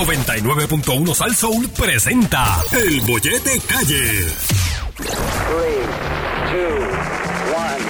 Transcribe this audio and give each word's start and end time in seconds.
99.1 0.00 1.14
Sal 1.14 1.36
Soul 1.36 1.68
presenta 1.68 2.58
El 2.72 3.02
Bollete 3.02 3.60
Calle. 3.60 4.28
3, 4.96 5.06
2, 5.06 5.18
1, 6.56 6.88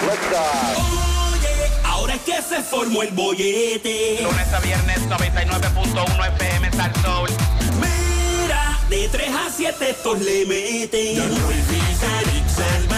lift 0.07 0.33
off. 0.35 0.79
Oye, 1.33 1.71
ahora 1.85 2.15
es 2.15 2.21
que 2.23 2.43
se 2.43 2.63
formó 2.65 3.05
el 3.05 3.13
bollete. 3.13 4.19
Lunes 4.25 4.53
a 4.53 4.59
viernes 4.59 4.99
99.1 5.09 6.35
FM 6.35 6.73
Sal 6.73 6.93
Soul. 7.01 7.31
Mira, 7.81 8.81
de 8.89 9.09
3 9.09 9.31
a 9.31 9.51
7 9.57 9.91
estos 9.91 10.21
le 10.21 10.47
meten. 10.47 11.15
Bien 11.15 11.29
duro. 11.29 12.90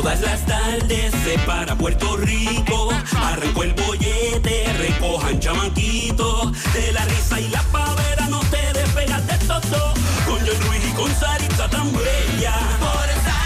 Todas 0.00 0.22
las 0.22 0.46
tardes 0.46 1.12
se 1.24 1.38
para 1.40 1.76
Puerto 1.76 2.16
Rico. 2.16 2.88
Arrancó 3.22 3.64
el 3.64 3.74
bollete, 3.74 4.72
recojan 4.78 5.38
chamaquito. 5.38 6.50
De 6.72 6.90
la 6.92 7.04
risa 7.04 7.38
y 7.38 7.48
la 7.48 7.60
pavera 7.64 8.26
no 8.30 8.40
te 8.44 8.72
despegas 8.72 9.26
de 9.26 9.36
todo. 9.46 9.92
Con 10.24 10.38
John 10.38 10.68
Luis 10.68 10.80
y 10.88 10.92
con 10.94 11.14
Sarita 11.16 11.68
tan 11.68 11.92
bella. 11.92 12.54
Por 12.80 13.10
esa 13.10 13.36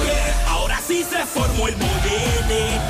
Oye, 0.00 0.18
ahora 0.48 0.80
sí 0.86 1.04
se 1.04 1.26
formó 1.26 1.68
el 1.68 1.74
bollete. 1.74 2.80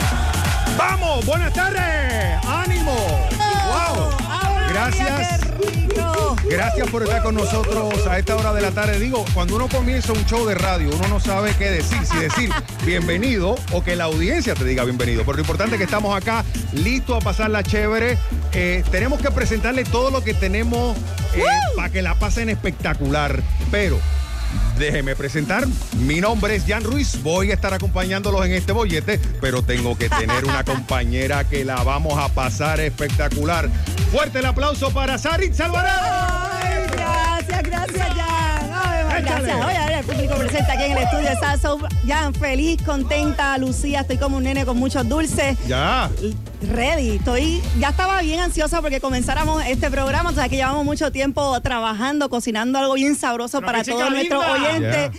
¡Vamos! 0.78 1.26
¡Buenas 1.26 1.52
tardes! 1.52 2.38
¡Ánimo! 2.46 3.28
¡Wow! 3.66 4.08
Gracias. 4.68 5.40
Gracias 6.50 6.90
por 6.90 7.02
estar 7.02 7.22
con 7.22 7.34
nosotros 7.34 8.06
a 8.06 8.18
esta 8.18 8.34
hora 8.34 8.54
de 8.54 8.62
la 8.62 8.70
tarde. 8.70 8.98
Digo, 8.98 9.24
cuando 9.34 9.56
uno 9.56 9.68
comienza 9.68 10.12
un 10.14 10.24
show 10.24 10.46
de 10.46 10.54
radio, 10.54 10.88
uno 10.94 11.06
no 11.08 11.20
sabe 11.20 11.54
qué 11.58 11.70
decir, 11.70 11.98
si 12.06 12.16
decir 12.16 12.50
bienvenido 12.86 13.54
o 13.72 13.84
que 13.84 13.96
la 13.96 14.04
audiencia 14.04 14.54
te 14.54 14.64
diga 14.64 14.84
bienvenido. 14.84 15.22
Pero 15.24 15.34
lo 15.34 15.40
importante 15.40 15.74
es 15.74 15.78
que 15.78 15.84
estamos 15.84 16.16
acá, 16.16 16.44
listos 16.72 17.18
a 17.18 17.20
pasarla 17.20 17.62
chévere. 17.62 18.16
Eh, 18.52 18.82
tenemos 18.90 19.20
que 19.20 19.30
presentarle 19.30 19.84
todo 19.84 20.10
lo 20.10 20.24
que 20.24 20.32
tenemos 20.32 20.96
eh, 21.34 21.42
para 21.76 21.90
que 21.90 22.00
la 22.00 22.14
pasen 22.14 22.48
espectacular. 22.48 23.42
Pero 23.70 23.98
Déjeme 24.78 25.16
presentar. 25.16 25.66
Mi 25.98 26.20
nombre 26.20 26.54
es 26.54 26.64
Jan 26.66 26.84
Ruiz. 26.84 27.20
Voy 27.22 27.50
a 27.50 27.54
estar 27.54 27.74
acompañándolos 27.74 28.44
en 28.46 28.52
este 28.52 28.72
bollete, 28.72 29.18
pero 29.40 29.62
tengo 29.62 29.96
que 29.98 30.08
tener 30.08 30.44
una 30.44 30.64
compañera 30.64 31.44
que 31.44 31.64
la 31.64 31.82
vamos 31.82 32.16
a 32.18 32.28
pasar 32.28 32.80
espectacular. 32.80 33.68
Fuerte 34.12 34.38
el 34.38 34.46
aplauso 34.46 34.90
para 34.92 35.18
Sarit 35.18 35.58
Alvarado. 35.60 36.48
Ay, 36.52 36.86
gracias, 36.92 37.62
gracias, 37.62 38.08
Jan. 38.14 38.77
Gracias. 39.24 39.64
Oye, 39.66 39.76
a 39.76 39.86
ver, 39.86 39.98
el 39.98 40.04
público 40.04 40.34
presente 40.36 40.72
aquí 40.72 40.84
en 40.84 40.92
el 40.92 40.98
estudio 40.98 41.28
Salso. 41.40 41.78
Jan, 42.06 42.34
feliz, 42.34 42.80
contenta, 42.84 43.56
Lucía, 43.58 44.00
estoy 44.00 44.16
como 44.18 44.36
un 44.38 44.44
nene 44.44 44.64
con 44.64 44.76
muchos 44.78 45.08
dulces. 45.08 45.56
Ya. 45.66 46.10
Ready, 46.62 47.16
estoy, 47.16 47.62
ya 47.78 47.90
estaba 47.90 48.20
bien 48.22 48.40
ansiosa 48.40 48.80
porque 48.80 49.00
comenzáramos 49.00 49.64
este 49.66 49.90
programa, 49.90 50.30
o 50.30 50.32
sea 50.32 50.48
que 50.48 50.56
llevamos 50.56 50.84
mucho 50.84 51.12
tiempo 51.12 51.60
trabajando, 51.60 52.28
cocinando 52.30 52.78
algo 52.80 52.94
bien 52.94 53.14
sabroso 53.14 53.60
para 53.60 53.84
todos 53.84 54.10
nuestros 54.10 54.44
oyentes. 54.44 55.10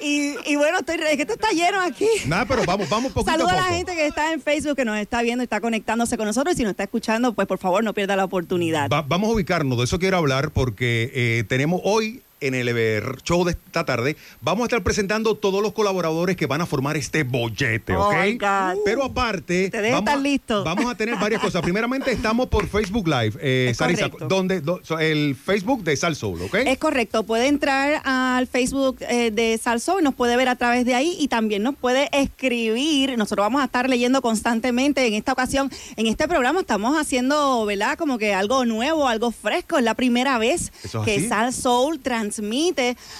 Y, 0.00 0.34
y 0.46 0.56
bueno, 0.56 0.78
estoy, 0.80 0.96
es 0.96 1.16
que 1.16 1.22
esto 1.22 1.34
está 1.34 1.50
lleno 1.50 1.80
aquí. 1.80 2.06
Nada, 2.26 2.44
pero 2.46 2.62
vamos, 2.66 2.88
vamos 2.90 3.12
poquito 3.12 3.30
Saluda 3.32 3.52
a 3.52 3.54
a 3.54 3.56
poco. 3.58 3.70
la 3.70 3.76
gente 3.76 3.94
que 3.94 4.06
está 4.06 4.32
en 4.32 4.40
Facebook, 4.42 4.76
que 4.76 4.84
nos 4.84 4.98
está 4.98 5.22
viendo 5.22 5.42
está 5.42 5.60
conectándose 5.60 6.16
con 6.18 6.26
nosotros. 6.26 6.54
Y 6.54 6.56
si 6.58 6.62
nos 6.62 6.72
está 6.72 6.82
escuchando, 6.84 7.32
pues 7.32 7.48
por 7.48 7.58
favor 7.58 7.82
no 7.82 7.94
pierda 7.94 8.14
la 8.14 8.24
oportunidad. 8.24 8.90
Va- 8.90 9.00
vamos 9.02 9.30
a 9.30 9.32
ubicarnos, 9.32 9.78
de 9.78 9.84
eso 9.84 9.98
quiero 9.98 10.18
hablar 10.18 10.50
porque 10.50 11.10
eh, 11.14 11.44
tenemos 11.48 11.80
hoy 11.84 12.20
en 12.46 12.54
el 12.54 12.68
eh, 12.76 13.02
show 13.22 13.44
de 13.44 13.52
esta 13.52 13.84
tarde, 13.84 14.16
vamos 14.40 14.62
a 14.62 14.66
estar 14.66 14.82
presentando 14.82 15.34
todos 15.36 15.62
los 15.62 15.72
colaboradores 15.72 16.36
que 16.36 16.46
van 16.46 16.60
a 16.60 16.66
formar 16.66 16.96
este 16.96 17.22
bollete, 17.24 17.94
Oh, 17.96 18.08
¿ok? 18.08 18.14
my 18.24 18.32
God. 18.38 18.82
Pero 18.84 19.04
aparte, 19.04 19.66
Ustedes 19.66 19.92
vamos, 19.92 20.08
están 20.08 20.18
a- 20.18 20.22
listos. 20.22 20.64
vamos 20.64 20.86
a 20.90 20.96
tener 20.96 21.16
varias 21.16 21.40
cosas. 21.40 21.62
Primeramente, 21.74 22.12
estamos 22.12 22.48
por 22.48 22.66
Facebook 22.68 23.06
Live, 23.08 23.34
eh, 23.40 23.68
Es 23.70 23.76
Sarisa, 23.78 24.08
donde, 24.28 24.60
do- 24.60 24.80
el 25.00 25.34
Facebook 25.36 25.82
de 25.84 25.96
Sal 25.96 26.16
Soul, 26.16 26.42
¿ok? 26.42 26.54
Es 26.66 26.78
correcto, 26.78 27.24
puede 27.24 27.46
entrar 27.48 28.00
al 28.04 28.46
Facebook 28.46 28.98
eh, 29.08 29.30
de 29.30 29.58
Salso 29.58 29.98
y 30.00 30.02
nos 30.02 30.14
puede 30.14 30.36
ver 30.36 30.48
a 30.48 30.56
través 30.56 30.84
de 30.84 30.94
ahí 30.94 31.16
y 31.18 31.28
también 31.28 31.62
nos 31.62 31.74
puede 31.76 32.08
escribir. 32.12 33.16
Nosotros 33.16 33.44
vamos 33.44 33.62
a 33.62 33.64
estar 33.66 33.88
leyendo 33.88 34.20
constantemente. 34.22 35.06
En 35.06 35.14
esta 35.14 35.32
ocasión, 35.32 35.70
en 35.96 36.06
este 36.06 36.28
programa, 36.28 36.60
estamos 36.60 36.96
haciendo, 36.98 37.64
¿verdad? 37.64 37.96
Como 37.96 38.18
que 38.18 38.34
algo 38.34 38.64
nuevo, 38.64 39.08
algo 39.08 39.30
fresco. 39.30 39.78
Es 39.78 39.84
la 39.84 39.94
primera 39.94 40.38
vez 40.38 40.72
es 40.84 40.92
que. 41.04 41.24
Sal 41.28 41.52
Soul 41.54 42.00
transmite 42.00 42.33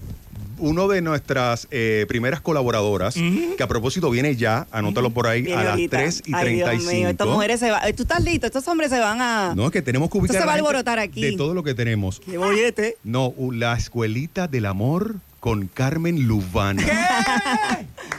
uno 0.63 0.89
de 0.89 1.03
nuestras 1.03 1.67
eh, 1.71 2.07
primeras 2.09 2.41
colaboradoras, 2.41 3.15
que 3.15 3.63
a 3.63 3.67
propósito 3.67 4.09
viene 4.11 4.37
ya, 4.37 4.67
anótalo 4.71 5.11
por 5.11 5.27
ahí, 5.27 5.43
Viene 5.43 5.61
a 5.61 5.65
las 5.65 5.73
ahorita. 5.73 5.97
3 5.99 6.23
y 6.27 6.35
Ay, 6.35 6.55
Dios 6.55 6.69
35. 6.69 6.93
mío, 6.95 7.09
estas 7.09 7.27
mujeres 7.29 7.61
se 7.61 7.71
van. 7.71 7.95
Tú 7.95 8.03
estás 8.05 8.23
listo, 8.23 8.47
estos 8.47 8.67
hombres 8.69 8.91
se 8.91 8.99
van 9.01 9.21
a. 9.21 9.55
No, 9.57 9.67
es 9.67 9.73
que 9.73 9.83
tenemos 9.83 10.09
que 10.11 10.19
ubicar 10.19 10.37
Esto 10.37 10.43
se 10.43 10.47
va 10.47 10.53
a 10.53 10.57
alborotar 10.57 10.99
aquí. 10.99 11.21
de 11.23 11.33
todo 11.37 11.53
lo 11.55 11.63
que 11.63 11.75
tenemos. 11.75 12.21
¡Qué 12.21 12.39
bollete! 12.39 12.97
No, 13.05 13.35
la 13.53 13.75
escuelita 13.77 14.47
del 14.49 14.67
amor 14.67 15.17
con 15.41 15.67
Carmen 15.67 16.29
Lubana. 16.29 16.85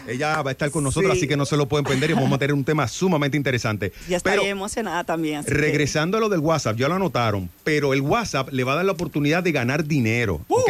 Ella 0.07 0.41
va 0.41 0.49
a 0.49 0.51
estar 0.51 0.69
con 0.71 0.83
nosotros, 0.83 1.13
Sí. 1.13 1.19
así 1.19 1.27
que 1.27 1.37
no 1.37 1.45
se 1.45 1.55
lo 1.55 1.67
pueden 1.67 1.85
perder 1.85 2.09
y 2.11 2.13
vamos 2.13 2.33
a 2.33 2.37
tener 2.37 2.53
un 2.53 2.65
tema 2.65 2.87
sumamente 2.89 3.37
interesante. 3.37 3.93
Ya 4.09 4.17
está 4.17 4.35
emocionada 4.35 5.03
también. 5.05 5.43
que- 5.45 5.51
Regresando 5.51 6.17
a 6.17 6.19
lo 6.19 6.27
del 6.29 6.41
WhatsApp, 6.41 6.75
ya 6.77 6.89
lo 6.89 6.95
anotaron, 6.95 7.49
pero 7.63 7.93
el 7.93 8.01
WhatsApp 8.01 8.49
le 8.51 8.63
va 8.65 8.73
a 8.73 8.75
dar 8.77 8.85
la 8.85 8.91
oportunidad 8.91 9.41
de 9.43 9.51
ganar 9.53 9.85
dinero, 9.85 10.41
Uh. 10.49 10.55
¿ok? 10.59 10.69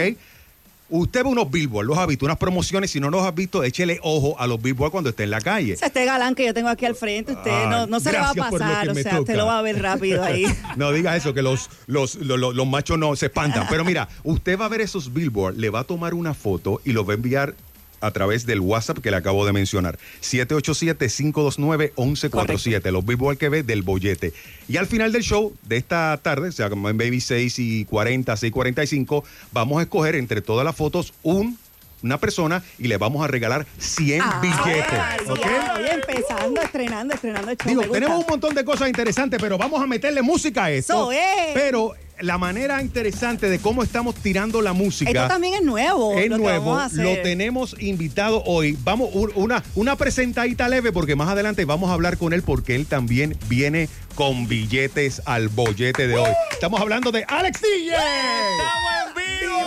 Usted 0.95 1.23
ve 1.23 1.29
unos 1.29 1.49
billboards, 1.49 1.87
los 1.87 1.97
ha 1.97 2.05
visto, 2.05 2.23
unas 2.25 2.37
promociones, 2.37 2.91
si 2.91 2.99
no 2.99 3.09
los 3.09 3.25
has 3.25 3.33
visto, 3.33 3.63
échele 3.63 3.99
ojo 4.03 4.39
a 4.39 4.45
los 4.45 4.61
billboards 4.61 4.91
cuando 4.91 5.09
esté 5.09 5.23
en 5.23 5.31
la 5.31 5.41
calle. 5.41 5.73
O 5.73 5.77
sea, 5.77 5.87
este 5.87 6.05
galán 6.05 6.35
que 6.35 6.45
yo 6.45 6.53
tengo 6.53 6.69
aquí 6.69 6.85
al 6.85 6.93
frente, 6.93 7.31
usted 7.31 7.65
no, 7.67 7.87
no 7.87 7.99
se 7.99 8.11
le 8.11 8.19
va 8.19 8.29
a 8.29 8.33
pasar, 8.35 8.87
o 8.89 8.93
sea, 8.93 9.19
usted 9.19 9.35
lo 9.35 9.47
va 9.47 9.57
a 9.57 9.61
ver 9.63 9.81
rápido 9.81 10.23
ahí. 10.23 10.45
No 10.77 10.91
diga 10.91 11.15
eso, 11.15 11.33
que 11.33 11.41
los, 11.41 11.69
los, 11.87 12.13
los, 12.15 12.37
los- 12.39 12.53
los 12.55 12.67
machos 12.67 12.99
no 12.99 13.15
se 13.15 13.25
espantan. 13.25 13.65
Pero 13.71 13.83
mira, 13.83 14.07
usted 14.23 14.55
va 14.59 14.65
a 14.65 14.69
ver 14.69 14.81
esos 14.81 15.11
billboards, 15.13 15.57
le 15.57 15.71
va 15.71 15.79
a 15.79 15.83
tomar 15.83 16.13
una 16.13 16.35
foto 16.35 16.79
y 16.85 16.91
lo 16.91 17.03
va 17.03 17.13
a 17.13 17.15
enviar 17.15 17.55
a 18.03 18.11
través 18.11 18.45
del 18.45 18.59
WhatsApp 18.59 18.99
que 18.99 19.09
le 19.11 19.17
acabo 19.17 19.45
de 19.45 19.53
mencionar. 19.53 19.97
787-529-1147. 20.21 22.91
Los 22.91 23.05
billboards 23.05 23.39
que 23.39 23.47
ve 23.49 23.63
del 23.63 23.81
bollete. 23.81 24.33
Y 24.67 24.75
al 24.77 24.85
final 24.87 25.13
del 25.13 25.23
show 25.23 25.55
de 25.63 25.77
esta 25.77 26.19
tarde, 26.21 26.49
o 26.49 26.51
sea, 26.51 26.69
como 26.69 26.89
en 26.89 26.97
Baby 26.97 27.21
6 27.21 27.59
y 27.59 27.85
40, 27.85 28.35
6 28.35 28.49
y 28.49 28.51
45, 28.51 29.23
vamos 29.53 29.79
a 29.79 29.83
escoger 29.83 30.15
entre 30.15 30.41
todas 30.41 30.65
las 30.65 30.75
fotos 30.75 31.13
un 31.23 31.57
una 32.03 32.19
persona 32.19 32.61
y 32.77 32.89
le 32.89 32.97
vamos 32.97 33.23
a 33.23 33.27
regalar 33.27 33.65
100 33.77 34.21
Ay, 34.21 34.29
billetes. 34.41 35.29
¿ok? 35.29 35.47
Oye, 35.77 35.93
empezando, 35.93 36.61
estrenando, 36.61 37.13
estrenando 37.13 37.51
show. 37.51 37.69
Digo, 37.69 37.83
tenemos 37.93 38.19
un 38.19 38.25
montón 38.27 38.53
de 38.53 38.65
cosas 38.65 38.89
interesantes, 38.89 39.39
pero 39.41 39.57
vamos 39.57 39.81
a 39.81 39.87
meterle 39.87 40.21
música 40.21 40.65
a. 40.65 40.71
Eso 40.71 41.13
es. 41.13 41.53
Pero 41.53 41.93
la 42.19 42.37
manera 42.37 42.81
interesante 42.81 43.49
de 43.49 43.59
cómo 43.59 43.83
estamos 43.83 44.15
tirando 44.15 44.61
la 44.61 44.73
música. 44.73 45.11
Esto 45.11 45.27
también 45.27 45.55
es 45.55 45.61
nuevo. 45.63 46.17
es 46.17 46.29
lo 46.29 46.37
nuevo, 46.37 46.79
lo 46.93 47.17
tenemos 47.21 47.75
invitado 47.79 48.43
hoy. 48.45 48.77
Vamos, 48.83 49.09
una, 49.35 49.63
una 49.75 49.95
presentadita 49.95 50.67
leve, 50.69 50.91
porque 50.91 51.15
más 51.15 51.29
adelante 51.29 51.65
vamos 51.65 51.89
a 51.89 51.93
hablar 51.93 52.17
con 52.17 52.33
él, 52.33 52.43
porque 52.43 52.75
él 52.75 52.85
también 52.85 53.37
viene 53.47 53.89
con 54.15 54.47
billetes 54.47 55.21
al 55.25 55.49
bollete 55.49 56.07
de 56.07 56.15
hoy. 56.15 56.29
Estamos 56.51 56.79
hablando 56.79 57.11
de 57.11 57.23
Alex 57.27 57.61
DJ. 57.61 57.95
¡Estamos 57.95 58.93
en 59.07 59.15
vivo! 59.15 59.57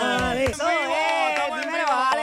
Alex. 0.00 0.60
Alex. 0.60 0.60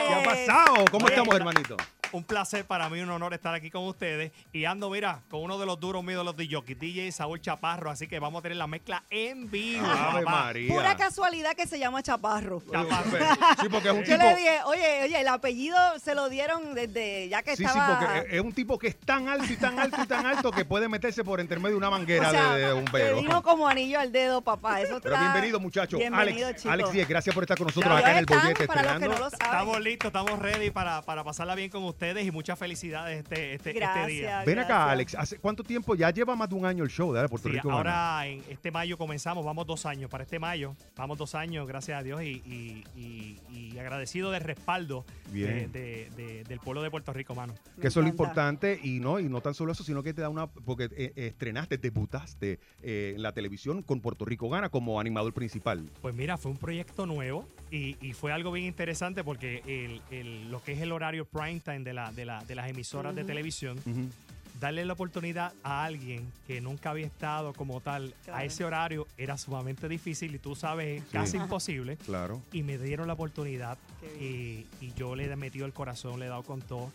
¿Qué 0.07 0.13
ha 0.13 0.23
pasado? 0.23 0.85
¿Cómo 0.91 1.07
estamos, 1.07 1.35
hermanito? 1.35 1.77
Un 2.13 2.23
placer 2.23 2.65
para 2.65 2.89
mí, 2.89 2.99
un 3.01 3.09
honor 3.09 3.33
estar 3.33 3.53
aquí 3.53 3.69
con 3.69 3.83
ustedes. 3.85 4.31
Y 4.53 4.65
ando, 4.65 4.89
mira, 4.89 5.21
con 5.29 5.41
uno 5.41 5.57
de 5.59 5.65
los 5.65 5.79
duros 5.79 6.03
míos 6.03 6.19
de 6.21 6.23
los 6.25 6.35
DJ, 6.37 6.75
DJ 6.75 7.11
Saúl 7.11 7.41
Chaparro. 7.41 7.91
Así 7.91 8.07
que 8.07 8.19
vamos 8.19 8.39
a 8.39 8.43
tener 8.43 8.57
la 8.57 8.65
mezcla 8.67 9.03
en 9.09 9.51
vivo. 9.51 9.85
Ave. 9.85 10.23
María. 10.23 10.73
Pura 10.73 10.95
casualidad 10.95 11.53
que 11.55 11.67
se 11.67 11.77
llama 11.79 12.01
Chaparro. 12.01 12.61
Chaparro. 12.71 13.17
Sí, 13.61 13.67
porque 13.71 13.89
es 13.89 13.93
un 13.93 14.03
Yo 14.05 14.15
tipo. 14.15 14.23
le 14.29 14.35
dije, 14.35 14.59
oye, 14.65 15.03
oye, 15.03 15.21
el 15.21 15.27
apellido 15.27 15.77
se 15.99 16.15
lo 16.15 16.29
dieron 16.29 16.73
desde 16.75 17.27
ya 17.27 17.43
que 17.43 17.51
Sí, 17.51 17.57
sí, 17.57 17.65
estaba. 17.65 17.99
porque 17.99 18.35
es 18.37 18.41
un 18.41 18.53
tipo 18.53 18.79
que 18.79 18.87
es 18.87 18.97
tan 18.99 19.27
alto 19.27 19.51
y 19.51 19.57
tan 19.57 19.77
alto 19.77 19.97
y 20.01 20.07
tan 20.07 20.25
alto 20.25 20.51
que 20.51 20.63
puede 20.63 20.87
meterse 20.87 21.23
por 21.25 21.41
intermedio 21.41 21.71
de 21.73 21.77
una 21.77 21.89
manguera 21.89 22.29
o 22.29 22.31
sea, 22.31 22.53
de, 22.53 22.65
de 22.67 22.73
un 22.73 22.85
te 22.85 22.91
vero. 22.93 23.21
vino 23.21 23.43
como 23.43 23.67
anillo 23.67 23.99
al 23.99 24.13
dedo, 24.13 24.41
papá. 24.41 24.79
Eso 24.81 24.99
Pero 25.01 25.15
está- 25.15 25.25
bienvenido, 25.31 25.59
muchachos. 25.59 25.99
Bienvenido, 25.99 26.47
Alex, 26.47 26.61
chico. 26.61 26.71
Alex 26.73 26.91
Díez, 26.93 27.07
gracias 27.07 27.33
por 27.35 27.43
estar 27.43 27.57
con 27.57 27.67
nosotros 27.67 27.91
Ya 27.93 27.99
acá 27.99 28.11
en 28.13 28.17
el 28.19 28.25
bollete 28.25 28.65
para 28.67 28.83
los 28.83 28.93
que 29.01 29.07
no 29.09 29.17
lo 29.17 29.29
saben. 29.29 29.45
Estamos 29.45 29.79
listos, 29.81 30.07
estamos 30.07 30.39
ready 30.39 30.71
para, 30.71 31.01
para 31.01 31.23
pasarla 31.25 31.53
bien 31.55 31.69
con 31.69 31.83
ustedes 31.83 31.96
y 31.99 32.31
muchas 32.31 32.57
felicidades 32.59 33.19
este, 33.19 33.55
este, 33.55 33.69
este 33.71 33.73
Gracias. 33.73 34.07
día. 34.07 34.43
Ven 34.45 34.59
acá. 34.59 34.91
Alex. 34.91 35.15
¿Hace 35.15 35.39
cuánto 35.39 35.63
tiempo? 35.63 35.95
Ya 35.95 36.09
lleva 36.11 36.35
más 36.35 36.47
de 36.49 36.55
un 36.55 36.65
año 36.65 36.83
el 36.83 36.89
show 36.89 37.11
de 37.13 37.27
Puerto 37.27 37.49
Sí, 37.49 37.55
Rico. 37.55 37.69
Gana. 37.69 37.77
ahora 37.77 38.27
en 38.27 38.43
este 38.49 38.71
mayo 38.71 38.97
comenzamos, 38.97 39.43
vamos 39.43 39.65
dos 39.65 39.85
años 39.85 40.09
para 40.09 40.23
este 40.23 40.39
mayo, 40.39 40.75
vamos 40.95 41.17
dos 41.17 41.33
años, 41.35 41.67
gracias 41.67 41.99
a 41.99 42.03
Dios, 42.03 42.21
y, 42.21 42.41
y- 42.45 42.83
y- 42.95 43.39
y 43.73 43.79
agradecido 43.79 44.31
del 44.31 44.41
respaldo 44.43 45.05
de- 45.25 45.31
Bien. 45.31 45.71
de- 45.71 46.09
de- 46.15 46.43
del 46.43 46.59
pueblo 46.59 46.81
de 46.81 46.91
Puerto 46.91 47.11
Rico, 47.13 47.33
mano. 47.35 47.53
Me 47.75 47.81
Que 47.81 47.87
eso 47.87 47.99
es 47.99 48.05
lo 48.05 48.09
importante 48.09 48.79
y 48.81 48.99
no 48.99 49.19
y 49.19 49.23
no 49.27 49.41
tan 49.41 49.53
solo 49.53 49.71
eso, 49.71 49.83
sino 49.83 50.03
que 50.03 50.13
te 50.13 50.21
da 50.21 50.29
una 50.29 50.47
porque 50.47 50.89
eh, 50.95 51.13
estrenaste, 51.15 51.77
debutaste 51.77 52.59
eh, 52.83 53.13
en 53.15 53.21
la 53.21 53.31
televisión 53.33 53.81
con 53.83 54.01
Puerto 54.01 54.23
Rico 54.25 54.49
Gana 54.49 54.69
como 54.69 54.99
animador 54.99 55.33
principal. 55.33 55.89
Pues 56.01 56.13
mira, 56.15 56.37
fue 56.37 56.51
un 56.51 56.57
proyecto 56.57 57.05
nuevo 57.05 57.47
y, 57.71 57.97
y 58.05 58.13
fue 58.13 58.31
algo 58.31 58.51
bien 58.51 58.65
interesante 58.67 59.23
porque 59.23 59.61
el, 59.67 60.01
el- 60.11 60.49
lo 60.51 60.61
que 60.63 60.73
es 60.73 60.81
el 60.81 60.91
horario 60.91 61.25
prime 61.25 61.59
time 61.59 61.79
de, 61.87 61.93
la, 61.93 62.11
de, 62.11 62.25
la- 62.25 62.43
de 62.43 62.53
las 62.55 62.69
emisoras 62.69 63.15
de 63.15 63.23
televisión, 63.23 63.79
darle 64.59 64.83
la 64.85 64.93
oportunidad 64.93 65.53
a 65.63 65.85
alguien 65.85 66.31
que 66.47 66.59
nunca 66.61 66.89
había 66.89 67.05
estado 67.05 67.53
como 67.53 67.79
tal 67.79 68.13
Claro. 68.25 68.39
a 68.39 68.43
ese 68.43 68.65
horario 68.65 69.07
era 69.17 69.37
sumamente 69.37 69.87
difícil 69.87 70.33
y 70.35 70.39
tú 70.39 70.55
sabes, 70.55 71.03
casi 71.11 71.37
imposible. 71.37 71.95
Claro. 71.97 72.41
Y 72.51 72.63
me 72.63 72.77
dieron 72.77 73.07
la 73.07 73.13
oportunidad 73.13 73.77
y, 74.19 74.65
y 74.81 74.93
yo 74.95 75.15
le 75.15 75.31
he 75.31 75.35
metido 75.35 75.65
el 75.65 75.73
corazón, 75.73 76.19
le 76.19 76.25
he 76.25 76.29
dado 76.29 76.43
con 76.43 76.61
todo 76.61 76.91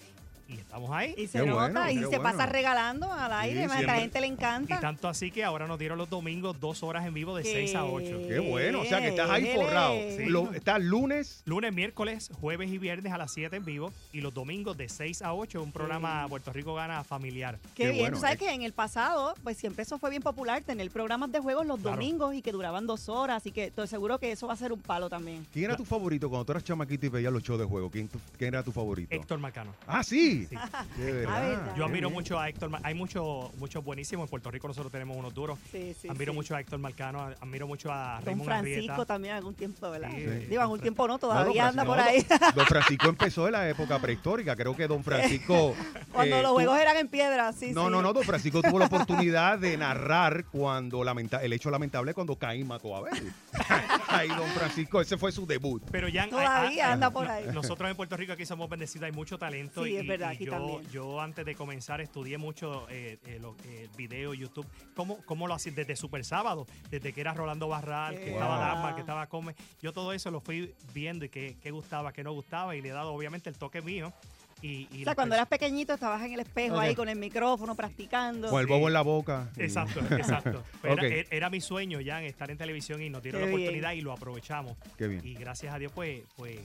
y 0.54 0.58
estamos 0.58 0.90
ahí. 0.90 1.14
Y 1.16 1.26
se 1.26 1.40
Qué 1.40 1.46
nota 1.46 1.70
bueno, 1.70 1.90
y 1.90 1.98
qué 2.00 2.06
se 2.06 2.20
pasa 2.20 2.46
regalando 2.46 3.12
al 3.12 3.32
aire, 3.32 3.66
Sí, 3.68 3.74
a 3.74 3.82
la 3.82 3.94
gente 3.96 4.20
le 4.20 4.26
Y 4.26 4.30
encanta. 4.30 4.80
tanto 4.80 5.08
así 5.08 5.30
que 5.30 5.44
ahora 5.44 5.66
nos 5.66 5.78
dieron 5.78 5.98
los 5.98 6.08
domingos 6.10 6.58
dos 6.60 6.82
horas 6.82 7.06
en 7.06 7.14
vivo 7.14 7.36
de 7.36 7.44
6 7.44 7.74
a 7.74 7.84
8. 7.84 8.20
Qué 8.28 8.38
bueno, 8.38 8.80
o 8.80 8.84
sea 8.84 9.00
que 9.00 9.08
estás 9.08 9.30
ahí 9.30 9.46
forrado. 9.54 9.94
Sí. 10.16 10.24
Lo- 10.26 10.52
estás 10.52 10.80
lunes. 10.82 11.42
Lunes, 11.46 11.72
miércoles, 11.72 12.30
jueves 12.40 12.70
y 12.70 12.78
viernes 12.78 13.12
a 13.12 13.18
las 13.18 13.32
7 13.32 13.56
en 13.56 13.64
vivo 13.64 13.92
y 14.12 14.20
los 14.20 14.32
domingos 14.34 14.76
de 14.76 14.88
6 14.88 15.22
a 15.22 15.34
8 15.34 15.62
un 15.62 15.72
programa 15.72 16.26
Puerto 16.28 16.52
Rico 16.52 16.74
Gana 16.74 17.04
familiar. 17.04 17.58
Qué, 17.74 17.84
Qué 17.84 17.90
bien, 17.90 17.98
bueno, 18.04 18.16
tú 18.16 18.20
sabes 18.22 18.36
eh. 18.36 18.38
que 18.44 18.50
en 18.52 18.62
el 18.62 18.72
pasado, 18.72 19.34
pues 19.42 19.56
siempre 19.56 19.82
eso 19.82 19.98
fue 19.98 20.10
bien 20.10 20.22
popular, 20.22 20.62
tener 20.62 20.90
programas 20.90 21.30
de 21.32 21.40
juegos 21.40 21.66
los 21.66 21.80
Claro. 21.80 21.96
domingos 21.96 22.34
y 22.34 22.42
que 22.42 22.52
duraban 22.52 22.86
dos 22.86 23.08
horas, 23.08 23.38
así 23.38 23.50
que 23.50 23.64
estoy 23.64 23.86
seguro 23.88 24.18
que 24.18 24.32
eso 24.32 24.46
va 24.46 24.52
a 24.54 24.56
ser 24.56 24.72
un 24.72 24.80
palo 24.80 25.08
también. 25.08 25.46
¿Quién 25.52 25.66
era 25.66 25.76
tu 25.76 25.84
favorito 25.84 26.28
cuando 26.28 26.44
tú 26.44 26.52
eras 26.52 26.64
chamaquito 26.64 27.06
y 27.06 27.08
veías 27.08 27.32
los 27.32 27.42
shows 27.42 27.58
de 27.58 27.64
juego? 27.66 27.90
¿Quién, 27.90 28.08
tu- 28.08 28.18
quién 28.38 28.54
era 28.54 28.62
tu 28.62 28.72
favorito? 28.72 29.14
Héctor 29.14 29.38
Marcano. 29.38 29.74
Ah, 29.86 30.02
sí. 30.02 30.41
Sí. 30.46 30.56
De 30.96 31.12
verdad. 31.12 31.48
verdad. 31.48 31.76
Yo 31.76 31.84
admiro 31.84 32.08
bien. 32.08 32.18
mucho 32.20 32.38
a 32.38 32.48
Héctor. 32.48 32.70
Hay 32.82 32.94
muchos 32.94 33.54
muchos 33.56 33.84
buenísimos. 33.84 34.24
En 34.24 34.30
Puerto 34.30 34.50
Rico 34.50 34.68
nosotros 34.68 34.92
tenemos 34.92 35.16
unos 35.16 35.34
duros. 35.34 35.58
Sí, 35.70 35.94
sí, 36.00 36.08
admiro 36.08 36.32
sí. 36.32 36.36
mucho 36.36 36.54
a 36.56 36.60
Héctor 36.60 36.78
Marcano. 36.78 37.20
Admiro 37.40 37.66
mucho 37.66 37.90
a 37.92 38.16
Don 38.16 38.24
Raymond 38.26 38.44
Francisco 38.44 38.92
Arrieta. 38.92 39.04
también 39.06 39.34
algún 39.34 39.54
tiempo, 39.54 39.90
¿verdad? 39.90 40.10
Sí, 40.14 40.22
Sí. 40.22 40.46
Digo, 40.46 40.62
algún 40.62 40.80
tiempo 40.80 41.06
no, 41.08 41.18
todavía 41.18 41.68
anda 41.68 41.84
por 41.84 41.98
ahí. 41.98 42.24
Don 42.54 42.66
Francisco 42.66 43.08
empezó 43.08 43.46
en 43.46 43.52
la 43.52 43.68
época 43.68 43.98
prehistórica. 43.98 44.56
Creo 44.56 44.76
que 44.76 44.86
Don 44.86 45.02
Francisco. 45.04 45.74
Cuando 46.12 46.36
eh, 46.36 46.42
los 46.42 46.52
juegos 46.52 46.78
eran 46.78 46.96
en 46.96 47.08
piedra, 47.08 47.52
sí, 47.52 47.72
No, 47.72 47.86
sí. 47.86 47.90
no, 47.90 48.02
no, 48.02 48.12
Don 48.12 48.24
Francisco 48.24 48.62
tuvo 48.62 48.78
la 48.78 48.86
oportunidad 48.86 49.58
de 49.58 49.76
narrar 49.76 50.44
cuando 50.46 51.02
lamenta 51.04 51.42
el 51.42 51.52
hecho 51.52 51.70
lamentable 51.70 52.14
cuando 52.14 52.36
Caín 52.36 52.66
mató 52.66 52.94
a 52.94 52.98
Abel. 52.98 53.32
Ahí 54.08 54.28
Don 54.28 54.48
Francisco, 54.50 55.00
ese 55.00 55.16
fue 55.16 55.32
su 55.32 55.46
debut. 55.46 55.82
Pero 55.90 56.08
ya 56.08 56.28
Todavía 56.28 56.92
anda 56.92 57.10
por 57.10 57.28
ahí. 57.28 57.46
Nosotros 57.52 57.90
en 57.90 57.96
Puerto 57.96 58.16
Rico 58.16 58.32
aquí 58.32 58.46
somos 58.46 58.68
bendecidos, 58.68 59.06
hay 59.06 59.12
mucho 59.12 59.38
talento. 59.38 59.84
Sí, 59.84 59.92
y, 59.92 59.96
es 59.96 60.06
verdad, 60.06 60.31
aquí 60.32 60.44
yo, 60.46 60.52
también. 60.52 60.82
yo 60.90 61.20
antes 61.20 61.44
de 61.44 61.54
comenzar 61.54 62.00
estudié 62.00 62.38
mucho 62.38 62.86
eh, 62.90 63.18
eh, 63.26 63.38
lo, 63.40 63.56
eh, 63.64 63.88
video, 63.96 64.34
YouTube, 64.34 64.66
cómo, 64.94 65.18
cómo 65.24 65.46
lo 65.46 65.54
hacía 65.54 65.72
desde 65.72 65.96
Super 65.96 66.24
Sábado, 66.24 66.66
desde 66.90 67.12
que 67.12 67.20
era 67.20 67.34
Rolando 67.34 67.68
Barral, 67.68 68.16
que 68.16 68.32
estaba. 68.32 68.58
Dagmar, 68.58 68.94
que 68.94 69.00
estaba 69.00 69.26
Come. 69.28 69.54
Yo 69.80 69.92
todo 69.92 70.12
eso 70.12 70.30
lo 70.30 70.40
fui 70.40 70.74
viendo 70.92 71.24
y 71.24 71.28
qué, 71.28 71.56
qué 71.62 71.70
gustaba, 71.70 72.12
qué 72.12 72.22
no 72.24 72.32
gustaba 72.32 72.76
y 72.76 72.82
le 72.82 72.90
he 72.90 72.92
dado 72.92 73.12
obviamente 73.12 73.48
el 73.50 73.56
toque 73.56 73.80
mío. 73.82 74.12
Y, 74.60 74.86
y 74.92 75.00
O 75.00 75.04
sea, 75.06 75.16
cuando 75.16 75.34
eras 75.34 75.48
pequeñito 75.48 75.92
estabas 75.92 76.22
en 76.22 76.34
el 76.34 76.40
espejo 76.40 76.78
ahí 76.78 76.94
con 76.94 77.08
el 77.08 77.18
micrófono 77.18 77.74
practicando. 77.74 78.48
Con 78.48 78.60
el 78.60 78.68
bobo 78.68 78.86
en 78.86 78.94
la 78.94 79.02
boca. 79.02 79.50
Exacto, 79.56 79.98
exacto. 80.14 80.62
Pero 80.82 80.94
Ok. 80.94 81.02
era, 81.02 81.28
era 81.32 81.50
mi 81.50 81.60
sueño 81.60 82.00
ya 82.00 82.20
en 82.20 82.26
estar 82.26 82.48
en 82.48 82.58
televisión 82.58 83.02
y 83.02 83.10
nos 83.10 83.24
dieron 83.24 83.40
Qué 83.40 83.46
la 83.46 83.50
bien. 83.50 83.60
oportunidad 83.62 83.92
y 83.94 84.02
lo 84.02 84.12
aprovechamos. 84.12 84.76
Qué 84.96 85.08
bien. 85.08 85.26
Y 85.26 85.34
gracias 85.34 85.74
a 85.74 85.80
Dios, 85.80 85.90
pues, 85.92 86.22
pues 86.36 86.60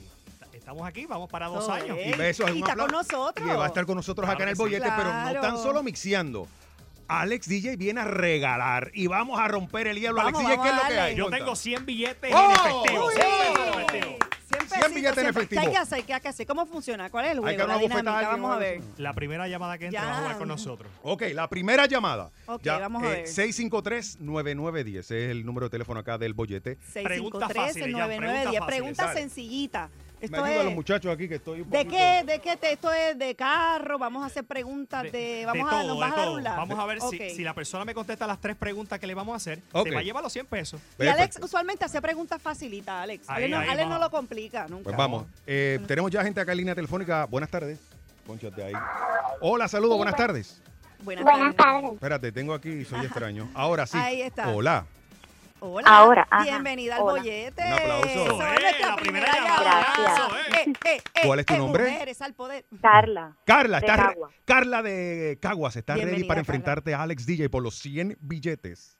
estamos 0.58 0.86
aquí, 0.86 1.06
vamos 1.06 1.28
para 1.30 1.46
dos 1.48 1.68
años. 1.68 1.96
Y 2.04 2.12
besos, 2.12 2.48
Y 2.50 2.52
un 2.52 2.58
está 2.58 2.76
con 2.76 2.90
nosotros. 2.90 3.46
Que 3.46 3.54
va 3.54 3.64
a 3.64 3.68
estar 3.68 3.86
con 3.86 3.96
nosotros 3.96 4.28
acá 4.28 4.42
en 4.44 4.48
Claro 4.48 4.50
el 4.50 4.56
sí. 4.56 4.62
bollete, 4.62 4.88
pero 4.96 5.12
no 5.12 5.22
Claro. 5.30 5.40
tan 5.40 5.56
solo 5.58 5.82
mixeando. 5.82 6.46
Alex 7.10 7.48
DJ 7.48 7.76
viene 7.76 8.00
a 8.02 8.04
regalar 8.04 8.90
y 8.92 9.06
vamos 9.06 9.40
a 9.40 9.48
romper 9.48 9.86
el 9.86 9.98
hielo. 9.98 10.16
Vamos, 10.16 10.44
Alex 10.44 10.50
DJ, 10.50 10.62
¿qué 10.62 10.68
es 10.68 10.74
lo 10.82 10.88
que 10.88 11.00
hay? 11.00 11.14
Yo 11.16 11.24
Cuenta. 11.24 11.38
tengo 11.38 11.56
100 11.56 11.86
billetes 11.86 12.34
¡Oh! 12.34 12.44
en 12.44 12.50
efectivo. 12.50 13.06
¡Uy! 13.06 13.14
100 13.14 13.26
pesos 13.28 13.58
en 13.66 13.72
efectivo. 13.80 14.18
100 14.48 14.68
100 14.68 14.68
pesitos, 14.68 14.94
billetes 14.94 15.08
en 15.18 15.24
100. 15.24 15.26
efectivo. 15.30 15.60
¿Qué 15.62 15.66
hay 15.66 15.72
que 15.72 15.78
hacer? 15.78 16.04
¿Qué 16.04 16.14
hay 16.14 16.20
que 16.20 16.28
hacer? 16.28 16.46
¿Cómo 16.46 16.66
funciona? 16.66 17.08
¿Cuál 17.10 17.24
es 17.24 17.30
el 17.32 17.38
Hay 17.38 17.44
que 17.44 17.48
juego? 17.54 17.58
dar 17.60 17.68
La 17.68 17.76
una 17.76 17.82
bofetada 17.94 18.18
dinámica. 18.18 18.30
Vamos 18.42 18.56
a 18.56 18.58
ver. 18.58 18.80
La 18.98 19.12
primera 19.14 19.48
llamada 19.48 19.78
que 19.78 19.86
entre 19.86 20.00
va 20.02 20.12
a 20.12 20.20
jugar 20.20 20.36
con 20.38 20.48
nosotros. 20.48 20.92
Ok, 21.02 21.22
la 21.32 21.48
primera 21.48 21.86
llamada. 21.86 22.30
Ok, 22.46 22.66
vamos 22.66 23.02
a 23.02 23.06
ver. 23.08 23.26
653-9910 23.26 24.98
es 24.98 25.10
el 25.30 25.46
número 25.46 25.66
de 25.66 25.70
teléfono 25.70 26.00
acá 26.00 26.18
del 26.18 26.34
bollete. 26.34 26.76
Pregunta 27.02 27.48
fácil, 27.48 27.90
ya, 27.96 28.06
653-9910. 28.06 28.42
pregunta 28.42 28.66
Pregunta 28.66 29.02
fácil, 29.06 29.20
sencillita. 29.22 29.88
Me 30.20 30.26
Esto 30.26 30.44
ayudan 30.44 30.64
los 30.66 30.74
muchachos 30.74 31.12
aquí 31.14 31.28
que 31.28 31.36
estoy 31.36 31.60
un 31.60 31.70
¿De 31.70 31.78
poquito- 31.84 31.96
qué? 31.96 32.24
¿De 32.24 32.38
qué? 32.40 32.56
te- 32.56 32.72
esto 32.72 32.92
es 32.92 33.16
de 33.18 33.34
carro. 33.34 33.98
Vamos 33.98 34.22
a 34.22 34.26
hacer 34.26 34.44
preguntas 34.44 35.04
de. 35.12 35.44
vamos 35.46 35.68
a, 35.68 35.70
todo, 35.70 35.88
nos 35.88 35.98
vas 36.00 36.08
de 36.10 36.14
a 36.14 36.16
dar 36.16 36.24
todo. 36.26 36.36
un 36.36 36.42
lado. 36.44 36.56
Vamos 36.56 36.78
a 36.78 36.86
ver 36.86 37.00
si, 37.02 37.30
si 37.30 37.42
la 37.44 37.54
persona 37.54 37.84
me 37.84 37.94
contesta 37.94 38.26
las 38.26 38.40
tres 38.40 38.56
preguntas 38.56 38.98
que 38.98 39.06
le 39.06 39.14
vamos 39.14 39.32
a 39.34 39.36
hacer. 39.36 39.60
Ok. 39.72 39.88
Se 39.88 39.94
va 39.94 40.00
a 40.00 40.02
llevar 40.02 40.22
los 40.22 40.32
100 40.32 40.46
pesos. 40.46 40.80
Y 40.98 41.06
Alex 41.06 41.38
usualmente 41.42 41.84
hace 41.84 42.00
preguntas 42.02 42.42
facilitas, 42.42 43.02
Alex. 43.02 43.28
Ahí, 43.30 43.44
Alex, 43.44 43.50
no, 43.50 43.58
ahí 43.58 43.68
Alex 43.68 43.84
no 43.88 43.94
vamos. 43.94 44.06
lo 44.06 44.10
complica 44.10 44.66
nunca. 44.68 44.84
Pues 44.84 44.96
vamos. 44.96 45.26
Eh, 45.46 45.78
tenemos 45.86 46.10
ya 46.10 46.22
gente 46.24 46.40
acá 46.40 46.52
en 46.52 46.58
línea 46.58 46.74
telefónica. 46.74 47.24
Buenas 47.26 47.50
tardes. 47.50 47.78
Pónchate 48.26 48.62
ahí. 48.64 48.72
Hola, 49.40 49.68
saludos, 49.68 49.96
buenas 49.96 50.16
tardes. 50.16 50.60
Buenas, 51.02 51.24
Buenas 51.24 51.54
tardes. 51.54 51.80
tardes. 51.80 51.92
Espérate, 51.94 52.32
tengo 52.32 52.52
aquí, 52.54 52.84
soy 52.84 53.04
extraño. 53.06 53.48
Ahora 53.54 53.86
sí. 53.86 53.96
Ahí 53.96 54.20
está. 54.22 54.48
Hola. 54.48 54.84
Hola. 55.60 55.88
Ahora, 55.88 56.26
ajá. 56.30 56.44
Bienvenida 56.44 56.96
al 56.96 57.02
Hola. 57.02 57.12
bollete. 57.20 57.62
Un 57.66 57.72
aplauso. 57.72 58.08
Eso 58.08 58.22
es 58.22 58.38
nuestra 58.38 58.88
la 58.90 58.96
primera 58.96 59.26
primera 59.26 59.32
llamada. 59.34 59.86
es. 60.48 60.66
Eh, 60.68 60.72
eh, 60.84 61.00
eh, 61.14 61.20
¿Cuál 61.26 61.40
es 61.40 61.46
tu 61.46 61.54
eh, 61.54 61.58
nombre? 61.58 61.90
Mujeres 61.90 62.22
al 62.22 62.34
poder. 62.34 62.64
Carla. 62.80 63.36
Carla, 63.44 63.80
De 63.80 63.86
está 63.86 63.96
re- 63.96 64.02
Caguas. 64.14 64.32
Carla 64.44 64.82
de 64.82 65.38
Caguas, 65.42 65.76
¿estás 65.76 65.96
ready 65.96 66.06
Bienvenida, 66.06 66.28
para 66.28 66.40
Carla. 66.42 66.56
enfrentarte 66.56 66.94
a 66.94 67.02
Alex 67.02 67.26
DJ 67.26 67.48
por 67.50 67.62
los 67.62 67.74
100 67.78 68.16
billetes? 68.20 68.96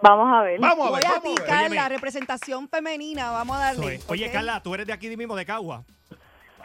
Vamos 0.00 0.32
a 0.34 0.42
ver. 0.42 0.58
Vamos 0.60 0.86
a 0.86 0.90
Voy 0.90 0.98
ver, 0.98 1.06
a 1.06 1.10
vamos 1.10 1.22
ti, 1.24 1.28
a 1.30 1.40
ver. 1.42 1.46
Carla, 1.48 1.66
Óyeme. 1.82 1.88
representación 1.90 2.68
femenina. 2.68 3.30
Vamos 3.30 3.56
a 3.56 3.60
darle. 3.60 4.00
Oye, 4.08 4.26
¿ok? 4.26 4.32
Carla, 4.32 4.62
tú 4.62 4.74
eres 4.74 4.86
de 4.86 4.92
aquí 4.94 5.14
mismo, 5.16 5.36
de 5.36 5.44
Cagua. 5.46 5.84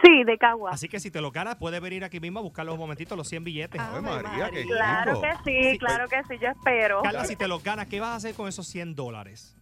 Sí, 0.04 0.24
de 0.24 0.38
Cagua. 0.38 0.72
Así 0.72 0.88
que 0.88 1.00
si 1.00 1.12
te 1.12 1.22
lo 1.22 1.32
ganas, 1.32 1.56
puedes 1.56 1.82
venir 1.82 2.04
aquí 2.04 2.20
mismo 2.20 2.40
a 2.40 2.42
buscar 2.42 2.66
los 2.66 2.78
momentitos, 2.78 3.18
los 3.18 3.28
100 3.28 3.44
billetes. 3.44 3.82
Ave 3.82 4.02
María, 4.02 4.50
qué 4.52 4.64
Claro 4.64 5.22
que 5.22 5.34
sí, 5.44 5.78
claro 5.80 6.08
que 6.08 6.22
sí, 6.24 6.40
yo 6.42 6.50
espero. 6.50 7.02
Carla, 7.02 7.26
si 7.26 7.36
te 7.36 7.48
los 7.48 7.64
ganas, 7.64 7.88
¿qué 7.88 8.00
vas 8.00 8.10
a 8.10 8.16
hacer 8.16 8.36
con 8.36 8.48
esos 8.48 8.68
100 8.68 8.96
dólares? 8.96 9.56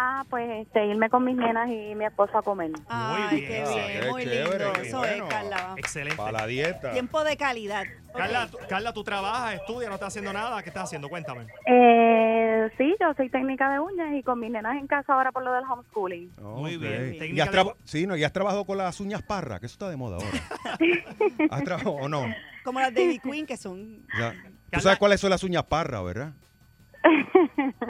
Ah, 0.00 0.24
pues 0.30 0.48
este, 0.66 0.86
irme 0.86 1.10
con 1.10 1.24
mis 1.24 1.34
nenas 1.34 1.68
y 1.68 1.94
mi 1.96 2.04
esposo 2.04 2.38
a 2.38 2.42
comer. 2.42 2.70
Ay, 2.88 3.22
Muy 3.32 3.40
qué 3.40 3.46
bien. 3.48 3.64
Bien, 3.74 4.00
qué 4.02 4.10
muy 4.10 4.22
chévere, 4.22 4.64
lindo. 4.66 4.80
Eso 4.82 4.98
bueno. 4.98 5.24
es, 5.24 5.30
Carla. 5.30 5.74
Excelente. 5.76 6.16
Para 6.16 6.32
la 6.32 6.46
dieta. 6.46 6.92
Tiempo 6.92 7.24
de 7.24 7.36
calidad. 7.36 7.84
Carla, 8.14 8.46
tú, 8.48 8.58
Carla, 8.68 8.92
tú 8.92 9.02
trabajas, 9.04 9.54
estudias, 9.54 9.88
no 9.88 9.94
estás 9.94 10.08
haciendo 10.08 10.32
nada. 10.32 10.62
¿Qué 10.62 10.68
estás 10.70 10.84
haciendo? 10.84 11.08
Cuéntame. 11.08 11.46
Eh, 11.66 12.70
sí, 12.78 12.94
yo 13.00 13.12
soy 13.16 13.28
técnica 13.28 13.70
de 13.72 13.80
uñas 13.80 14.14
y 14.14 14.22
con 14.22 14.38
mis 14.38 14.50
nenas 14.52 14.76
en 14.76 14.86
casa 14.86 15.14
ahora 15.14 15.32
por 15.32 15.42
lo 15.44 15.52
del 15.52 15.64
homeschooling. 15.64 16.30
Muy 16.40 16.76
bien. 16.76 17.14
¿Y 17.14 17.18
Técnica 17.18 17.44
has, 17.44 17.52
de- 17.52 17.74
sí, 17.84 18.06
no, 18.06 18.16
¿y 18.16 18.22
has 18.22 18.32
trabajado 18.32 18.64
con 18.64 18.78
las 18.78 19.00
uñas 19.00 19.22
parras? 19.22 19.58
Que 19.58 19.66
eso 19.66 19.74
está 19.74 19.90
de 19.90 19.96
moda 19.96 20.16
ahora. 20.16 20.78
¿Has 21.50 21.64
trabajado 21.64 21.90
o 21.96 22.08
no? 22.08 22.24
Como 22.64 22.78
las 22.80 22.94
de 22.94 23.02
Ivy 23.02 23.18
Queen, 23.18 23.46
que 23.46 23.56
son. 23.56 24.06
Ya. 24.18 24.32
Tú 24.70 24.80
sabes 24.80 24.98
cuáles 24.98 25.20
son 25.20 25.30
las 25.30 25.42
uñas 25.42 25.64
parras, 25.64 26.04
¿verdad? 26.04 26.32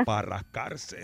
Para 0.04 0.22
rascarse. 0.22 0.98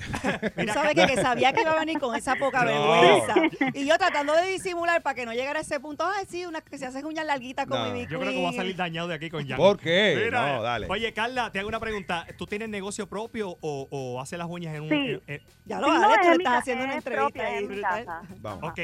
Tú 0.56 0.66
sabes 0.72 0.94
que, 0.94 1.06
que 1.06 1.20
sabía 1.22 1.52
que 1.52 1.62
iba 1.62 1.72
a 1.72 1.78
venir 1.80 1.98
con 1.98 2.14
esa 2.14 2.34
poca 2.36 2.64
No. 2.64 2.90
vergüenza. 2.90 3.34
Y 3.74 3.86
yo 3.86 3.96
tratando 3.98 4.34
de 4.34 4.46
disimular 4.50 5.02
para 5.02 5.14
que 5.14 5.26
no 5.26 5.32
llegara 5.32 5.58
a 5.60 5.62
ese 5.62 5.80
punto. 5.80 6.04
Ay, 6.06 6.26
sí, 6.28 6.46
una 6.46 6.60
que 6.60 6.78
se 6.78 6.86
hacen 6.86 7.04
uñas 7.06 7.24
larguitas 7.26 7.66
con 7.66 7.78
No. 7.78 7.92
mi 7.94 8.06
Yo 8.06 8.20
creo 8.20 8.32
que 8.32 8.38
voy 8.38 8.52
a 8.54 8.56
salir 8.56 8.76
dañado 8.76 9.08
de 9.08 9.14
aquí 9.14 9.30
con 9.30 9.46
Jan. 9.46 9.56
¿Por 9.56 9.78
qué? 9.78 10.28
No, 10.30 10.62
dale. 10.62 10.86
Oye, 10.90 11.12
Carla, 11.12 11.50
te 11.50 11.58
hago 11.58 11.68
una 11.68 11.80
pregunta. 11.80 12.26
¿Tú 12.36 12.46
tienes 12.46 12.68
negocio 12.68 13.08
propio 13.08 13.56
o, 13.60 13.88
o 13.90 14.20
haces 14.20 14.38
las 14.38 14.48
uñas 14.48 14.74
en 14.74 14.82
un... 14.82 14.88
Sí. 14.90 14.94
en- 14.96 15.22
en- 15.26 15.40
Ya 15.64 15.76
Sí, 15.78 15.82
lo 15.82 15.92
no, 15.92 16.00
vale, 16.00 16.14
es 16.14 16.20
tú 16.22 16.28
mi 16.28 16.44
estás 16.44 16.58
haciendo 16.60 16.84
una 16.84 16.92
es 16.94 16.98
entrevista 17.06 17.46
ahí. 17.46 17.64
en 17.64 17.80
casa. 17.82 18.22
Vamos. 18.40 18.70
Ok. 18.70 18.80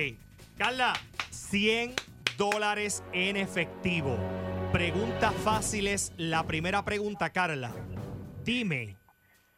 Carla, 0.57 0.93
100 1.31 1.95
dólares 2.37 3.03
en 3.13 3.37
efectivo. 3.37 4.17
Preguntas 4.73 5.35
fáciles. 5.45 6.13
La 6.17 6.45
primera 6.47 6.85
pregunta, 6.85 7.31
Carla. 7.31 7.73
Dime, 8.45 8.97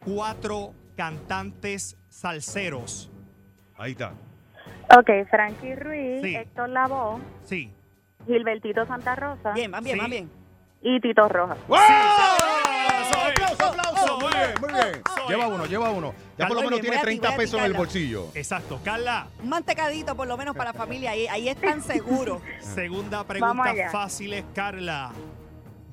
cuatro 0.05 0.73
cantantes 0.97 1.97
salseros. 2.09 3.11
Ahí 3.77 3.93
está. 3.93 4.13
Ok, 4.97 5.11
Frankie 5.31 5.75
Ruiz, 5.75 6.23
Sí. 6.23 6.35
Héctor 6.37 6.69
Lavoe, 6.69 7.21
Sí. 7.45 7.73
Gilbertito 8.27 8.87
Santa 8.87 9.17
Rosa 9.17 9.53
Bien, 9.53 9.71
más 9.71 9.83
bien, 9.83 9.97
Sí. 9.97 10.01
más 10.01 10.11
bien. 10.11 10.31
y 10.83 11.01
Tito 11.01 11.29
Rojas. 11.29 11.59
¡Wow! 11.69 11.79
¡Aplauso, 13.29 13.65
aplauso! 13.65 14.19
Muy 14.21 14.31
bien, 14.33 14.55
muy 14.61 14.73
bien. 14.73 15.03
Lleva 15.29 15.47
uno, 15.49 15.67
lleva 15.67 15.91
uno. 15.91 16.15
Ya 16.39 16.47
por 16.49 16.57
lo 16.57 16.63
menos 16.63 16.81
bien, 16.81 16.83
tiene 16.83 16.97
voy 16.97 16.99
a 16.99 17.01
ti, 17.01 17.07
30 17.07 17.29
voy 17.29 17.35
a 17.35 17.37
ti, 17.39 17.43
pesos 17.45 17.61
en 17.61 17.67
el 17.67 17.73
bolsillo. 17.75 18.27
Exacto. 18.35 18.81
Carla, 18.85 19.29
Un 19.43 19.49
mantecadito 19.49 20.17
por 20.17 20.27
lo 20.27 20.37
menos 20.37 20.57
para 20.57 20.73
la 20.73 20.79
familia. 20.79 21.13
Ahí, 21.13 21.27
ahí 21.29 21.49
están 21.49 21.83
seguros. 21.83 22.43
segunda 22.61 23.19
Vamos 23.23 23.27
pregunta 23.27 23.71
allá. 23.71 23.91
fácil 23.91 24.33
es, 24.35 24.45
Carla. 24.55 25.13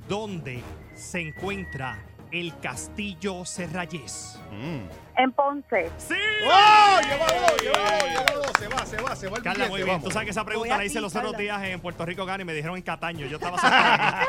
¿Dónde 0.08 0.62
se 0.96 1.20
encuentra 1.22 2.00
el 2.31 2.57
Castillo 2.59 3.45
Serrayés? 3.45 4.39
Mm. 4.51 4.79
En 5.17 5.31
Ponce. 5.33 5.89
¡Sí! 5.98 6.13
¡Oh! 6.45 7.00
Lleva 7.01 7.25
dos, 7.25 7.62
lleva 7.62 7.79
dos, 7.79 8.03
lleva 8.03 8.25
dos. 8.36 8.45
Se 8.59 8.67
va, 8.67 8.86
se 8.86 9.01
va, 9.01 9.15
se 9.15 9.27
va 9.29 9.38
el 9.38 9.43
Carla, 9.43 9.65
billete, 9.65 9.69
muy 9.69 9.77
bien. 9.83 9.88
vamos. 9.88 10.03
Tú 10.05 10.12
sabes 10.12 10.25
que 10.25 10.31
esa 10.31 10.45
pregunta 10.45 10.77
la 10.77 10.86
hice 10.86 11.01
los 11.01 11.15
otros 11.15 11.38
días 11.38 11.62
en 11.63 11.79
Puerto 11.81 12.05
Rico, 12.05 12.25
Gana, 12.25 12.41
y 12.43 12.45
me 12.45 12.53
dijeron 12.53 12.77
en 12.77 12.83
Cataño. 12.83 13.25
Yo 13.27 13.38
estaba. 13.38 13.57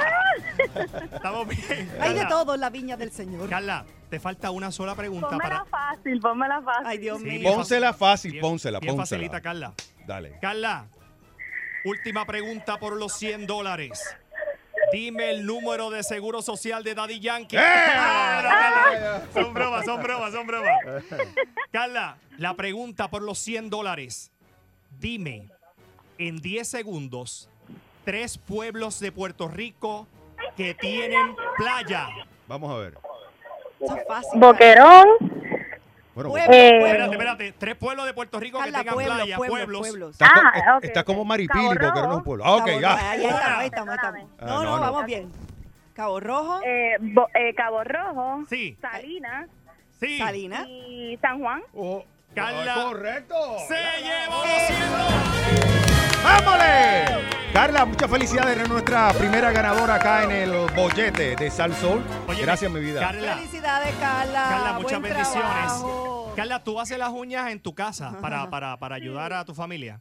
Estamos 1.12 1.48
bien. 1.48 1.90
Hay 2.00 2.14
de 2.14 2.26
todo 2.26 2.54
en 2.54 2.60
la 2.60 2.70
viña 2.70 2.96
del 2.96 3.10
Señor. 3.12 3.48
Carla, 3.48 3.84
te 4.08 4.18
falta 4.20 4.50
una 4.50 4.70
sola 4.72 4.94
pregunta 4.94 5.28
Pónmela 5.28 5.64
para. 5.70 5.94
fácil, 5.96 6.20
pónmela 6.20 6.60
fácil. 6.62 6.86
Ay, 6.86 6.98
Dios 6.98 7.18
Sí, 7.20 7.24
mío. 7.24 7.52
Pónsela 7.54 7.92
fácil, 7.92 8.32
Bien- 8.32 8.42
pónsela, 8.42 8.80
bien 8.80 8.96
pónsela. 8.96 9.18
facilita, 9.20 9.40
Carla. 9.40 9.72
Dale. 10.06 10.38
Carla, 10.40 10.86
última 11.84 12.24
pregunta 12.26 12.78
por 12.78 12.96
los 12.96 13.12
100 13.14 13.46
dólares. 13.46 14.16
Dime 14.92 15.30
el 15.30 15.46
número 15.46 15.90
de 15.90 16.02
seguro 16.02 16.42
social 16.42 16.82
de 16.82 16.94
Daddy 16.94 17.20
Yankee. 17.20 17.56
¡Eh! 17.56 17.60
Ah, 17.62 18.40
no, 18.42 18.48
Carla, 18.50 19.22
Son 19.32 19.54
bromas, 19.54 19.84
son 19.84 20.02
bromas, 20.02 20.32
son 20.32 20.46
bromas. 20.46 20.78
Carla, 21.70 22.16
la 22.38 22.54
pregunta 22.54 23.08
por 23.08 23.22
los 23.22 23.38
100 23.38 23.70
dólares. 23.70 24.32
Dime 24.98 25.48
en 26.18 26.40
10 26.40 26.68
segundos 26.68 27.48
tres 28.04 28.38
pueblos 28.38 28.98
de 29.00 29.12
Puerto 29.12 29.48
Rico 29.48 30.06
que 30.56 30.74
tienen 30.74 31.34
playa. 31.56 32.08
Vamos 32.48 32.72
a 32.72 32.76
ver. 32.76 32.98
Boquerón, 34.34 35.06
Bueno, 36.28 36.46
Pueblo, 36.46 36.62
Eh. 36.62 36.76
Espérate, 36.90 37.12
espérate. 37.12 37.52
Tres 37.58 37.76
pueblos 37.76 38.06
de 38.06 38.14
Puerto 38.14 38.38
Rico 38.40 38.58
que 38.58 38.64
Carla, 38.64 38.78
tengan 38.80 38.94
pueblo, 38.94 39.14
playa, 39.14 39.36
pueblo, 39.36 39.54
pueblos. 39.56 39.80
pueblos. 39.80 40.10
está, 40.12 40.26
Ah, 40.34 40.52
eh, 40.58 40.62
ok. 40.76 40.84
está 40.84 41.04
como 41.04 41.24
Maripili, 41.24 41.66
porque 41.66 41.86
no 41.86 41.94
es 41.96 42.02
Rojo. 42.02 42.16
un 42.16 42.22
pueblo. 42.24 42.44
Ah, 42.44 42.56
ok, 42.56 42.66
Cabo- 42.66 42.80
ya. 42.80 43.10
Ahí 43.10 43.24
estamos, 43.24 43.42
ahí 43.58 43.66
estamos, 43.66 43.88
ahí 43.88 43.96
estamos. 43.96 44.20
Ah, 44.40 44.44
No, 44.46 44.54
no, 44.54 44.62
no, 44.64 44.76
no. 44.76 44.80
vamos 44.82 45.06
bien. 45.06 45.32
Cabo 45.94 46.20
Rojo, 46.20 46.60
eh, 46.64 46.96
Bo- 47.00 47.28
eh, 47.34 47.54
Cabo 47.54 47.84
Rojo, 47.84 48.44
Sí. 48.48 48.76
Salinas 48.80 49.48
Sí. 49.98 50.18
Salinas. 50.18 50.66
y 50.68 51.18
San 51.20 51.40
Juan. 51.40 51.62
Oh, 51.74 52.04
Carla. 52.34 52.74
ah, 52.76 52.82
correcto. 52.84 53.34
Se 53.68 53.74
llevó 54.02 54.36
los 54.44 54.62
100 54.66 55.79
¡Vámonos! 56.22 57.30
Carla, 57.52 57.84
muchas 57.84 58.10
felicidades. 58.10 58.56
Eres 58.56 58.68
nuestra 58.68 59.12
primera 59.12 59.50
ganadora 59.50 59.96
acá 59.96 60.24
en 60.24 60.30
el 60.30 60.50
bollete 60.74 61.34
de 61.36 61.50
Sal. 61.50 61.72
Oye, 62.28 62.42
Gracias, 62.42 62.70
mi 62.70 62.80
vida. 62.80 63.00
Carla, 63.00 63.34
Felicidades, 63.36 63.94
Carla. 63.96 64.46
Carla, 64.50 64.72
muchas 64.74 65.00
Buen 65.00 65.02
bendiciones. 65.12 65.48
trabajo. 65.50 66.32
Carla, 66.36 66.62
tú 66.64 66.80
haces 66.80 66.98
las 66.98 67.10
uñas 67.10 67.50
en 67.50 67.60
tu 67.60 67.74
casa 67.74 68.16
para, 68.20 68.48
para, 68.50 68.76
para 68.76 68.96
ayudar 68.96 69.32
a 69.32 69.44
tu 69.44 69.54
familia. 69.54 70.00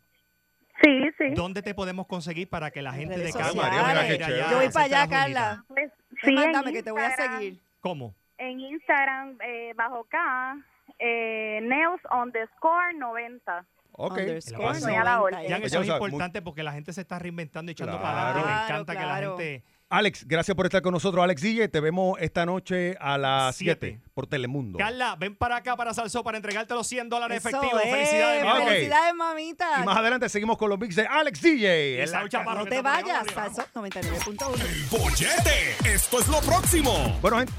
Sí, 0.83 1.09
sí. 1.17 1.25
¿Dónde 1.35 1.61
te 1.61 1.73
podemos 1.73 2.07
conseguir 2.07 2.49
para 2.49 2.71
que 2.71 2.81
la 2.81 2.93
gente 2.93 3.15
de 3.15 3.21
redes 3.23 3.35
casa 3.35 3.49
sociales. 3.51 3.81
María, 3.81 3.87
mira 3.93 4.07
qué 4.07 4.13
vaya 4.13 4.25
chévere. 4.25 4.41
allá 4.43 4.51
Yo 4.51 4.57
voy 4.57 4.69
para 4.69 4.85
allá? 4.85 5.07
Carla. 5.09 5.63
Pues, 5.67 5.91
Sí, 6.11 6.17
sí, 6.23 6.29
en 6.29 6.35
Mándame 6.35 6.73
que 6.73 6.83
te 6.83 6.91
voy 6.91 7.01
a 7.01 7.09
Instagram- 7.09 7.37
seguir. 7.37 7.59
¿Cómo? 7.81 8.13
En 8.37 8.59
Instagram, 8.59 9.37
eh, 9.43 9.73
bajo 9.75 10.05
K, 10.09 10.57
eh, 10.99 11.59
nails 11.63 12.01
underscore 12.11 12.93
90. 12.97 13.65
Ok. 14.01 14.17
Underscore 14.17 14.65
a 14.65 15.03
la 15.03 15.15
90, 15.15 15.21
orden. 15.21 15.47
Ya, 15.49 15.59
que 15.59 15.67
eso 15.67 15.81
es 15.81 15.87
importante 15.87 16.41
porque 16.41 16.63
la 16.63 16.71
gente 16.71 16.93
se 16.93 17.01
está 17.01 17.19
reinventando 17.19 17.69
y 17.69 17.73
echando 17.73 17.97
Claro. 17.99 18.03
para 18.03 18.21
adelante. 18.29 18.47
Me 18.49 18.53
Claro, 18.55 18.65
encanta 18.81 18.95
que 18.95 19.05
la 19.05 19.17
gente... 19.17 19.63
Alex, 19.91 20.27
gracias 20.27 20.55
por 20.55 20.67
estar 20.67 20.83
con 20.83 20.93
nosotros. 20.93 21.23
Alex 21.23 21.41
DJ, 21.41 21.67
te 21.67 21.79
vemos 21.79 22.15
esta 22.21 22.45
noche 22.45 22.95
a 22.99 23.17
las 23.17 23.55
Siete. 23.55 23.87
7 23.97 24.11
por 24.13 24.27
Telemundo. 24.27 24.77
Carla, 24.77 25.15
ven 25.17 25.35
para 25.35 25.55
acá 25.57 25.75
para 25.75 25.95
Salso 25.95 26.23
para 26.23 26.37
entregarte 26.37 26.75
los 26.75 26.85
100 26.85 27.09
dólares 27.09 27.39
Eso 27.43 27.49
efectivos. 27.49 27.81
es, 27.83 27.91
Felicidades, 27.91 28.43
mi 28.43 28.49
Ok. 28.51 28.67
Felicidades, 28.67 29.15
mamita. 29.15 29.79
Y 29.81 29.85
más 29.85 29.97
adelante 29.97 30.29
seguimos 30.29 30.59
con 30.59 30.69
los 30.69 30.77
mix 30.79 30.95
de 30.95 31.07
Alex 31.07 31.41
DJ. 31.41 32.03
En 32.03 32.11
la 32.11 32.17
Saúl 32.19 32.29
Chaparro, 32.29 32.59
No 32.59 32.63
que 32.65 32.69
te 32.69 32.75
está 32.77 32.89
por 32.89 32.97
ahí, 32.99 33.03
vayas, 33.03 33.35
vamos. 33.35 33.55
Salso 33.55 33.71
99.1. 33.73 34.61
El 34.61 34.83
bollete. 34.99 35.75
Esto 35.95 36.19
es 36.19 36.27
lo 36.27 36.39
próximo. 36.41 37.17
Bueno, 37.21 37.37
gente, 37.39 37.53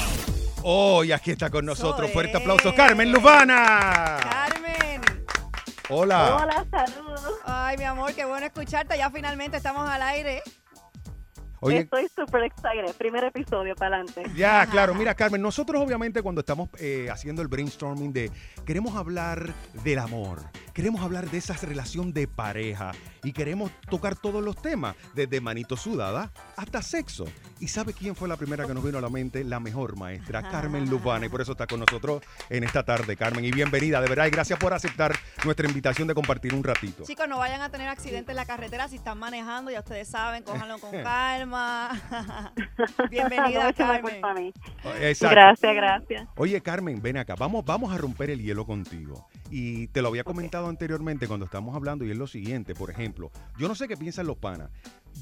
Hoy 0.62 1.12
aquí 1.12 1.33
está 1.33 1.50
con 1.50 1.66
nosotros. 1.66 2.11
Fuerte 2.11 2.37
aplauso, 2.37 2.75
Carmen 2.75 3.12
Lubana. 3.12 4.18
Carmen. 4.23 5.02
Hola. 5.90 6.37
Hola, 6.42 6.66
saludos. 6.71 7.35
Ay, 7.44 7.76
mi 7.76 7.85
amor, 7.85 8.14
qué 8.14 8.25
bueno 8.25 8.47
escucharte. 8.47 8.97
Ya 8.97 9.11
finalmente 9.11 9.59
estamos 9.59 9.88
al 9.88 10.02
aire. 10.02 10.42
Oye, 11.64 11.78
Estoy 11.78 12.06
súper 12.14 12.42
excited. 12.42 12.94
Primer 12.99 13.25
episodio, 13.25 13.75
para 13.75 13.97
adelante. 13.97 14.23
Ya, 14.37 14.66
claro. 14.66 14.94
Mira, 14.94 15.14
Carmen, 15.14 15.40
nosotros 15.40 15.83
obviamente 15.83 16.21
cuando 16.21 16.40
estamos 16.40 16.68
eh, 16.78 17.09
haciendo 17.11 17.40
el 17.40 17.49
brainstorming 17.49 18.12
de 18.12 18.30
queremos 18.66 18.94
hablar 18.97 19.54
del 19.83 19.99
amor, 19.99 20.42
queremos 20.75 21.00
hablar 21.00 21.30
de 21.30 21.38
esa 21.38 21.54
relación 21.54 22.12
de 22.12 22.28
pareja 22.28 22.92
y 23.23 23.33
queremos 23.33 23.71
tocar 23.88 24.14
todos 24.14 24.44
los 24.44 24.61
temas, 24.61 24.94
desde 25.14 25.40
manito 25.40 25.75
sudada 25.78 26.30
hasta 26.56 26.83
sexo. 26.83 27.25
¿Y 27.61 27.68
sabe 27.68 27.94
quién 27.94 28.14
fue 28.14 28.28
la 28.28 28.37
primera 28.37 28.66
que 28.66 28.75
nos 28.75 28.85
vino 28.85 28.99
a 28.99 29.00
la 29.00 29.09
mente? 29.09 29.42
La 29.42 29.59
mejor 29.59 29.97
maestra, 29.97 30.42
Carmen 30.42 30.90
Lubana. 30.90 31.25
Y 31.25 31.28
por 31.30 31.40
eso 31.40 31.52
está 31.52 31.66
con 31.66 31.80
nosotros 31.80 32.23
en 32.50 32.62
esta 32.64 32.85
tarde, 32.85 33.16
Carmen. 33.16 33.42
Y 33.42 33.52
bienvenida, 33.52 34.02
de 34.02 34.09
verdad. 34.09 34.26
Y 34.26 34.30
gracias 34.30 34.59
por 34.59 34.75
aceptar 34.75 35.16
nuestra 35.44 35.66
invitación 35.66 36.06
de 36.06 36.14
compartir 36.14 36.52
un 36.52 36.62
ratito. 36.62 37.04
Chicos, 37.04 37.26
no 37.26 37.38
vayan 37.38 37.62
a 37.62 37.71
tener 37.71 37.88
accidentes 37.88 38.28
en 38.28 38.37
la 38.37 38.44
carretera 38.44 38.88
si 38.88 38.97
están 38.97 39.18
manejando, 39.18 39.71
ya 39.71 39.78
ustedes 39.78 40.09
saben, 40.09 40.42
cójanlo 40.42 40.78
con 40.78 40.90
calma. 41.02 41.54
Bienvenida, 43.11 43.63
No, 43.65 43.69
echa 43.69 43.87
la 43.87 43.95
Carmen. 43.95 44.13
culpa 44.13 44.31
a 44.31 44.35
mí. 44.35 44.53
Exacto. 45.01 45.35
Gracias, 45.35 45.75
gracias. 45.75 46.29
Oye, 46.37 46.61
Carmen, 46.61 47.01
ven 47.01 47.17
acá. 47.17 47.35
Vamos, 47.37 47.65
vamos 47.65 47.93
a 47.93 47.99
romper 47.99 48.31
el 48.31 48.43
hielo 48.43 48.67
contigo. 48.67 49.29
Y 49.51 49.89
te 49.89 50.03
lo 50.03 50.09
había 50.09 50.25
comentado 50.25 50.69
anteriormente 50.69 51.27
cuando 51.29 51.47
estábamos 51.47 51.75
hablando 51.77 52.05
y 52.05 52.11
es 52.11 52.17
lo 52.17 52.27
siguiente, 52.27 52.75
por 52.75 52.91
ejemplo, 52.91 53.31
yo 53.57 53.69
no 53.69 53.75
sé 53.75 53.89
qué 53.89 53.97
piensan 53.97 54.27
los 54.27 54.37
panas. 54.37 54.71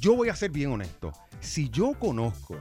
Yo 0.01 0.17
voy 0.17 0.29
a 0.29 0.37
ser 0.37 0.51
bien 0.51 0.73
honesto. 0.73 1.13
Si 1.41 1.69
yo 1.69 1.93
conozco, 1.99 2.57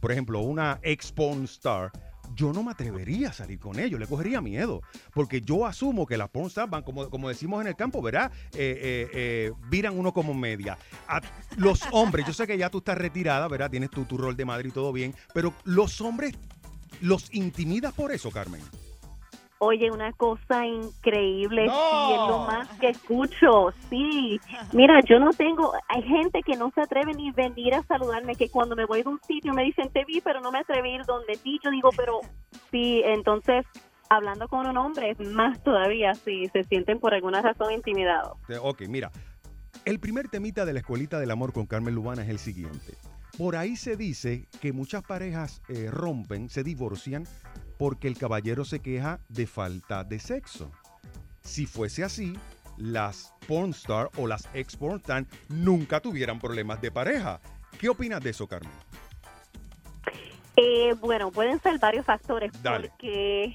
por 0.00 0.10
ejemplo, 0.10 0.40
una 0.40 0.78
ex 0.82 1.12
porn 1.12 1.44
star, 1.44 1.92
yo 2.34 2.52
no 2.52 2.62
me 2.62 2.72
atrevería 2.72 3.30
a 3.30 3.32
salir 3.32 3.58
con 3.58 3.78
ellos, 3.78 4.00
le 4.00 4.06
cogería 4.06 4.40
miedo. 4.40 4.82
Porque 5.12 5.40
yo 5.40 5.66
asumo 5.66 6.06
que 6.06 6.16
las 6.16 6.28
porn 6.28 6.48
stars 6.48 6.70
van, 6.70 6.82
como, 6.82 7.10
como 7.10 7.28
decimos 7.28 7.60
en 7.60 7.68
el 7.68 7.76
campo, 7.76 8.02
¿verdad? 8.02 8.32
Eh, 8.54 8.78
eh, 8.82 9.10
eh, 9.12 9.52
viran 9.68 9.98
uno 9.98 10.12
como 10.12 10.34
media. 10.34 10.78
A 11.08 11.20
los 11.56 11.82
hombres, 11.92 12.26
yo 12.26 12.32
sé 12.32 12.46
que 12.46 12.58
ya 12.58 12.70
tú 12.70 12.78
estás 12.78 12.98
retirada, 12.98 13.48
¿verdad? 13.48 13.70
Tienes 13.70 13.90
tu, 13.90 14.04
tu 14.04 14.16
rol 14.16 14.36
de 14.36 14.44
madre 14.44 14.68
y 14.68 14.72
todo 14.72 14.92
bien, 14.92 15.14
pero 15.34 15.54
los 15.64 16.00
hombres 16.00 16.34
los 17.00 17.32
intimidas 17.34 17.92
por 17.92 18.12
eso, 18.12 18.30
Carmen. 18.30 18.60
Oye, 19.64 19.92
una 19.92 20.12
cosa 20.14 20.66
increíble, 20.66 21.66
No. 21.66 21.72
sí, 21.72 22.12
es 22.14 22.18
lo 22.28 22.38
más 22.40 22.68
que 22.80 22.88
escucho, 22.88 23.72
sí. 23.88 24.40
Mira, 24.72 24.98
yo 25.08 25.20
no 25.20 25.30
tengo, 25.30 25.72
hay 25.88 26.02
gente 26.02 26.40
que 26.44 26.56
no 26.56 26.72
se 26.74 26.80
atreve 26.80 27.14
ni 27.14 27.30
venir 27.30 27.72
a 27.74 27.84
saludarme, 27.84 28.34
que 28.34 28.48
cuando 28.48 28.74
me 28.74 28.86
voy 28.86 29.04
de 29.04 29.10
un 29.10 29.20
sitio 29.20 29.54
me 29.54 29.62
dicen, 29.62 29.88
te 29.92 30.04
vi, 30.04 30.20
pero 30.20 30.40
no 30.40 30.50
me 30.50 30.58
atreví 30.58 30.90
a 30.90 30.94
ir 30.96 31.04
donde 31.04 31.36
ti. 31.36 31.60
Yo 31.62 31.70
digo, 31.70 31.90
pero 31.96 32.18
sí, 32.72 33.02
entonces, 33.04 33.64
hablando 34.08 34.48
con 34.48 34.66
un 34.66 34.76
hombre, 34.76 35.12
es 35.12 35.20
más 35.20 35.62
todavía, 35.62 36.12
si 36.16 36.48
se 36.48 36.64
sienten 36.64 36.98
por 36.98 37.14
alguna 37.14 37.40
razón 37.40 37.72
intimidados. 37.72 38.38
Ok, 38.62 38.82
mira. 38.88 39.12
El 39.84 40.00
primer 40.00 40.28
temita 40.28 40.64
de 40.64 40.72
la 40.72 40.80
escuelita 40.80 41.20
del 41.20 41.30
amor 41.30 41.52
con 41.52 41.66
Carmen 41.66 41.94
Lubana 41.94 42.22
es 42.24 42.28
el 42.30 42.40
siguiente. 42.40 42.94
Por 43.38 43.56
ahí 43.56 43.76
se 43.76 43.96
dice 43.96 44.46
que 44.60 44.72
muchas 44.72 45.02
parejas 45.04 45.62
eh, 45.68 45.88
rompen, 45.90 46.50
se 46.50 46.62
divorcian 46.62 47.26
porque 47.82 48.06
el 48.06 48.16
caballero 48.16 48.64
se 48.64 48.78
queja 48.78 49.18
de 49.28 49.44
falta 49.44 50.04
de 50.04 50.20
sexo. 50.20 50.70
Si 51.40 51.66
fuese 51.66 52.04
así, 52.04 52.38
las 52.76 53.34
pornstar 53.48 54.08
o 54.18 54.28
las 54.28 54.48
ex 54.54 54.76
pornstar 54.76 55.26
nunca 55.48 55.98
tuvieran 55.98 56.38
problemas 56.38 56.80
de 56.80 56.92
pareja. 56.92 57.40
¿Qué 57.80 57.88
opinas 57.88 58.20
de 58.20 58.30
eso, 58.30 58.46
Carmen? 58.46 58.70
Eh, 60.54 60.94
bueno, 61.00 61.32
pueden 61.32 61.60
ser 61.60 61.80
varios 61.80 62.06
factores, 62.06 62.52
Dale. 62.62 62.90
porque 62.90 63.52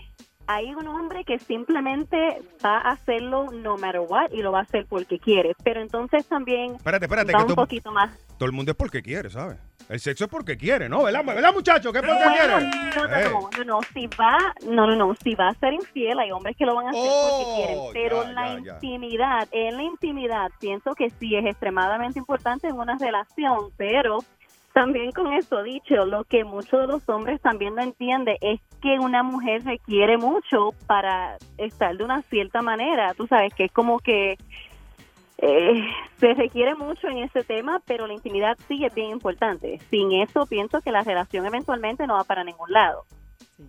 hay 0.48 0.74
un 0.74 0.88
hombre 0.88 1.24
que 1.26 1.38
simplemente 1.40 2.18
va 2.66 2.78
a 2.80 2.92
hacerlo 2.92 3.52
no 3.52 3.78
matter 3.78 4.02
what 4.08 4.32
y 4.32 4.42
lo 4.42 4.52
va 4.52 4.60
a 4.60 4.64
hacer 4.64 4.86
porque 4.90 5.20
quiere, 5.20 5.54
pero 5.64 5.82
entonces 5.82 6.26
también 6.28 6.76
Espérate, 6.76 7.06
espérate, 7.06 7.34
va 7.34 7.40
que 7.40 7.44
un 7.44 7.50
tú- 7.50 7.56
poquito 7.56 7.92
más. 7.92 8.10
todo 8.38 8.46
el 8.48 8.54
mundo 8.54 8.72
es 8.72 8.78
porque 8.78 9.02
quiere, 9.02 9.30
¿sabes? 9.30 9.58
El 9.90 10.00
sexo 10.02 10.26
es 10.26 10.30
porque 10.30 10.58
quiere, 10.58 10.90
¿no? 10.90 11.04
¿Verdad, 11.04 11.24
¿verdad 11.24 11.54
muchachos? 11.54 11.94
¿Qué 11.94 12.00
es 12.00 12.06
porque 12.06 12.24
Bueno, 12.24 12.58
quiere? 12.58 12.94
no, 12.96 13.08
no, 13.08 13.18
Eh. 13.18 13.24
no, 13.32 13.50
no, 13.58 13.64
no, 13.64 13.80
si 13.94 14.08
va, 14.08 14.38
no, 14.66 14.86
no, 14.88 14.96
no, 14.96 15.16
si 15.24 15.34
va 15.36 15.50
a 15.50 15.54
ser 15.56 15.74
infiel, 15.74 16.20
hay 16.20 16.32
hombres 16.32 16.58
que 16.58 16.66
lo 16.66 16.76
van 16.76 16.88
a 16.88 16.90
hacer 16.90 17.10
Oh, 17.10 17.30
porque 17.30 17.56
quieren, 17.56 17.80
pero 17.94 18.24
ya, 18.24 18.32
la 18.34 18.48
ya, 18.56 18.60
ya. 18.64 18.74
intimidad, 18.74 19.48
en 19.52 19.78
la 19.78 19.84
intimidad, 19.84 20.52
pienso 20.60 20.94
que 20.94 21.10
sí 21.12 21.36
es 21.36 21.46
extremadamente 21.46 22.20
importante 22.20 22.68
en 22.68 22.76
una 22.78 22.98
relación, 22.98 23.70
pero 23.78 24.20
también 24.78 25.12
con 25.12 25.34
eso 25.34 25.64
dicho, 25.64 26.06
lo 26.06 26.24
que 26.26 26.44
muchos 26.44 26.82
de 26.82 26.86
los 26.86 27.10
hombres 27.10 27.42
también 27.42 27.74
no 27.74 27.82
entienden 27.82 28.38
es 28.42 28.62
que 28.80 29.00
una 29.00 29.24
mujer 29.24 29.64
requiere 29.64 30.20
mucho 30.20 30.70
para 30.86 31.38
estar 31.58 31.98
de 31.98 32.04
una 32.04 32.22
cierta 32.22 32.62
manera, 32.62 33.16
tú 33.16 33.26
sabes 33.26 33.52
que 33.56 33.64
es 33.64 33.72
como 33.72 33.98
que 33.98 34.38
eh, 35.40 35.84
se 36.20 36.32
requiere 36.36 36.76
mucho 36.76 37.08
en 37.08 37.18
ese 37.18 37.44
tema, 37.44 37.82
pero 37.88 38.06
la 38.06 38.14
intimidad 38.14 38.56
sí 38.68 38.86
es 38.86 38.94
bien 38.94 39.10
importante. 39.10 39.80
Sin 39.90 40.12
eso 40.12 40.46
pienso 40.46 40.80
que 40.82 40.92
la 40.92 41.02
relación 41.02 41.48
eventualmente 41.48 42.06
no 42.06 42.14
va 42.14 42.24
para 42.24 42.44
ningún 42.44 42.72
lado. 42.72 43.04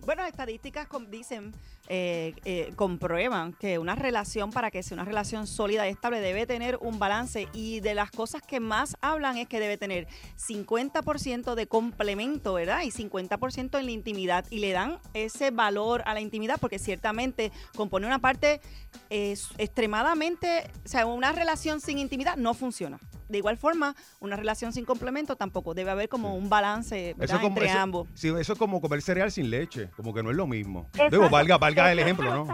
Bueno, 0.05 0.23
estadísticas 0.25 0.87
dicen, 1.09 1.53
eh, 1.91 2.35
eh, 2.45 2.71
comprueban 2.75 3.53
que 3.53 3.79
una 3.79 3.95
relación, 3.95 4.51
para 4.51 4.69
que 4.69 4.83
sea 4.83 4.95
una 4.95 5.05
relación 5.05 5.47
sólida 5.47 5.87
y 5.87 5.91
estable, 5.91 6.21
debe 6.21 6.45
tener 6.45 6.77
un 6.81 6.99
balance. 6.99 7.47
Y 7.51 7.79
de 7.79 7.95
las 7.95 8.11
cosas 8.11 8.41
que 8.43 8.59
más 8.59 8.95
hablan 9.01 9.37
es 9.37 9.47
que 9.47 9.59
debe 9.59 9.77
tener 9.77 10.07
50% 10.37 11.55
de 11.55 11.67
complemento, 11.67 12.53
¿verdad? 12.53 12.81
Y 12.83 12.91
50% 12.91 13.79
en 13.79 13.85
la 13.85 13.91
intimidad. 13.91 14.45
Y 14.49 14.59
le 14.59 14.71
dan 14.71 14.99
ese 15.13 15.51
valor 15.51 16.03
a 16.05 16.13
la 16.13 16.21
intimidad 16.21 16.59
porque 16.59 16.79
ciertamente 16.79 17.51
compone 17.75 18.05
una 18.05 18.19
parte 18.19 18.61
eh, 19.09 19.35
extremadamente, 19.57 20.69
o 20.85 20.87
sea, 20.87 21.05
una 21.05 21.31
relación 21.31 21.81
sin 21.81 21.97
intimidad 21.97 22.37
no 22.37 22.53
funciona. 22.53 22.99
De 23.29 23.37
igual 23.37 23.57
forma, 23.57 23.95
una 24.19 24.35
relación 24.35 24.73
sin 24.73 24.85
complemento 24.85 25.35
tampoco. 25.35 25.75
Debe 25.75 25.91
haber 25.91 26.09
como 26.09 26.35
un 26.35 26.49
balance 26.49 27.13
¿verdad? 27.15 27.23
Eso 27.25 27.35
es 27.35 27.41
como, 27.41 27.47
entre 27.57 27.69
eso- 27.69 27.79
ambos. 27.79 28.07
sí, 28.15 28.27
eso 28.29 28.53
es 28.53 28.59
como 28.59 28.81
comer 28.81 29.03
cereal 29.03 29.31
sin 29.31 29.51
leche, 29.51 29.89
como 29.95 30.13
que 30.15 30.23
no 30.23 30.31
es 30.31 30.35
lo 30.35 30.47
mismo. 30.47 30.87
Exacto. 30.93 31.17
Digo, 31.17 31.29
valga, 31.29 31.57
valga 31.59 31.78
el 31.87 31.99
ejemplo, 31.99 32.33
¿no? 32.33 32.45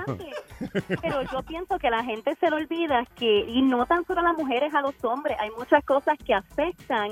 Pero 1.01 1.21
yo 1.23 1.43
pienso 1.43 1.77
que 1.79 1.89
la 1.89 2.03
gente 2.03 2.35
se 2.35 2.49
le 2.49 2.55
olvida 2.55 3.05
que, 3.17 3.39
y 3.47 3.61
no 3.61 3.85
tan 3.85 4.05
solo 4.05 4.21
a 4.21 4.23
las 4.23 4.38
mujeres, 4.38 4.73
a 4.73 4.81
los 4.81 4.95
hombres, 5.03 5.38
hay 5.39 5.49
muchas 5.57 5.83
cosas 5.83 6.17
que 6.23 6.33
afectan 6.33 7.11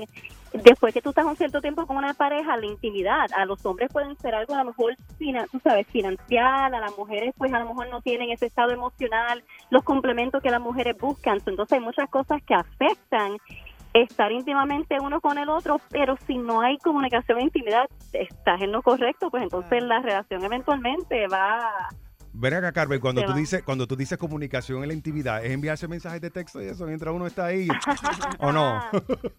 después 0.52 0.94
que 0.94 1.02
tú 1.02 1.10
estás 1.10 1.24
un 1.24 1.36
cierto 1.36 1.60
tiempo 1.60 1.86
con 1.86 1.96
una 1.96 2.14
pareja, 2.14 2.56
la 2.56 2.66
intimidad. 2.66 3.26
A 3.36 3.44
los 3.44 3.64
hombres 3.66 3.90
pueden 3.92 4.16
ser 4.18 4.34
algo 4.34 4.54
a 4.54 4.58
lo 4.58 4.66
mejor, 4.66 4.96
fina- 5.18 5.46
tú 5.50 5.58
sabes, 5.62 5.86
financial, 5.88 6.72
a 6.74 6.80
las 6.80 6.96
mujeres 6.96 7.34
pues 7.36 7.52
a 7.52 7.58
lo 7.58 7.66
mejor 7.66 7.88
no 7.90 8.00
tienen 8.00 8.30
ese 8.30 8.46
estado 8.46 8.70
emocional, 8.70 9.42
los 9.70 9.82
complementos 9.82 10.42
que 10.42 10.50
las 10.50 10.60
mujeres 10.60 10.96
buscan. 10.98 11.38
Entonces 11.44 11.72
hay 11.78 11.84
muchas 11.84 12.08
cosas 12.08 12.40
que 12.44 12.54
afectan 12.54 13.36
estar 13.92 14.32
íntimamente 14.32 14.96
uno 15.00 15.20
con 15.20 15.38
el 15.38 15.48
otro, 15.48 15.80
pero 15.90 16.16
si 16.26 16.36
no 16.36 16.60
hay 16.62 16.78
comunicación 16.78 17.38
e 17.38 17.42
intimidad, 17.44 17.86
estás 18.12 18.60
en 18.60 18.72
lo 18.72 18.82
correcto, 18.82 19.30
pues 19.30 19.42
entonces 19.44 19.82
la 19.84 20.00
relación 20.00 20.42
eventualmente 20.44 21.26
va 21.28 21.88
Ven 22.36 22.52
acá, 22.52 22.72
Carmen, 22.72 22.98
cuando 22.98 23.20
Se 23.20 23.26
tú 23.28 23.32
va. 23.32 23.38
dices, 23.38 23.62
cuando 23.62 23.86
tú 23.86 23.94
dices 23.94 24.18
comunicación 24.18 24.82
en 24.82 24.88
la 24.88 24.94
intimidad, 24.94 25.44
es 25.44 25.52
enviarse 25.52 25.86
mensajes 25.86 26.20
de 26.20 26.30
texto 26.30 26.60
y 26.60 26.66
eso 26.66 26.84
mientras 26.84 27.14
uno 27.14 27.28
está 27.28 27.46
ahí. 27.46 27.68
¿O 28.40 28.50
no? 28.50 28.80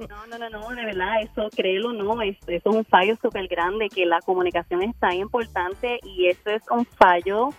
No, 0.10 0.27
no, 0.27 0.38
no, 0.38 0.49
no, 0.49 0.69
de 0.69 0.86
verdad, 0.86 1.21
eso, 1.21 1.49
créelo, 1.53 1.91
no, 1.91 2.21
es, 2.21 2.38
eso 2.47 2.69
es 2.69 2.75
un 2.75 2.86
fallo 2.86 3.17
súper 3.21 3.49
grande, 3.49 3.89
que 3.89 4.05
la 4.05 4.21
comunicación 4.21 4.81
es 4.81 4.95
tan 4.95 5.12
importante 5.12 5.99
y 6.03 6.27
eso 6.29 6.49
es 6.49 6.63
un 6.71 6.86
fallo 6.86 7.49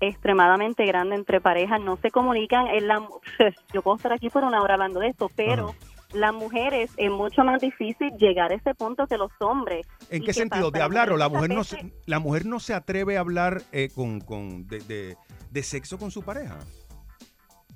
extremadamente 0.00 0.86
grande 0.86 1.16
entre 1.16 1.42
parejas, 1.42 1.80
no 1.82 1.96
se 1.96 2.10
comunican, 2.10 2.66
en 2.68 2.88
la, 2.88 3.06
yo 3.72 3.82
puedo 3.82 3.98
estar 3.98 4.14
aquí 4.14 4.30
por 4.30 4.44
una 4.44 4.62
hora 4.62 4.74
hablando 4.74 5.00
de 5.00 5.08
esto, 5.08 5.30
pero 5.36 5.74
las 6.14 6.32
mujeres 6.32 6.90
es 6.96 7.10
mucho 7.10 7.42
más 7.44 7.60
difícil 7.60 8.10
llegar 8.18 8.52
a 8.52 8.54
ese 8.54 8.74
punto 8.74 9.06
que 9.06 9.18
los 9.18 9.30
hombres. 9.40 9.86
¿En 10.10 10.22
¿Y 10.22 10.26
qué 10.26 10.32
sentido? 10.32 10.70
pasa? 10.70 10.78
¿De 10.78 10.84
hablar 10.84 11.10
o 11.12 11.16
la 11.16 11.28
mujer 11.28 11.50
no 11.50 11.64
se, 11.64 11.92
la 12.06 12.18
mujer 12.20 12.46
no 12.46 12.60
se 12.60 12.72
atreve 12.74 13.16
a 13.16 13.20
hablar 13.20 13.62
eh, 13.72 13.90
con, 13.94 14.20
con 14.20 14.66
de, 14.66 14.78
de- 14.80 15.16
de 15.50 15.62
sexo 15.62 15.98
con 15.98 16.10
su 16.10 16.22
pareja? 16.22 16.58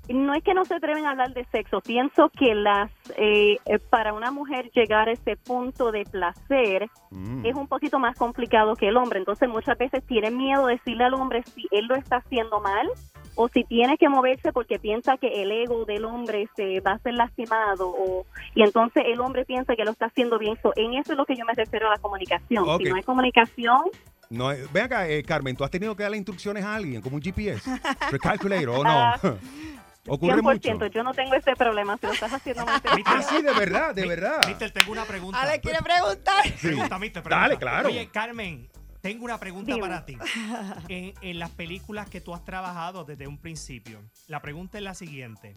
No 0.09 0.35
es 0.35 0.43
que 0.43 0.55
no 0.55 0.65
se 0.65 0.75
atreven 0.75 1.05
a 1.07 1.11
hablar 1.11 1.35
de 1.35 1.45
sexo, 1.47 1.81
pienso 1.81 2.31
que 2.31 2.55
las 2.55 2.91
eh, 3.17 3.59
eh, 3.67 3.79
para 3.79 4.13
una 4.13 4.31
mujer 4.31 4.71
llegar 4.75 5.09
a 5.09 5.13
ese 5.13 5.37
punto 5.37 5.93
de 5.93 6.05
placer 6.05 6.89
Mm. 7.11 7.47
es 7.47 7.55
un 7.55 7.67
poquito 7.69 7.99
más 7.99 8.17
complicado 8.17 8.75
que 8.77 8.89
el 8.89 8.97
hombre, 8.97 9.19
entonces 9.19 9.49
muchas 9.49 9.79
veces 9.79 10.05
tienen 10.07 10.37
miedo 10.37 10.67
de 10.67 10.75
decirle 10.75 11.05
al 11.05 11.15
hombre 11.15 11.43
si 11.55 11.67
él 11.71 11.87
lo 11.87 11.95
está 11.95 12.17
haciendo 12.17 12.61
mal 12.61 12.87
o 13.35 13.49
si 13.49 13.65
tiene 13.65 13.97
que 13.97 14.09
moverse 14.09 14.53
porque 14.53 14.79
piensa 14.79 15.17
que 15.17 15.43
el 15.43 15.51
ego 15.53 15.85
del 15.85 16.05
hombre 16.05 16.49
se 16.55 16.81
va 16.81 16.93
a 16.93 16.99
ser 16.99 17.15
lastimado 17.15 17.89
o 17.89 18.27
y 18.55 18.63
entonces 18.63 19.05
el 19.07 19.21
hombre 19.21 19.45
piensa 19.45 19.75
que 19.75 19.85
lo 19.85 19.93
está 19.93 20.07
haciendo 20.07 20.39
bien, 20.39 20.57
So, 20.63 20.73
en 20.77 20.95
eso 20.95 21.13
es 21.13 21.19
lo 21.19 21.25
que 21.25 21.37
yo 21.37 21.45
me 21.45 21.55
refiero 21.55 21.87
a 21.89 21.93
la 21.93 21.99
comunicación, 21.99 22.65
si 22.79 22.85
no 22.85 22.97
hay 22.97 23.03
comunicación 23.03 23.81
No, 24.29 24.49
ven 24.49 24.85
acá, 24.85 25.09
eh, 25.09 25.23
Carmen, 25.23 25.57
¿tú 25.57 25.65
has 25.65 25.71
tenido 25.71 25.97
que 25.97 26.03
darle 26.03 26.19
instrucciones 26.19 26.65
a 26.65 26.75
alguien 26.75 27.01
como 27.01 27.17
un 27.17 27.23
GPS? 27.23 27.71
Recalculator, 28.11 28.69
¿o 28.69 28.85
no? 28.85 29.15
Ocurre 30.09 30.43
mucho. 30.43 30.69
100%, 30.71 30.91
yo 30.91 31.03
no 31.03 31.13
tengo 31.15 31.35
ese 31.35 31.55
problema, 31.55 31.97
si 31.99 32.07
lo 32.07 32.13
estás 32.13 32.33
haciendo 32.33 32.65
mal. 32.67 32.81
Ah, 33.05 33.23
sí, 33.23 33.43
de 33.43 33.53
verdad, 33.53 33.95
de 33.95 34.07
verdad. 34.07 34.41
Mister, 34.47 34.71
tengo 34.71 34.93
una 34.93 35.05
pregunta. 35.05 35.41
Ale 35.43 35.61
quiere 35.61 35.79
preguntar. 35.83 36.43
Pregunta, 36.61 36.99
Mister, 36.99 37.23
pregunta. 37.23 37.41
Dale, 37.49 37.57
claro. 37.59 37.89
Oye, 37.89 38.09
Carmen, 38.11 38.69
tengo 39.01 39.25
una 39.25 39.39
pregunta 39.39 39.75
Dime. 39.75 39.87
para 39.87 40.05
ti. 40.07 40.17
En, 40.89 41.15
en 41.21 41.39
las 41.39 41.51
películas 41.51 42.09
que 42.09 42.21
tú 42.21 42.35
has 42.35 42.45
trabajado 42.45 43.05
desde 43.05 43.27
un 43.27 43.39
principio, 43.39 44.01
la 44.27 44.41
pregunta 44.41 44.79
es 44.79 44.85
la 44.85 44.95
siguiente. 44.95 45.57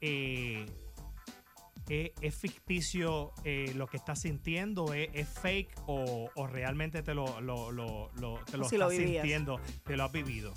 Eh, 0.00 0.66
¿es, 1.88 2.10
es 2.20 2.34
ficticio 2.36 3.32
eh, 3.44 3.72
lo 3.74 3.86
que 3.86 3.96
estás 3.96 4.20
sintiendo? 4.20 4.92
¿Es, 4.94 5.08
es 5.14 5.28
fake 5.28 5.70
o, 5.86 6.30
o 6.34 6.46
realmente 6.46 7.02
te 7.02 7.14
lo, 7.14 7.40
lo, 7.40 7.70
lo, 7.72 8.10
lo- 8.14 8.38
te 8.50 8.56
lo 8.58 8.64
Si 8.68 8.76
lo 8.76 8.90
estás 8.90 9.04
sintiendo, 9.06 9.60
te 9.84 9.96
lo 9.96 10.04
has 10.04 10.12
vivido? 10.12 10.52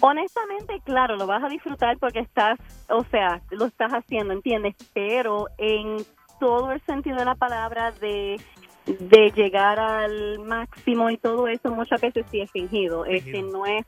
Honestamente, 0.00 0.80
claro, 0.84 1.16
lo 1.16 1.26
vas 1.26 1.42
a 1.44 1.48
disfrutar 1.48 1.98
porque 1.98 2.20
estás, 2.20 2.58
o 2.88 3.04
sea, 3.04 3.40
lo 3.50 3.66
estás 3.66 3.92
haciendo, 3.92 4.32
¿entiendes? 4.32 4.74
Pero 4.94 5.46
en 5.58 5.98
todo 6.38 6.72
el 6.72 6.80
sentido 6.82 7.16
de 7.16 7.24
la 7.24 7.34
palabra 7.34 7.92
de, 7.92 8.40
de 8.86 9.30
llegar 9.32 9.78
al 9.78 10.38
máximo 10.40 11.10
y 11.10 11.18
todo 11.18 11.48
eso, 11.48 11.70
muchas 11.70 12.00
veces 12.00 12.24
sí 12.30 12.40
es 12.40 12.50
fingido. 12.50 13.04
Es 13.04 13.24
que 13.24 13.42
no 13.42 13.66
es 13.66 13.84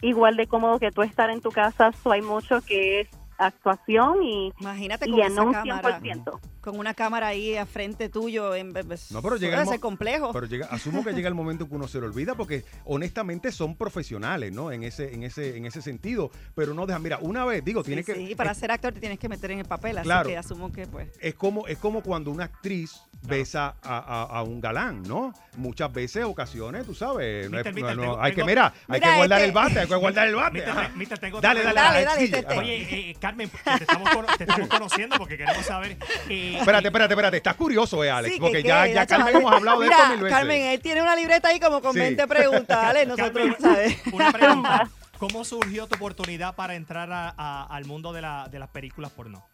igual 0.00 0.36
de 0.36 0.46
cómodo 0.46 0.78
que 0.78 0.90
tú 0.90 1.02
estar 1.02 1.30
en 1.30 1.40
tu 1.40 1.50
casa, 1.50 1.92
so 1.92 2.12
hay 2.12 2.22
mucho 2.22 2.60
que 2.62 3.00
es 3.00 3.08
actuación 3.38 4.22
y, 4.22 4.52
Imagínate 4.60 5.08
y 5.08 5.12
con 5.12 5.20
esa 5.20 5.34
no 5.34 5.46
un 5.48 5.52
cámara. 5.52 6.00
100%. 6.00 6.40
Con 6.64 6.78
una 6.78 6.94
cámara 6.94 7.26
ahí 7.28 7.56
a 7.56 7.66
frente 7.66 8.08
tuyo. 8.08 8.54
En, 8.54 8.72
pues, 8.72 9.10
No, 9.12 9.20
pero 9.20 9.36
llega 9.36 9.66
ser 9.66 9.80
complejo. 9.80 10.32
Pero 10.32 10.46
llega, 10.46 10.64
asumo 10.66 11.04
que 11.04 11.12
llega 11.12 11.28
el 11.28 11.34
momento 11.34 11.64
en 11.64 11.68
que 11.70 11.76
uno 11.76 11.86
se 11.88 12.00
lo 12.00 12.06
olvida 12.06 12.34
porque 12.34 12.64
honestamente 12.86 13.52
son 13.52 13.76
profesionales, 13.76 14.50
¿no? 14.50 14.72
En 14.72 14.82
ese, 14.82 15.12
en 15.12 15.24
ese, 15.24 15.58
en 15.58 15.66
ese 15.66 15.82
sentido. 15.82 16.30
Pero 16.54 16.72
no 16.72 16.86
dejan, 16.86 17.02
mira, 17.02 17.18
una 17.20 17.44
vez, 17.44 17.62
digo, 17.62 17.82
tiene 17.84 18.02
que. 18.02 18.14
Sí, 18.14 18.34
para 18.34 18.54
ser 18.54 18.70
actor 18.70 18.94
te 18.94 19.00
tienes 19.00 19.18
que 19.18 19.28
meter 19.28 19.50
en 19.50 19.58
el 19.58 19.66
papel, 19.66 19.98
así 19.98 20.04
Claro. 20.06 20.28
que 20.30 20.38
asumo 20.38 20.72
que 20.72 20.86
pues. 20.86 21.08
Es 21.20 21.34
como, 21.34 21.66
es 21.66 21.76
como 21.76 22.02
cuando 22.02 22.30
una 22.30 22.44
actriz 22.44 22.92
besa 23.22 23.74
a, 23.82 23.98
a- 23.98 24.38
a 24.38 24.42
un 24.42 24.60
galán, 24.60 25.02
¿no? 25.02 25.32
Muchas 25.56 25.92
veces, 25.92 26.24
ocasiones, 26.24 26.86
tú 26.86 26.94
sabes. 26.94 27.50
no 27.50 27.58
es- 27.58 27.64
Mister, 27.66 27.72
no- 27.72 27.74
mister, 27.76 27.96
no- 27.96 28.02
tengo- 28.02 28.22
hay 28.22 28.32
que, 28.34 28.44
mira, 28.44 28.66
hay 28.88 29.00
Mira, 29.00 29.10
que 29.10 29.16
guardar 29.16 29.38
este- 29.40 29.48
el 29.48 29.52
bate, 29.54 29.80
hay 29.80 29.86
que 29.86 29.94
guardar 29.96 30.28
el 30.28 30.34
bate. 30.34 30.52
Mister, 30.52 30.70
ajá. 30.70 30.88
mister, 30.96 31.18
tengo 31.18 31.40
Dale, 31.40 31.62
dale, 31.62 31.74
dale, 31.80 32.04
dale, 32.04 32.46
ajá. 32.46 32.58
Oye, 32.60 33.10
eh, 33.10 33.16
Carmen, 33.20 33.50
te 33.50 33.84
estamos, 33.84 34.10
te 34.38 34.44
estamos 34.44 34.68
conociendo 34.68 35.16
porque 35.18 35.36
queremos 35.36 35.64
saber. 35.66 35.96
eh, 36.28 36.53
Espérate, 36.58 36.86
espérate, 36.88 37.12
espérate. 37.14 37.36
Estás 37.38 37.54
curioso, 37.56 38.02
eh, 38.04 38.10
Alex, 38.10 38.34
Sí, 38.34 38.40
porque 38.40 38.62
que- 38.62 38.68
ya, 38.68 38.86
ya 38.86 39.06
Carmen 39.06 39.36
hemos 39.36 39.52
hablado 39.52 39.80
de 39.80 39.86
Mira, 39.86 39.96
esto 39.98 40.10
mil 40.12 40.22
veces. 40.22 40.38
Carmen, 40.38 40.62
él 40.62 40.80
tiene 40.80 41.02
una 41.02 41.16
libreta 41.16 41.48
ahí 41.48 41.60
como 41.60 41.80
con 41.80 41.92
Sí. 41.92 41.98
20 42.00 42.26
preguntas, 42.26 42.76
¿vale? 42.82 43.06
Nosotros, 43.06 43.32
Carmen, 43.32 43.56
¿sabes? 43.60 44.02
Una 44.12 44.32
pregunta. 44.32 44.88
¿Cómo 45.18 45.44
surgió 45.44 45.86
tu 45.86 45.94
oportunidad 45.96 46.54
para 46.54 46.74
entrar 46.74 47.10
a- 47.12 47.34
a- 47.36 47.64
al 47.64 47.84
mundo 47.86 48.12
de, 48.12 48.20
la- 48.22 48.48
de 48.50 48.58
las 48.58 48.68
películas 48.68 49.10
porno? 49.12 49.46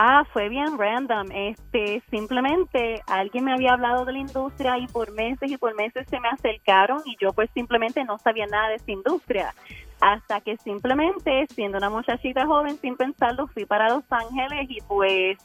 Ah, 0.00 0.22
fue 0.32 0.48
bien 0.48 0.78
random. 0.78 1.28
Este, 1.32 2.02
simplemente 2.10 3.02
alguien 3.08 3.44
me 3.44 3.52
había 3.52 3.72
hablado 3.72 4.04
de 4.04 4.12
la 4.12 4.18
industria 4.20 4.78
y 4.78 4.86
por 4.86 5.10
meses 5.12 5.50
y 5.50 5.56
por 5.56 5.74
meses 5.74 6.06
se 6.08 6.20
me 6.20 6.28
acercaron 6.28 7.02
y 7.04 7.16
yo 7.20 7.32
pues 7.32 7.50
simplemente 7.52 8.04
no 8.04 8.16
sabía 8.18 8.46
nada 8.46 8.68
de 8.68 8.76
esa 8.76 8.90
industria. 8.92 9.54
Hasta 10.00 10.40
que 10.40 10.56
simplemente, 10.58 11.46
siendo 11.52 11.78
una 11.78 11.90
muchachita 11.90 12.46
joven, 12.46 12.78
sin 12.80 12.96
pensarlo, 12.96 13.48
fui 13.48 13.64
para 13.66 13.88
Los 13.88 14.04
Ángeles 14.10 14.66
y 14.68 14.78
pues 14.86 15.36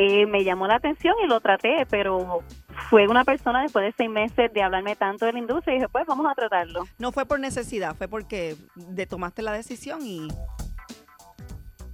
eh, 0.00 0.26
me 0.26 0.44
llamó 0.44 0.68
la 0.68 0.76
atención 0.76 1.16
y 1.24 1.26
lo 1.26 1.40
traté, 1.40 1.84
pero 1.90 2.44
fue 2.88 3.08
una 3.08 3.24
persona 3.24 3.62
después 3.62 3.84
de 3.84 3.92
seis 3.96 4.08
meses 4.08 4.52
de 4.52 4.62
hablarme 4.62 4.94
tanto 4.94 5.26
de 5.26 5.32
la 5.32 5.40
industria 5.40 5.74
y 5.74 5.78
dije, 5.78 5.88
pues 5.88 6.06
vamos 6.06 6.24
a 6.30 6.36
tratarlo. 6.36 6.84
No 6.98 7.10
fue 7.10 7.26
por 7.26 7.40
necesidad, 7.40 7.96
fue 7.96 8.06
porque 8.06 8.54
de 8.76 9.06
tomaste 9.06 9.42
la 9.42 9.52
decisión 9.52 10.06
y 10.06 10.28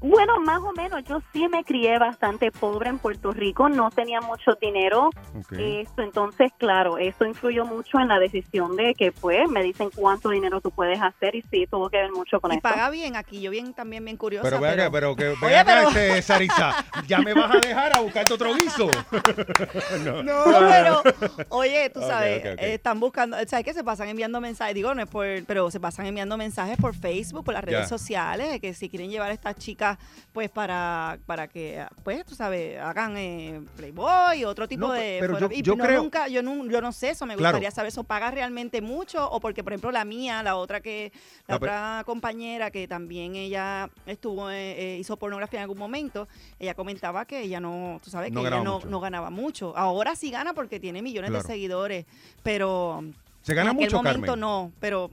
Bueno, 0.07 0.39
más 0.41 0.59
o 0.61 0.73
menos, 0.73 1.03
yo 1.05 1.23
sí 1.33 1.49
me 1.49 1.65
crié 1.65 1.99
bastante 1.99 2.53
pobre 2.53 2.91
en 2.91 2.99
Puerto 2.99 3.33
Rico, 3.33 3.71
no 3.71 3.91
tenía 3.91 4.21
mucho 4.21 4.53
dinero, 4.61 5.09
Ok. 5.35 5.53
Esto, 5.59 6.03
entonces, 6.03 6.53
claro, 6.59 6.99
eso 6.99 7.25
influyó 7.25 7.65
mucho 7.65 7.99
en 7.99 8.09
la 8.09 8.19
decisión 8.19 8.77
de 8.77 8.95
que, 8.95 9.13
pues, 9.13 9.49
me 9.49 9.63
dicen 9.63 9.89
cuánto 9.95 10.29
dinero 10.29 10.61
tú 10.61 10.71
puedes 10.71 11.01
hacer 11.01 11.35
y 11.35 11.43
sí, 11.51 11.67
tuvo 11.71 11.89
que 11.89 11.97
ver 11.97 12.13
mucho 12.13 12.39
con 12.39 12.53
y 12.53 12.57
eso. 12.57 12.63
paga 12.63 12.91
bien 12.91 13.17
aquí. 13.17 13.41
Yo 13.41 13.51
bien 13.51 13.73
también 13.73 14.05
bien 14.05 14.19
curiosa. 14.19 14.43
Pero 14.49 14.61
ve 14.61 14.69
acá, 14.71 14.91
pero 14.91 15.17
que 15.17 15.29
Oye, 15.43 15.57
acá, 15.59 15.75
pero- 15.75 15.89
este, 15.89 16.21
Sarisa, 16.23 16.85
ya 17.07 17.21
me 17.21 17.33
vas 17.33 17.51
a 17.55 17.59
dejar 17.67 17.97
a 17.97 18.01
buscarte 18.01 18.35
otro 18.35 18.53
guiso. 18.55 18.91
no, 20.05 20.23
No, 20.23 20.45
pero, 20.69 21.03
oye, 21.49 21.89
tú 21.91 22.01
sabes, 22.01 22.45
eh, 22.45 22.75
están 22.75 23.01
buscando, 23.01 23.37
¿sabes 23.47 23.65
que 23.65 23.73
Se 23.73 23.83
pasan 23.83 24.09
enviando 24.09 24.39
mensajes, 24.41 24.75
digo, 24.75 24.95
no 24.95 25.03
es 25.03 25.09
por, 25.09 25.27
pero 25.47 25.71
se 25.71 25.81
pasan 25.81 26.05
enviando 26.07 26.37
mensajes 26.37 26.77
por 26.77 26.95
Facebook, 26.95 27.45
por 27.45 27.55
las 27.55 27.65
redes 27.65 27.81
Ya. 27.83 27.87
sociales, 27.89 28.51
de 28.51 28.61
que 28.61 28.75
si 28.75 28.91
quieren 28.91 29.11
llevar 29.11 29.31
a 29.31 29.33
estas 29.33 29.57
chicas, 29.57 29.94
pues, 30.33 30.51
para, 30.51 31.19
para 31.27 31.49
que, 31.49 31.85
pues, 32.03 32.25
tú 32.25 32.35
sabes, 32.35 32.79
hagan 32.81 33.17
eh, 33.17 33.61
Playboy, 33.77 34.45
otro 34.45 34.67
tipo 34.69 34.87
No, 34.89 34.93
de... 34.93 35.19
pero 35.21 35.39
yo- 35.39 35.77
no, 35.77 35.85
creo- 35.85 36.03
nunca, 36.03 36.29
yo, 36.29 36.43
no, 36.43 36.67
yo 36.67 36.81
no 36.81 36.93
sé 36.93 37.11
eso, 37.11 37.27
me 37.27 37.37
Claro. 37.37 37.53
gustaría 37.57 37.71
saber, 37.71 37.89
¿eso 37.89 38.05
paga 38.05 38.31
realmente 38.31 38.81
mucho? 38.83 39.31
O 39.31 39.41
porque, 39.41 39.63
por 39.63 39.73
ejemplo, 39.73 39.91
la 39.93 40.05
mía, 40.05 40.43
la 40.43 40.57
otra 40.57 40.81
que, 40.81 41.13
la 41.47 41.57
otra 41.57 42.03
compañera 42.07 42.71
que 42.71 42.87
también 42.89 43.37
ella 43.37 43.91
estuvo, 44.07 44.51
eh, 44.51 44.95
eh, 44.95 44.99
hizo 44.99 45.17
pornografía 45.17 45.61
en 45.61 45.63
algún 45.65 45.79
momento, 45.79 46.29
ella 46.59 46.75
comentaba 46.75 47.25
que 47.25 47.41
ella 47.43 47.61
no, 47.61 48.01
tú 48.03 48.11
sabes, 48.11 48.33
que 48.33 48.39
ella 48.41 48.63
no, 48.63 48.75
mucho. 48.77 48.89
no 48.89 49.01
ganaba 49.01 49.31
mucho. 49.31 49.77
Ahora 49.77 50.17
sí 50.17 50.31
gana 50.31 50.53
porque 50.55 50.81
tiene 50.81 51.03
millones 51.03 51.31
Claro. 51.31 51.43
de 51.43 51.47
seguidores, 51.55 52.07
pero 52.43 53.03
Se 53.43 53.55
gana 53.55 53.71
en 53.71 53.77
aquel 53.77 53.87
mucho, 53.87 53.97
momento 53.99 54.21
Carmen. 54.27 54.41
no, 54.41 54.73
pero 54.81 55.11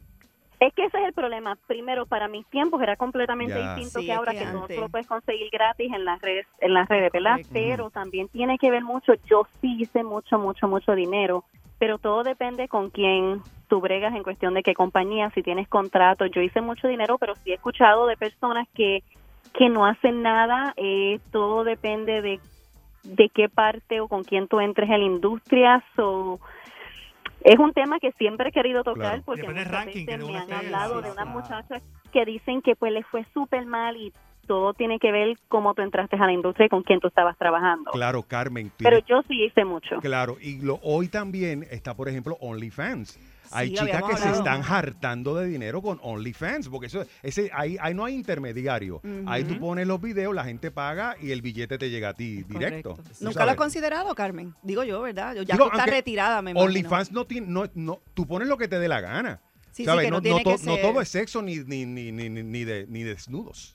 Es 0.61 0.71
que 0.75 0.85
ese 0.85 0.99
es 0.99 1.05
el 1.07 1.13
problema. 1.13 1.57
Primero, 1.65 2.05
para 2.05 2.27
mis 2.27 2.45
tiempos 2.51 2.79
era 2.83 2.95
completamente 2.95 3.55
Ya. 3.55 3.73
distinto 3.75 3.99
Sí, 3.99 4.05
que 4.05 4.13
ahora 4.13 4.31
que 4.33 4.45
antes- 4.45 4.77
lo 4.79 4.89
puedes 4.89 5.07
conseguir 5.07 5.49
gratis 5.51 5.91
en 5.91 6.05
las 6.05 6.21
redes, 6.21 6.45
en 6.59 6.75
las 6.75 6.87
redes, 6.87 7.11
¿verdad? 7.11 7.31
Correcto. 7.31 7.51
Pero 7.53 7.89
también 7.89 8.27
tiene 8.29 8.59
que 8.59 8.69
ver 8.69 8.83
mucho. 8.83 9.13
Yo 9.27 9.47
sí 9.59 9.75
hice 9.81 10.03
mucho, 10.03 10.37
mucho, 10.37 10.67
mucho 10.67 10.93
dinero, 10.93 11.43
pero 11.79 11.97
todo 11.97 12.23
depende 12.23 12.67
con 12.67 12.91
quién 12.91 13.41
tú 13.69 13.81
bregas 13.81 14.13
en 14.13 14.21
cuestión 14.21 14.53
de 14.53 14.61
qué 14.61 14.75
compañía, 14.75 15.31
si 15.31 15.41
tienes 15.41 15.67
contrato. 15.67 16.27
Yo 16.27 16.41
hice 16.41 16.61
mucho 16.61 16.87
dinero, 16.87 17.17
pero 17.17 17.33
sí 17.43 17.49
he 17.51 17.55
escuchado 17.55 18.05
de 18.05 18.15
personas 18.15 18.67
que 18.75 19.01
que 19.53 19.67
no 19.67 19.85
hacen 19.85 20.21
nada. 20.21 20.73
Eh, 20.77 21.19
todo 21.31 21.63
depende 21.63 22.21
de 22.21 22.39
de 23.03 23.29
qué 23.29 23.49
parte 23.49 23.99
o 23.99 24.07
con 24.07 24.23
quién 24.23 24.47
tú 24.47 24.59
entres 24.59 24.87
en 24.91 24.99
la 24.99 25.05
industria. 25.07 25.83
So, 25.95 26.39
es 27.43 27.59
un 27.59 27.73
tema 27.73 27.99
que 27.99 28.11
siempre 28.13 28.49
he 28.49 28.51
querido 28.51 28.83
tocar 28.83 29.01
Claro. 29.01 29.23
porque 29.25 29.43
muchas 29.43 29.67
ranking 29.69 30.05
veces 30.05 30.25
que 30.25 30.31
me 30.31 30.37
han 30.37 30.53
hablado 30.53 30.99
sí, 30.99 31.05
de 31.05 31.11
unas 31.11 31.27
muchachas 31.27 31.83
que 32.11 32.25
dicen 32.25 32.61
que 32.61 32.75
pues 32.75 32.91
les 32.91 33.05
fue 33.07 33.25
súper 33.33 33.65
mal 33.65 33.97
y 33.97 34.13
todo 34.47 34.73
tiene 34.73 34.99
que 34.99 35.11
ver 35.11 35.37
cómo 35.47 35.73
tú 35.73 35.81
entraste 35.81 36.15
a 36.17 36.25
la 36.25 36.33
industria 36.33 36.65
y 36.65 36.69
con 36.69 36.83
quién 36.83 36.99
tú 36.99 37.07
estabas 37.07 37.37
trabajando. 37.37 37.91
Claro, 37.91 38.23
Carmen. 38.23 38.71
Pero 38.77 38.99
yo 38.99 39.21
sí 39.27 39.45
hice 39.45 39.63
mucho. 39.65 39.99
Claro, 40.01 40.37
y 40.41 40.61
lo, 40.61 40.79
hoy 40.83 41.07
también 41.07 41.65
está, 41.71 41.95
por 41.95 42.09
ejemplo, 42.09 42.37
OnlyFans. 42.41 43.17
Hay 43.53 43.69
Sí, 43.69 43.75
chicas 43.75 44.03
que 44.03 44.17
se 44.17 44.29
están 44.31 44.61
hartando 44.63 45.35
de 45.35 45.47
dinero 45.47 45.81
con 45.81 45.99
OnlyFans, 46.01 46.69
porque 46.69 46.87
eso, 46.87 47.05
ese, 47.23 47.49
ahí, 47.53 47.77
ahí 47.81 47.93
no 47.93 48.05
hay 48.05 48.15
intermediario. 48.15 49.01
Ahí 49.27 49.43
tú 49.43 49.59
pones 49.59 49.87
los 49.87 50.01
videos, 50.01 50.33
la 50.33 50.43
gente 50.43 50.71
paga 50.71 51.15
y 51.21 51.31
el 51.31 51.41
billete 51.41 51.77
te 51.77 51.89
llega 51.89 52.09
a 52.09 52.13
ti 52.13 52.43
directo. 52.43 52.95
Nunca 53.19 53.33
sabes. 53.33 53.35
lo 53.35 53.51
has 53.51 53.55
considerado, 53.57 54.15
Carmen. 54.15 54.55
Digo 54.63 54.83
yo, 54.83 55.01
¿verdad? 55.01 55.35
Ya 55.35 55.41
Digo, 55.41 55.57
tú 55.57 55.63
estás 55.65 55.79
aunque 55.81 55.91
retirada, 55.91 56.41
me. 56.41 56.53
OnlyFans 56.55 57.11
no 57.11 57.25
tiene, 57.25 57.47
no, 57.47 57.69
no, 57.75 57.99
tú 58.13 58.25
pones 58.27 58.47
lo 58.47 58.57
que 58.57 58.67
te 58.67 58.79
dé 58.79 58.87
la 58.87 59.01
gana. 59.01 59.41
Sí, 59.71 59.83
sí, 59.83 59.85
¿Sabes? 59.85 60.05
que 60.05 60.11
no 60.11 60.19
no, 60.19 60.39
to- 60.39 60.51
no 60.51 60.57
ser- 60.57 60.81
todo 60.81 60.99
es 61.01 61.07
sexo 61.09 61.41
ni, 61.41 61.57
ni, 61.59 61.85
ni, 61.85 62.11
ni, 62.11 62.29
ni- 62.29 62.43
ni 62.43 62.63
de, 62.65 62.85
ni 62.89 63.03
desnudos. 63.03 63.73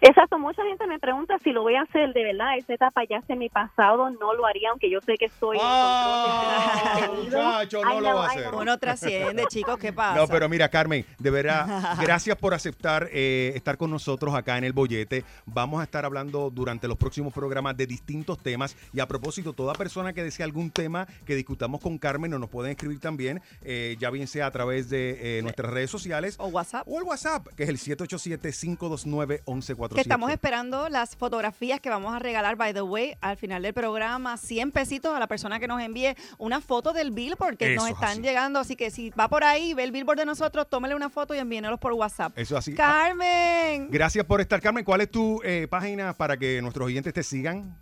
Exacto, 0.00 0.38
mucha 0.38 0.62
gente 0.64 0.86
me 0.86 0.98
pregunta 0.98 1.36
si 1.42 1.52
lo 1.52 1.62
voy 1.62 1.74
a 1.74 1.82
hacer 1.82 2.12
de 2.12 2.24
verdad. 2.24 2.56
Esa 2.58 2.74
etapa 2.74 3.02
ya 3.08 3.18
es 3.18 3.30
en 3.30 3.38
mi 3.38 3.48
pasado, 3.48 4.10
no 4.10 4.34
lo 4.34 4.46
haría, 4.46 4.70
aunque 4.70 4.90
yo 4.90 5.00
sé 5.00 5.14
que 5.16 5.26
estoy 5.26 5.56
en 5.58 5.62
contenido. 5.62 7.38
muchacho, 7.38 7.82
no 7.82 7.92
I 7.92 7.94
lo 7.94 8.00
know, 8.00 8.14
va 8.16 8.24
a 8.24 8.28
hacer. 8.28 8.54
Uno 8.54 8.78
trasciende, 8.78 9.44
chicos, 9.48 9.78
¿qué 9.78 9.92
pasa? 9.92 10.20
No, 10.20 10.28
pero 10.28 10.48
mira, 10.48 10.68
Carmen, 10.68 11.04
de 11.18 11.30
verdad, 11.30 11.66
gracias 12.00 12.36
por 12.36 12.54
aceptar 12.54 13.08
eh, 13.12 13.52
estar 13.54 13.76
con 13.76 13.90
nosotros 13.90 14.34
acá 14.34 14.58
en 14.58 14.64
el 14.64 14.72
bollete. 14.72 15.24
Vamos 15.46 15.80
a 15.80 15.84
estar 15.84 16.04
hablando 16.04 16.50
durante 16.50 16.88
los 16.88 16.96
próximos 16.96 17.32
programas 17.32 17.76
de 17.76 17.86
distintos 17.86 18.38
temas. 18.38 18.76
Y 18.92 19.00
a 19.00 19.06
propósito, 19.06 19.52
toda 19.52 19.74
persona 19.74 20.12
que 20.12 20.22
desee 20.22 20.44
algún 20.44 20.70
tema 20.70 21.06
que 21.24 21.34
discutamos 21.34 21.80
con 21.80 21.98
Carmen 21.98 22.30
nos, 22.30 22.40
nos 22.40 22.50
pueden 22.50 22.72
escribir 22.72 23.00
también, 23.00 23.40
eh, 23.62 23.96
ya 23.98 24.10
bien 24.10 24.26
sea 24.26 24.46
a 24.46 24.50
través 24.50 24.90
de 24.90 25.38
eh, 25.38 25.42
nuestras 25.42 25.70
redes 25.72 25.90
sociales 25.90 26.36
O 26.38 26.48
WhatsApp. 26.48 26.86
o 26.86 26.98
el 26.98 27.04
WhatsApp, 27.04 27.46
que 27.56 27.62
es 27.64 27.68
el 27.68 27.78
787-529-1147. 27.78 29.85
Que 29.94 30.00
estamos 30.00 30.30
esperando 30.30 30.88
las 30.88 31.16
fotografías 31.16 31.80
que 31.80 31.90
vamos 31.90 32.14
a 32.14 32.18
regalar, 32.18 32.56
by 32.56 32.72
the 32.74 32.82
way, 32.82 33.14
al 33.20 33.36
final 33.36 33.62
del 33.62 33.74
programa. 33.74 34.36
100 34.36 34.72
pesitos 34.72 35.14
a 35.14 35.18
la 35.18 35.26
persona 35.26 35.58
que 35.60 35.68
nos 35.68 35.80
envíe 35.80 36.14
una 36.38 36.60
foto 36.60 36.92
del 36.92 37.10
billboard 37.10 37.56
que 37.56 37.74
Eso 37.74 37.82
nos 37.82 37.90
es 37.90 37.94
están 37.94 38.10
así. 38.10 38.22
llegando. 38.22 38.58
Así 38.60 38.76
que 38.76 38.90
si 38.90 39.10
va 39.10 39.28
por 39.28 39.44
ahí, 39.44 39.74
ve 39.74 39.84
el 39.84 39.92
billboard 39.92 40.18
de 40.18 40.26
nosotros, 40.26 40.68
tómele 40.68 40.94
una 40.94 41.10
foto 41.10 41.34
y 41.34 41.38
envíenelos 41.38 41.78
por 41.78 41.92
WhatsApp. 41.92 42.36
Eso 42.36 42.56
así. 42.56 42.72
Ah, 42.78 43.06
Carmen. 43.06 43.88
Gracias 43.90 44.24
por 44.24 44.40
estar, 44.40 44.60
Carmen. 44.60 44.84
¿Cuál 44.84 45.02
es 45.02 45.10
tu 45.10 45.40
eh, 45.44 45.66
página 45.68 46.12
para 46.12 46.36
que 46.36 46.60
nuestros 46.62 46.86
oyentes 46.86 47.12
te 47.14 47.22
sigan? 47.22 47.76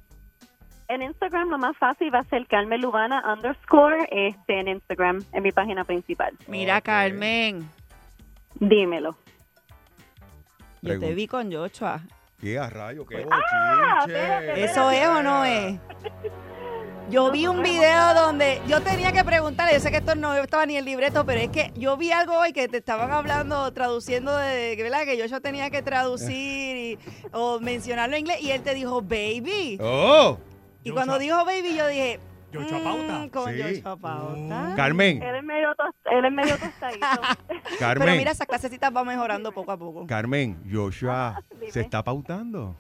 En 0.89 1.01
Instagram 1.03 1.49
lo 1.49 1.59
más 1.59 1.77
fácil 1.79 2.15
va 2.15 2.19
a 2.19 2.25
ser 2.25 2.47
Carmen 2.47 2.81
Lubana 2.81 3.23
underscore 3.33 4.07
este, 4.11 4.61
en 4.61 4.69
Instagram, 4.69 5.25
en 5.33 5.43
mi 5.43 5.51
página 5.51 5.85
principal. 5.85 6.35
Mira. 6.47 6.81
Carmen. 6.83 7.69
Dímelo. 8.61 9.17
Yo 10.85 11.01
te 11.01 11.15
vi 11.15 11.27
con 11.27 11.51
Joshua. 11.53 12.03
¿Qué 12.41 12.59
a 12.59 12.69
rayo? 12.69 13.07
¿Qué 13.07 13.27
Ah, 13.31 14.05
bochinche? 14.05 14.65
¿Eso 14.65 14.91
es 14.91 15.07
o 15.09 15.23
no 15.23 15.45
es? 15.45 15.79
Yo 17.11 17.31
vi 17.31 17.47
un 17.47 17.63
video 17.63 18.15
donde 18.15 18.61
yo 18.67 18.81
tenía 18.81 19.13
que 19.13 19.25
preguntarle, 19.25 19.75
yo 19.75 19.81
sé 19.81 19.91
que 19.91 19.99
esto 19.99 20.15
no 20.15 20.35
estaba 20.35 20.65
ni 20.67 20.77
el 20.77 20.85
libreto, 20.85 21.25
pero 21.27 21.41
es 21.41 21.51
que 21.51 21.71
yo 21.77 21.97
vi 21.97 22.11
algo 22.11 22.39
hoy 22.39 22.53
que 22.53 22.67
te 22.67 22.79
estaban 22.79 23.11
hablando, 23.13 23.71
traduciendo 23.73 24.37
de, 24.37 24.75
¿verdad? 24.77 25.05
Que 25.05 25.17
yo, 25.19 25.27
yo 25.27 25.41
tenía 25.41 25.69
que 25.71 25.83
traducir 25.83 26.77
y, 26.77 26.99
o 27.33 27.61
mencionarlo 27.61 28.17
en 28.17 28.21
inglés 28.21 28.41
y 28.43 28.51
él 28.51 28.63
te 28.63 28.75
dijo, 28.75 29.03
baby. 29.03 29.79
¡Oh! 29.81 30.39
Y 30.83 30.91
cuando 30.91 31.19
dijo 31.19 31.45
baby, 31.45 31.77
yo 31.77 31.87
dije, 31.89 32.21
Yocho 32.55 32.83
Pauta. 32.85 33.13
mm, 33.19 33.29
con 33.29 33.53
Sí. 33.53 33.59
Yocho 33.59 33.97
Pauta. 33.97 34.73
Carmen, 34.77 35.23
Él 35.23 35.35
es 35.37 35.43
medio, 35.45 35.75
tos- 35.75 35.95
él 36.11 36.25
es 36.25 36.33
medio 36.33 36.57
tostadito. 36.59 37.07
Carmen. 37.79 38.07
Pero 38.07 38.17
mira, 38.19 38.31
esas 38.33 38.47
clasecitas 38.47 38.93
va 38.95 39.05
mejorando 39.05 39.53
poco 39.53 39.73
a 39.73 39.77
poco. 39.77 40.07
Carmen, 40.07 40.59
Joshua 40.73 41.41
Dime. 41.59 41.71
se 41.73 41.81
está 41.81 42.03
pautando. 42.03 42.77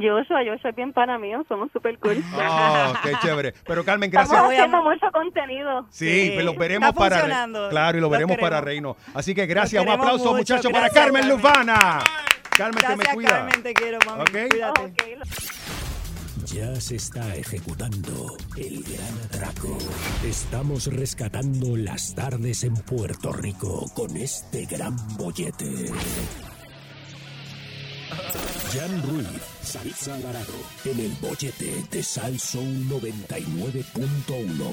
Joshua, 0.00 0.38
Joshua 0.46 0.70
es 0.70 0.76
bien 0.76 0.92
pana 0.92 1.18
mío, 1.18 1.44
somos 1.48 1.70
super 1.72 1.98
cool. 1.98 2.22
Oh, 2.34 2.92
qué 3.02 3.12
chévere. 3.20 3.52
Pero 3.66 3.84
Carmen, 3.84 4.08
Estamos 4.08 4.30
gracias. 4.30 4.48
a- 4.48 4.52
haciendo 4.64 4.82
mucho 4.82 5.06
contenido. 5.12 5.86
Sí, 5.90 6.08
Sí, 6.26 6.30
pues 6.34 6.44
los 6.46 6.56
veremos 6.56 6.88
está 6.90 6.98
para 7.00 7.16
funcionando. 7.18 7.68
claro 7.68 7.98
y 7.98 8.00
lo 8.00 8.04
Los 8.06 8.12
veremos 8.12 8.36
para 8.36 8.60
queremos. 8.60 8.96
Reino. 8.96 9.14
Así 9.14 9.34
que 9.34 9.44
gracias, 9.46 9.80
un 9.82 9.86
queremos 9.86 10.06
aplauso 10.06 10.24
mucho, 10.30 10.38
muchachos 10.38 10.72
para 10.72 10.84
gracias, 10.84 11.04
Carmen 11.04 11.22
Carmen. 11.22 11.36
Lufana. 11.36 11.98
Carmen, 12.56 12.80
te 12.80 12.88
me 12.88 12.94
Gracias, 12.96 13.14
cuida. 13.14 13.28
Carmen, 13.30 13.62
te 13.62 13.74
quiero, 13.74 13.98
mami. 14.06 14.20
Ok. 14.22 14.30
Cuídate. 14.50 14.80
Ok, 14.82 15.02
lo- 15.18 15.81
Ya 16.52 16.78
se 16.80 16.96
está 16.96 17.34
ejecutando 17.34 18.36
el 18.58 18.82
gran 18.82 19.18
atraco. 19.24 19.78
Estamos 20.22 20.86
rescatando 20.86 21.78
las 21.78 22.14
tardes 22.14 22.64
en 22.64 22.74
Puerto 22.74 23.32
Rico 23.32 23.90
con 23.94 24.14
este 24.18 24.66
gran 24.66 24.94
bollete. 25.16 25.90
Jan 28.74 29.02
Ruiz, 29.02 29.26
Saritza 29.62 30.14
Alvarado, 30.14 30.52
en 30.84 31.00
el 31.00 31.12
bollete 31.22 31.84
de 31.90 32.02
Salson 32.02 32.86
99.1. 32.88 34.70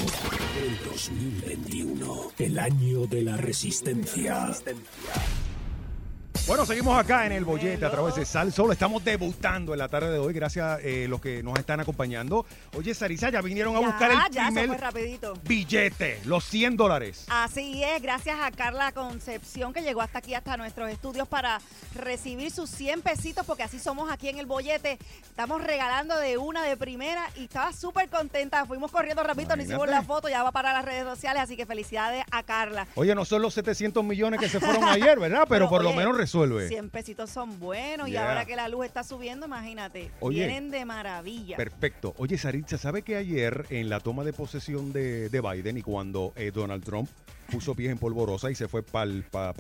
El 0.66 0.90
2021, 0.90 2.32
el 2.40 2.60
año 2.60 3.08
de 3.08 3.22
la 3.24 3.38
resistencia. 3.38 4.54
Bueno, 6.48 6.66
seguimos 6.66 6.98
acá 6.98 7.28
en 7.28 7.32
el 7.32 7.46
bollete 7.46 7.86
a 7.86 7.92
través 7.92 8.16
de 8.16 8.26
Sal 8.26 8.52
Solo. 8.52 8.72
Estamos 8.74 9.04
debutando 9.06 9.74
en 9.74 9.80
la 9.80 9.88
tarde 9.88 10.12
de 10.12 10.18
hoy. 10.18 10.34
Gracias 10.34 10.66
a 10.66 10.80
eh, 10.82 11.08
los 11.08 11.22
que 11.22 11.44
nos 11.44 11.58
están 11.60 11.80
acompañando. 11.80 12.44
Oye, 12.76 12.96
Sarisa, 12.96 13.30
ya 13.30 13.42
vinieron 13.42 13.76
a 13.76 13.80
Ya, 13.82 13.86
buscar 13.86 14.12
el 14.12 14.18
ya, 14.32 14.48
eso 14.50 14.68
fue 14.68 14.78
rapidito. 14.78 15.34
billete, 15.44 16.20
los 16.26 16.44
100 16.46 16.76
dólares. 16.76 17.26
Así 17.30 17.84
es, 17.84 18.02
gracias 18.02 18.40
a 18.42 18.50
Carla 18.50 18.92
Concepción 18.94 19.74
que 19.74 19.82
llegó 19.84 20.02
hasta 20.02 20.20
aquí, 20.20 20.34
hasta 20.34 20.58
nuestros 20.58 20.90
estudios 20.90 21.28
para 21.28 21.62
recibir 21.96 22.50
sus 22.50 22.70
100 22.72 23.02
pesitos, 23.02 23.46
porque 23.46 23.62
así 23.64 23.78
somos 23.78 24.12
aquí 24.12 24.30
en 24.30 24.40
el 24.40 24.48
bollete. 24.48 24.98
Estamos 25.30 25.64
regalando 25.64 26.18
de 26.18 26.38
una 26.38 26.64
de 26.64 26.78
primera 26.78 27.30
y 27.36 27.44
estaba 27.44 27.74
súper 27.74 28.10
contenta. 28.10 28.66
Fuimos 28.66 28.92
corriendo 28.92 29.22
rapidito, 29.22 29.56
nos 29.56 29.66
hicimos 29.66 29.84
Imagínate. 29.84 30.08
la 30.08 30.16
foto, 30.16 30.30
ya 30.30 30.42
va 30.42 30.52
para 30.52 30.74
las 30.74 30.84
redes 30.86 31.04
sociales, 31.04 31.44
así 31.44 31.56
que 31.56 31.68
felicidades 31.68 32.24
a 32.32 32.42
Carla. 32.42 32.88
Oye, 32.96 33.14
no 33.14 33.24
son 33.26 33.44
los 33.44 33.54
700 33.54 34.04
millones 34.04 34.40
que 34.40 34.50
se 34.50 34.60
fueron 34.60 34.84
ayer, 34.88 35.20
¿verdad? 35.20 35.46
Pero, 35.48 35.70
por 35.70 35.84
lo 35.84 35.90
oye, 35.90 35.98
menos 36.00 36.18
resuelve. 36.30 36.68
100 36.68 36.90
pesitos 36.90 37.30
son 37.30 37.60
buenos 37.60 38.08
y 38.10 38.16
ahora 38.16 38.46
que 38.46 38.56
la 38.56 38.68
luz 38.70 38.86
está 38.86 39.04
subiendo, 39.04 39.46
imagínate, 39.48 40.12
Oye. 40.20 40.46
vienen 40.46 40.70
de 40.72 40.86
maravilla. 40.86 41.58
Perfecto. 41.58 42.14
Oye, 42.18 42.38
Saritza, 42.38 42.78
¿sabe 42.78 43.02
que 43.02 43.16
ayer 43.16 43.66
en 43.70 43.90
la 43.90 44.00
toma 44.00 44.24
de 44.24 44.34
posesión 44.34 44.94
de, 44.94 45.30
de 45.30 45.42
Biden 45.42 45.78
y 45.78 45.82
cuando 45.82 46.34
eh, 46.36 46.52
Donald 46.54 46.84
Trump 46.84 47.10
puso 47.52 47.74
pies 47.74 47.92
en 47.92 47.98
polvorosa 47.98 48.52
y 48.52 48.56
se 48.56 48.68
fue 48.68 48.84
para 48.84 49.12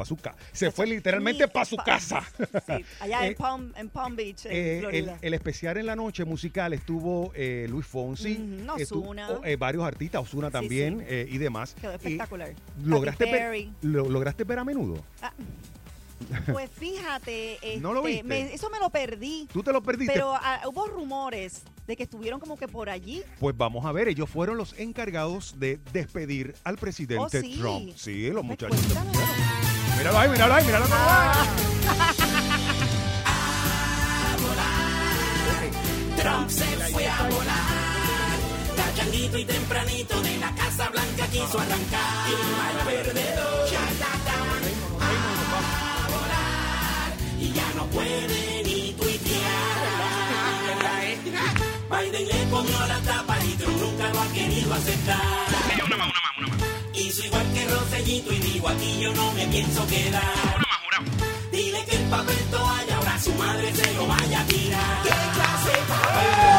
su 0.05 0.15
casa? 0.15 0.38
Se 0.51 0.69
fue 0.71 0.86
literalmente 0.86 1.47
para 1.47 1.65
su 1.65 1.75
pa- 1.75 1.84
casa. 1.86 2.23
Sí, 2.67 2.86
allá 2.99 3.19
Eh, 3.25 3.27
en, 3.29 3.36
Palm, 3.36 3.73
en 3.75 3.89
Palm 3.89 4.15
Beach, 4.15 4.45
en 4.45 4.51
Eh, 4.51 4.73
el, 4.75 4.79
Florida. 4.82 5.17
el 5.21 5.34
especial 5.34 5.77
en 5.77 5.86
la 5.88 5.95
noche 5.95 6.23
musical 6.23 6.73
estuvo 6.73 7.32
eh, 7.36 7.65
Luis 7.69 7.88
Fonsi, 7.88 8.34
Ujú, 8.34 8.77
estu- 8.77 9.01
Ozuna. 9.01 9.29
o, 9.32 9.43
eh, 9.45 9.55
varios 9.55 9.84
artistas, 9.84 10.21
Osuna 10.21 10.51
también 10.51 10.99
sí. 10.99 11.05
eh, 11.10 11.27
y 11.29 11.38
demás. 11.39 11.75
Quedó 11.82 11.93
Y 11.93 11.95
espectacular. 11.95 12.53
¿lograste, 12.86 13.25
ver, 13.25 13.67
lo- 13.82 14.08
¿Lograste 14.08 14.43
ver 14.43 14.60
a 14.60 14.63
menudo? 14.63 15.03
Ah, 15.21 15.34
pues 16.51 16.69
fíjate, 16.71 17.60
¿No 17.82 17.93
lo 17.93 17.99
este, 17.99 18.10
viste? 18.23 18.27
me- 18.27 18.53
eso 18.53 18.69
me 18.69 18.79
lo 18.79 18.89
perdí. 18.89 19.47
¿Tú 19.51 19.63
te 19.63 19.71
lo 19.71 19.82
perdiste? 19.82 20.13
Pero 20.13 20.34
ah, 20.36 20.62
hubo 20.67 20.88
rumores 20.88 21.63
de 21.88 21.95
que 21.97 22.03
estuvieron 22.03 22.39
como 22.39 22.58
que 22.58 22.67
por 22.67 22.89
allí. 22.89 23.23
Pues 23.39 23.58
vamos 23.58 23.86
a 23.86 23.91
ver, 23.91 24.08
ellos 24.08 24.29
fueron 24.29 24.58
los 24.58 24.77
encargados 24.77 25.60
de 25.60 25.79
despedir 25.91 26.55
al 26.63 26.77
presidente 26.77 27.39
Oh, 27.39 27.41
sí. 27.41 27.58
Trump. 27.60 27.91
Sí, 27.95 28.29
los 28.29 28.43
muchachos. 28.43 28.79
cuéntame. 28.79 29.12
Míralo 29.97 30.19
ahí, 30.19 30.29
míralo 30.29 30.53
ahí, 30.53 30.65
míralo 30.65 30.86
ahí. 30.86 31.47
Trump 36.17 36.49
se 36.49 36.65
fue 36.91 37.08
a 37.08 37.23
volar. 37.29 37.69
Cachanguito 38.75 39.38
y 39.38 39.45
tempranito 39.45 40.21
de 40.21 40.38
la 40.38 40.53
Casa 40.55 40.89
Blanca 40.89 41.27
quiso 41.32 41.60
arrancar. 41.60 42.29
Y 42.29 42.34
mal 42.51 42.86
perdedor. 42.86 43.69
No 47.79 47.85
puede 47.87 48.63
ni 48.65 48.93
tuitear. 48.93 49.77
Biden 51.91 52.27
le 52.27 52.49
comió 52.49 52.79
la 52.87 52.99
tapa 52.99 53.37
y 53.45 53.53
Trump 53.53 53.79
nunca 53.79 54.09
lo 54.09 54.19
ha 54.19 54.27
querido 54.33 54.73
aceptar. 54.73 55.45
Hizo 56.93 57.25
igual 57.25 57.47
que 57.53 57.67
Rosellito 57.67 58.33
y 58.33 58.39
digo 58.39 58.67
aquí 58.67 58.99
yo 58.99 59.13
no 59.13 59.31
me 59.31 59.45
pienso 59.47 59.87
quedar. 59.87 60.57
Dile 61.51 61.85
que 61.85 61.95
el 61.95 62.09
papel 62.09 62.43
toalla 62.51 62.97
ahora 62.97 63.19
su 63.19 63.33
madre 63.35 63.73
se 63.73 63.93
lo 63.93 64.07
vaya 64.07 64.41
a 64.41 64.45
tirar. 64.45 65.03
¿Qué 65.03 65.09
clase 65.35 65.71
de 65.71 66.59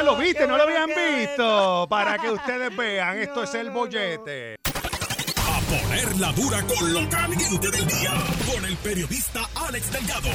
ah, 0.00 0.02
lo 0.02 0.16
viste, 0.16 0.46
no 0.46 0.56
lo 0.56 0.62
habían 0.64 0.88
visto. 0.88 1.86
Para 1.88 2.18
que 2.18 2.30
ustedes 2.32 2.76
vean, 2.76 3.18
esto 3.18 3.42
es 3.42 3.54
el 3.54 3.70
bollete. 3.70 4.56
A 4.64 5.60
poner 5.70 6.16
la 6.18 6.32
dura 6.32 6.58
con 6.62 6.92
lo 6.92 7.08
caliente 7.08 7.70
del 7.70 7.86
día. 7.86 8.12
Con 8.52 8.64
el 8.64 8.76
periodista 8.78 9.40
Alex 9.66 9.92
Delgado. 9.92 10.28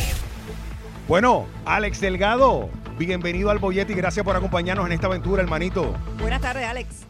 Bueno, 1.07 1.45
Alex 1.65 2.01
Delgado, 2.01 2.69
bienvenido 2.97 3.51
al 3.51 3.59
bollete 3.59 3.93
y 3.93 3.95
gracias 3.95 4.25
por 4.25 4.35
acompañarnos 4.35 4.85
en 4.87 4.93
esta 4.93 5.07
aventura, 5.07 5.43
hermanito. 5.43 5.93
Buenas 6.19 6.41
tardes, 6.41 6.65
Alex. 6.65 7.05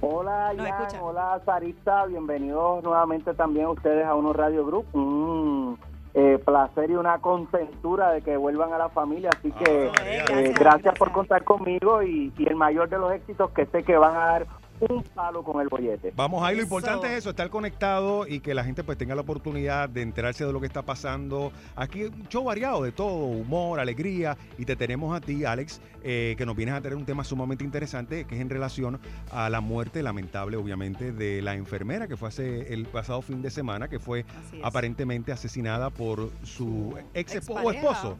Hola, 0.00 0.52
Nos 0.54 0.66
Jan, 0.66 0.80
escucha. 0.82 1.02
hola 1.02 1.40
Sarita, 1.46 2.06
bienvenidos 2.06 2.82
nuevamente 2.82 3.34
también 3.34 3.66
ustedes 3.66 4.04
a 4.04 4.14
Uno 4.16 4.32
Radio 4.32 4.66
Group. 4.66 4.86
Un 4.94 5.78
eh, 6.14 6.38
placer 6.44 6.90
y 6.90 6.94
una 6.94 7.18
contentura 7.20 8.10
de 8.12 8.22
que 8.22 8.36
vuelvan 8.36 8.72
a 8.72 8.78
la 8.78 8.88
familia, 8.90 9.30
así 9.36 9.50
que 9.52 9.90
Ah, 9.94 10.02
eh, 10.04 10.22
gracias, 10.26 10.58
gracias, 10.58 10.98
por 10.98 11.08
gracias. 11.08 11.12
contar 11.14 11.44
conmigo 11.44 12.02
y, 12.02 12.32
y 12.36 12.48
el 12.48 12.56
mayor 12.56 12.88
de 12.88 12.98
los 12.98 13.12
éxitos 13.12 13.50
que 13.52 13.66
sé 13.66 13.82
que 13.82 13.96
van 13.96 14.14
a 14.14 14.26
dar 14.26 14.46
un 14.88 15.02
palo 15.02 15.42
con 15.42 15.60
el 15.60 15.68
bollete. 15.68 16.12
Vamos 16.16 16.42
ahí, 16.42 16.56
lo 16.56 16.62
Eso. 16.62 16.66
importante 16.66 17.06
es 17.06 17.18
eso, 17.18 17.30
estar 17.30 17.48
conectado 17.50 18.26
y 18.26 18.40
que 18.40 18.54
la 18.54 18.64
gente 18.64 18.82
pues 18.82 18.98
tenga 18.98 19.14
la 19.14 19.20
oportunidad 19.20 19.88
de 19.88 20.02
enterarse 20.02 20.44
de 20.44 20.52
lo 20.52 20.60
que 20.60 20.66
está 20.66 20.82
pasando. 20.82 21.52
Aquí 21.76 22.04
un 22.04 22.26
show 22.28 22.44
variado 22.44 22.82
de 22.82 22.92
todo, 22.92 23.26
humor, 23.26 23.80
alegría 23.80 24.36
y 24.58 24.64
te 24.64 24.76
tenemos 24.76 25.16
a 25.16 25.20
ti, 25.20 25.44
Alex, 25.44 25.80
eh, 26.02 26.34
que 26.36 26.46
nos 26.46 26.56
vienes 26.56 26.74
a 26.74 26.80
tener 26.80 26.96
un 26.96 27.04
tema 27.04 27.24
sumamente 27.24 27.64
interesante 27.64 28.24
que 28.24 28.34
es 28.34 28.40
en 28.40 28.50
relación 28.50 28.98
a 29.30 29.48
la 29.50 29.60
muerte 29.60 30.02
lamentable, 30.02 30.56
obviamente, 30.56 31.12
de 31.12 31.42
la 31.42 31.54
enfermera 31.54 32.08
que 32.08 32.16
fue 32.16 32.28
hace 32.28 32.72
el 32.74 32.86
pasado 32.86 33.22
fin 33.22 33.42
de 33.42 33.50
semana, 33.50 33.88
que 33.88 33.98
fue 33.98 34.24
aparentemente 34.62 35.32
asesinada 35.32 35.90
por 35.90 36.30
su 36.42 36.96
ex 37.14 37.48
o 37.48 37.70
esposo. 37.70 38.18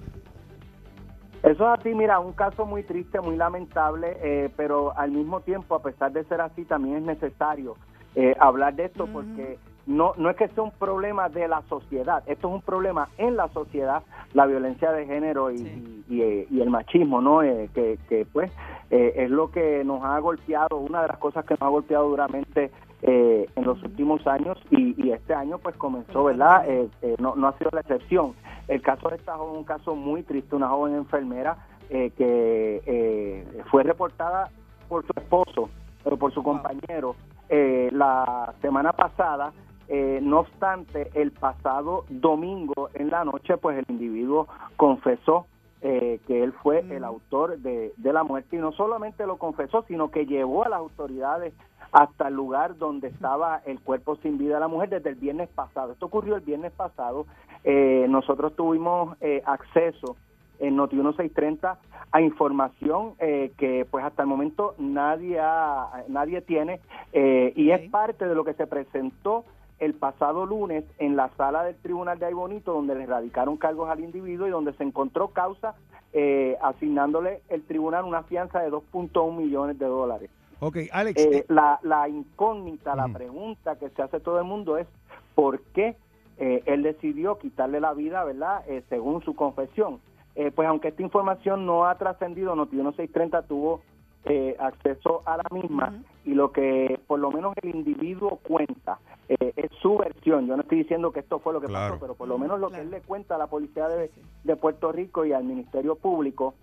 Eso 1.43 1.65
es 1.75 1.81
así, 1.81 1.95
mira, 1.95 2.21
un 2.21 2.33
caso 2.33 2.65
muy 2.67 2.85
triste, 2.85 3.21
muy 3.21 3.37
lamentable, 3.37 4.17
eh, 4.23 4.51
pero 4.57 4.97
al 4.97 5.11
mismo 5.11 5.41
tiempo, 5.41 5.75
a 5.75 5.83
pesar 5.83 6.13
de 6.13 6.23
ser 6.25 6.41
así, 6.41 6.65
también 6.65 6.97
es 6.99 7.03
necesario 7.03 7.77
eh, 8.15 8.37
hablar 8.39 8.75
de 8.75 8.85
esto 8.85 9.07
porque 9.13 9.59
no, 9.87 10.13
no 10.19 10.31
es 10.31 10.37
que 10.37 10.47
sea 10.49 10.63
un 10.63 10.71
problema 10.71 11.29
de 11.29 11.49
la 11.49 11.63
sociedad, 11.63 12.23
esto 12.27 12.47
es 12.49 12.55
un 12.55 12.63
problema 12.63 13.09
en 13.19 13.37
la 13.37 13.49
sociedad, 13.49 14.03
la 14.35 14.47
violencia 14.47 14.93
de 14.93 15.07
género 15.07 15.51
y, 15.51 15.59
Sí. 15.59 16.05
y- 16.09 16.23
y- 16.23 16.47
y 16.51 16.61
el 16.61 16.71
machismo, 16.71 17.21
¿no? 17.21 17.43
Eh, 17.43 17.71
que, 17.75 17.99
que, 18.09 18.25
pues 18.33 18.53
eh, 18.91 19.15
es 19.17 19.31
lo 19.31 19.51
que 19.51 19.83
nos 19.85 20.05
ha 20.05 20.19
golpeado, 20.21 20.77
una 20.77 21.03
de 21.03 21.09
las 21.09 21.19
cosas 21.19 21.45
que 21.45 21.55
nos 21.55 21.63
ha 21.63 21.69
golpeado 21.69 22.09
duramente 22.09 22.71
eh, 23.03 23.49
en 23.57 23.65
los 23.65 23.83
últimos 23.83 24.27
años 24.27 24.57
y, 24.71 24.95
y 25.03 25.11
este 25.11 25.35
año 25.35 25.59
pues 25.59 25.77
comenzó, 25.77 26.25
¿verdad? 26.25 26.69
Eh, 26.69 26.89
eh, 27.03 27.17
no, 27.19 27.35
no 27.37 27.49
ha 27.49 27.59
sido 27.59 27.71
la 27.73 27.81
excepción. 27.81 28.35
El 28.69 28.81
caso 28.81 29.09
de 29.09 29.17
esta 29.17 29.37
joven, 29.37 29.59
un 29.59 29.65
caso 29.65 29.95
muy 29.95 30.23
triste, 30.23 30.55
una 30.55 30.69
joven 30.69 30.95
enfermera 30.95 31.57
eh, 31.91 32.11
que 32.17 32.83
eh, 32.87 33.63
fue 33.71 33.83
reportada 33.83 34.51
por 34.89 35.05
su 35.05 35.13
esposo, 35.17 35.69
pero 36.05 36.17
por 36.17 36.33
su 36.33 36.43
compañero, 36.43 37.17
la 37.49 38.55
semana 38.63 38.93
pasada. 38.93 39.53
Eh, 39.89 40.21
no 40.23 40.41
obstante, 40.41 41.11
el 41.13 41.33
pasado 41.33 42.05
domingo 42.09 42.89
en 42.95 43.11
la 43.11 43.25
noche, 43.25 43.59
pues 43.59 43.77
el 43.77 43.85
individuo 43.89 44.47
confesó 44.77 45.47
eh, 45.83 46.21
que 46.27 46.43
él 46.43 46.53
fue 46.63 46.83
Mm. 46.83 46.93
el 46.93 47.05
autor 47.05 47.59
de, 47.59 47.93
de 47.97 48.13
la 48.13 48.23
muerte 48.23 48.57
y 48.57 48.59
no 48.61 48.73
solamente 48.73 49.27
lo 49.27 49.37
confesó, 49.37 49.83
sino 49.89 50.11
que 50.11 50.25
llevó 50.25 50.65
a 50.65 50.69
las 50.71 50.79
autoridades 50.79 51.53
hasta 51.93 52.29
el 52.29 52.35
lugar 52.35 52.77
donde 52.79 53.09
estaba 53.09 53.61
el 53.67 53.81
cuerpo 53.81 54.17
sin 54.17 54.39
vida 54.39 54.55
de 54.55 54.61
la 54.61 54.69
mujer 54.69 54.89
desde 54.89 55.11
el 55.11 55.17
viernes 55.17 55.49
pasado. 55.51 55.93
Esto 55.93 56.07
ocurrió 56.07 56.37
el 56.37 56.41
viernes 56.41 56.73
pasado. 56.73 57.27
Eh, 57.65 58.07
nosotros 58.09 58.57
tuvimos 58.57 59.17
eh, 59.21 59.43
acceso 59.47 60.17
en 60.59 60.77
Noti 60.77 60.97
1630 60.97 61.79
a 62.13 62.21
información 62.21 63.13
eh, 63.19 63.53
que 63.59 63.87
pues 63.91 64.05
hasta 64.05 64.23
el 64.23 64.29
momento 64.29 64.75
nadie 64.79 65.39
ha- 65.41 66.05
nadie 66.09 66.41
tiene 66.43 66.81
eh, 67.13 67.53
y 67.57 67.71
es 67.71 67.91
parte 67.91 68.27
de 68.27 68.35
lo 68.35 68.45
que 68.45 68.55
se 68.55 68.67
presentó 68.67 69.45
el 69.79 69.95
pasado 69.95 70.47
lunes 70.47 70.85
en 70.99 71.17
la 71.17 71.31
sala 71.37 71.65
del 71.65 71.75
Tribunal 71.77 72.19
de 72.19 72.27
Aybonito 72.27 72.73
donde 72.73 72.95
le 72.95 73.07
radicaron 73.07 73.57
cargos 73.57 73.89
al 73.91 74.01
individuo 74.01 74.47
y 74.47 74.51
donde 74.51 74.73
se 74.75 74.85
encontró 74.85 75.29
causa 75.29 75.75
eh, 76.13 76.57
asignándole 76.63 77.41
el 77.49 77.63
tribunal 77.65 78.05
una 78.05 78.23
fianza 78.23 78.61
de 78.61 78.71
2.1 78.71 79.35
millones 79.37 79.79
de 79.79 79.87
dólares. 79.87 80.31
Ok, 80.65 80.77
Alex. 80.93 81.21
Eh, 81.21 81.39
eh, 81.39 81.45
la, 81.49 81.81
la 81.83 82.09
incógnita, 82.09 82.95
la 82.95 83.09
pregunta 83.09 83.75
que 83.77 83.91
se 83.91 84.01
hace 84.01 84.21
todo 84.21 84.39
el 84.39 84.45
mundo 84.45 84.79
es 84.79 84.87
por 85.35 85.61
qué 85.75 85.97
eh, 86.39 86.63
él 86.67 86.85
decidió 86.85 87.37
quitarle 87.39 87.81
la 87.81 87.93
vida, 87.95 88.23
¿verdad? 88.23 88.63
Eh, 88.69 88.85
según 88.89 89.23
su 89.25 89.35
confesión. 89.35 89.99
Eh, 90.37 90.53
pues 90.55 90.69
aunque 90.69 90.89
esta 90.89 91.03
información 91.03 91.67
no 91.67 91.87
ha 91.87 91.97
trascendido, 91.99 92.55
Noti 92.55 92.77
1630 92.77 93.43
tuvo 93.43 93.81
eh, 94.25 94.55
acceso 94.61 95.23
a 95.27 95.37
la 95.37 95.45
misma 95.51 96.01
y 96.25 96.35
lo 96.35 96.53
que 96.53 97.01
por 97.09 97.19
lo 97.19 97.33
menos 97.33 97.55
el 97.61 97.75
individuo 97.75 98.39
cuenta 98.45 99.01
eh, 99.29 99.53
es 99.57 99.71
su 99.81 99.99
versión. 99.99 100.47
Yo 100.47 100.55
no 100.57 100.63
estoy 100.63 100.79
diciendo 100.79 101.11
que 101.11 101.21
esto 101.21 101.41
fue 101.41 101.53
lo 101.53 101.61
que 101.61 101.67
Claro. 101.67 101.95
pasó, 101.95 102.01
pero 102.01 102.15
por 102.15 102.29
lo 102.29 102.39
menos 102.39 102.61
lo 102.61 102.71
que 102.71 102.81
él 102.83 102.91
le 102.93 103.01
cuenta 103.01 103.35
a 103.35 103.39
la 103.39 103.49
policía 103.49 103.89
de, 103.89 104.13
de 104.45 104.57
Puerto 104.57 104.93
Rico 104.93 105.25
y 105.25 105.33
al 105.33 105.43
Ministerio 105.43 105.97
Público 105.97 106.55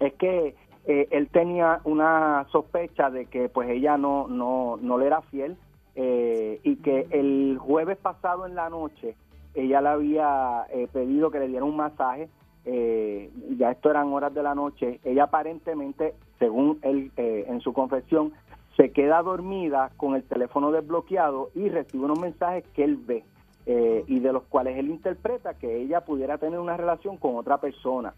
es 0.00 0.14
que 0.14 0.56
eh, 0.86 1.08
él 1.10 1.28
tenía 1.28 1.80
una 1.84 2.46
sospecha 2.50 3.10
de 3.10 3.26
que 3.26 3.48
pues 3.48 3.68
ella 3.70 3.98
no 3.98 4.28
no 4.28 4.78
no 4.80 4.98
le 4.98 5.06
era 5.06 5.20
fiel 5.22 5.56
eh, 5.94 6.60
y 6.62 6.76
que 6.76 7.06
el 7.10 7.58
jueves 7.58 7.98
pasado 7.98 8.46
en 8.46 8.54
la 8.54 8.70
noche 8.70 9.16
ella 9.54 9.80
le 9.80 9.88
había 9.88 10.66
eh, 10.70 10.88
pedido 10.92 11.30
que 11.30 11.40
le 11.40 11.48
diera 11.48 11.64
un 11.64 11.76
masaje 11.76 12.28
eh, 12.64 13.30
ya 13.56 13.70
esto 13.70 13.90
eran 13.90 14.12
horas 14.12 14.32
de 14.34 14.42
la 14.42 14.54
noche 14.54 15.00
ella 15.04 15.24
aparentemente 15.24 16.14
según 16.38 16.78
él 16.82 17.10
eh, 17.16 17.44
en 17.48 17.60
su 17.60 17.72
confesión 17.72 18.32
se 18.76 18.92
queda 18.92 19.22
dormida 19.22 19.90
con 19.96 20.14
el 20.14 20.22
teléfono 20.22 20.70
desbloqueado 20.72 21.50
y 21.54 21.68
recibe 21.68 22.04
unos 22.04 22.20
mensajes 22.20 22.64
que 22.74 22.84
él 22.84 22.96
ve 22.96 23.24
eh, 23.66 24.04
y 24.06 24.20
de 24.20 24.32
los 24.32 24.44
cuales 24.44 24.76
él 24.78 24.88
interpreta 24.88 25.54
que 25.54 25.76
ella 25.76 26.02
pudiera 26.02 26.38
tener 26.38 26.58
una 26.58 26.76
relación 26.76 27.16
con 27.16 27.36
otra 27.36 27.58
persona. 27.58 28.14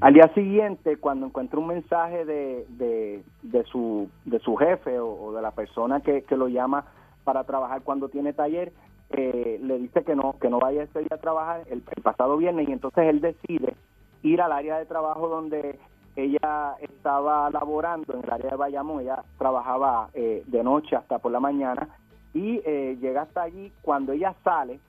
Al 0.00 0.14
día 0.14 0.32
siguiente, 0.34 0.96
cuando 0.96 1.26
encuentra 1.26 1.58
un 1.58 1.66
mensaje 1.66 2.24
de, 2.24 2.64
de, 2.70 3.22
de 3.42 3.64
su, 3.64 4.08
de 4.24 4.38
su 4.38 4.56
jefe 4.56 4.98
o, 4.98 5.12
o 5.12 5.32
de 5.32 5.42
la 5.42 5.50
persona 5.50 6.00
que, 6.00 6.22
que 6.22 6.36
lo 6.36 6.48
llama 6.48 6.86
para 7.24 7.44
trabajar 7.44 7.82
cuando 7.82 8.08
tiene 8.08 8.32
taller, 8.32 8.72
eh, 9.10 9.60
le 9.62 9.78
dice 9.78 10.02
que 10.02 10.16
no, 10.16 10.36
que 10.40 10.48
no 10.48 10.58
vaya 10.58 10.84
ese 10.84 11.00
día 11.00 11.08
a 11.12 11.18
trabajar 11.18 11.62
el, 11.66 11.82
el 11.94 12.02
pasado 12.02 12.36
viernes 12.36 12.68
y 12.68 12.72
entonces 12.72 13.04
él 13.08 13.20
decide 13.20 13.74
ir 14.22 14.40
al 14.40 14.52
área 14.52 14.78
de 14.78 14.86
trabajo 14.86 15.28
donde 15.28 15.78
ella 16.16 16.76
estaba 16.80 17.50
laborando, 17.50 18.14
en 18.14 18.24
el 18.24 18.30
área 18.32 18.50
de 18.52 18.56
Bayamón, 18.56 19.02
ella 19.02 19.22
trabajaba 19.36 20.08
eh, 20.14 20.44
de 20.46 20.62
noche 20.62 20.96
hasta 20.96 21.18
por 21.18 21.32
la 21.32 21.40
mañana 21.40 21.88
y 22.34 22.60
eh, 22.66 22.98
llega 23.00 23.22
hasta 23.22 23.42
allí, 23.42 23.72
cuando 23.80 24.12
ella 24.12 24.34
sale, 24.44 24.80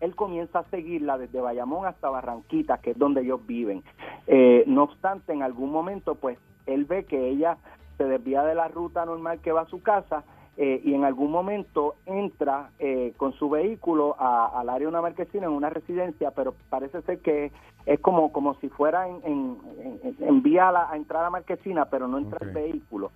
él 0.00 0.14
comienza 0.14 0.60
a 0.60 0.64
seguirla 0.70 1.18
desde 1.18 1.40
Bayamón 1.40 1.86
hasta 1.86 2.08
Barranquita, 2.10 2.78
que 2.78 2.92
es 2.92 2.98
donde 2.98 3.22
ellos 3.22 3.44
viven. 3.46 3.82
Eh, 4.26 4.64
no 4.66 4.84
obstante, 4.84 5.32
en 5.32 5.42
algún 5.42 5.70
momento, 5.72 6.14
pues, 6.14 6.38
él 6.66 6.84
ve 6.84 7.04
que 7.04 7.28
ella 7.28 7.58
se 7.98 8.04
desvía 8.04 8.42
de 8.44 8.54
la 8.54 8.68
ruta 8.68 9.04
normal 9.04 9.40
que 9.40 9.52
va 9.52 9.62
a 9.62 9.66
su 9.66 9.82
casa 9.82 10.22
eh, 10.56 10.80
y 10.84 10.94
en 10.94 11.04
algún 11.04 11.30
momento 11.30 11.94
entra 12.06 12.70
eh, 12.78 13.12
con 13.16 13.32
su 13.34 13.48
vehículo 13.50 14.16
a- 14.18 14.58
al 14.60 14.68
área 14.68 14.80
de 14.86 14.88
una 14.88 15.00
marquesina 15.02 15.46
en 15.46 15.52
una 15.52 15.70
residencia, 15.70 16.30
pero 16.32 16.54
parece 16.68 17.00
ser 17.02 17.20
que 17.20 17.50
es 17.86 18.00
como 18.00 18.30
como 18.32 18.54
si 18.54 18.68
fuera 18.68 19.08
en, 19.08 19.20
en, 19.24 19.58
en- 20.02 20.16
en 20.18 20.42
vía 20.42 20.68
a, 20.68 20.72
la- 20.72 20.90
a 20.90 20.96
entrar 20.96 21.20
a 21.22 21.24
la 21.26 21.30
marquesina, 21.30 21.86
pero 21.86 22.08
no 22.08 22.18
entra 22.18 22.38
el 22.42 22.52
vehículo. 22.54 23.10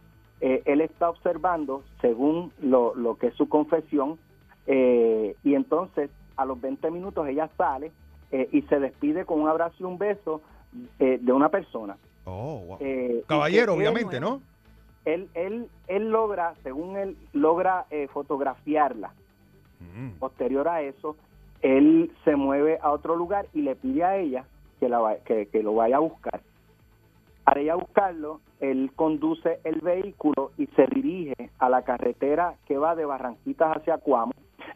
Eh, 0.47 0.61
él 0.67 0.83
está 0.83 1.09
observando, 1.09 1.83
según 2.03 2.53
lo, 2.61 2.95
lo 2.95 3.17
que 3.17 3.29
es 3.29 3.35
su 3.35 3.49
confesión, 3.49 4.19
eh, 4.67 5.35
y 5.43 5.55
entonces 5.55 6.11
a 6.37 6.45
los 6.45 6.61
20 6.61 6.91
minutos 6.91 7.27
ella 7.29 7.49
sale 7.57 7.93
eh, 8.31 8.49
y 8.53 8.61
se 8.63 8.79
despide 8.79 9.25
con 9.25 9.41
un 9.41 9.49
abrazo 9.49 9.77
y 9.81 9.85
un 9.85 9.97
beso 9.97 10.43
eh, 10.99 11.19
de 11.19 11.33
una 11.33 11.49
persona. 11.49 11.97
oh, 12.27 12.61
wow. 12.67 12.79
Caballero, 13.27 13.73
él- 13.73 13.79
obviamente, 13.79 14.21
¿no? 14.21 14.43
Él, 15.07 15.29
él, 15.35 15.69
él 15.87 16.11
logra, 16.11 16.55
según 16.63 16.97
él, 16.99 17.17
logra 17.33 17.87
eh, 17.91 18.09
fotografiarla. 18.13 19.13
Mm. 19.81 20.19
Posterior 20.19 20.69
a 20.69 20.83
eso, 20.83 21.17
él 21.63 22.11
se 22.25 22.37
mueve 22.37 22.79
a 22.83 22.91
otro 22.91 23.17
lugar 23.17 23.47
y 23.55 23.63
le 23.63 23.77
pide 23.77 24.05
a 24.05 24.17
ella 24.19 24.45
que, 24.81 24.89
la, 24.91 25.17
que, 25.25 25.47
que 25.47 25.63
lo 25.63 25.75
vaya 25.75 25.97
a 25.97 26.01
buscar. 26.01 26.41
Al 27.55 27.61
ella 27.61 27.77
buscarlo, 27.77 28.41
él 28.59 28.91
conduce 28.97 29.61
el 29.63 29.81
vehículo 29.81 30.51
y 30.59 30.67
se 30.75 30.89
dirige 30.89 31.51
a 31.61 31.69
la 31.69 31.83
carretera 31.83 32.57
que 32.67 32.79
va 32.79 32.97
de 32.97 33.05
Barranquitas 33.05 33.77
hacia 33.77 33.99
Cuamo 33.99 34.33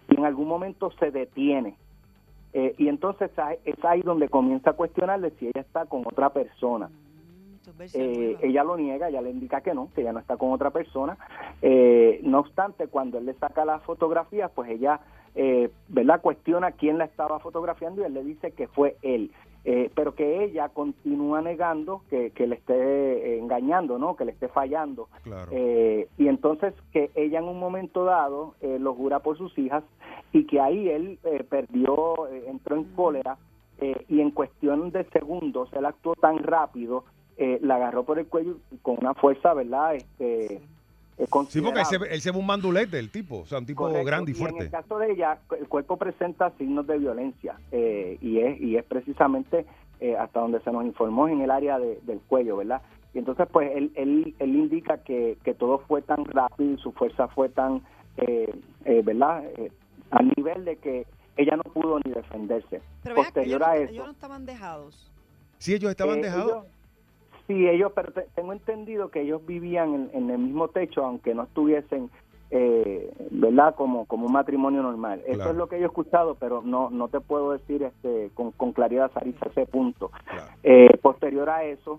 y 0.09 0.17
en 0.17 0.25
algún 0.25 0.47
momento 0.47 0.93
se 0.93 1.11
detiene. 1.11 1.75
Eh, 2.53 2.77
y 2.79 2.87
entonces 2.87 3.33
es 3.65 3.85
ahí 3.85 4.03
donde 4.03 4.29
comienza 4.29 4.71
a 4.71 4.73
cuestionarle 4.75 5.31
si 5.41 5.49
ella 5.49 5.61
está 5.61 5.87
con 5.87 6.03
otra 6.07 6.31
persona. 6.31 6.89
Eh, 7.95 8.37
ella 8.43 8.63
lo 8.63 8.77
niega, 8.77 9.09
ella 9.09 9.23
le 9.23 9.31
indica 9.31 9.61
que 9.61 9.75
no, 9.75 9.91
que 9.93 10.03
ella 10.03 10.13
no 10.13 10.21
está 10.21 10.37
con 10.37 10.53
otra 10.53 10.71
persona. 10.71 11.19
Eh, 11.61 12.21
no 12.23 12.39
obstante, 12.39 12.87
cuando 12.87 13.19
él 13.19 13.27
le 13.27 13.35
saca 13.35 13.65
las 13.65 13.83
fotografías, 13.83 14.53
pues 14.55 14.71
ella, 14.71 15.01
eh, 15.35 15.71
¿verdad?, 15.89 16.21
cuestiona 16.21 16.71
quién 16.71 16.97
la 16.97 17.07
estaba 17.07 17.41
fotografiando 17.41 18.03
y 18.03 18.05
él 18.05 18.15
le 18.15 18.23
dice 18.23 18.53
que 18.53 18.69
fue 18.69 18.97
él. 19.03 19.33
Eh, 19.65 19.91
pero 19.95 20.15
que 20.15 20.45
ella 20.45 20.69
continúa 20.71 21.43
negando 21.43 22.03
que, 22.09 22.31
que 22.31 22.47
le 22.47 22.55
esté 22.55 22.75
eh, 22.75 23.39
engañando, 23.39 23.99
¿no?, 23.99 24.17
que 24.17 24.25
le 24.25 24.33
esté 24.33 24.49
fallando. 24.49 25.09
Claro. 25.25 25.51
Eh, 25.51 26.09
y 26.17 26.29
entonces 26.29 26.73
que 26.93 27.11
ella 27.15 27.41
en 27.41 27.45
un 27.45 27.59
momento 27.59 28.05
dado 28.05 28.55
eh, 28.61 28.79
lo 28.79 28.95
jura 28.95 29.19
por 29.19 29.37
sus 29.37 29.59
hijas 29.59 29.85
y 30.33 30.47
que 30.47 30.61
ahí 30.61 30.89
él 30.89 31.19
eh, 31.25 31.45
perdió, 31.45 32.29
eh, 32.29 32.45
entró 32.47 32.77
en 32.77 32.85
cólera 32.85 33.37
eh, 33.81 34.05
y 34.09 34.21
en 34.21 34.31
cuestión 34.31 34.91
de 34.91 35.05
segundos 35.11 35.69
él 35.73 35.85
actuó 35.85 36.15
tan 36.15 36.39
rápido, 36.39 37.05
eh, 37.37 37.59
la 37.61 37.77
agarró 37.77 38.05
por 38.05 38.19
el 38.19 38.27
cuello 38.27 38.57
con 38.83 38.97
una 38.99 39.15
fuerza, 39.15 39.55
¿verdad? 39.55 39.97
Este, 39.97 40.61
Sí, 41.49 41.61
porque 41.61 41.81
él 41.81 41.87
se, 41.87 41.97
él 41.97 42.21
se 42.21 42.31
ve 42.31 42.39
un 42.39 42.47
mandulete, 42.47 42.99
el 42.99 43.11
tipo. 43.11 43.39
O 43.41 43.47
sea, 43.47 43.59
un 43.59 43.67
tipo 43.67 43.83
Correcto. 43.85 44.07
grande 44.07 44.31
y 44.31 44.35
en 44.35 44.41
el 44.47 44.51
fuerte. 44.53 44.71
caso 44.71 44.99
de 44.99 45.13
ella, 45.13 45.39
el 45.59 45.67
cuerpo 45.69 45.97
presenta 45.97 46.51
signos 46.59 46.87
de 46.87 46.99
violencia 46.99 47.57
eh, 47.73 48.19
y, 48.21 48.39
es, 48.39 48.61
y 48.61 48.77
es 48.77 48.85
precisamente 48.85 49.67
eh, 50.01 50.17
hasta 50.17 50.39
donde 50.41 50.61
se 50.61 50.71
nos 50.71 50.85
informó 50.85 51.27
en 51.29 51.41
el 51.41 51.51
área 51.51 51.79
de- 51.79 51.99
del 52.03 52.21
cuello, 52.21 52.59
¿verdad? 52.59 52.83
Y 53.15 53.19
entonces, 53.19 53.49
pues, 53.51 53.71
él, 53.75 53.91
él, 53.97 54.35
él 54.39 54.55
indica 54.55 54.99
que, 54.99 55.37
que 55.43 55.55
todo 55.55 55.81
fue 55.89 56.03
tan 56.03 56.25
rápido 56.27 56.75
y 56.75 56.79
su 56.79 56.93
fuerza 56.93 57.27
fue 57.29 57.49
tan, 57.49 57.83
eh, 58.19 58.55
eh, 58.85 59.03
¿verdad? 59.05 59.43
Eh, 59.57 59.73
al 60.11 60.33
nivel 60.37 60.65
de 60.65 60.77
que 60.77 61.05
ella 61.37 61.57
no 61.57 61.63
pudo 61.65 61.99
ni 62.05 62.13
defenderse. 62.13 62.81
Pero 63.03 63.15
vea 63.17 63.25
que 63.25 63.31
Posterior 63.33 63.63
ellos 63.63 63.87
no, 63.87 63.91
ellos 63.91 64.11
estaban 64.11 64.47
dejados. 64.47 65.11
Sí, 65.59 65.75
ellos 65.75 65.91
estaban 65.91 66.19
eh, 66.19 66.23
dejados. 66.23 66.51
ellos- 66.53 66.67
sí, 67.49 67.67
ellos, 67.69 67.91
pero 67.97 68.13
te- 68.13 68.29
tengo 68.37 68.53
entendido 68.53 69.09
que 69.11 69.23
ellos 69.23 69.45
vivían 69.45 69.93
en, 69.95 70.11
en 70.13 70.31
el 70.31 70.39
mismo 70.39 70.69
techo, 70.69 71.05
aunque 71.05 71.35
no 71.35 71.43
estuviesen, 71.43 72.09
eh, 72.53 73.13
¿verdad? 73.33 73.75
Como, 73.75 74.05
como 74.07 74.27
un 74.27 74.33
matrimonio 74.33 74.83
normal. 74.83 75.21
Eso 75.27 75.51
es 75.51 75.57
lo 75.57 75.67
que 75.69 75.79
yo 75.79 75.83
he 75.85 75.87
escuchado, 75.89 76.37
pero 76.37 76.63
no 76.63 76.89
no 76.91 77.09
te 77.09 77.19
puedo 77.21 77.51
decir 77.53 77.83
este 77.83 78.31
con, 78.35 78.53
con 78.53 78.73
claridad, 78.73 79.11
Sarisa, 79.13 79.47
ese 79.47 79.67
punto. 79.67 80.11
Claro. 80.25 80.53
Eh, 80.63 80.97
posterior 81.03 81.51
a 81.51 81.65
eso, 81.65 81.99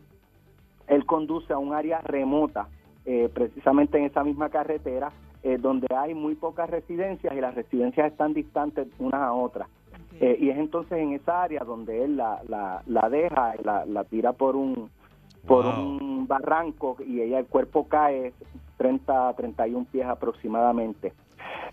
él 0.87 1.05
conduce 1.05 1.51
a 1.51 1.57
un 1.57 1.73
área 1.73 1.99
remota, 2.01 2.67
eh, 3.05 3.29
precisamente 3.33 3.97
en 3.97 4.05
esa 4.05 4.23
misma 4.23 4.49
carretera, 4.49 5.11
eh, 5.43 5.57
donde 5.57 5.87
hay 5.95 6.13
muy 6.15 6.35
pocas 6.35 6.69
residencias 6.69 7.33
y 7.35 7.41
las 7.41 7.53
residencias 7.53 8.11
están 8.11 8.33
distantes 8.33 8.87
unas 8.97 9.21
a 9.21 9.33
otras. 9.33 9.67
Eh, 10.19 10.35
y 10.39 10.49
es 10.49 10.57
entonces 10.57 10.97
en 10.97 11.13
esa 11.13 11.43
área 11.43 11.63
donde 11.63 12.03
él 12.03 12.17
la, 12.17 12.41
la, 12.49 12.81
la 12.87 13.09
deja, 13.09 13.53
la, 13.63 13.85
la 13.85 14.03
tira 14.03 14.33
por 14.33 14.55
un 14.55 14.89
por 15.47 15.65
Wow. 15.65 15.79
un 15.79 16.27
barranco 16.27 16.97
y 17.05 17.21
ella 17.21 17.39
el 17.39 17.47
cuerpo 17.47 17.87
cae 17.87 18.33
30 18.77 19.33
31 19.33 19.85
pies 19.91 20.05
aproximadamente. 20.05 21.13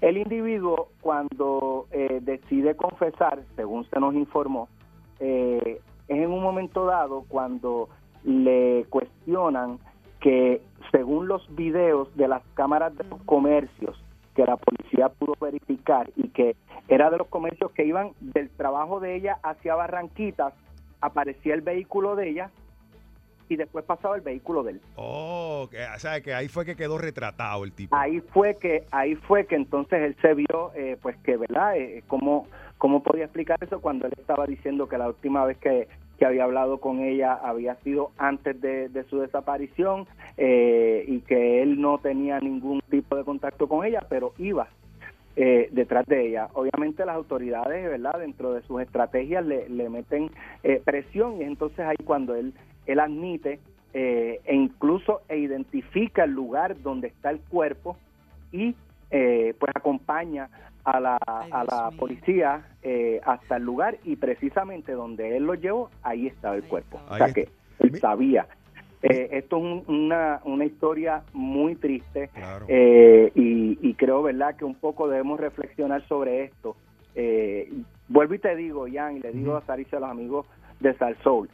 El 0.00 0.18
individuo 0.18 0.88
cuando 1.00 1.86
eh, 1.90 2.20
decide 2.22 2.74
confesar, 2.76 3.42
según 3.54 3.84
se 3.88 3.98
nos 4.00 4.14
informó, 4.14 4.68
eh, 5.20 5.80
es 6.08 6.16
en 6.18 6.30
un 6.30 6.42
momento 6.42 6.84
dado 6.84 7.24
cuando 7.28 7.88
le 8.24 8.84
cuestionan 8.90 9.78
que 10.20 10.60
según 10.90 11.28
los 11.28 11.42
videos 11.54 12.14
de 12.16 12.28
las 12.28 12.42
cámaras 12.54 12.96
de 12.96 13.04
los 13.04 13.22
comercios 13.22 14.02
que 14.34 14.44
la 14.44 14.56
policía 14.56 15.08
pudo 15.08 15.34
verificar 15.40 16.10
y 16.16 16.28
que 16.28 16.56
era 16.88 17.10
de 17.10 17.18
los 17.18 17.28
comercios 17.28 17.70
que 17.72 17.84
iban 17.84 18.12
del 18.20 18.50
trabajo 18.50 19.00
de 19.00 19.16
ella 19.16 19.38
hacia 19.42 19.74
Barranquitas, 19.74 20.52
aparecía 21.00 21.54
el 21.54 21.62
vehículo 21.62 22.16
de 22.16 22.30
ella 22.30 22.50
y 23.48 23.56
después 23.56 23.84
pasaba 23.84 24.16
el 24.16 24.22
vehículo 24.22 24.62
de 24.62 24.72
él. 24.72 24.80
Oh, 24.96 25.68
que, 25.70 25.84
o 25.84 25.98
sea, 25.98 26.20
que 26.20 26.34
ahí 26.34 26.48
fue 26.48 26.64
que 26.64 26.76
quedó 26.76 26.98
retratado 26.98 27.64
el 27.64 27.72
tipo. 27.72 27.94
Ahí 27.96 28.20
fue 28.32 28.56
que 28.56 28.84
ahí 28.90 29.14
fue 29.14 29.46
que 29.46 29.56
entonces 29.56 30.00
él 30.02 30.16
se 30.20 30.34
vio, 30.34 30.72
eh, 30.74 30.96
pues 31.00 31.16
que, 31.18 31.36
¿verdad? 31.36 31.76
Eh, 31.76 32.02
¿cómo, 32.06 32.46
¿Cómo 32.78 33.02
podía 33.02 33.24
explicar 33.24 33.58
eso 33.62 33.80
cuando 33.80 34.06
él 34.06 34.12
estaba 34.18 34.46
diciendo 34.46 34.88
que 34.88 34.98
la 34.98 35.08
última 35.08 35.44
vez 35.44 35.58
que, 35.58 35.88
que 36.18 36.26
había 36.26 36.44
hablado 36.44 36.78
con 36.78 37.00
ella 37.00 37.34
había 37.34 37.76
sido 37.76 38.10
antes 38.18 38.60
de, 38.60 38.88
de 38.88 39.04
su 39.04 39.20
desaparición 39.20 40.06
eh, 40.36 41.04
y 41.06 41.20
que 41.20 41.62
él 41.62 41.80
no 41.80 41.98
tenía 41.98 42.40
ningún 42.40 42.80
tipo 42.90 43.16
de 43.16 43.24
contacto 43.24 43.68
con 43.68 43.84
ella, 43.84 44.04
pero 44.08 44.32
iba 44.38 44.68
eh, 45.36 45.68
detrás 45.72 46.06
de 46.06 46.28
ella. 46.28 46.48
Obviamente 46.54 47.04
las 47.04 47.16
autoridades, 47.16 47.90
¿verdad? 47.90 48.18
Dentro 48.18 48.54
de 48.54 48.62
sus 48.62 48.80
estrategias 48.80 49.44
le, 49.44 49.68
le 49.68 49.90
meten 49.90 50.30
eh, 50.62 50.80
presión 50.82 51.40
y 51.40 51.44
entonces 51.44 51.80
ahí 51.80 51.96
cuando 52.04 52.34
él, 52.34 52.54
él 52.86 53.00
admite 53.00 53.58
eh, 53.94 54.40
e 54.44 54.54
incluso 54.54 55.22
e 55.28 55.38
identifica 55.38 56.24
el 56.24 56.32
lugar 56.32 56.80
donde 56.82 57.08
está 57.08 57.30
el 57.30 57.40
cuerpo 57.40 57.96
y 58.52 58.74
eh, 59.10 59.54
pues 59.58 59.72
acompaña 59.74 60.48
a 60.84 61.00
la, 61.00 61.16
a 61.16 61.64
la 61.64 61.90
policía 61.98 62.64
eh, 62.82 63.20
hasta 63.24 63.56
el 63.56 63.64
lugar 63.64 63.96
y 64.04 64.16
precisamente 64.16 64.92
donde 64.92 65.36
él 65.36 65.44
lo 65.44 65.54
llevó, 65.54 65.90
ahí 66.02 66.26
estaba 66.26 66.54
el 66.56 66.62
cuerpo. 66.64 67.00
o 67.08 67.16
sea 67.16 67.26
que 67.34 67.48
él 67.80 67.98
sabía. 67.98 68.46
Eh, 69.02 69.28
esto 69.32 69.56
es 69.58 69.62
un- 69.62 69.84
una, 69.94 70.40
una 70.44 70.64
historia 70.64 71.22
muy 71.32 71.74
triste 71.76 72.30
eh, 72.68 73.30
y, 73.34 73.78
y 73.80 73.94
creo, 73.94 74.22
¿verdad?, 74.22 74.56
que 74.56 74.64
un 74.64 74.74
poco 74.74 75.08
debemos 75.08 75.38
reflexionar 75.38 76.06
sobre 76.08 76.44
esto. 76.44 76.76
Eh, 77.14 77.72
vuelvo 78.08 78.34
y 78.34 78.38
te 78.38 78.54
digo, 78.56 78.86
Jan, 78.92 79.16
y 79.16 79.20
le 79.20 79.32
digo 79.32 79.56
a 79.56 79.62
Sarisa 79.62 79.96
y 79.96 79.98
a 79.98 80.00
los 80.00 80.10
amigos 80.10 80.46
de 80.80 80.94
Salsoul, 80.94 81.48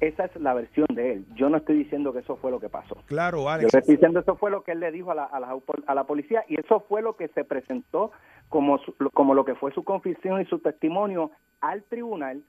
esa 0.00 0.24
es 0.26 0.36
la 0.36 0.54
versión 0.54 0.86
de 0.92 1.12
él. 1.12 1.26
Yo 1.34 1.48
no 1.48 1.56
estoy 1.56 1.76
diciendo 1.78 2.12
que 2.12 2.18
eso 2.20 2.36
fue 2.36 2.50
lo 2.50 2.60
que 2.60 2.68
pasó. 2.68 2.96
Claro, 3.06 3.38
Yo 3.42 3.48
Alex. 3.48 3.72
le 3.72 3.78
estoy 3.80 3.94
diciendo 3.96 4.20
eso 4.20 4.36
fue 4.36 4.50
lo 4.50 4.62
que 4.62 4.72
él 4.72 4.80
le 4.80 4.90
dijo 4.92 5.10
a 5.10 5.14
la, 5.14 5.24
a 5.24 5.40
la, 5.40 5.56
a 5.86 5.94
la 5.94 6.04
policía 6.04 6.44
y 6.48 6.58
eso 6.60 6.80
fue 6.88 7.00
lo 7.02 7.16
que 7.16 7.28
se 7.28 7.44
presentó 7.44 8.10
como, 8.48 8.78
su- 8.78 8.94
como 9.12 9.34
lo 9.34 9.44
que 9.44 9.54
fue 9.54 9.72
su 9.72 9.84
confesión 9.84 10.40
y 10.40 10.44
su 10.46 10.58
testimonio 10.58 11.30
al 11.60 11.82
tribunal 11.84 12.42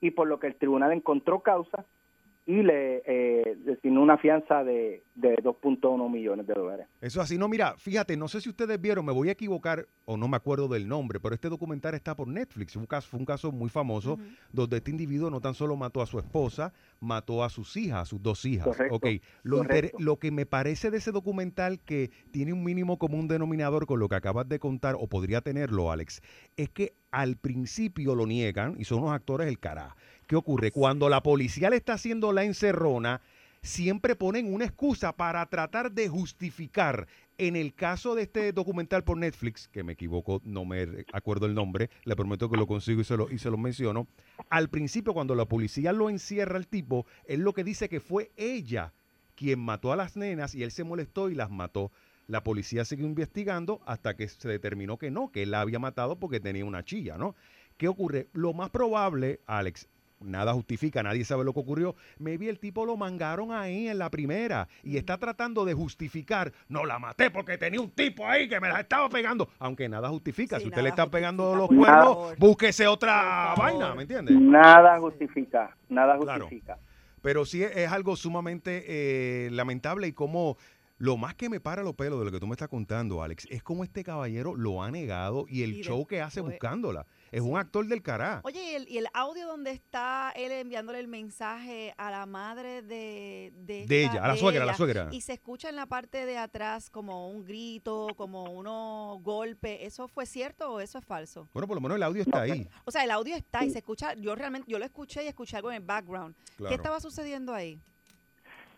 y 0.00 0.10
por 0.10 0.28
lo 0.28 0.38
que 0.40 0.48
el 0.48 0.56
tribunal 0.56 0.92
encontró 0.92 1.40
causa 1.40 1.84
y 2.50 2.64
le 2.64 3.02
eh, 3.06 3.56
designó 3.64 4.02
una 4.02 4.18
fianza 4.18 4.64
de, 4.64 5.04
de 5.14 5.36
2.1 5.36 6.10
millones 6.10 6.48
de 6.48 6.54
dólares. 6.54 6.88
Eso 7.00 7.20
así, 7.20 7.38
no, 7.38 7.48
mira, 7.48 7.76
fíjate, 7.76 8.16
no 8.16 8.26
sé 8.26 8.40
si 8.40 8.48
ustedes 8.48 8.80
vieron, 8.80 9.06
me 9.06 9.12
voy 9.12 9.28
a 9.28 9.32
equivocar 9.32 9.86
o 10.04 10.16
no 10.16 10.26
me 10.26 10.36
acuerdo 10.36 10.66
del 10.66 10.88
nombre, 10.88 11.20
pero 11.20 11.32
este 11.32 11.48
documental 11.48 11.94
está 11.94 12.16
por 12.16 12.26
Netflix. 12.26 12.74
Un 12.74 12.86
caso, 12.86 13.08
fue 13.08 13.20
un 13.20 13.24
caso 13.24 13.52
muy 13.52 13.70
famoso 13.70 14.18
donde 14.52 14.78
este 14.78 14.90
individuo 14.90 15.30
no 15.30 15.40
tan 15.40 15.54
solo 15.54 15.76
mató 15.76 16.02
a 16.02 16.06
su 16.06 16.18
esposa, 16.18 16.72
mató 16.98 17.44
a 17.44 17.50
sus 17.50 17.76
hijas, 17.76 18.02
a 18.02 18.04
sus 18.04 18.20
dos 18.20 18.44
hijas. 18.44 18.66
Correcto, 18.66 18.96
Ok, 18.96 19.06
lo, 19.44 19.62
lo 20.00 20.16
que 20.16 20.32
me 20.32 20.44
parece 20.44 20.90
de 20.90 20.98
ese 20.98 21.12
documental 21.12 21.78
que 21.78 22.10
tiene 22.32 22.52
un 22.52 22.64
mínimo 22.64 22.98
común 22.98 23.28
denominador 23.28 23.86
con 23.86 24.00
lo 24.00 24.08
que 24.08 24.16
acabas 24.16 24.48
de 24.48 24.58
contar, 24.58 24.96
o 24.98 25.06
podría 25.06 25.40
tenerlo, 25.40 25.92
Alex, 25.92 26.20
es 26.56 26.68
que 26.68 26.94
al 27.12 27.36
principio 27.36 28.14
lo 28.14 28.26
niegan 28.26 28.74
y 28.76 28.84
son 28.84 29.02
unos 29.02 29.12
actores 29.12 29.46
el 29.46 29.58
cara. 29.58 29.94
¿Qué 30.30 30.36
ocurre? 30.36 30.70
Cuando 30.70 31.08
la 31.08 31.24
policía 31.24 31.70
le 31.70 31.76
está 31.76 31.94
haciendo 31.94 32.30
la 32.30 32.44
encerrona, 32.44 33.20
siempre 33.62 34.14
ponen 34.14 34.54
una 34.54 34.64
excusa 34.64 35.12
para 35.16 35.44
tratar 35.46 35.90
de 35.90 36.08
justificar. 36.08 37.08
En 37.36 37.56
el 37.56 37.74
caso 37.74 38.14
de 38.14 38.22
este 38.22 38.52
documental 38.52 39.02
por 39.02 39.16
Netflix, 39.16 39.66
que 39.66 39.82
me 39.82 39.94
equivoco, 39.94 40.40
no 40.44 40.64
me 40.64 41.04
acuerdo 41.12 41.46
el 41.46 41.54
nombre, 41.54 41.90
le 42.04 42.14
prometo 42.14 42.48
que 42.48 42.56
lo 42.56 42.68
consigo 42.68 43.00
y 43.00 43.04
se 43.04 43.16
lo, 43.16 43.28
y 43.28 43.38
se 43.40 43.50
lo 43.50 43.58
menciono. 43.58 44.06
Al 44.50 44.70
principio, 44.70 45.14
cuando 45.14 45.34
la 45.34 45.46
policía 45.46 45.92
lo 45.92 46.08
encierra 46.08 46.58
al 46.58 46.68
tipo, 46.68 47.06
él 47.26 47.40
lo 47.40 47.52
que 47.52 47.64
dice 47.64 47.88
que 47.88 47.98
fue 47.98 48.30
ella 48.36 48.92
quien 49.34 49.58
mató 49.58 49.92
a 49.92 49.96
las 49.96 50.16
nenas 50.16 50.54
y 50.54 50.62
él 50.62 50.70
se 50.70 50.84
molestó 50.84 51.28
y 51.28 51.34
las 51.34 51.50
mató. 51.50 51.90
La 52.28 52.44
policía 52.44 52.84
siguió 52.84 53.06
investigando 53.06 53.80
hasta 53.84 54.14
que 54.14 54.28
se 54.28 54.48
determinó 54.48 54.96
que 54.96 55.10
no, 55.10 55.32
que 55.32 55.42
él 55.42 55.50
la 55.50 55.60
había 55.60 55.80
matado 55.80 56.20
porque 56.20 56.38
tenía 56.38 56.64
una 56.64 56.84
chilla, 56.84 57.18
¿no? 57.18 57.34
¿Qué 57.76 57.88
ocurre? 57.88 58.28
Lo 58.32 58.52
más 58.52 58.70
probable, 58.70 59.40
Alex, 59.46 59.88
nada 60.20 60.52
justifica, 60.52 61.02
nadie 61.02 61.24
sabe 61.24 61.44
lo 61.44 61.52
que 61.52 61.60
ocurrió. 61.60 61.94
Maybe 62.18 62.48
el 62.48 62.58
tipo 62.58 62.84
lo 62.86 62.96
mangaron 62.96 63.52
ahí 63.52 63.88
en 63.88 63.98
la 63.98 64.10
primera 64.10 64.68
y 64.82 64.96
está 64.96 65.18
tratando 65.18 65.64
de 65.64 65.74
justificar. 65.74 66.52
No 66.68 66.84
la 66.84 66.98
maté 66.98 67.30
porque 67.30 67.58
tenía 67.58 67.80
un 67.80 67.90
tipo 67.90 68.26
ahí 68.26 68.48
que 68.48 68.60
me 68.60 68.68
la 68.68 68.80
estaba 68.80 69.08
pegando. 69.08 69.48
Aunque 69.58 69.88
nada 69.88 70.08
justifica. 70.08 70.60
si 70.60 70.66
usted 70.68 70.82
le 70.82 70.90
está 70.90 71.10
pegando 71.10 71.54
los 71.54 71.70
Nada. 71.70 72.04
cuernos, 72.04 72.38
búsquese 72.38 72.86
otra 72.86 73.54
vaina, 73.56 73.94
¿me 73.94 74.02
entiende? 74.02 74.32
Nada 74.34 74.98
justifica, 74.98 75.76
nada 75.88 76.18
Claro. 76.18 76.42
justifica. 76.44 76.78
Pero 77.22 77.44
sí 77.44 77.62
es, 77.62 77.76
es 77.76 77.90
algo 77.92 78.16
sumamente 78.16 78.84
eh, 79.46 79.50
lamentable 79.50 80.06
y 80.08 80.12
como 80.12 80.56
lo 80.98 81.16
más 81.16 81.34
que 81.34 81.48
me 81.48 81.60
para 81.60 81.82
los 81.82 81.94
pelos 81.94 82.18
de 82.18 82.26
lo 82.26 82.30
que 82.30 82.40
tú 82.40 82.46
me 82.46 82.52
estás 82.52 82.68
contando, 82.68 83.22
Alex, 83.22 83.46
es 83.50 83.62
como 83.62 83.84
este 83.84 84.04
caballero 84.04 84.54
lo 84.54 84.82
ha 84.82 84.90
negado 84.90 85.46
y 85.48 85.62
el 85.62 85.76
Y 85.76 85.82
show 85.82 86.06
que 86.06 86.20
hace 86.20 86.40
buscándola. 86.42 87.06
Es 87.32 87.42
un 87.42 87.56
actor 87.56 87.86
del 87.86 88.02
cará. 88.02 88.40
Oye, 88.44 88.72
y 88.72 88.74
el, 88.74 88.88
y 88.88 88.98
el 88.98 89.06
audio 89.14 89.46
donde 89.46 89.70
está 89.70 90.32
él 90.34 90.50
enviándole 90.50 90.98
el 90.98 91.06
mensaje 91.08 91.94
a 91.96 92.10
la 92.10 92.26
madre 92.26 92.82
de, 92.82 93.52
de, 93.54 93.86
De 93.86 94.04
esta- 94.04 94.14
ella, 94.16 94.24
a 94.24 94.28
la 94.28 94.34
de 94.34 94.40
suegra, 94.40 94.62
a 94.64 94.66
la 94.66 94.74
suegra. 94.74 95.08
Y 95.12 95.20
se 95.20 95.34
escucha 95.34 95.68
en 95.68 95.76
la 95.76 95.86
parte 95.86 96.26
de 96.26 96.36
atrás 96.38 96.90
como 96.90 97.28
un 97.30 97.44
grito, 97.44 98.08
como 98.16 98.44
unos 98.50 99.22
golpes. 99.22 99.78
¿Eso 99.82 100.08
fue 100.08 100.26
cierto 100.26 100.72
o 100.72 100.80
eso 100.80 100.98
es 100.98 101.04
falso? 101.04 101.48
Bueno, 101.52 101.68
por 101.68 101.76
lo 101.76 101.80
menos 101.80 101.96
el 101.96 102.02
audio 102.02 102.22
está 102.22 102.42
ahí. 102.42 102.68
O 102.84 102.90
sea, 102.90 103.04
el 103.04 103.10
audio 103.12 103.36
está 103.36 103.64
y 103.64 103.70
se 103.70 103.78
escucha. 103.78 104.14
Yo 104.14 104.34
realmente, 104.34 104.70
yo 104.70 104.78
lo 104.78 104.84
escuché 104.84 105.22
y 105.24 105.28
escuché 105.28 105.56
algo 105.56 105.70
en 105.70 105.76
el 105.76 105.84
background. 105.86 106.34
Claro. 106.56 106.68
¿Qué 106.68 106.74
estaba 106.74 106.98
sucediendo 107.00 107.54
ahí? 107.54 107.80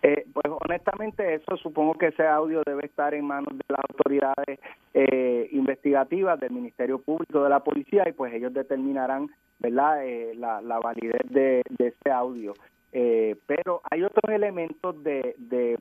Eh, 0.04 0.26
pues 0.32 0.44
honestamente 0.64 1.34
eso 1.34 1.56
supongo 1.56 1.94
que 1.94 2.08
ese 2.08 2.26
audio 2.26 2.62
debe 2.66 2.86
estar 2.86 3.14
en 3.14 3.24
manos 3.24 3.56
de 3.56 3.64
las 3.68 3.80
autoridades 3.88 4.58
eh, 4.94 5.48
investigativas 5.52 6.40
del 6.40 6.50
Ministerio 6.50 6.98
Público 6.98 7.42
de 7.44 7.50
la 7.50 7.60
Policía 7.60 8.08
y 8.08 8.12
pues 8.12 8.34
ellos 8.34 8.52
determinarán 8.52 9.30
verdad 9.60 10.04
Eh, 10.04 10.34
la, 10.34 10.60
la 10.60 10.80
validez 10.80 11.22
de, 11.30 11.62
de 11.78 11.86
ese 11.88 12.10
audio. 12.10 12.52
Eh, 12.92 13.36
pero 13.46 13.80
hay 13.90 14.02
otros 14.02 14.28
elementos 14.34 15.02
de, 15.04 15.34
de, 15.38 15.78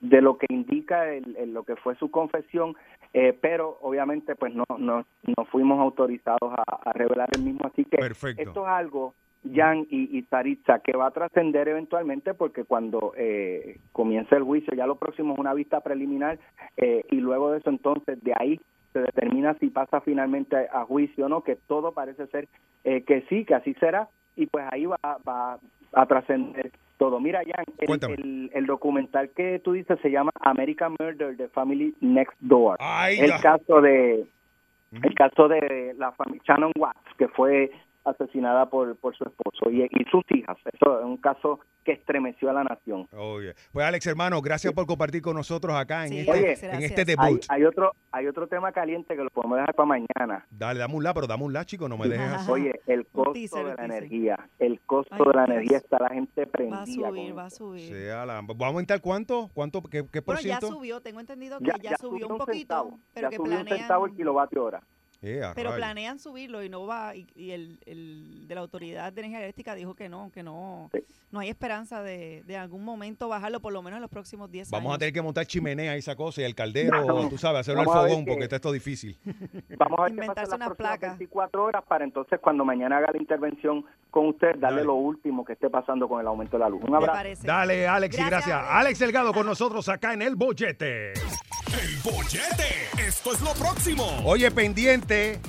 de 0.00 0.20
lo 0.20 0.36
que 0.36 0.46
indica 0.50 1.08
el, 1.08 1.34
el- 1.36 1.54
lo 1.54 1.62
que 1.64 1.76
fue 1.76 1.94
su 1.96 2.10
confesión 2.10 2.76
eh, 3.14 3.32
pero 3.40 3.78
obviamente 3.82 4.34
pues 4.36 4.54
no, 4.54 4.64
no, 4.78 5.04
no 5.36 5.44
fuimos 5.46 5.78
autorizados 5.80 6.50
a, 6.56 6.90
a 6.90 6.92
revelar 6.94 7.28
el 7.36 7.42
mismo. 7.42 7.60
Así 7.66 7.84
que 7.84 7.98
Perfecto. 7.98 8.42
esto 8.42 8.62
es 8.64 8.68
algo 8.68 9.14
Jan 9.50 9.86
y, 9.90 10.16
y 10.16 10.22
Saritza, 10.22 10.80
que 10.80 10.96
va 10.96 11.06
a 11.06 11.10
trascender 11.10 11.68
eventualmente 11.68 12.34
porque 12.34 12.64
cuando 12.64 13.12
eh, 13.16 13.78
comience 13.92 14.36
el 14.36 14.44
juicio, 14.44 14.74
ya 14.74 14.86
lo 14.86 14.96
próximo 14.96 15.34
es 15.34 15.40
una 15.40 15.54
vista 15.54 15.80
preliminar 15.80 16.38
eh, 16.76 17.04
y 17.10 17.16
luego 17.16 17.50
de 17.50 17.58
eso 17.58 17.70
entonces 17.70 18.22
de 18.22 18.32
ahí 18.38 18.60
se 18.92 19.00
determina 19.00 19.54
si 19.54 19.68
pasa 19.68 20.00
finalmente 20.00 20.68
a, 20.72 20.84
juicio 20.84 21.26
o 21.26 21.28
no, 21.28 21.42
que 21.42 21.56
todo 21.56 21.92
parece 21.92 22.26
ser 22.28 22.48
eh, 22.84 23.02
que 23.02 23.22
sí, 23.28 23.44
que 23.44 23.54
así 23.54 23.74
será 23.74 24.08
y 24.36 24.46
pues 24.46 24.64
ahí 24.70 24.86
va, 24.86 24.98
va 25.26 25.58
a 25.92 26.06
trascender 26.06 26.70
todo. 26.98 27.18
Mira, 27.18 27.40
Jan, 27.44 27.64
el, 27.78 28.18
el, 28.18 28.50
el 28.54 28.66
documental 28.66 29.30
que 29.30 29.58
tú 29.58 29.72
dices 29.72 29.98
se 30.02 30.10
llama 30.10 30.30
American 30.40 30.94
Murder, 31.00 31.36
The 31.36 31.48
Family 31.48 31.94
Next 32.00 32.36
Door. 32.40 32.76
Ay, 32.80 33.18
el 33.18 33.32
caso 33.40 33.80
de 33.80 34.24
el 34.92 35.14
caso 35.14 35.48
de 35.48 35.94
la 35.96 36.12
familia 36.12 36.42
Shannon 36.44 36.72
Watts, 36.78 37.14
que 37.16 37.28
fue 37.28 37.70
asesinada 38.04 38.68
por, 38.68 38.96
por 38.96 39.16
su 39.16 39.24
esposo 39.24 39.70
y, 39.70 39.82
y 39.84 40.04
sus 40.10 40.22
hijas. 40.30 40.56
Eso 40.72 40.98
es 41.00 41.04
un 41.04 41.16
caso 41.16 41.60
que 41.84 41.92
estremeció 41.92 42.50
a 42.50 42.52
la 42.52 42.64
nación. 42.64 43.08
Oye. 43.16 43.54
Pues 43.72 43.84
Alex, 43.86 44.06
hermano, 44.06 44.40
gracias 44.40 44.72
por 44.72 44.86
compartir 44.86 45.20
con 45.22 45.34
nosotros 45.36 45.74
acá 45.74 46.04
en, 46.06 46.10
Sí, 46.12 46.18
este, 46.20 46.30
Alex, 46.32 46.62
en 46.62 46.82
este 46.82 47.00
Hay, 47.00 47.04
debut. 47.06 47.44
hay 47.48 47.64
otro 47.64 47.92
hay 48.12 48.26
otro 48.26 48.46
tema 48.46 48.72
caliente 48.72 49.16
que 49.16 49.22
lo 49.24 49.30
podemos 49.30 49.56
dejar 49.58 49.74
para 49.74 49.86
mañana. 49.86 50.46
Dale, 50.50 50.78
dame 50.80 50.94
un 50.94 51.02
la, 51.02 51.14
pero 51.14 51.26
dame 51.26 51.44
un 51.44 51.52
la, 51.52 51.64
chico, 51.64 51.88
no 51.88 51.96
me 51.96 52.08
dejes 52.08 52.30
así. 52.32 52.50
Oye, 52.50 52.80
el 52.86 53.06
costo 53.06 53.32
teaser, 53.32 53.64
de 53.66 53.74
la 53.74 53.84
energía, 53.86 54.38
el 54.58 54.80
costo 54.82 55.14
Ay, 55.14 55.18
de 55.26 55.32
la 55.34 55.44
Dios. 55.46 55.56
energía 55.56 55.78
está 55.78 55.98
la 55.98 56.08
gente 56.10 56.40
Va 56.44 56.48
a 56.48 56.52
prendida. 56.52 56.84
subir, 57.08 57.28
con 57.30 57.38
va 57.38 57.44
a 57.46 57.50
subir. 57.50 57.92
La- 57.92 58.24
¿Vamos 58.42 58.60
a 58.60 58.66
aumentar 58.66 59.00
cuánto? 59.00 59.50
¿Cuánto? 59.54 59.82
¿Qué, 59.82 60.04
qué 60.12 60.20
por 60.22 60.34
Bueno, 60.36 60.46
ya 60.48 60.60
subió, 60.60 61.00
tengo 61.00 61.20
entendido 61.20 61.58
que 61.58 61.64
Ya, 61.64 61.76
ya, 61.80 61.90
ya 61.92 61.96
subió 61.96 62.10
subió 62.12 62.26
un 62.26 62.32
un 62.32 62.38
poquito, 62.38 62.58
centavo, 62.58 62.98
pero 63.14 63.26
ya 63.26 63.30
que 63.30 63.36
subió 63.36 63.58
un 63.58 63.66
centavo 63.68 64.06
el 64.06 64.12
kilovatio 64.14 64.64
hora. 64.64 64.82
Eh, 65.22 65.40
pero 65.54 65.70
rayos. 65.70 65.76
planean 65.76 66.18
subirlo 66.18 66.62
y 66.64 66.68
no 66.68 66.84
va 66.86 67.14
y, 67.14 67.26
y 67.36 67.52
el, 67.52 67.78
el 67.86 68.46
de 68.48 68.54
la 68.56 68.60
autoridad 68.60 69.12
de 69.12 69.20
energía 69.20 69.38
eléctrica 69.40 69.74
dijo 69.74 69.94
que 69.94 70.08
no, 70.08 70.30
que 70.34 70.42
no, 70.42 70.90
Sí. 70.92 70.98
no 71.30 71.38
hay 71.40 71.48
esperanza 71.48 72.02
de, 72.02 72.42
de 72.44 72.56
algún 72.56 72.84
momento 72.84 73.28
bajarlo 73.28 73.60
por 73.60 73.72
lo 73.72 73.82
menos 73.82 73.98
en 73.98 74.02
los 74.02 74.10
próximos 74.10 74.50
10 74.50 74.70
Vamos 74.70 74.90
a 74.90 74.92
años. 74.94 74.98
tener 74.98 75.12
que 75.14 75.22
montar 75.22 75.46
chimenea 75.46 75.94
y 75.94 76.00
esa 76.00 76.16
cosa 76.16 76.40
y 76.40 76.44
el 76.44 76.54
caldero, 76.56 77.06
Vamos. 77.06 77.28
tú 77.30 77.38
sabes, 77.38 77.60
hacerlo 77.60 77.82
al 77.82 77.86
fogón 77.86 78.24
que- 78.24 78.30
porque 78.32 78.44
está 78.44 78.56
esto 78.56 78.72
difícil. 78.72 79.16
Vamos 79.78 80.00
a 80.00 80.08
Inventarse 80.10 80.54
unas 80.56 80.74
placas. 80.76 81.16
24 81.18 81.64
horas 81.64 81.84
para 81.86 82.04
entonces 82.04 82.40
cuando 82.40 82.64
mañana 82.64 82.98
haga 82.98 83.12
la 83.12 83.18
intervención 83.18 83.84
con 84.10 84.26
usted 84.26 84.56
darle 84.56 84.78
Dale. 84.78 84.84
lo 84.84 84.94
último 84.94 85.44
que 85.44 85.52
esté 85.54 85.70
pasando 85.70 86.08
con 86.08 86.20
el 86.20 86.26
aumento 86.26 86.56
de 86.56 86.64
la 86.64 86.68
luz. 86.68 86.82
Un 86.82 86.94
abrazo. 86.96 87.42
Dale, 87.46 87.86
Alex, 87.86 88.18
y 88.18 88.22
Gracias. 88.24 88.48
Alex. 88.56 88.70
Alex 88.72 88.98
Delgado 88.98 89.32
con 89.32 89.46
nosotros 89.46 89.88
acá 89.88 90.12
en 90.14 90.22
El 90.22 90.34
Bollete. 90.36 91.12
El 91.80 91.96
bollete. 92.02 92.88
Esto 93.06 93.32
es 93.34 93.40
lo 93.40 93.52
próximo. 93.54 94.04
Oye, 94.24 94.50
pendiente. 94.50 95.40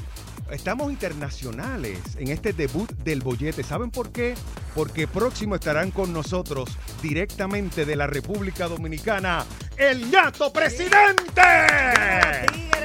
estamos 0.52 0.92
internacionales 0.92 2.00
en 2.18 2.30
este 2.30 2.54
debut 2.54 2.90
del 3.04 3.22
bollete. 3.22 3.64
¿Saben 3.64 3.92
por 3.92 4.12
qué? 4.12 4.36
Porque 4.76 5.08
próximo 5.08 5.56
estarán 5.56 5.92
con 5.92 6.14
nosotros 6.14 6.70
directamente 7.02 7.86
de 7.86 7.96
la 7.96 8.08
República 8.08 8.68
Dominicana 8.68 9.46
el 9.78 10.10
ñato 10.10 10.54
presidente. 10.54 11.42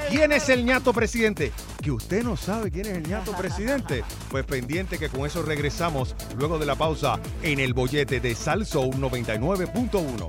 ¿Quién 0.08 0.32
es 0.32 0.48
el 0.48 0.64
ñato 0.64 0.92
presidente? 0.92 1.52
Que 1.82 1.90
usted 1.90 2.24
no 2.24 2.36
sabe 2.36 2.70
quién 2.70 2.86
es 2.86 2.96
el 2.96 3.08
ñato 3.08 3.32
presidente. 3.36 4.02
Pues 4.30 4.44
pendiente 4.44 4.98
que 4.98 5.08
con 5.08 5.24
eso 5.24 5.42
regresamos 5.42 6.14
luego 6.36 6.58
de 6.58 6.66
la 6.66 6.74
pausa 6.74 7.18
en 7.42 7.60
el 7.60 7.72
bollete 7.72 8.20
de 8.20 8.34
Salso 8.34 8.84
99.1. 8.84 10.28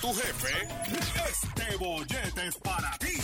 tu 0.00 0.12
jefe? 0.14 0.68
Este 1.28 1.76
bollete 1.76 2.46
es 2.48 2.56
para 2.56 2.90
ti. 2.98 3.18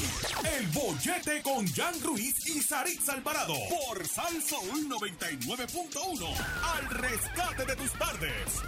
El 0.56 0.66
bollete 0.68 1.42
con 1.42 1.66
Jan 1.66 1.94
Ruiz 2.02 2.46
y 2.46 2.60
Saritza 2.60 3.14
Alvarado 3.14 3.54
por 3.68 4.06
Salsoul 4.06 4.88
99.1. 4.88 6.26
Al 6.76 6.90
rescate 6.90 7.64
de 7.64 7.76
tus 7.76 7.92
tardes. 7.92 8.62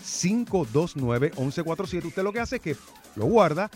529-1147. 0.00 2.06
Usted 2.06 2.22
lo 2.22 2.32
que 2.32 2.40
hace 2.40 2.56
es 2.56 2.62
que 2.62 2.74
lo 3.16 3.26
guarda. 3.26 3.70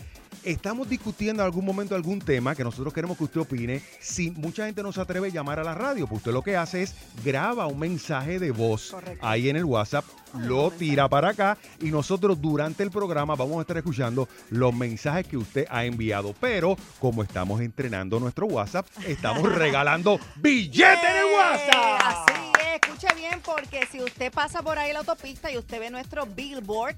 Estamos 0.45 0.87
discutiendo 0.87 1.41
en 1.41 1.47
algún 1.47 1.65
momento 1.65 1.95
algún 1.95 2.19
tema 2.19 2.53
que 2.53 2.63
nosotros 2.63 2.93
queremos 2.93 3.17
que 3.17 3.23
usted 3.23 3.41
opine. 3.41 3.81
Si 3.99 4.29
mucha 4.29 4.67
gente 4.67 4.83
no 4.83 4.91
se 4.91 5.01
atreve 5.01 5.29
a 5.29 5.31
llamar 5.31 5.59
a 5.59 5.63
la 5.63 5.73
radio, 5.73 6.05
pues 6.05 6.19
usted 6.19 6.33
lo 6.33 6.43
que 6.43 6.55
hace 6.55 6.83
es 6.83 6.93
graba 7.23 7.65
un 7.65 7.79
mensaje 7.79 8.37
de 8.37 8.51
voz 8.51 8.91
Correcto. 8.91 9.25
ahí 9.25 9.49
en 9.49 9.55
el 9.55 9.65
WhatsApp, 9.65 10.05
lo 10.37 10.69
tira 10.69 11.09
para 11.09 11.29
acá 11.29 11.57
y 11.81 11.85
nosotros 11.89 12.39
durante 12.39 12.83
el 12.83 12.91
programa 12.91 13.33
vamos 13.35 13.57
a 13.57 13.61
estar 13.61 13.77
escuchando 13.77 14.29
los 14.51 14.71
mensajes 14.71 15.25
que 15.25 15.37
usted 15.37 15.65
ha 15.67 15.83
enviado. 15.83 16.35
Pero 16.39 16.77
como 16.99 17.23
estamos 17.23 17.59
entrenando 17.61 18.19
nuestro 18.19 18.45
WhatsApp, 18.45 18.85
estamos 19.07 19.51
regalando 19.55 20.19
billetes 20.35 21.09
en 21.09 21.17
el 21.17 21.25
WhatsApp. 21.35 22.01
Así 22.03 22.51
es, 22.61 22.79
escuche 22.83 23.07
bien 23.27 23.41
porque 23.41 23.85
si 23.91 24.01
usted 24.01 24.31
pasa 24.31 24.61
por 24.61 24.77
ahí 24.77 24.93
la 24.93 24.99
autopista 24.99 25.51
y 25.51 25.57
usted 25.57 25.79
ve 25.79 25.89
nuestro 25.89 26.25
billboard, 26.25 26.95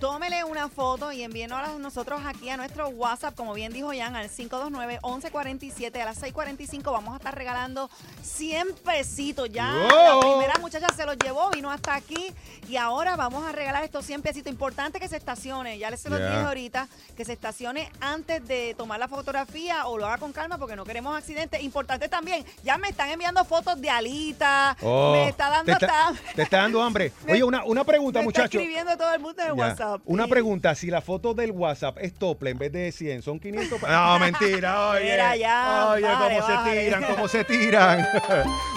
tómele 0.00 0.44
una 0.44 0.68
foto 0.68 1.10
y 1.10 1.22
envíenos 1.24 1.58
a 1.58 1.72
nosotros 1.78 2.20
aquí 2.24 2.48
a 2.50 2.56
nuestro 2.56 2.88
WhatsApp, 2.88 3.34
como 3.34 3.52
bien 3.54 3.72
dijo 3.72 3.90
Jan, 3.96 4.14
al 4.14 4.30
529-1147 4.30 6.00
a 6.00 6.04
las 6.04 6.22
6.45 6.22 6.92
vamos 6.92 7.14
a 7.14 7.16
estar 7.16 7.34
regalando 7.34 7.90
100 8.22 8.74
pesitos. 8.84 9.48
Ya 9.50 9.66
la 9.72 10.20
primera 10.20 10.54
muchacha 10.60 10.86
se 10.94 11.04
los 11.04 11.16
llevó, 11.18 11.50
vino 11.50 11.70
hasta 11.70 11.94
aquí 11.96 12.32
y 12.68 12.76
ahora 12.76 13.16
vamos 13.16 13.44
a 13.44 13.50
regalar 13.52 13.82
estos 13.82 14.04
100 14.06 14.22
pesitos. 14.22 14.52
Importante 14.52 15.00
que 15.00 15.08
se 15.08 15.16
estacione, 15.16 15.78
ya 15.78 15.90
les 15.90 16.00
se 16.00 16.10
los 16.10 16.18
Ya. 16.20 16.26
dije 16.30 16.40
ahorita, 16.42 16.88
que 17.16 17.24
se 17.24 17.32
estacione 17.32 17.90
antes 18.00 18.46
de 18.46 18.74
tomar 18.78 19.00
la 19.00 19.08
fotografía 19.08 19.86
o 19.86 19.98
lo 19.98 20.06
haga 20.06 20.18
con 20.18 20.32
calma 20.32 20.58
porque 20.58 20.76
no 20.76 20.84
queremos 20.84 21.16
accidentes. 21.16 21.60
Importante 21.62 22.08
también, 22.08 22.44
ya 22.62 22.78
me 22.78 22.88
están 22.88 23.10
enviando 23.10 23.44
fotos 23.44 23.80
de 23.80 23.90
Alita, 23.90 24.76
Oh, 24.82 25.10
me 25.12 25.28
está 25.28 25.50
dando 25.50 25.67
te 25.76 25.84
está, 25.86 26.12
te 26.34 26.42
está 26.42 26.56
dando 26.58 26.82
hambre. 26.82 27.12
Oye, 27.28 27.42
una, 27.44 27.64
una 27.64 27.84
pregunta, 27.84 28.20
me 28.20 28.26
está 28.26 28.42
muchacho. 28.42 28.58
escribiendo 28.58 28.96
todo 28.96 29.12
el 29.14 29.20
mundo 29.20 29.42
en. 29.42 29.52
WhatsApp. 29.58 30.00
Una 30.04 30.26
Y- 30.26 30.30
pregunta, 30.30 30.74
si 30.74 30.88
la 30.88 31.00
foto 31.00 31.34
del 31.34 31.50
WhatsApp 31.52 31.98
es 32.00 32.14
tople 32.14 32.50
en 32.50 32.58
vez 32.58 32.72
de 32.72 32.92
100, 32.92 33.22
son 33.22 33.38
500. 33.40 33.80
pa- 33.80 33.88
No, 33.90 34.18
mentira, 34.18 34.88
oye. 34.90 35.04
Mira 35.12 35.36
ya, 35.36 35.86
oye, 35.90 36.06
cómo 36.06 36.46
se 36.46 36.70
tiran, 36.70 37.04
cómo 37.04 37.28
se 37.28 37.44
tiran. 37.44 38.08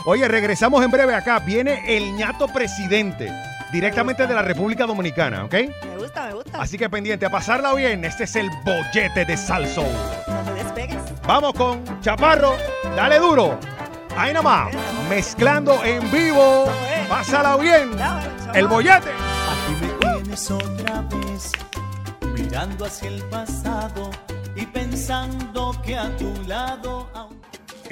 oye, 0.05 0.27
regresamos 0.27 0.83
en 0.83 0.91
breve 0.91 1.13
acá. 1.15 1.39
Viene 1.39 1.83
el 1.97 2.15
ñato 2.15 2.47
presidente, 2.47 3.31
directamente 3.71 4.27
de 4.27 4.33
la 4.33 4.41
República 4.41 4.85
Dominicana, 4.85 5.45
¿ok? 5.45 5.53
Me 5.53 5.97
gusta, 5.97 6.27
me 6.27 6.33
gusta. 6.33 6.61
Así 6.61 6.77
que 6.77 6.89
pendiente, 6.89 7.25
a 7.25 7.29
pasarla 7.29 7.73
bien. 7.73 8.03
Este 8.05 8.23
es 8.25 8.35
el 8.35 8.49
bollete 8.65 9.25
de 9.25 9.37
Salso. 9.37 9.83
No 10.27 10.43
te 10.43 10.63
despegues. 10.63 10.97
Vamos 11.25 11.53
con 11.53 11.83
Chaparro, 12.01 12.55
dale 12.95 13.19
duro. 13.19 13.59
Ahí 14.17 14.33
nomás, 14.33 14.73
mezclando 15.09 15.83
en 15.83 16.09
vivo. 16.11 16.65
Pásala 17.09 17.57
bien. 17.57 17.91
El 18.53 18.67
bollete. 18.67 19.11
Aquí 19.11 19.75
me 19.81 19.87
tienes 19.99 20.51
otra 20.51 21.01
vez, 21.01 21.51
mirando 22.33 22.85
hacia 22.85 23.09
el 23.09 23.23
pasado 23.23 24.11
y 24.55 24.65
pensando 24.65 25.75
que 25.83 25.97
a 25.97 26.15
tu 26.17 26.33
lado 26.47 27.09
aún... 27.13 27.41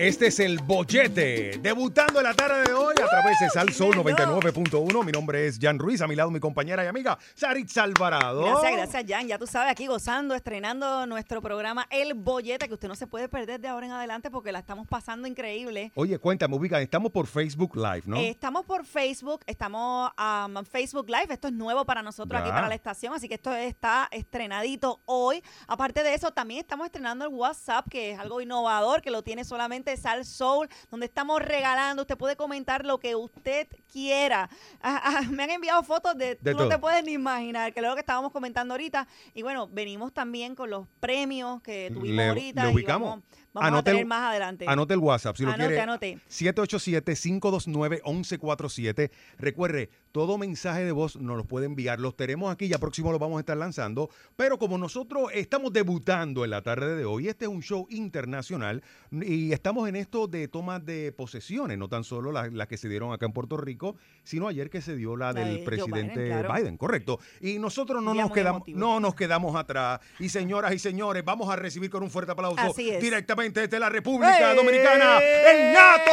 Este 0.02 0.28
es 0.28 0.40
el 0.40 0.60
Bollete, 0.60 1.60
debutando 1.62 2.20
en 2.20 2.24
la 2.24 2.34
tarde 2.34 2.64
de 2.64 2.74
hoy 2.74 2.94
a 3.04 3.10
través 3.10 3.38
de 3.42 3.50
Sal 3.50 3.74
Soul 3.74 3.98
99.1. 3.98 5.04
Mi 5.04 5.12
nombre 5.12 5.46
es 5.46 5.60
Jan 5.60 5.78
Ruiz, 5.78 6.00
a 6.00 6.08
mi 6.08 6.16
lado 6.16 6.32
mi 6.32 6.40
compañera 6.40 6.86
y 6.86 6.88
amiga 6.88 7.20
Saritza 7.36 7.84
Alvarado. 7.84 8.46
Gracias, 8.46 8.72
gracias, 8.72 9.04
Jan. 9.10 9.28
Ya 9.28 9.38
tú 9.38 9.46
sabes, 9.46 9.70
aquí 9.70 9.88
gozando, 9.88 10.36
estrenando 10.36 11.06
nuestro 11.06 11.42
programa 11.42 11.86
El 11.90 12.14
Bollete, 12.14 12.70
que 12.70 12.76
usted 12.76 12.88
no 12.88 12.96
se 12.96 13.08
puede 13.08 13.28
perder 13.28 13.60
de 13.60 13.68
ahora 13.68 13.88
en 13.88 13.92
adelante 13.92 14.32
porque 14.32 14.54
la 14.54 14.60
estamos 14.60 14.88
pasando 14.88 15.28
increíble. 15.28 15.92
Oye, 15.96 16.18
cuéntame, 16.18 16.56
ubica, 16.56 16.80
estamos 16.80 17.12
por 17.12 17.28
Facebook 17.28 17.76
Live, 17.76 18.04
¿no? 18.06 18.16
Eh, 18.16 18.30
estamos 18.30 18.64
por 18.64 18.86
Facebook, 18.86 19.42
estamos 19.48 20.12
um, 20.18 20.64
Facebook 20.64 21.10
Live, 21.10 21.28
esto 21.34 21.50
es 21.50 21.54
nuevo 21.54 21.84
para 21.84 22.02
nosotros 22.02 22.40
Ya. 22.40 22.46
aquí 22.46 22.52
para 22.52 22.70
la 22.70 22.76
estación, 22.76 23.14
así 23.14 23.28
que 23.28 23.36
esto 23.36 23.54
está 23.54 24.08
estrenadito 24.12 25.02
hoy. 25.04 25.44
Aparte 25.68 26.04
de 26.04 26.14
eso, 26.14 26.32
también 26.32 26.62
estamos 26.62 26.86
estrenando 26.86 27.26
el 27.26 27.34
WhatsApp, 27.34 27.86
que 27.90 28.12
es 28.12 28.20
algo 28.20 28.40
innovador, 28.40 29.02
que 29.02 29.12
lo 29.12 29.24
tiene 29.24 29.44
solamente 29.44 29.89
Sal 29.98 30.26
Soul, 30.26 30.70
donde 30.92 31.06
estamos 31.08 31.42
regalando, 31.42 32.04
usted 32.04 32.18
puede 32.18 32.36
comentar 32.36 32.86
lo 32.86 33.00
que 33.00 33.16
usted 33.16 33.68
quiera. 33.92 34.50
Ah, 34.82 35.02
ah, 35.04 35.22
me 35.30 35.44
han 35.44 35.50
enviado 35.52 35.84
fotos 35.84 36.18
de, 36.18 36.36
De 36.42 36.52
tú 36.54 36.60
no 36.60 36.68
te 36.70 36.78
puedes 36.78 37.04
ni 37.04 37.14
imaginar, 37.14 37.74
que 37.74 37.80
es 37.80 37.86
lo 37.86 37.94
que 37.96 38.02
estábamos 38.02 38.32
comentando 38.32 38.74
ahorita. 38.74 39.08
Y 39.34 39.42
bueno, 39.42 39.68
venimos 39.68 40.14
también 40.14 40.56
con 40.56 40.70
los 40.70 40.88
premios 41.00 41.62
que 41.62 41.90
tuvimos 41.94 42.16
Le- 42.18 42.28
ahorita. 42.30 42.64
le 42.66 42.72
y 42.72 42.76
ubicamos. 42.76 43.20
vamos, 43.54 43.74
a 43.74 43.78
el- 43.80 43.84
tener 43.84 44.06
más 44.06 44.30
adelante. 44.30 44.66
Anote 44.68 44.94
el 44.94 45.00
WhatsApp 45.00 45.36
si 45.36 45.44
lo 45.44 45.50
Anote, 45.52 45.68
quiere. 45.68 45.82
anote. 45.82 46.20
787-529-1147. 46.30 49.12
Recuerde, 49.38 49.90
todo 50.12 50.38
mensaje 50.38 50.84
de 50.84 50.92
voz 50.92 51.16
nos 51.16 51.38
lo 51.38 51.44
puede 51.44 51.66
enviar. 51.66 52.00
Los 52.00 52.16
tenemos 52.16 52.52
aquí, 52.52 52.68
ya 52.68 52.78
próximo 52.78 53.12
los 53.12 53.20
vamos 53.20 53.38
a 53.38 53.40
estar 53.42 53.58
lanzando. 53.58 54.10
Pero 54.36 54.58
como 54.58 54.78
nosotros 54.78 55.30
estamos 55.34 55.72
debutando 55.74 56.44
en 56.44 56.52
la 56.52 56.62
tarde 56.62 56.96
de 56.96 57.06
hoy, 57.06 57.28
este 57.28 57.46
es 57.46 57.52
un 57.52 57.62
show 57.62 57.88
internacional 57.90 58.84
y 59.12 59.52
estamos 59.52 59.88
en 59.88 59.96
esto 59.96 60.28
de 60.28 60.48
tomas 60.48 60.86
de 60.86 61.12
posesiones, 61.12 61.78
no 61.78 61.88
tan 61.90 62.04
solo 62.04 62.32
las 62.32 62.68
que 62.68 62.78
se 62.78 62.90
dieron 62.90 63.14
acá 63.14 63.26
en 63.26 63.34
Puerto 63.34 63.58
Rico, 63.58 63.96
sino 64.24 64.48
ayer 64.48 64.70
que 64.70 64.82
se 64.82 64.96
dio 64.96 65.16
la 65.16 65.34
La 65.34 65.42
del 65.42 65.58
de 65.58 65.64
presidente 65.64 66.24
Biden, 66.24 66.40
claro. 66.40 66.54
Biden, 66.54 66.78
correcto. 66.78 67.20
Y 67.42 67.60
nosotros 67.60 68.04
no 68.04 68.14
Día 68.14 68.24
nos 68.24 68.32
quedamos, 68.32 68.60
emotivo. 68.62 68.80
no 68.80 69.00
nos 69.00 69.16
quedamos 69.16 69.56
atrás. 69.56 70.00
Y 70.20 70.30
señoras 70.30 70.74
y 70.74 70.80
señores, 70.80 71.24
vamos 71.24 71.50
a 71.50 71.56
recibir 71.56 71.90
con 71.90 72.04
un 72.04 72.10
fuerte 72.10 72.32
aplauso 72.32 72.74
directamente 72.76 73.62
desde 73.62 73.80
la 73.80 73.90
República 73.90 74.54
¡Eh! 74.54 74.56
Dominicana, 74.56 75.20
el 75.20 75.74
ñato 75.74 76.12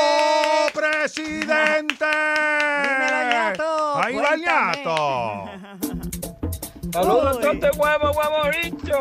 presidente. 0.74 2.06
Dímelo, 4.08 4.36
ñato, 4.36 5.48
Ahí 5.48 5.55
Saludos 6.96 7.44
a 7.44 7.52
este 7.52 7.70
huevo, 7.72 8.10
huevo 8.10 8.50
bicho. 8.62 8.98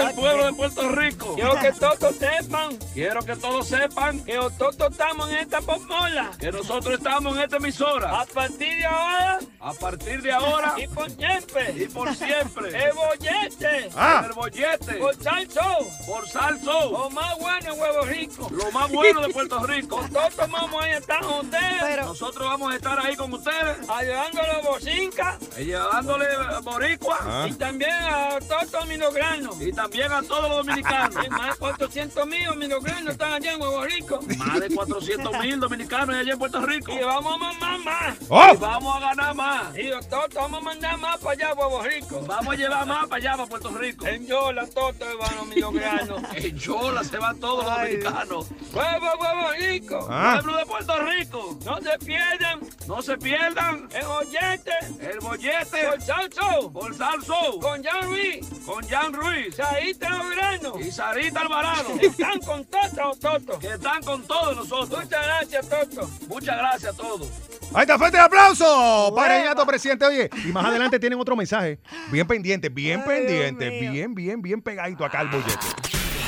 el 0.00 0.14
pueblo 0.16 0.46
de 0.46 0.52
Puerto 0.54 0.88
Rico. 0.88 1.34
Quiero 1.36 1.54
que 1.60 1.70
todos 1.70 2.16
sepan, 2.16 2.76
quiero 2.92 3.22
que 3.22 3.36
todos 3.36 3.68
sepan 3.68 4.24
que 4.24 4.32
todos 4.58 4.76
estamos 4.90 5.30
en 5.30 5.36
esta 5.36 5.60
pomola, 5.60 6.32
que 6.40 6.50
nosotros 6.50 6.94
estamos 6.94 7.36
en 7.36 7.42
esta 7.44 7.58
emisora. 7.58 8.20
A 8.20 8.24
partir 8.24 8.76
de 8.78 8.84
ahora, 8.84 9.38
A 9.60 9.72
partir 9.74 10.22
de 10.22 10.32
ahora 10.32 10.74
Y 10.76 10.88
por 10.88 11.08
siempre. 11.08 11.74
y 11.76 11.86
por 11.86 12.14
siempre. 12.16 12.84
El 12.84 12.92
bollete. 12.94 13.90
Ah. 13.96 14.24
El 14.26 14.32
bollete. 14.32 14.94
Por 14.94 15.14
salso. 15.14 15.62
Por 16.06 16.28
Salso. 16.28 16.90
Lo 16.90 17.10
más 17.10 17.38
bueno 17.38 17.72
es 17.72 17.78
huevo 17.80 18.02
rico. 18.06 18.48
Lo 18.50 18.72
más 18.72 18.90
bueno 18.90 19.20
de 19.20 19.28
Puerto 19.28 19.64
Rico. 19.66 20.00
Nosotros 20.10 20.50
vamos 20.50 20.82
a 20.84 20.90
estar 20.90 21.20
con 21.20 21.46
ustedes. 21.46 21.76
Pero, 21.80 22.06
Nosotros 22.06 22.44
vamos 22.44 22.72
a 22.72 22.76
estar 22.76 22.98
ahí 22.98 23.14
con 23.14 23.32
ustedes, 23.32 23.88
ayudando 23.88 24.42
a 24.42 24.46
los 24.54 24.62
bocinca 24.64 25.38
eh, 25.56 25.64
llevándole 25.64 26.24
eh, 26.24 26.60
boricua 27.04 27.18
Ah. 27.20 27.46
y 27.48 27.52
también 27.54 27.90
a 27.92 28.38
todos 28.40 28.72
los 28.72 29.60
y 29.60 29.72
también 29.72 30.12
a 30.12 30.22
todos 30.22 30.48
los 30.48 30.66
dominicanos. 30.66 31.24
Y 31.24 31.30
más 31.30 31.50
de 31.50 31.56
400 31.58 32.26
mil 32.26 32.56
minogranos 32.56 33.12
están 33.12 33.32
allá 33.34 33.52
en 33.52 33.60
Huevo 33.60 33.84
Rico. 33.84 34.20
Más 34.38 34.60
de 34.60 34.74
400 34.74 35.38
mil 35.40 35.60
dominicanos 35.60 36.14
allá 36.16 36.32
en 36.32 36.38
Puerto 36.38 36.64
Rico. 36.64 36.92
Y 36.92 37.02
vamos 37.02 37.34
a 37.34 37.36
mandar 37.36 37.78
más. 37.80 38.16
¡Oh! 38.28 38.52
Y 38.52 38.56
vamos 38.56 38.96
a 38.96 39.00
ganar 39.00 39.34
más. 39.34 39.78
Y 39.78 39.84
nosotros 39.88 40.34
vamos 40.34 40.60
a 40.60 40.64
mandar 40.64 40.98
más 40.98 41.18
para 41.18 41.32
allá, 41.32 41.54
Huevo 41.54 41.82
Rico. 41.82 42.20
Vamos 42.26 42.54
a 42.54 42.56
llevar 42.56 42.86
más 42.86 43.06
para 43.06 43.16
allá, 43.16 43.36
para 43.36 43.46
Puerto 43.48 43.68
Rico. 43.70 44.06
En 44.06 44.26
Yola, 44.26 44.66
todos 44.66 44.94
van 44.98 45.36
los 45.36 45.46
minogranos. 45.46 46.22
En 46.34 46.58
Yola 46.58 47.04
se 47.04 47.18
van 47.18 47.38
todos 47.38 47.64
los 47.64 47.74
dominicanos. 47.74 48.46
Huevo, 48.72 49.06
Huevo 49.20 49.50
Rico. 49.58 50.08
Ah. 50.10 50.40
Pueblo 50.42 50.58
de 50.58 50.66
Puerto 50.66 50.98
Rico. 51.04 51.58
No 51.64 51.80
se 51.80 51.98
pierdan 52.04 52.60
No 52.86 53.02
se 53.02 53.16
pierdan 53.16 53.88
el 53.94 54.06
bollete 54.06 54.72
el 55.00 55.18
bollete 55.20 55.88
por 55.88 56.02
salso 56.02 56.70
por 56.84 56.94
Salso 56.94 57.58
con 57.60 57.82
Jan 57.82 58.08
Ruiz, 58.10 58.46
con 58.66 58.86
Jan 58.86 59.12
Ruiz 59.14 59.54
Saíta 59.56 60.10
Lograno. 60.10 60.78
y 60.78 60.90
Sarita 60.90 61.40
Alvarado. 61.40 61.94
Están 61.98 62.40
con 62.40 62.64
todos, 62.66 63.18
Toto. 63.18 63.58
que 63.58 63.68
están 63.68 64.02
con 64.02 64.22
todos 64.24 64.56
nosotros. 64.56 65.02
Muchas 65.02 65.24
gracias, 65.24 65.68
Toto. 65.68 66.10
Muchas 66.28 66.56
gracias 66.58 66.92
a 66.92 66.96
todos. 66.96 67.28
Ahí 67.72 67.82
está, 67.82 67.96
fuerte 67.96 68.18
el 68.18 68.24
aplauso 68.24 69.12
para 69.16 69.38
el 69.38 69.44
ñato 69.44 69.64
presidente. 69.64 70.04
Oye, 70.04 70.28
y 70.44 70.52
más 70.52 70.66
adelante 70.66 70.98
tienen 71.00 71.18
otro 71.18 71.34
mensaje. 71.34 71.78
Bien 72.10 72.26
pendiente, 72.26 72.68
bien 72.68 73.00
Ay, 73.00 73.08
pendiente, 73.08 73.70
bien, 73.70 74.14
bien, 74.14 74.42
bien 74.42 74.60
pegadito 74.60 75.06
acá 75.06 75.20
al 75.20 75.28
bollete. 75.28 75.66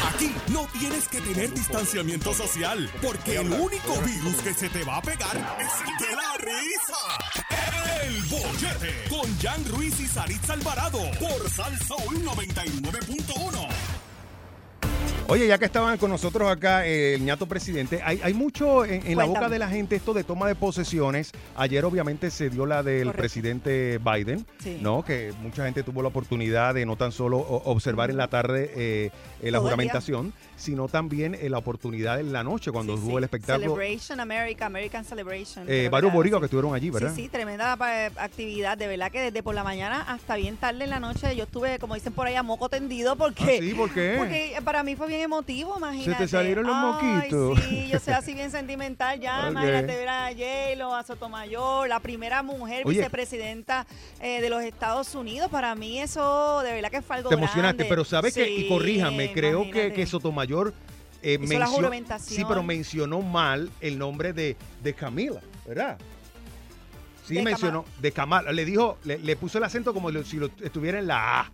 Aquí 0.08 0.34
no 0.48 0.66
tienes 0.78 1.06
que 1.08 1.20
tener 1.20 1.52
distanciamiento 1.52 2.32
social, 2.32 2.90
porque 3.02 3.36
el 3.36 3.52
único 3.52 3.94
virus 4.02 4.36
que 4.36 4.54
se 4.54 4.70
te 4.70 4.84
va 4.84 4.96
a 4.96 5.02
pegar 5.02 5.36
es 5.58 5.72
el 5.86 6.06
de 6.06 6.16
la 6.16 6.36
risa. 6.38 7.25
El 8.06 8.22
bollete 8.30 8.94
con 9.10 9.38
Jan 9.40 9.64
Ruiz 9.68 9.98
y 9.98 10.06
Saritza 10.06 10.52
Alvarado 10.52 11.00
por 11.18 11.50
Salsoul 11.50 12.24
99.1. 12.24 13.66
Oye, 15.28 15.48
ya 15.48 15.58
que 15.58 15.64
estaban 15.64 15.98
con 15.98 16.12
nosotros 16.12 16.48
acá 16.48 16.86
eh, 16.86 17.14
el 17.14 17.24
ñato 17.24 17.46
presidente, 17.48 18.00
hay, 18.04 18.20
hay 18.22 18.32
mucho 18.32 18.84
en, 18.84 19.04
en 19.08 19.18
la 19.18 19.24
boca 19.24 19.48
de 19.48 19.58
la 19.58 19.68
gente 19.68 19.96
esto 19.96 20.14
de 20.14 20.22
toma 20.22 20.46
de 20.46 20.54
posesiones. 20.54 21.32
Ayer 21.56 21.84
obviamente 21.84 22.30
se 22.30 22.48
dio 22.48 22.64
la 22.64 22.84
del 22.84 23.06
Correcto. 23.06 23.18
presidente 23.22 23.98
Biden, 23.98 24.46
Sí. 24.62 24.78
¿no? 24.80 25.04
Que 25.04 25.32
mucha 25.40 25.64
gente 25.64 25.82
tuvo 25.82 26.02
la 26.02 26.08
oportunidad 26.08 26.74
de 26.74 26.86
no 26.86 26.94
tan 26.94 27.10
solo 27.10 27.38
observar 27.38 28.10
en 28.10 28.18
la 28.18 28.28
tarde 28.28 28.70
eh, 28.76 29.10
la 29.42 29.58
día. 29.58 29.66
Sino 30.56 30.88
también 30.88 31.34
eh, 31.34 31.48
la 31.50 31.58
oportunidad 31.58 32.18
en 32.20 32.32
la 32.32 32.42
noche 32.42 32.72
cuando 32.72 32.96
Sí, 32.96 33.02
hubo 33.02 33.10
sí. 33.12 33.16
el 33.18 33.24
espectáculo. 33.24 33.74
Celebration 33.74 34.20
America, 34.20 34.66
American 34.66 35.04
Celebration. 35.04 35.64
Eh, 35.68 35.88
varios 35.90 36.12
boricuas 36.12 36.38
sí. 36.38 36.42
que 36.42 36.46
estuvieron 36.46 36.74
allí, 36.74 36.90
¿verdad? 36.90 37.12
Sí, 37.14 37.22
sí, 37.24 37.28
tremenda 37.28 37.76
pa- 37.76 38.06
actividad. 38.06 38.78
De 38.78 38.86
verdad 38.86 39.10
que 39.12 39.20
desde 39.20 39.42
por 39.42 39.54
la 39.54 39.62
mañana 39.64 40.02
hasta 40.08 40.36
bien 40.36 40.56
tarde 40.56 40.84
en 40.84 40.90
la 40.90 41.00
noche 41.00 41.34
yo 41.36 41.44
estuve, 41.44 41.78
como 41.78 41.94
dicen 41.94 42.12
por 42.12 42.26
ahí, 42.26 42.34
a 42.36 42.42
moco 42.42 42.68
tendido 42.68 43.16
porque... 43.16 43.58
Ah, 43.60 43.62
sí, 43.62 43.74
¿por 43.74 43.90
qué? 43.92 44.14
Porque 44.18 44.56
para 44.64 44.82
mí 44.82 44.96
fue 44.96 45.06
bien 45.08 45.20
emotivo, 45.20 45.74
imagínate. 45.76 46.26
salieron 46.28 46.64
los 46.66 46.74
Ay, 46.74 46.82
moquitos. 47.30 47.60
sí, 47.64 47.88
yo 47.88 47.98
soy 48.00 48.14
así 48.14 48.32
bien 48.34 48.50
sentimental 48.50 49.20
ya. 49.20 49.36
Ok. 49.46 49.50
Imagínate 49.52 49.86
ver 49.96 50.08
a 50.08 50.28
J-Lo, 50.30 50.94
a 50.94 51.02
Sotomayor, 51.04 51.88
la 51.88 52.00
primera 52.00 52.42
mujer 52.42 52.82
Oye. 52.86 52.98
vicepresidenta 52.98 53.86
eh, 54.20 54.40
de 54.40 54.48
losEstados 54.50 55.14
Unidos. 55.14 55.50
Para 55.50 55.74
mí 55.74 56.00
eso 56.00 56.60
de 56.62 56.72
verdad 56.72 56.90
que 56.90 57.02
fue 57.02 57.16
algo 57.16 57.28
Te 57.28 57.34
emocionaste, 57.34 57.76
grande. 57.76 57.84
pero 57.88 58.04
sabes 58.04 58.34
que, 58.34 58.48
y 58.50 58.62
Sí, 58.62 58.68
corríjame, 58.68 59.32
creo 59.32 59.70
que, 59.70 59.92
que 59.92 60.06
Sotomayor 60.06 60.45
eh, 61.22 61.38
Hizo 61.42 61.52
la 61.54 61.66
mencio- 61.66 61.74
juramentación. 61.76 62.36
Sí, 62.38 62.44
pero 62.48 62.62
mencionó 62.62 63.20
mal 63.22 63.70
el 63.80 63.98
nombre 63.98 64.32
de, 64.32 64.56
de 64.82 64.94
Camila, 64.94 65.40
¿verdad? 65.66 65.98
Sí, 67.26 67.34
De 67.36 67.42
mencionó, 67.42 67.84
de 68.00 68.12
Kamala. 68.12 68.52
Le 68.52 68.64
dijo, 68.64 68.98
le, 69.04 69.18
le 69.18 69.34
puso 69.36 69.58
el 69.58 69.64
acento 69.64 69.92
como 69.92 70.10
si 70.22 70.36
lo 70.36 70.48
estuviera 70.62 70.98
en 71.00 71.08
la 71.08 71.40
A. 71.40 71.52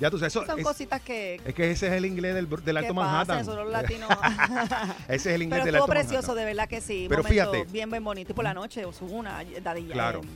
Ya 0.00 0.10
tú 0.10 0.16
sabes, 0.18 0.34
eso 0.34 0.46
Son 0.46 0.58
es, 0.58 0.64
cositas 0.64 1.02
que... 1.02 1.38
es 1.44 1.54
que 1.54 1.70
ese 1.70 1.88
es 1.88 1.92
el 1.92 2.06
inglés 2.06 2.34
del, 2.34 2.48
del 2.48 2.76
Alto 2.78 2.94
Manhattan. 2.94 3.44
Son 3.44 3.56
los 3.56 3.70
latinos. 3.70 4.08
ese 5.08 5.14
es 5.14 5.26
el 5.26 5.42
inglés 5.42 5.60
Pero 5.60 5.66
del 5.66 5.74
Alto 5.74 5.86
precioso, 5.88 6.14
Manhattan. 6.28 6.36
de 6.36 6.44
verdad 6.46 6.68
que 6.68 6.80
sí. 6.80 7.04
Pero 7.06 7.22
momento 7.22 7.50
fíjate. 7.52 7.70
Bien, 7.70 7.90
bien 7.90 8.02
bonito. 8.02 8.32
Y 8.32 8.34
por 8.34 8.44
la 8.44 8.54
noche, 8.54 8.86
una 9.02 9.44
Daddy 9.62 9.84
Claro. 9.88 10.22
eh, 10.22 10.26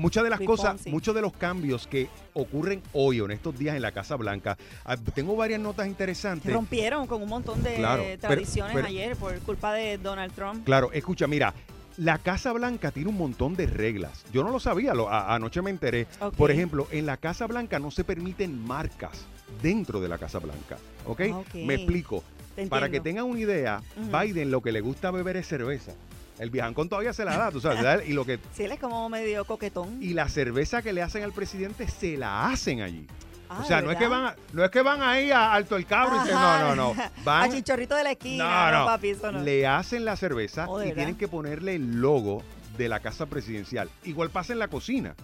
Muchas 0.00 0.24
de 0.24 0.30
las 0.30 0.40
cosas, 0.40 0.86
muchos 0.86 1.14
de 1.14 1.20
los 1.20 1.34
cambios 1.34 1.86
que 1.86 2.08
ocurren 2.32 2.82
hoy 2.94 3.20
o 3.20 3.26
en 3.26 3.32
estos 3.32 3.58
días 3.58 3.76
en 3.76 3.82
la 3.82 3.92
Casa 3.92 4.16
Blanca, 4.16 4.56
ah, 4.86 4.96
tengo 4.96 5.36
varias 5.36 5.60
notas 5.60 5.86
interesantes. 5.86 6.50
rompieron 6.50 7.06
con 7.06 7.22
un 7.22 7.28
montón 7.28 7.62
de 7.62 7.74
Claro, 7.74 8.02
tradiciones 8.18 8.72
pero- 8.74 8.86
ayer 8.86 9.14
por 9.14 9.38
culpa 9.40 9.74
de 9.74 9.98
Donald 9.98 10.32
Trump. 10.32 10.64
Claro, 10.64 10.90
escucha, 10.92 11.26
mira, 11.26 11.52
la 11.98 12.16
Casa 12.16 12.50
Blanca 12.54 12.92
tiene 12.92 13.10
un 13.10 13.18
montón 13.18 13.54
de 13.56 13.66
reglas. 13.66 14.24
Yo 14.32 14.42
no 14.42 14.48
lo 14.50 14.58
sabía, 14.58 14.94
lo- 14.94 15.10
a- 15.10 15.34
anoche 15.34 15.60
me 15.60 15.68
enteré. 15.68 16.06
Por 16.34 16.50
ejemplo, 16.50 16.88
en 16.92 17.04
la 17.04 17.18
Casa 17.18 17.46
Blanca 17.46 17.78
no 17.78 17.90
se 17.90 18.02
permiten 18.02 18.58
marcas 18.66 19.26
dentro 19.62 20.00
de 20.00 20.08
la 20.08 20.16
Casa 20.16 20.38
Blanca. 20.38 20.78
¿Ok? 21.04 21.20
Ah. 21.30 21.42
Me 21.56 21.74
explico. 21.74 22.24
Para 22.70 22.88
que 22.88 23.00
tengan 23.00 23.26
una 23.26 23.40
idea. 23.40 23.82
Biden 24.10 24.50
lo 24.50 24.62
que 24.62 24.72
le 24.72 24.80
gusta 24.80 25.10
beber 25.10 25.36
es 25.36 25.46
cerveza. 25.46 25.92
El 26.40 26.50
viajancón 26.50 26.88
todavía 26.88 27.12
se 27.12 27.24
la 27.24 27.36
da, 27.36 27.50
tú 27.52 27.60
sabes, 27.60 27.82
¿verdad? 27.82 28.02
y 28.04 28.12
lo 28.14 28.24
que 28.24 28.38
Sí, 28.54 28.64
él 28.64 28.72
es 28.72 28.80
como 28.80 29.08
medio 29.08 29.44
coquetón. 29.44 30.02
y 30.02 30.14
la 30.14 30.28
cerveza 30.28 30.80
que 30.82 30.92
le 30.92 31.02
hacen 31.02 31.22
al 31.22 31.32
presidente 31.32 31.86
se 31.86 32.16
la 32.16 32.46
hacen 32.48 32.80
allí. 32.80 33.06
Ah, 33.48 33.60
o 33.62 33.64
sea, 33.64 33.78
¿de 33.80 33.82
no 33.86 33.90
es 33.92 33.98
que 33.98 34.06
van 34.08 34.24
a- 34.26 34.36
no 34.52 34.64
es 34.64 34.70
que 34.70 34.80
van 34.80 35.02
ahí 35.02 35.30
a 35.32 35.52
Alto 35.52 35.76
el 35.76 35.84
Cabro 35.84 36.16
y 36.16 36.20
dicen, 36.20 36.34
no, 36.36 36.74
no, 36.74 36.76
no. 36.76 37.02
A 37.02 37.10
Van 37.24 37.50
chichorrito 37.52 37.94
de 37.94 38.04
la 38.04 38.12
esquina. 38.12 38.44
no, 38.44 38.72
No, 38.72 38.78
no. 38.80 38.86
papi, 38.86 39.08
eso 39.10 39.30
no. 39.32 39.40
Le 39.42 39.66
hacen 39.66 40.04
la 40.04 40.16
cerveza 40.16 40.66
Oh, 40.68 40.78
¿de 40.78 40.86
y 40.86 40.88
verdad? 40.90 40.96
tienen 41.02 41.16
que 41.16 41.28
ponerle 41.28 41.74
el 41.74 42.00
logo 42.00 42.42
de 42.78 42.88
la 42.88 43.00
casa 43.00 43.26
presidencial. 43.26 43.90
Igual 44.04 44.30
pasa 44.30 44.52
en 44.52 44.60
la 44.60 44.68
cocina. 44.68 45.14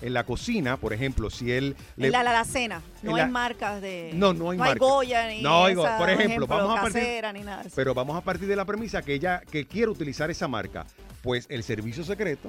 En 0.00 0.12
la 0.12 0.22
cocina, 0.24 0.76
por 0.76 0.92
ejemplo, 0.92 1.28
si 1.28 1.50
él 1.50 1.74
le- 1.96 2.10
La, 2.10 2.22
la, 2.22 2.32
la 2.32 2.44
cena. 2.44 2.80
No 3.02 3.18
en 3.18 3.24
hay 3.24 3.30
marcas 3.30 3.80
de. 3.82 4.12
No, 4.14 4.32
no 4.32 4.50
hay 4.50 4.58
marca. 4.58 4.78
Goya 4.78 5.26
ni. 5.26 5.42
No 5.42 5.64
hay 5.64 5.72
esa, 5.72 5.98
por 5.98 6.08
ejemplo, 6.08 6.46
vamos 6.46 6.78
a 6.78 6.82
partir- 6.82 7.00
casera, 7.02 7.32
ni 7.32 7.40
nada 7.40 7.64
pero 7.74 7.94
vamos 7.94 8.16
a 8.16 8.20
partir 8.20 8.46
de 8.46 8.54
la 8.56 8.64
premisa 8.64 9.02
que 9.02 9.14
ella 9.14 9.42
que 9.50 9.66
quiere 9.66 9.88
utilizar 9.90 10.30
esa 10.30 10.46
marca. 10.46 10.86
Pues 11.22 11.46
el 11.50 11.64
servicio 11.64 12.04
secreto 12.04 12.48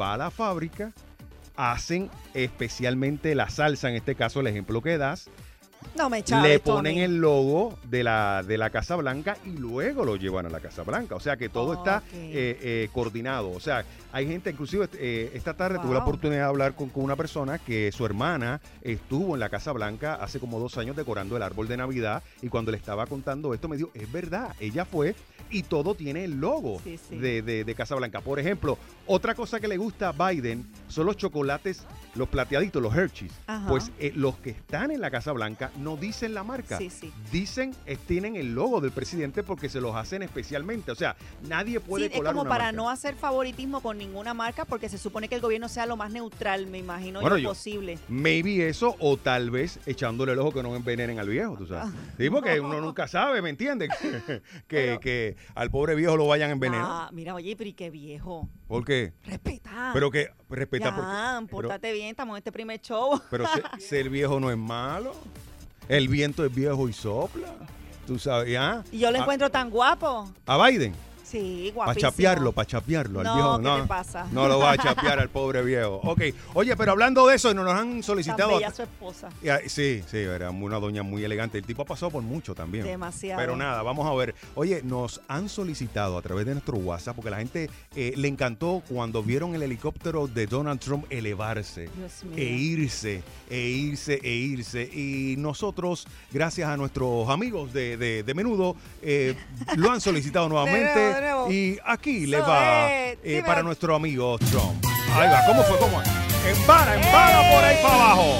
va 0.00 0.14
a 0.14 0.16
la 0.16 0.30
fábrica, 0.32 0.92
hacen 1.54 2.10
especialmente 2.34 3.34
la 3.34 3.48
salsa, 3.48 3.88
en 3.88 3.96
este 3.96 4.14
caso 4.14 4.40
el 4.40 4.46
ejemplo 4.48 4.82
que 4.82 4.98
das, 4.98 5.28
No 5.94 6.08
me 6.08 6.22
chaves 6.22 6.50
le 6.50 6.58
ponen 6.58 6.98
el 6.98 7.18
logo 7.18 7.78
de 7.84 8.02
la, 8.02 8.42
de 8.42 8.56
la 8.56 8.70
Casa 8.70 8.96
Blanca 8.96 9.36
y 9.44 9.50
luego 9.50 10.04
lo 10.04 10.16
llevan 10.16 10.46
a 10.46 10.48
la 10.48 10.60
Casa 10.60 10.82
Blanca. 10.82 11.14
O 11.14 11.20
sea 11.20 11.36
que 11.36 11.48
todo 11.48 11.74
está 11.74 12.02
eh, 12.12 12.58
eh, 12.62 12.88
coordinado. 12.92 13.50
O 13.50 13.60
sea, 13.60 13.84
hay 14.10 14.26
gente, 14.26 14.50
inclusive 14.50 14.88
eh, 14.94 15.30
esta 15.34 15.54
tarde 15.54 15.78
tuve 15.78 15.94
la 15.94 16.00
oportunidad 16.00 16.40
de 16.40 16.46
hablar 16.46 16.74
con, 16.74 16.88
con 16.88 17.04
una 17.04 17.16
persona 17.16 17.58
que 17.58 17.92
su 17.92 18.06
hermana 18.06 18.60
estuvo 18.82 19.34
en 19.34 19.40
la 19.40 19.48
Casa 19.48 19.72
Blanca 19.72 20.14
hace 20.14 20.40
como 20.40 20.58
dos 20.58 20.78
años 20.78 20.96
decorando 20.96 21.36
el 21.36 21.42
árbol 21.42 21.68
de 21.68 21.76
Navidad 21.76 22.22
y 22.40 22.48
cuando 22.48 22.70
le 22.70 22.78
estaba 22.78 23.06
contando 23.06 23.52
esto 23.54 23.68
me 23.68 23.76
dijo, 23.76 23.90
es 23.94 24.10
verdad, 24.10 24.54
ella 24.60 24.84
fue 24.84 25.14
y 25.50 25.62
todo 25.64 25.94
tiene 25.94 26.24
el 26.24 26.40
logo 26.40 26.80
Sí, 26.82 26.98
sí. 26.98 27.16
De, 27.16 27.42
de, 27.42 27.64
de 27.64 27.74
Casa 27.74 27.94
Blanca. 27.94 28.20
Por 28.20 28.38
ejemplo, 28.38 28.78
otra 29.06 29.34
cosa 29.34 29.60
que 29.60 29.68
le 29.68 29.76
gusta 29.76 30.08
a 30.08 30.30
Biden 30.30 30.66
son 30.88 31.06
los 31.06 31.16
chocolates, 31.16 31.84
los 32.14 32.28
plateaditos, 32.28 32.82
los 32.82 32.94
Hershey's. 32.94 33.32
Ajá. 33.46 33.68
Pues 33.68 33.90
eh, 33.98 34.12
los 34.14 34.36
que 34.38 34.50
están 34.50 34.90
en 34.90 35.00
la 35.00 35.10
Casa 35.10 35.32
Blanca 35.32 35.70
no 35.78 35.96
dicen 35.96 36.34
la 36.34 36.42
marca. 36.44 36.78
Sí, 36.78 36.90
sí. 36.90 37.12
Dicen, 37.30 37.74
eh, 37.86 37.96
tienen 38.06 38.36
el 38.36 38.54
logo 38.54 38.80
del 38.80 38.90
presidente 38.90 39.42
porque 39.42 39.68
se 39.68 39.80
los 39.80 39.94
hacen 39.96 40.22
especialmente. 40.22 40.90
O 40.90 40.94
sea, 40.94 41.16
nadie 41.48 41.80
puede 41.80 42.06
Sí, 42.08 42.12
es 42.14 42.20
como 42.22 42.42
una 42.42 42.48
para 42.50 42.64
marca. 42.64 42.76
no 42.76 42.90
hacer 42.90 43.14
favoritismo 43.14 43.80
con 43.80 43.98
ninguna 43.98 44.34
marca 44.34 44.64
porque 44.64 44.88
se 44.88 44.98
supone 44.98 45.28
que 45.28 45.36
el 45.36 45.40
gobierno 45.40 45.68
sea 45.68 45.86
lo 45.86 45.96
más 45.96 46.10
neutral, 46.12 46.66
me 46.66 46.78
imagino 46.78 47.20
Bueno, 47.20 47.38
yo 47.38 47.48
posible. 47.48 47.98
Maybe 48.08 48.68
eso 48.68 48.94
o 48.98 49.16
tal 49.16 49.50
vez 49.50 49.78
echándole 49.86 50.32
el 50.32 50.38
ojo 50.38 50.52
que 50.52 50.62
no 50.62 50.74
envenenen 50.76 51.18
al 51.18 51.28
viejo, 51.28 51.56
tú 51.56 51.66
sabes. 51.66 51.92
Ah. 51.94 52.14
Sí, 52.18 52.28
porque 52.30 52.60
uno 52.60 52.80
nunca 52.80 53.08
sabe, 53.08 53.40
¿me 53.42 53.50
entiendes? 53.50 53.90
que, 54.68 54.98
que 55.00 55.36
al 55.54 55.70
pobre 55.70 55.94
viejo 55.94 56.16
lo 56.16 56.26
vayan 56.26 56.50
a 56.50 56.52
envenenar. 56.52 56.86
Ah, 56.86 57.10
mira, 57.12 57.34
oye, 57.34 57.56
pero 57.56 57.68
y 57.70 57.72
qué 57.72 57.90
viejo. 57.90 58.48
¿Por 58.72 58.86
qué? 58.86 59.12
Respeta. 59.24 59.90
Pero 59.92 60.10
que 60.10 60.30
respeta 60.48 60.86
ya, 60.88 60.94
porque... 60.96 61.10
pero- 61.50 61.68
pórtate 61.68 61.92
bien, 61.92 62.08
estamos 62.08 62.32
en 62.32 62.38
este 62.38 62.50
primer 62.50 62.80
show. 62.80 63.20
Pero 63.30 63.44
se- 63.46 63.80
ser 63.86 64.08
viejo 64.08 64.40
no 64.40 64.50
es 64.50 64.56
malo. 64.56 65.14
El 65.90 66.08
viento 66.08 66.42
es 66.42 66.54
viejo 66.54 66.88
y 66.88 66.94
sopla. 66.94 67.54
Tú 68.06 68.18
sabes, 68.18 68.50
¿ya? 68.50 68.82
Y 68.90 69.00
yo 69.00 69.10
lo 69.10 69.18
A- 69.18 69.20
encuentro 69.20 69.50
tan 69.50 69.68
guapo. 69.68 70.32
A, 70.46 70.66
Biden. 70.66 70.94
Sí, 71.32 71.72
Para 71.74 71.86
guapísimo. 71.86 72.10
chapearlo, 72.10 72.52
para 72.52 72.66
chapearlo 72.66 73.20
al 73.20 73.24
No, 73.26 73.34
viejo. 73.34 73.56
¿qué 73.56 73.62
no, 73.62 73.80
te 73.82 73.88
pasa? 73.88 74.26
no 74.32 74.48
lo 74.48 74.58
va 74.58 74.72
a 74.72 74.76
chapear 74.82 75.18
al 75.18 75.30
pobre 75.30 75.62
viejo. 75.62 76.00
Ok, 76.04 76.22
oye, 76.54 76.76
pero 76.76 76.92
hablando 76.92 77.26
de 77.26 77.36
eso, 77.36 77.52
nos 77.54 77.66
han 77.72 77.92
Tan 77.94 78.02
solicitado. 78.02 78.56
bella 78.56 78.70
su 78.70 78.82
esposa. 78.82 79.30
Sí, 79.66 80.02
sí, 80.10 80.18
era 80.18 80.50
una 80.50 80.78
doña 80.78 81.02
muy 81.02 81.24
elegante. 81.24 81.58
El 81.58 81.64
tipo 81.64 81.82
ha 81.82 81.86
pasado 81.86 82.10
por 82.10 82.22
mucho 82.22 82.54
también. 82.54 82.84
Demasiado. 82.84 83.40
Pero 83.40 83.56
nada, 83.56 83.82
vamos 83.82 84.06
a 84.06 84.14
ver. 84.14 84.34
Oye, 84.54 84.82
nos 84.84 85.20
han 85.28 85.48
solicitado 85.48 86.18
a 86.18 86.22
través 86.22 86.44
de 86.46 86.52
nuestro 86.52 86.76
WhatsApp, 86.76 87.16
porque 87.16 87.30
la 87.30 87.38
gente 87.38 87.70
eh, 87.96 88.12
le 88.16 88.28
encantó 88.28 88.82
cuando 88.88 89.22
vieron 89.22 89.54
el 89.54 89.62
helicóptero 89.62 90.26
de 90.28 90.46
Donald 90.46 90.80
Trump 90.80 91.06
elevarse, 91.10 91.88
Dios 91.96 92.24
mío. 92.24 92.34
e 92.36 92.44
irse, 92.44 93.22
e 93.48 93.58
irse, 93.58 94.20
e 94.22 94.30
irse. 94.32 94.82
Y 94.92 95.36
nosotros, 95.38 96.06
gracias 96.30 96.68
a 96.68 96.76
nuestros 96.76 97.28
amigos 97.30 97.72
de, 97.72 97.96
de- 97.96 98.22
de 98.22 98.34
Menudo, 98.34 98.76
eh, 99.00 99.34
lo 99.76 99.90
han 99.90 100.00
solicitado 100.00 100.48
nuevamente. 100.50 101.21
Nuevo. 101.22 101.50
Y 101.50 101.78
aquí 101.84 102.26
le 102.26 102.40
va 102.40 102.92
es. 102.92 103.18
eh, 103.24 103.42
para 103.46 103.62
nuestro 103.62 103.94
amigo 103.94 104.38
Trump. 104.50 104.84
Ahí 105.14 105.28
va, 105.28 105.44
¿cómo 105.46 105.62
fue? 105.64 105.78
¿Cómo? 105.78 106.02
Embara, 106.46 106.94
embara 106.94 107.50
por 107.52 107.64
ahí 107.64 107.76
para 107.82 107.94
abajo. 107.94 108.34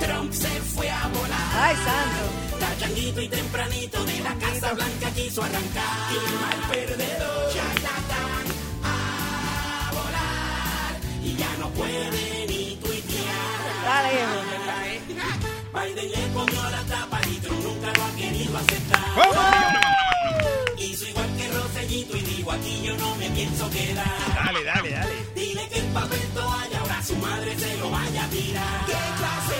Trump 0.00 0.32
se 0.32 0.48
fue 0.48 0.88
a 0.88 1.06
volar. 1.08 1.40
Ay, 1.60 1.76
santo. 1.76 2.58
Tachanguito 2.60 3.20
y 3.20 3.28
tempranito 3.28 4.04
de 4.04 4.20
la 4.20 4.34
Casa 4.34 4.72
Blanca 4.74 5.10
quiso 5.14 5.42
arrancar. 5.42 6.12
Y 6.12 6.14
mal 6.40 6.70
perdedor. 6.70 7.52
Charlatán. 7.52 8.46
A 8.84 9.90
volar. 9.92 11.00
Y 11.24 11.36
ya 11.36 11.48
no 11.58 11.68
puede 11.70 12.46
ni 12.46 12.76
tuitear. 12.76 13.84
Dale, 13.84 14.08
viejo. 14.14 14.32
Biden 15.74 16.10
le 16.10 16.32
comió 16.32 16.62
la 16.70 16.82
tapa 16.84 17.15
y 17.15 17.15
Trump 17.15 17.15
nunca 17.86 17.98
lo 17.98 18.04
ha 18.04 18.10
querido 18.16 18.56
aceptar. 18.58 19.00
Hizo 20.78 21.08
igual 21.08 21.36
que 21.36 21.48
Rosellito 21.48 22.16
y 22.16 22.20
digo 22.20 22.52
aquí 22.52 22.82
yo 22.82 22.96
no 22.96 23.14
me 23.16 23.30
pienso 23.30 23.70
quedar. 23.70 24.34
Dale, 24.34 24.64
dale, 24.64 24.90
dale. 24.90 25.12
Dile 25.34 25.68
que 25.68 25.78
el 25.78 25.86
papel 25.86 26.20
toalla 26.34 26.80
ahora 26.80 27.02
su 27.02 27.16
madre 27.16 27.58
se 27.58 27.76
lo 27.78 27.90
vaya 27.90 28.24
a 28.24 28.28
tirar. 28.28 28.86
¿Qué 28.86 28.92
clase 28.92 29.56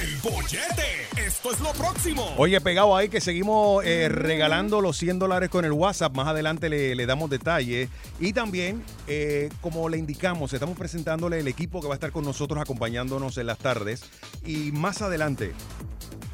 El 0.00 0.16
bollete. 0.18 0.95
Esto 1.26 1.50
es 1.52 1.60
lo 1.60 1.72
próximo. 1.72 2.24
Oye, 2.36 2.60
pegado 2.60 2.94
ahí 2.96 3.08
que 3.08 3.20
seguimos 3.20 3.84
eh, 3.84 4.08
regalando 4.08 4.80
los 4.80 4.96
100 4.96 5.18
dólares 5.18 5.48
con 5.48 5.64
el 5.64 5.72
WhatsApp. 5.72 6.14
Más 6.14 6.28
adelante 6.28 6.68
le, 6.68 6.94
le 6.94 7.06
damos 7.06 7.30
detalles. 7.30 7.88
Y 8.20 8.32
también, 8.32 8.84
eh, 9.08 9.48
como 9.60 9.88
le 9.88 9.98
indicamos, 9.98 10.52
estamos 10.52 10.78
presentándole 10.78 11.40
el 11.40 11.48
equipo 11.48 11.80
que 11.80 11.88
va 11.88 11.94
a 11.94 11.96
estar 11.96 12.12
con 12.12 12.24
nosotros 12.24 12.60
acompañándonos 12.60 13.38
en 13.38 13.46
las 13.46 13.58
tardes. 13.58 14.04
Y 14.44 14.70
más 14.70 15.02
adelante 15.02 15.52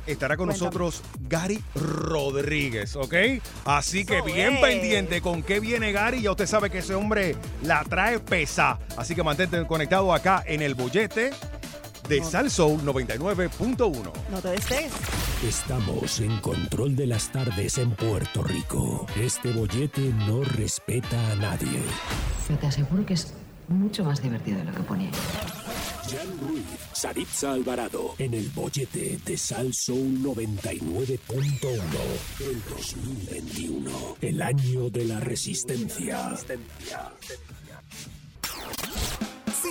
estará 0.07 0.37
con 0.37 0.49
Cuéntame. 0.49 0.67
nosotros 0.67 1.03
Gary 1.21 1.63
Rodríguez, 1.75 2.95
¿ok? 2.97 3.15
Así 3.65 4.05
que 4.05 4.17
Eso 4.17 4.25
bien 4.27 4.55
es. 4.55 4.61
pendiente 4.61 5.23
con 5.23 5.43
qué 5.43 5.59
viene 5.61 5.93
Gary. 5.93 6.21
Ya 6.21 6.33
usted 6.33 6.47
sabe 6.47 6.69
que 6.69 6.79
ese 6.79 6.95
hombre 6.95 7.35
la 7.63 7.83
trae 7.85 8.19
pesa. 8.19 8.79
Así 8.99 9.15
que 9.15 9.23
mantente 9.23 9.65
conectado 9.67 10.13
acá 10.13 10.43
en 10.47 10.61
el 10.61 10.75
bollete 10.75 11.31
de 12.09 12.23
Sal 12.23 12.51
Soul 12.51 12.81
99.1. 12.83 14.13
No 14.31 14.41
te 14.41 14.49
despegues. 14.49 14.93
Estamos 15.47 16.21
en 16.21 16.39
control 16.41 16.97
de 16.97 17.07
las 17.07 17.31
tardes 17.31 17.79
en 17.79 17.91
Puerto 17.93 18.43
Rico. 18.43 19.07
Este 19.17 19.53
bollete 19.53 20.13
no 20.27 20.43
respeta 20.43 21.33
a 21.33 21.35
nadie. 21.37 21.81
Pero 22.47 22.59
te 22.59 22.67
aseguro 22.67 23.07
que 23.07 23.15
es 23.15 23.35
mucho 23.69 24.05
más 24.05 24.23
divertido 24.23 24.59
de 24.59 24.65
lo 24.65 24.73
que 24.73 24.83
ponía. 24.83 25.11
Jan 26.11 26.39
Ruiz, 26.47 26.65
Saritza 26.93 27.53
Alvarado, 27.53 28.15
en 28.19 28.35
el 28.35 28.49
bollete 28.51 29.19
de 29.25 29.37
Sal 29.37 29.73
Soul 29.73 30.19
99.1. 30.23 31.19
El 32.41 32.63
2021, 32.69 34.17
el 34.21 34.43
año 34.43 34.91
de 34.91 35.05
la 35.07 35.21
resistencia. 35.21 36.37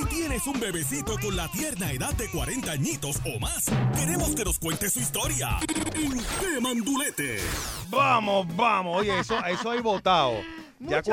Si 0.01 0.07
tienes 0.07 0.47
un 0.47 0.59
bebecito 0.59 1.15
con 1.21 1.35
la 1.35 1.47
tierna 1.49 1.91
edad 1.91 2.11
de 2.15 2.27
40 2.27 2.71
añitos 2.71 3.21
o 3.23 3.39
más, 3.39 3.65
queremos 3.95 4.33
que 4.33 4.43
nos 4.43 4.57
cuente 4.57 4.89
su 4.89 4.99
historia. 4.99 5.59
¿En 5.93 6.17
qué 6.17 6.59
mandulete? 6.59 7.37
Vamos, 7.87 8.47
vamos. 8.55 8.97
Oye, 8.97 9.19
eso, 9.19 9.37
eso 9.45 9.69
hay 9.69 9.79
votado. 9.79 10.33
Ya 10.79 11.03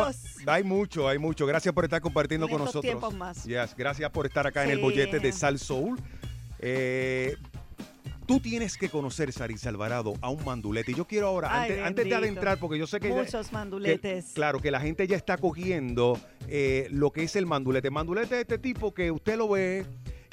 hay 0.47 0.65
mucho, 0.65 1.07
hay 1.07 1.19
mucho. 1.19 1.45
Gracias 1.45 1.75
por 1.75 1.85
estar 1.85 2.01
compartiendo 2.01 2.47
En 2.47 2.53
con 2.53 2.63
estos 2.63 2.77
nosotros. 2.77 2.91
tiempos 2.91 3.15
más. 3.15 3.45
Yes, 3.45 3.75
gracias 3.77 4.11
por 4.11 4.25
estar 4.25 4.47
acá 4.47 4.65
en 4.65 4.71
el 4.71 4.79
bollete 4.79 5.21
de 5.21 5.33
Sal 5.33 5.59
Soul. 5.59 6.01
Eh, 6.61 7.37
tú 8.29 8.41
tienes 8.41 8.77
que 8.77 8.91
conocer, 8.91 9.33
Saris 9.33 9.67
Alvarado, 9.67 10.13
a 10.21 10.29
un 10.29 10.45
mandulete. 10.45 10.93
Y 10.93 10.95
yo 10.95 11.07
quiero 11.07 11.29
ahora, 11.29 11.49
Ay, 11.51 11.71
antes, 11.71 11.87
antes 11.87 12.05
de 12.05 12.15
adentrar, 12.15 12.59
porque 12.61 12.79
yo 12.79 12.87
sé 12.87 13.01
que... 13.01 13.09
Muchos 13.09 13.51
manduletes. 13.53 14.33
claro, 14.35 14.61
que 14.61 14.71
la 14.71 14.81
gente 14.81 15.07
ya 15.09 15.17
está 15.17 15.39
cogiendo 15.39 16.21
eh, 16.47 16.89
lo 16.91 17.11
que 17.11 17.23
es 17.23 17.35
el 17.37 17.47
mandulete. 17.47 17.91
Mandulete 17.91 18.35
es 18.35 18.41
este 18.43 18.59
tipo 18.59 18.93
que 18.93 19.11
usted 19.11 19.39
lo 19.39 19.49
ve, 19.49 19.87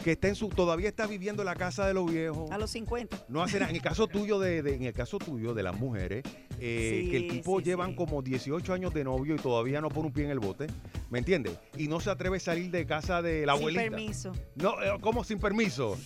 que 0.05 0.11
está 0.11 0.27
en 0.27 0.35
su, 0.35 0.49
todavía 0.49 0.87
está 0.87 1.07
viviendo 1.07 1.41
en 1.41 1.47
la 1.47 1.55
casa 1.55 1.87
de 1.87 1.95
los 1.95 2.05
viejos. 2.11 2.51
A 2.51 2.59
los 2.59 2.69
50. 2.69 3.25
No 3.27 3.41
hace 3.41 3.57
nada. 3.59 3.71
En 3.71 3.75
el 3.75 3.81
caso 3.81 4.05
tuyo 4.05 4.37
de, 4.37 4.61
de- 4.61 4.75
en 4.75 4.83
el 4.83 4.93
caso 4.93 5.17
tuyo 5.17 5.55
de 5.55 5.63
las 5.63 5.75
mujeres, 5.79 6.23
eh, 6.59 7.01
Sí, 7.05 7.09
que 7.09 7.17
el 7.17 7.27
tipo 7.27 7.57
sí, 7.57 7.65
llevan 7.65 7.89
sí. 7.89 7.95
como 7.95 8.21
18 8.21 8.71
años 8.71 8.93
de 8.93 9.03
novio 9.03 9.33
y 9.33 9.39
todavía 9.39 9.81
no 9.81 9.89
pone 9.89 10.05
un 10.09 10.13
pie 10.13 10.25
en 10.25 10.29
el 10.29 10.39
bote, 10.39 10.67
¿me 11.09 11.17
entiendes? 11.17 11.57
Y 11.75 11.87
no 11.87 11.99
se 11.99 12.11
atreve 12.11 12.37
a 12.37 12.39
salir 12.39 12.69
de 12.69 12.85
casa 12.85 13.23
de 13.23 13.47
la 13.47 13.53
Sin 13.53 13.61
abuelita. 13.63 13.81
permiso. 13.81 14.31
No, 14.53 14.79
eh, 14.79 14.95
¿cómo 15.01 15.23
sin 15.23 15.39
permiso? 15.39 15.97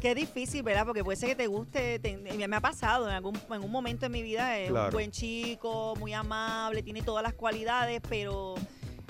Qué 0.00 0.14
difícil, 0.14 0.62
¿verdad? 0.62 0.84
Porque 0.86 1.02
puede 1.02 1.16
ser 1.16 1.30
que 1.30 1.34
te 1.34 1.48
guste, 1.48 1.98
te- 1.98 2.16
me 2.16 2.54
ha 2.56 2.60
pasado 2.60 3.08
en 3.08 3.14
algún, 3.16 3.36
en 3.50 3.64
un 3.64 3.72
momento 3.72 4.06
de 4.06 4.10
mi 4.10 4.22
vida, 4.22 4.56
es 4.56 4.70
Claro. 4.70 4.86
un 4.86 4.92
buen 4.92 5.10
chico, 5.10 5.96
muy 5.98 6.12
amable, 6.12 6.84
tiene 6.84 7.02
todas 7.02 7.24
las 7.24 7.34
cualidades, 7.34 8.00
pero 8.08 8.54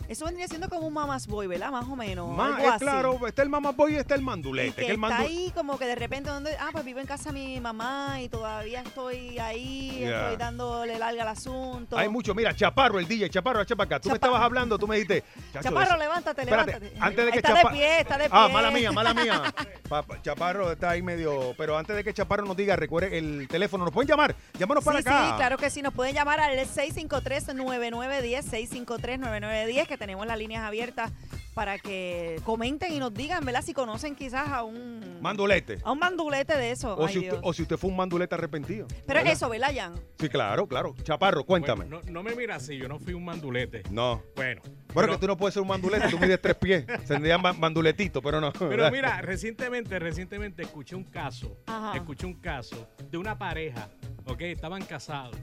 eso 0.09 0.25
vendría 0.25 0.49
siendo 0.49 0.69
como 0.69 0.87
un 0.87 0.95
mamás 0.95 1.27
boy, 1.27 1.47
¿verdad? 1.47 1.71
Más 1.71 1.85
o 1.87 1.95
menos. 1.97 2.35
Ma- 2.37 2.47
algo 2.47 2.59
es 2.63 2.69
así. 2.71 2.79
claro, 2.85 3.27
está 3.27 3.43
el 3.43 3.49
mamá 3.49 3.73
boy 3.73 3.93
y 3.95 3.97
está 3.97 4.15
el 4.15 4.23
mandulete. 4.23 4.73
que 4.73 4.87
que 4.87 4.93
el 4.93 5.03
está 5.05 5.19
ahí 5.19 5.53
como 5.55 5.79
que 5.79 5.87
de 5.87 5.95
repente, 5.95 6.31
donde, 6.31 6.57
ah, 6.59 6.71
pues 6.73 6.85
vivo 6.85 6.99
en 7.01 7.07
casa 7.07 7.31
de 7.31 7.35
mi 7.35 7.61
mamá 7.61 8.21
y 8.21 8.29
todavía 8.29 8.81
estoy 8.81 9.39
ahí, 9.39 9.99
Yeah. 9.99 10.23
estoy 10.23 10.37
dándole 10.39 10.99
larga 10.99 11.23
al 11.23 11.29
asunto. 11.29 11.97
Hay 11.99 12.09
mucho, 12.09 12.35
mira, 12.35 12.55
Chaparro, 12.55 12.99
el 12.99 13.07
DJ, 13.07 13.29
Chaparro, 13.31 13.61
acá. 13.61 14.01
Tú 14.01 14.09
me 14.09 14.15
estabas 14.15 14.41
hablando, 14.43 14.79
tú 14.79 14.87
me 14.89 14.97
dijiste. 14.97 15.23
"Chacho, 15.53 15.69
Chaparro, 15.69 15.97
levántate, 15.97 16.43
Espérate, 16.43 16.73
levántate. 16.73 17.01
antes 17.01 17.25
de 17.27 17.31
que 17.33 17.39
está 17.39 17.55
Chapa- 17.55 17.71
de 17.71 17.77
pie, 17.77 18.01
está 18.01 18.19
de 18.19 18.25
pie. 18.31 18.39
Ah, 18.41 18.49
mala 18.49 18.71
mía, 18.71 18.93
mala 18.93 19.13
mía. 19.15 19.43
Pa- 19.89 20.03
pa- 20.03 20.21
Chaparro 20.23 20.73
está 20.73 20.91
ahí 20.91 21.03
medio. 21.03 21.55
Pero 21.57 21.77
antes 21.79 21.95
de 21.97 22.05
que 22.05 22.13
Chaparro 22.15 22.45
nos 22.45 22.57
diga, 22.57 22.77
recuerde 22.77 23.17
el 23.19 23.49
teléfono. 23.49 23.85
Nos 23.85 23.93
pueden 23.95 24.09
llamar. 24.09 24.35
Llámanos 24.59 24.85
para 24.85 25.01
sí, 25.03 25.09
acá. 25.09 25.29
Sí, 25.31 25.35
claro 25.37 25.57
que 25.59 25.71
sí. 25.71 25.83
Nos 25.83 25.95
pueden 25.95 26.15
llamar 26.15 26.41
al 26.41 26.57
653-9910, 26.59 28.45
653-9910, 28.45 29.87
que 29.87 29.98
tenemos 29.99 30.27
las 30.27 30.39
líneas 30.39 30.63
abiertas 30.65 31.13
para 31.55 31.79
que 31.79 32.41
comenten 32.45 32.93
y 32.93 32.99
nos 33.01 33.13
digan, 33.13 33.45
¿verdad? 33.45 33.63
Si 33.63 33.75
conocen 33.75 34.15
quizás 34.15 34.49
a 34.49 34.63
un... 34.63 35.19
Mandulete. 35.21 35.79
A 35.83 35.91
un 35.91 35.99
mandulete 35.99 36.57
de 36.57 36.71
eso. 36.71 36.95
O 36.95 37.07
Ay, 37.07 37.13
si, 37.13 37.19
usted, 37.19 37.31
Dios. 37.33 37.41
o 37.43 37.53
si 37.53 37.63
usted 37.63 37.77
fue 37.77 37.91
un 37.91 37.97
mandulete 37.97 38.35
arrepentido. 38.37 38.87
Pero 39.07 39.19
¿Verdad? 39.19 39.33
eso, 39.33 39.49
¿verdad, 39.49 39.73
Jan? 39.75 39.95
Sí, 40.21 40.29
claro, 40.29 40.69
claro. 40.69 40.95
Chaparro, 41.03 41.45
cuéntame. 41.45 41.87
Bueno, 41.87 42.01
no, 42.07 42.13
no 42.13 42.23
me 42.23 42.37
mira 42.37 42.55
así, 42.57 42.77
yo 42.77 42.87
no 42.89 42.99
fui 43.01 43.13
un 43.15 43.25
mandulete. 43.25 43.83
no. 43.91 44.23
Bueno. 44.37 44.63
Bueno, 44.95 45.13
que 45.13 45.19
tú 45.19 45.27
no 45.27 45.37
puedes 45.37 45.53
ser 45.53 45.63
un 45.63 45.69
mandulete, 45.69 46.09
tú 46.09 46.19
mides 46.19 46.41
tres 46.41 46.55
pies. 46.57 46.85
Se 47.05 47.19
me 47.19 47.29
llama 47.29 47.53
manduletito, 47.53 48.23
pero 48.23 48.41
no. 48.41 48.53
Pero 48.53 48.91
mira, 48.91 49.21
recientemente, 49.21 49.99
recientemente 49.99 50.63
escuché 50.63 50.97
un 50.97 51.05
caso, 51.05 51.59
Ajá. 51.67 51.95
escuché 51.97 52.25
un 52.25 52.35
caso 52.35 52.89
de 53.11 53.19
una 53.19 53.37
pareja, 53.37 53.91
¿ok? 54.27 54.41
Estaban 54.43 54.83
casados, 54.85 55.37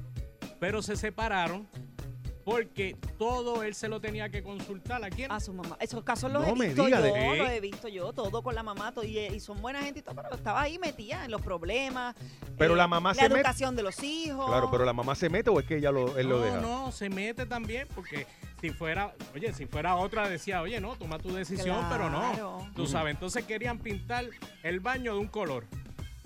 pero 0.59 0.81
se 0.81 0.95
separaron 0.95 1.67
porque 2.45 2.95
todo 3.17 3.63
él 3.63 3.73
se 3.73 3.87
lo 3.89 3.99
tenía 3.99 4.29
que 4.29 4.43
consultar 4.43 5.03
a 5.03 5.09
quién. 5.09 5.31
A 5.31 5.39
su 5.39 5.51
mamá. 5.51 5.75
Esos 5.79 6.03
casos 6.03 6.31
los 6.31 6.47
No 6.47 6.49
he 6.63 6.67
visto 6.67 6.87
yo, 6.87 7.01
de- 7.01 7.37
los 7.39 7.49
he 7.49 7.59
visto 7.59 7.87
yo, 7.87 8.13
todo 8.13 8.43
con 8.43 8.53
la 8.53 8.61
mamá, 8.61 8.91
todo, 8.93 9.03
y, 9.03 9.17
y 9.17 9.39
son 9.39 9.59
buena 9.61 9.81
gente 9.81 9.99
y 9.99 10.03
todo, 10.03 10.15
pero 10.15 10.35
estaba 10.35 10.61
ahí 10.61 10.77
metida 10.77 11.25
en 11.25 11.31
los 11.31 11.41
problemas. 11.41 12.15
Pero 12.57 12.75
eh, 12.75 12.77
la 12.77 12.87
mamá 12.87 13.09
la 13.09 13.15
se 13.15 13.21
mete. 13.23 13.35
educación 13.41 13.75
de 13.75 13.81
los 13.83 14.01
hijos. 14.03 14.45
Claro, 14.47 14.69
pero 14.69 14.85
la 14.85 14.93
mamá 14.93 15.15
se 15.15 15.27
mete 15.27 15.49
o 15.49 15.59
es 15.59 15.65
que 15.65 15.77
ella 15.77 15.91
lo, 15.91 16.17
él 16.17 16.29
lo 16.29 16.37
no, 16.37 16.45
deja. 16.45 16.61
no, 16.61 16.91
se 16.91 17.09
mete 17.09 17.47
también 17.47 17.87
porque 17.95 18.27
si 18.61 18.69
fuera, 18.69 19.13
oye, 19.33 19.51
si 19.53 19.65
fuera 19.65 19.95
otra 19.95 20.29
decía, 20.29 20.61
oye, 20.61 20.79
no, 20.79 20.95
toma 20.95 21.17
tu 21.17 21.33
decisión, 21.33 21.83
pero 21.89 22.09
no. 22.11 22.19
Claro. 22.31 22.67
Tú 22.75 22.85
sabes, 22.85 23.15
entonces 23.15 23.43
querían 23.45 23.79
pintar 23.79 24.25
el 24.61 24.79
baño 24.79 25.13
de 25.13 25.19
un 25.19 25.27
color. 25.27 25.65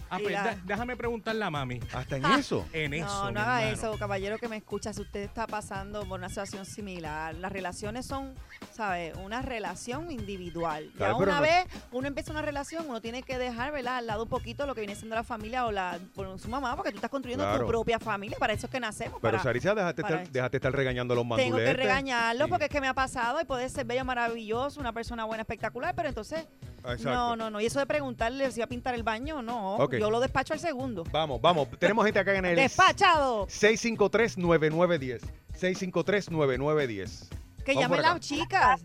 Ah, 0.09 0.17
pues, 0.21 0.31
la- 0.33 0.57
déjame 0.65 0.95
preguntarle 0.97 1.43
a 1.45 1.49
mami. 1.49 1.79
¿Hasta 1.93 2.17
en 2.17 2.25
eso? 2.25 2.65
En 2.73 2.93
eso. 2.93 3.05
No, 3.25 3.31
no 3.31 3.39
haga 3.41 3.69
eso, 3.69 3.95
caballero 3.97 4.37
que 4.37 4.47
me 4.47 4.57
escucha. 4.57 4.91
Si 4.93 5.01
usted 5.01 5.21
está 5.21 5.45
pasando 5.47 6.03
por 6.05 6.19
una 6.19 6.29
situación 6.29 6.65
similar, 6.65 7.35
las 7.35 7.51
relaciones 7.51 8.05
son, 8.05 8.33
¿sabe? 8.71 9.13
Una 9.23 9.41
relación 9.41 10.09
individual. 10.11 10.91
Claro, 10.97 11.13
ya 11.13 11.23
una 11.23 11.35
no- 11.35 11.41
vez 11.41 11.65
uno 11.91 12.07
empieza 12.07 12.31
una 12.31 12.41
relación, 12.41 12.85
uno 12.89 13.01
tiene 13.01 13.23
que 13.23 13.37
dejar, 13.37 13.71
¿verdad? 13.71 13.97
Al 13.97 14.07
lado 14.07 14.23
un 14.23 14.29
poquito 14.29 14.65
lo 14.65 14.73
que 14.75 14.81
viene 14.81 14.95
siendo 14.95 15.15
la 15.15 15.23
familia 15.23 15.65
o 15.65 15.71
la 15.71 15.99
por 16.15 16.39
su 16.39 16.49
mamá, 16.49 16.75
porque 16.75 16.91
tú 16.91 16.97
estás 16.97 17.11
construyendo 17.11 17.43
Claro. 17.45 17.61
tu 17.61 17.67
propia 17.67 17.99
familia. 17.99 18.37
Para 18.39 18.53
eso 18.53 18.65
es 18.67 18.71
que 18.71 18.79
nacemos. 18.79 19.19
Pero 19.21 19.33
para- 19.37 19.43
Sarisa, 19.43 19.75
déjate 19.75 20.01
estar, 20.01 20.29
déjate 20.29 20.57
estar 20.57 20.71
regañando 20.73 21.13
a 21.13 21.15
los 21.15 21.23
tengo 21.23 21.35
manduletes. 21.35 21.75
que 21.75 21.81
regañarlo 21.83 22.45
Sí. 22.45 22.49
porque 22.49 22.65
es 22.65 22.71
que 22.71 22.81
me 22.81 22.87
ha 22.87 22.93
pasado 22.93 23.39
y 23.41 23.45
puede 23.45 23.69
ser 23.69 23.85
bello, 23.85 24.05
maravilloso, 24.05 24.79
una 24.79 24.93
persona 24.93 25.25
buena, 25.25 25.41
espectacular, 25.41 25.93
pero 25.95 26.09
entonces, 26.09 26.47
Exacto. 26.79 27.03
no, 27.09 27.35
no, 27.35 27.49
no. 27.49 27.61
Y 27.61 27.65
eso 27.65 27.79
de 27.79 27.85
preguntarle 27.85 28.51
si 28.51 28.59
va 28.59 28.65
a 28.65 28.69
pintar 28.69 28.95
el 28.95 29.03
baño, 29.03 29.41
no. 29.41 29.75
Ok. 29.75 29.95
Yo 29.99 30.09
lo 30.11 30.19
despacho 30.19 30.53
al 30.53 30.59
segundo. 30.59 31.03
Vamos, 31.11 31.39
vamos. 31.41 31.67
Tenemos 31.79 32.05
gente 32.05 32.19
acá 32.19 32.35
en 32.35 32.45
el 32.45 32.55
Despachado. 32.55 33.45
653-9910. 33.47 35.21
653-9910. 35.59 37.29
Que 37.65 37.73
Vamos 37.73 37.81
llamen 37.89 38.01
las 38.01 38.19
chicas. 38.21 38.81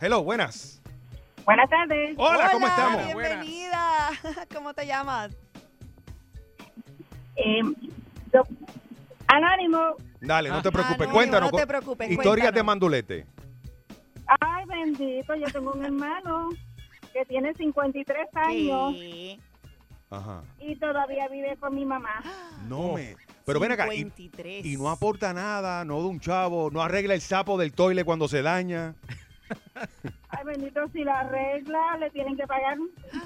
Hello, 0.00 0.22
buenas. 0.24 0.80
Buenas 1.44 1.68
tardes. 1.70 2.14
Hola, 2.16 2.50
¿cómo 2.52 2.66
estamos? 2.66 3.04
Bienvenida. 3.06 4.10
¿Cómo 4.54 4.74
te 4.74 4.86
llamas? 4.86 5.32
Eh, 7.36 7.60
yo- 8.32 8.42
Anónimo. 9.28 9.78
Dale, 10.20 10.48
no 10.50 10.60
te 10.60 10.68
Ah, 10.68 10.72
preocupes. 10.72 11.06
no, 11.08 11.14
Cuéntanos. 11.14 11.52
no 11.52 11.58
te 11.58 11.66
preocupes, 11.66 12.10
Historias 12.10 12.52
de 12.52 12.62
mandulete. 12.62 13.26
Ay, 14.40 14.64
bendito, 14.66 15.34
yo 15.34 15.46
tengo 15.50 15.72
un 15.72 15.84
hermano 15.84 16.50
que 17.12 17.24
tiene 17.26 17.52
53 17.54 18.28
años 18.34 18.94
Ajá. 20.10 20.42
y 20.58 20.74
todavía 20.76 21.28
vive 21.28 21.56
con 21.58 21.74
mi 21.74 21.86
mamá. 21.86 22.22
No 22.68 22.94
me. 22.94 23.16
Pero 23.44 23.60
ven 23.60 23.72
acá. 23.72 23.92
Y, 23.94 23.98
53. 23.98 24.66
y 24.66 24.76
no 24.76 24.90
aporta 24.90 25.32
nada, 25.32 25.84
no 25.84 26.00
da 26.00 26.06
un 26.08 26.20
chavo, 26.20 26.70
no 26.70 26.82
arregla 26.82 27.14
el 27.14 27.20
sapo 27.20 27.56
del 27.58 27.72
toile 27.72 28.04
cuando 28.04 28.28
se 28.28 28.42
daña. 28.42 28.94
Ay, 30.28 30.44
bendito, 30.44 30.80
si 30.92 31.02
la 31.04 31.20
arregla, 31.20 31.96
le 31.98 32.10
tienen 32.10 32.36
que 32.36 32.46
pagar. 32.46 32.76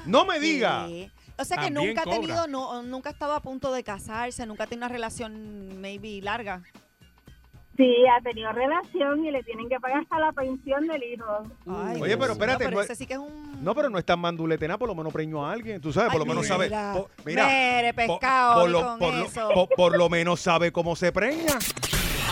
No 0.06 0.24
me 0.24 0.38
diga. 0.40 0.86
Sí. 0.86 1.10
O 1.36 1.44
sea 1.44 1.56
que 1.56 1.64
También 1.64 1.88
nunca 1.88 2.02
ha 2.02 2.04
cobra. 2.04 2.20
tenido, 2.20 2.46
no, 2.46 2.82
nunca 2.82 3.08
ha 3.08 3.12
estado 3.12 3.34
a 3.34 3.40
punto 3.40 3.72
de 3.72 3.82
casarse, 3.82 4.46
nunca 4.46 4.64
ha 4.64 4.66
tenido 4.66 4.86
una 4.86 4.92
relación 4.92 5.80
maybe 5.80 6.20
larga. 6.22 6.62
Sí, 7.76 7.92
ha 8.06 8.20
tenido 8.22 8.52
relación 8.52 9.24
y 9.24 9.30
le 9.32 9.42
tienen 9.42 9.68
que 9.68 9.80
pagar 9.80 10.02
hasta 10.02 10.18
la 10.20 10.30
pensión 10.32 10.86
del 10.86 11.02
hijo. 11.02 11.24
Ay, 11.66 12.00
Oye, 12.00 12.16
pero 12.16 12.32
espérate, 12.34 12.64
pero 12.66 12.76
no 12.76 12.82
ese 12.82 12.92
es- 12.92 12.98
sí 12.98 13.06
que 13.06 13.14
es 13.14 13.18
un... 13.18 13.64
No, 13.64 13.74
pero 13.74 13.90
no 13.90 13.98
es 13.98 14.04
tan 14.04 14.20
mandulete 14.20 14.68
nada, 14.68 14.78
por 14.78 14.88
lo 14.88 14.94
menos 14.94 15.12
preñó 15.12 15.44
a 15.44 15.52
alguien. 15.52 15.80
Tú 15.80 15.92
sabes, 15.92 16.10
por 16.12 16.20
lo 16.20 16.26
menos 16.26 16.46
sabe. 16.46 16.66
mira. 16.66 16.92
po- 16.94 17.10
Mira. 17.24 17.46
Mere, 17.46 17.92
po- 17.94 17.96
pescado, 18.20 18.60
por, 18.60 18.70
lo, 18.70 18.80
con 18.82 18.98
por 19.00 19.14
lo- 19.14 19.24
eso. 19.26 19.48
po- 19.54 19.68
por 19.68 19.96
lo 19.98 20.08
menos 20.08 20.40
sabe 20.40 20.70
cómo 20.70 20.94
se 20.94 21.10
preña. 21.10 21.58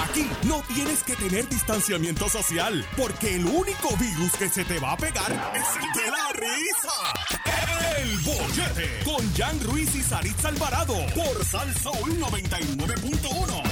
Aquí 0.09 0.27
no 0.45 0.63
tienes 0.75 1.03
que 1.03 1.15
tener 1.17 1.49
distanciamiento 1.49 2.29
social, 2.29 2.85
porque 2.97 3.37
el 3.37 3.45
único 3.47 3.89
virus 3.99 4.33
que 4.39 4.49
se 4.49 4.65
te 4.65 4.79
va 4.79 4.93
a 4.93 4.97
pegar 4.97 5.31
es 5.55 5.77
el 5.77 6.03
de 6.03 6.11
la 6.11 6.33
risa. 6.35 7.99
El 7.99 8.19
bollete 8.21 9.05
con 9.05 9.35
Jan 9.35 9.61
Ruiz 9.65 9.95
y 9.95 10.03
Saritza 10.03 10.49
Alvarado 10.49 10.95
por 11.15 11.45
Salsoul 11.45 12.19
99.1. 12.21 13.63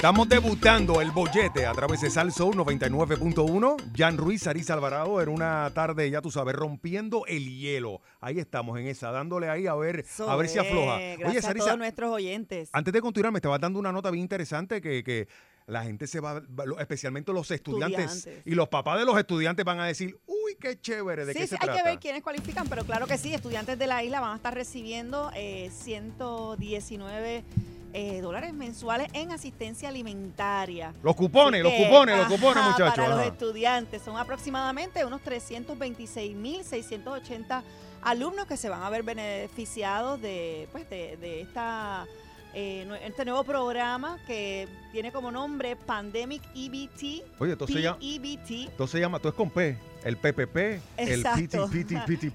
Estamos 0.00 0.30
debutando 0.30 1.02
el 1.02 1.10
bollete 1.10 1.66
a 1.66 1.72
través 1.72 2.00
de 2.00 2.08
Sal 2.08 2.32
Soul 2.32 2.54
99.1. 2.56 3.76
Jan 3.94 4.16
Ruiz, 4.16 4.40
Sarisa 4.44 4.72
Alvarado, 4.72 5.20
en 5.20 5.28
una 5.28 5.70
tarde, 5.74 6.08
ya 6.10 6.22
tú 6.22 6.30
sabes, 6.30 6.54
rompiendo 6.54 7.26
el 7.26 7.44
hielo. 7.58 8.00
Ahí 8.18 8.38
estamos 8.38 8.78
en 8.80 8.86
esa, 8.86 9.10
dándole 9.10 9.50
ahí 9.50 9.66
a 9.66 9.74
ver, 9.74 10.06
a 10.26 10.36
ver 10.36 10.48
si 10.48 10.58
afloja. 10.58 10.96
Gracias 10.98 11.28
Oye, 11.28 11.38
a 11.38 11.42
Sarisa, 11.42 11.66
todos 11.66 11.78
nuestros 11.78 12.10
oyentes. 12.14 12.70
antes 12.72 12.94
de 12.94 13.00
continuar, 13.02 13.30
me 13.30 13.38
estabas 13.40 13.60
dando 13.60 13.78
una 13.78 13.92
nota 13.92 14.10
bien 14.10 14.22
interesante 14.22 14.80
que, 14.80 15.04
que 15.04 15.28
la 15.66 15.82
gente 15.84 16.06
se 16.06 16.18
va, 16.20 16.40
especialmente 16.78 17.30
los 17.34 17.50
estudiantes, 17.50 18.16
Estudiantes. 18.16 18.46
y 18.50 18.54
los 18.54 18.70
papás 18.70 18.98
de 19.00 19.04
los 19.04 19.18
estudiantes 19.18 19.66
van 19.66 19.80
a 19.80 19.84
decir, 19.86 20.18
uy, 20.26 20.56
qué 20.58 20.80
chévere, 20.80 21.26
¿de 21.26 21.34
Sí, 21.34 21.40
qué 21.40 21.44
sí, 21.46 21.48
se 21.50 21.54
hay 21.56 21.60
trata? 21.60 21.76
que 21.82 21.84
ver 21.90 21.98
quiénes 21.98 22.22
cualifican, 22.22 22.66
pero 22.68 22.84
claro 22.86 23.06
que 23.06 23.18
sí, 23.18 23.34
estudiantes 23.34 23.78
de 23.78 23.86
la 23.86 24.02
isla 24.02 24.20
van 24.20 24.32
a 24.32 24.36
estar 24.36 24.54
recibiendo 24.54 25.30
eh, 25.36 25.70
119 25.70 27.44
eh, 27.92 28.20
dólares 28.20 28.54
mensuales 28.54 29.08
en 29.12 29.32
asistencia 29.32 29.88
alimentaria. 29.88 30.94
Los 31.02 31.16
cupones, 31.16 31.62
los 31.62 31.72
cupones, 31.72 32.18
los 32.18 32.28
cupones, 32.28 32.64
muchachos. 32.64 32.94
Para 32.94 33.16
los 33.16 33.26
estudiantes 33.26 34.02
son 34.02 34.16
aproximadamente 34.16 35.04
unos 35.04 35.20
326.680 35.22 37.62
alumnos 38.02 38.46
que 38.46 38.56
se 38.56 38.68
van 38.68 38.82
a 38.82 38.90
ver 38.90 39.02
beneficiados 39.02 40.20
de, 40.20 40.68
pues, 40.72 40.88
de, 40.88 41.16
de 41.16 41.40
esta, 41.40 42.06
eh, 42.54 42.86
este 43.04 43.24
nuevo 43.24 43.44
programa 43.44 44.18
que 44.26 44.68
tiene 44.92 45.12
como 45.12 45.30
nombre 45.30 45.76
Pandemic 45.76 46.42
EBT. 46.54 47.24
Oye, 47.38 47.52
esto 47.52 47.66
se 47.66 47.82
llama-. 47.82 47.98
Entonces 48.00 48.90
se 48.90 49.00
llama, 49.00 49.18
tú 49.18 49.28
es 49.28 49.34
con 49.34 49.50
P, 49.50 49.76
el 50.04 50.16
PPP, 50.16 50.80
Exacto. 50.96 51.64
el 51.64 51.70
PT, 51.70 51.96
PT, 52.06 52.32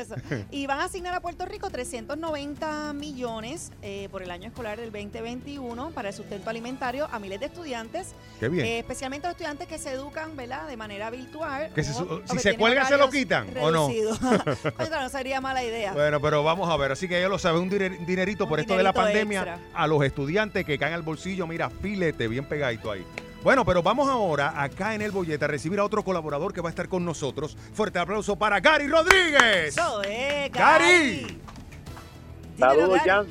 eso. 0.00 0.14
Y 0.50 0.66
van 0.66 0.80
a 0.80 0.84
asignar 0.84 1.14
a 1.14 1.20
Puerto 1.20 1.44
Rico 1.46 1.70
390 1.70 2.92
millones 2.92 3.70
eh, 3.82 4.08
por 4.10 4.22
el 4.22 4.30
año 4.30 4.48
escolar 4.48 4.78
del 4.78 4.90
2021 4.92 5.90
para 5.90 6.08
el 6.08 6.14
sustento 6.14 6.50
alimentario 6.50 7.08
a 7.10 7.18
miles 7.18 7.40
de 7.40 7.46
estudiantes. 7.46 8.14
Qué 8.40 8.48
bien. 8.48 8.66
eh, 8.66 8.78
especialmente 8.80 9.26
a 9.26 9.30
los 9.30 9.34
estudiantes 9.36 9.68
que 9.68 9.78
se 9.78 9.92
educan, 9.92 10.36
¿verdad? 10.36 10.66
De 10.66 10.76
manera 10.76 11.10
virtual. 11.10 11.70
Que 11.74 11.80
o- 11.82 12.22
si 12.24 12.34
que 12.36 12.38
se 12.40 12.56
cuelgan, 12.56 12.86
¿se 12.86 12.96
lo 12.96 13.10
quitan 13.10 13.48
o 13.60 13.70
no? 13.70 13.88
no 14.90 15.08
sería 15.08 15.40
mala 15.40 15.62
idea. 15.64 15.92
Bueno, 15.92 16.20
pero 16.20 16.42
vamos 16.42 16.68
a 16.68 16.76
ver, 16.76 16.92
así 16.92 17.08
que 17.08 17.18
ella 17.18 17.28
lo 17.28 17.38
sabe, 17.38 17.58
un 17.58 17.70
diner- 17.70 18.04
dinerito 18.06 18.48
por 18.48 18.60
esto 18.60 18.76
de 18.76 18.82
la 18.82 18.92
pandemia 18.92 19.40
extra. 19.40 19.58
a 19.74 19.86
los 19.86 20.02
estudiantes 20.04 20.64
que 20.64 20.78
caen 20.78 20.94
al 20.94 21.02
bolsillo, 21.02 21.46
mira, 21.46 21.70
filete 21.70 22.28
bien 22.28 22.44
pegadito 22.44 22.90
ahí. 22.90 23.04
Bueno, 23.42 23.64
pero 23.64 23.82
vamos 23.82 24.08
ahora 24.08 24.60
acá 24.60 24.94
en 24.94 25.02
el 25.02 25.12
bollete 25.12 25.44
a 25.44 25.48
recibir 25.48 25.78
a 25.78 25.84
otro 25.84 26.02
colaborador 26.02 26.52
que 26.52 26.60
va 26.60 26.68
a 26.68 26.70
estar 26.70 26.88
con 26.88 27.04
nosotros. 27.04 27.56
Fuerte 27.72 27.98
aplauso 27.98 28.36
para 28.36 28.58
Gary 28.60 28.88
Rodríguez. 28.88 29.68
Eso 29.68 30.02
es, 30.02 30.50
Gary. 30.50 31.40
Saludos, 32.58 33.00
Jan, 33.04 33.28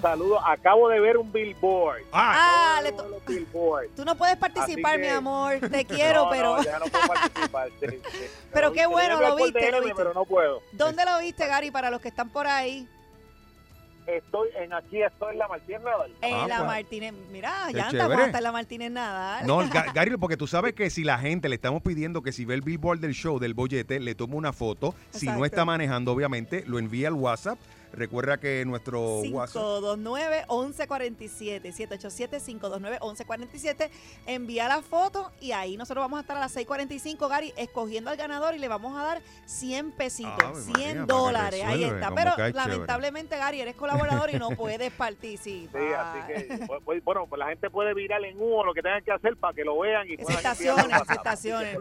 saludos. 0.00 0.42
Acabo 0.44 0.88
de 0.88 0.98
ver 0.98 1.16
un 1.16 1.30
billboard. 1.30 2.02
Ah, 2.12 2.80
Los 2.82 3.24
billboards. 3.24 3.94
Tú 3.94 4.04
no 4.04 4.16
puedes 4.16 4.36
participar, 4.36 4.98
mi 4.98 5.06
amor. 5.06 5.60
Te 5.70 5.84
quiero, 5.86 6.24
No, 6.24 6.30
pero. 6.30 6.56
No, 6.56 6.62
ya 6.64 6.78
no 6.80 6.86
puedo 6.86 7.06
participar. 7.06 7.68
sí, 7.80 7.86
sí. 8.10 8.18
Pero 8.52 8.72
qué 8.72 8.86
bueno, 8.86 9.20
lo 9.20 9.36
viste, 9.36 9.70
lo 9.70 9.80
viste. 9.80 9.94
Pero 9.96 10.12
no 10.12 10.24
puedo. 10.24 10.60
¿Dónde 10.72 11.04
lo 11.04 11.18
viste, 11.20 11.46
Gary? 11.46 11.70
Para 11.70 11.90
los 11.90 12.00
que 12.00 12.08
están 12.08 12.28
por 12.28 12.46
ahí. 12.46 12.88
Estoy 14.06 14.48
en 14.58 14.72
aquí, 14.72 15.00
estoy 15.00 15.32
en 15.32 15.38
la 15.38 15.46
Martínez 15.48 15.80
Nadal. 15.82 16.12
En 16.22 16.34
Ah, 16.34 16.46
la 16.48 16.56
pues. 16.58 16.66
Martínez. 16.68 17.14
Mira, 17.30 17.70
ya 17.72 17.88
estamos 17.88 18.18
hasta 18.18 18.38
en 18.38 18.44
la 18.44 18.52
Martínez 18.52 18.90
Nadal. 18.90 19.46
No, 19.46 19.62
Ga- 19.62 19.92
Gary, 19.94 20.16
porque 20.16 20.36
tú 20.36 20.46
sabes 20.48 20.72
que 20.74 20.90
si 20.90 21.04
la 21.04 21.18
gente 21.18 21.48
le 21.48 21.54
estamos 21.54 21.82
pidiendo 21.82 22.20
que 22.22 22.32
si 22.32 22.44
ve 22.44 22.54
el 22.54 22.62
billboard 22.62 22.98
del 22.98 23.12
show 23.14 23.38
del 23.38 23.54
bollete, 23.54 24.00
le 24.00 24.14
tome 24.16 24.34
una 24.34 24.52
foto. 24.52 24.94
Si 25.12 25.26
no 25.26 25.44
está 25.44 25.64
manejando, 25.64 26.10
obviamente, 26.12 26.64
lo 26.66 26.78
envía 26.80 27.08
al 27.08 27.14
WhatsApp. 27.14 27.58
Recuerda 27.92 28.38
que 28.38 28.64
nuestro 28.64 29.20
WhatsApp. 29.20 29.62
529-1147, 29.62 31.72
787-529-1147. 31.72 33.90
Envía 34.26 34.68
la 34.68 34.82
foto 34.82 35.30
y 35.40 35.52
ahí 35.52 35.76
nosotros 35.76 36.02
vamos 36.02 36.18
a 36.18 36.22
estar 36.22 36.36
a 36.36 36.40
las 36.40 36.56
6:45, 36.56 37.28
Gary, 37.28 37.52
escogiendo 37.56 38.10
al 38.10 38.16
ganador 38.16 38.54
y 38.54 38.58
le 38.58 38.66
vamos 38.68 38.98
a 38.98 39.02
dar 39.02 39.22
100 39.46 39.92
pesitos, 39.92 40.32
Ave 40.42 40.60
100 40.60 40.72
María, 40.72 40.92
para 40.92 40.94
que 40.94 41.12
dólares. 41.12 41.62
Ahí 41.64 41.84
está. 41.84 42.14
Pero 42.14 42.32
lamentablemente, 42.52 43.36
Gary, 43.36 43.60
eres 43.60 43.74
colaborador 43.74 44.30
y 44.30 44.38
no 44.38 44.50
puedes 44.50 44.92
participar. 44.92 45.82
Sí, 45.82 45.88
así 45.92 46.18
que, 46.26 46.66
pues, 46.84 47.04
bueno, 47.04 47.26
pues 47.28 47.38
la 47.38 47.48
gente 47.48 47.68
puede 47.70 47.94
virar 47.94 48.24
en 48.24 48.40
uno 48.40 48.64
lo 48.64 48.74
que 48.74 48.82
tengan 48.82 49.04
que 49.04 49.12
hacer 49.12 49.36
para 49.36 49.54
que 49.54 49.64
lo 49.64 49.78
vean 49.80 50.08
y 50.08 50.16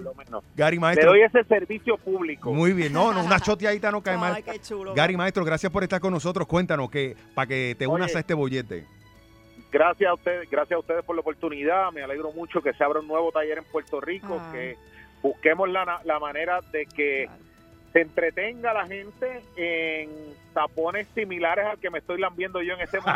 lo 0.02 0.14
menos 0.14 0.44
Gary 0.56 0.80
Maestro. 0.80 1.12
doy 1.12 1.22
ese 1.22 1.44
servicio 1.46 1.98
público. 1.98 2.54
Muy 2.54 2.74
bien, 2.74 2.92
no, 2.92 3.14
no, 3.14 3.24
una 3.24 3.40
choteadita 3.46 3.92
no 3.92 4.02
cae 4.02 4.18
mal. 4.18 4.36
Ay, 4.36 4.44
qué 4.44 4.60
chulo. 4.60 4.94
Gary 4.94 5.16
Maestro, 5.16 5.46
gracias 5.46 5.72
por 5.72 5.84
estar 5.84 6.01
con 6.02 6.12
nosotros. 6.14 6.48
Cuéntanos 6.48 6.90
que 6.92 7.16
para 7.34 7.48
que 7.48 7.76
te 7.78 7.88
unas 7.88 8.16
a 8.16 8.20
este 8.20 8.34
bollete. 8.34 8.86
Gracias 9.72 10.10
a 10.10 10.14
ustedes, 10.16 10.50
gracias 10.50 10.76
a 10.76 10.80
ustedes 10.80 11.06
por 11.06 11.16
la 11.16 11.22
oportunidad. 11.22 11.92
Me 11.94 12.02
alegro 12.04 12.32
mucho 12.34 12.62
que 12.62 12.74
se 12.74 12.84
abra 12.84 13.00
un 13.00 13.08
nuevo 13.08 13.32
taller 13.32 13.60
en 13.60 13.64
Puerto 13.64 14.02
Rico, 14.02 14.38
Ah. 14.40 14.50
que 14.52 14.76
busquemos 15.22 15.70
la, 15.70 16.02
la 16.04 16.20
manera 16.20 16.60
de 16.74 16.86
que 16.88 17.30
se 17.94 18.02
entretenga 18.02 18.74
la 18.74 18.86
gente 18.88 19.42
en 19.56 20.10
tapones 20.54 21.08
similares 21.14 21.66
al 21.66 21.78
que 21.78 21.90
me 21.90 22.00
estoy 22.00 22.20
lambiendo 22.20 22.62
yo 22.62 22.74
en 22.74 22.82
este 22.82 22.98
momento. 23.02 23.16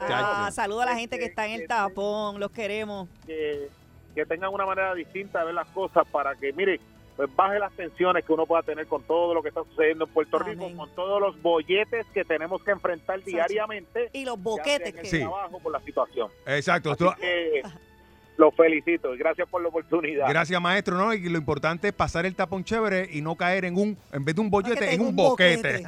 Ah, 0.00 0.50
saluda 0.52 0.84
a 0.84 0.86
la 0.86 0.96
gente 0.96 1.18
que 1.18 1.26
está 1.26 1.46
en 1.46 1.60
el 1.62 1.68
tapón, 1.68 2.40
los 2.40 2.50
queremos. 2.50 3.08
que, 3.26 3.68
que 4.14 4.24
tengan 4.26 4.52
una 4.52 4.66
manera 4.66 4.94
distinta 4.94 5.40
de 5.40 5.46
ver 5.46 5.54
las 5.54 5.68
cosas 5.68 6.06
para 6.08 6.34
que, 6.34 6.52
mire, 6.52 6.80
pues 7.16 7.34
baje 7.34 7.58
las 7.58 7.72
tensiones 7.72 8.24
que 8.24 8.32
uno 8.32 8.44
pueda 8.46 8.62
tener 8.62 8.86
con 8.86 9.02
todo 9.04 9.32
lo 9.34 9.42
que 9.42 9.48
está 9.48 9.62
sucediendo 9.64 10.04
en 10.04 10.10
Puerto 10.12 10.38
Rico, 10.38 10.70
con 10.76 10.90
todos 10.94 11.20
los 11.20 11.40
bolletes 11.40 12.06
que 12.12 12.24
tenemos 12.24 12.62
que 12.62 12.72
enfrentar 12.72 13.22
diariamente. 13.22 14.10
Y 14.12 14.24
los 14.24 14.36
ya 14.36 14.42
boquetes 14.42 14.94
que... 14.94 15.04
Sí. 15.06 15.20
trabajo 15.20 15.58
por 15.60 15.72
la 15.72 15.80
situación. 15.80 16.28
Exacto. 16.46 16.90
Así 16.92 17.04
tú- 17.04 17.10
que 17.20 17.62
Los 18.36 18.54
felicito 18.54 19.14
y 19.14 19.16
gracias 19.18 19.48
por 19.48 19.62
la 19.62 19.68
oportunidad. 19.68 20.28
Gracias, 20.28 20.60
maestro. 20.60 20.98
¿no? 20.98 21.14
Y 21.14 21.26
lo 21.30 21.38
importante 21.38 21.88
es 21.88 21.94
pasar 21.94 22.26
el 22.26 22.34
tapón 22.34 22.64
chévere 22.64 23.08
y 23.10 23.22
no 23.22 23.34
caer 23.34 23.64
en 23.64 23.78
un, 23.78 23.96
en 24.12 24.24
vez 24.26 24.34
de 24.34 24.40
un 24.42 24.50
bollete, 24.50 24.92
en 24.92 25.00
un 25.00 25.06
un 25.08 25.16
boquete. 25.16 25.84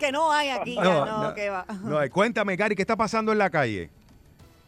Que 0.00 0.10
no 0.10 0.32
hay 0.32 0.48
aquí, 0.48 0.74
ya, 0.76 0.82
No, 0.84 1.04
no, 1.04 1.22
no. 1.24 1.34
que 1.34 1.50
va. 1.50 1.66
No, 1.84 2.02
eh, 2.02 2.08
cuéntame, 2.08 2.56
Gary, 2.56 2.74
¿qué 2.74 2.80
está 2.82 2.96
pasando 2.96 3.30
en 3.30 3.36
la 3.36 3.50
calle? 3.50 3.90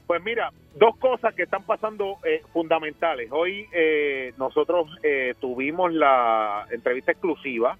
Pues 0.06 0.22
mira, 0.22 0.52
dos 0.74 0.96
cosas 0.98 1.34
que 1.34 1.44
están 1.44 1.64
pasando 1.64 2.18
eh, 2.24 2.42
fundamentales. 2.52 3.30
Hoy 3.32 3.66
eh, 3.72 4.34
nosotros 4.36 4.90
eh, 5.02 5.34
tuvimos 5.40 5.92
la 5.92 6.66
entrevista 6.70 7.12
exclusiva 7.12 7.78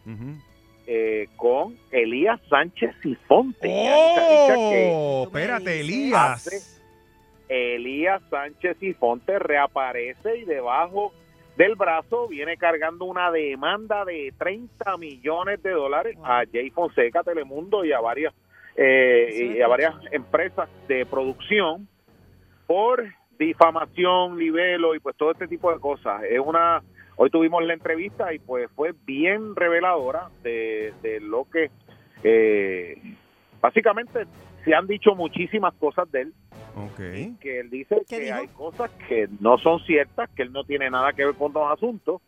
eh, 0.87 1.29
con 1.37 1.77
Elías 1.91 2.41
Sánchez 2.49 2.95
y 3.05 3.15
Fonte. 3.15 3.69
¡Oh! 3.71 5.25
Espérate, 5.25 5.81
Elías. 5.81 6.73
Elías 7.49 8.23
Sánchez 8.31 8.83
y 8.83 8.95
Fonte 8.95 9.39
reaparece 9.39 10.39
y 10.39 10.45
debajo 10.45 11.13
del 11.57 11.75
brazo 11.75 12.29
viene 12.29 12.57
cargando 12.57 13.05
una 13.05 13.31
demanda 13.31 14.05
de 14.05 14.33
30 14.39 14.97
millones 14.97 15.63
de 15.63 15.71
dólares 15.71 16.17
a 16.25 16.45
Jay 16.51 16.71
Fonseca, 16.71 17.23
Telemundo 17.23 17.85
y 17.85 17.93
a 17.93 18.01
varias 18.01 18.35
eh, 18.77 19.55
y 19.57 19.61
a 19.61 19.69
varias 19.69 19.95
empresas 20.11 20.69
de 20.89 21.07
producción 21.07 21.87
por 22.67 23.05
difamación, 23.39 24.39
libelo 24.39 24.95
y 24.95 25.01
pues 25.01 25.17
todo 25.17 25.33
este 25.33 25.49
tipo 25.49 25.73
de 25.73 25.81
cosas. 25.81 26.23
Es 26.29 26.41
una 26.41 26.83
hoy 27.17 27.31
tuvimos 27.31 27.63
la 27.65 27.75
entrevista 27.75 28.33
y 28.33 28.39
pues 28.39 28.69
fue 28.75 28.93
bien 29.05 29.55
reveladora 29.57 30.31
de, 30.43 30.93
de 31.03 31.21
lo 31.21 31.47
que 31.51 31.71
eh, 32.23 32.97
básicamente 33.61 34.27
se 34.65 34.75
han 34.75 34.87
dicho 34.87 35.15
muchísimas 35.15 35.75
cosas 35.75 36.11
de 36.11 36.23
él 36.23 36.33
Ok. 36.77 37.39
que 37.41 37.61
él 37.61 37.71
dice 37.71 38.03
que 38.09 38.33
hay 38.33 38.49
cosas 38.49 38.91
que 39.09 39.29
no 39.41 39.59
son 39.59 39.79
ciertas, 39.85 40.29
que 40.31 40.43
él 40.43 40.53
no 40.53 40.65
tiene 40.65 40.91
nada 40.91 41.13
que 41.13 41.25
ver 41.25 41.35
con 41.35 41.53
los 41.53 41.71
asuntos 41.71 42.21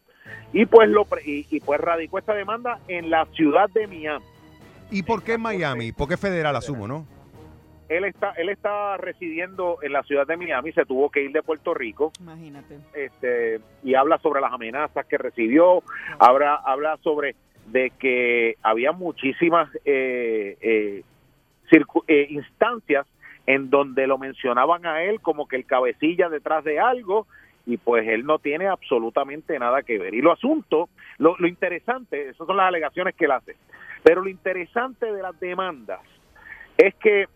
y 0.52 0.66
pues 0.66 0.88
lo 0.88 1.04
pre- 1.04 1.22
y, 1.24 1.46
y 1.50 1.60
pues 1.60 1.80
radicó 1.80 2.18
esta 2.18 2.34
demanda 2.34 2.78
en 2.88 3.10
la 3.10 3.26
ciudad 3.34 3.68
de 3.70 3.86
Miami. 3.88 4.24
¿Y 4.90 5.02
por 5.02 5.24
qué 5.24 5.32
en 5.34 5.40
Miami? 5.40 5.90
¿Por 5.90 6.08
qué 6.08 6.16
federal, 6.16 6.54
asumo, 6.54 6.86
no? 6.86 7.06
Él 7.88 8.04
está 8.04 8.32
él 8.32 8.48
está 8.48 8.96
residiendo 8.96 9.78
en 9.82 9.92
la 9.92 10.02
ciudad 10.02 10.26
de 10.26 10.36
Miami, 10.36 10.72
se 10.72 10.84
tuvo 10.84 11.10
que 11.10 11.22
ir 11.22 11.32
de 11.32 11.42
Puerto 11.42 11.72
Rico. 11.72 12.12
Imagínate. 12.20 12.78
este 12.94 13.60
y 13.84 13.94
habla 13.94 14.18
sobre 14.18 14.40
las 14.40 14.52
amenazas 14.52 15.06
que 15.06 15.18
recibió, 15.18 15.82
habla, 16.18 16.56
habla 16.56 16.96
sobre 17.02 17.36
de 17.66 17.90
que 17.98 18.56
había 18.62 18.92
muchísimas 18.92 19.68
eh, 19.84 20.56
eh, 20.60 21.02
circu- 21.70 22.04
eh, 22.08 22.26
instancias 22.30 23.06
en 23.46 23.70
donde 23.70 24.06
lo 24.06 24.18
mencionaban 24.18 24.86
a 24.86 25.02
él 25.04 25.20
como 25.20 25.46
que 25.46 25.56
el 25.56 25.66
cabecilla 25.66 26.28
detrás 26.28 26.64
de 26.64 26.80
algo 26.80 27.26
y 27.66 27.76
pues 27.76 28.06
él 28.08 28.24
no 28.24 28.38
tiene 28.38 28.66
absolutamente 28.68 29.58
nada 29.58 29.82
que 29.82 29.98
ver. 29.98 30.14
Y 30.14 30.20
lo 30.22 30.32
asunto, 30.32 30.88
lo, 31.18 31.36
lo 31.38 31.46
interesante, 31.48 32.28
esas 32.30 32.46
son 32.46 32.56
las 32.56 32.66
alegaciones 32.66 33.14
que 33.14 33.24
él 33.24 33.32
hace, 33.32 33.56
pero 34.04 34.22
lo 34.22 34.28
interesante 34.28 35.12
de 35.12 35.22
las 35.22 35.38
demandas 35.40 36.00
es 36.78 36.94
que 36.96 37.26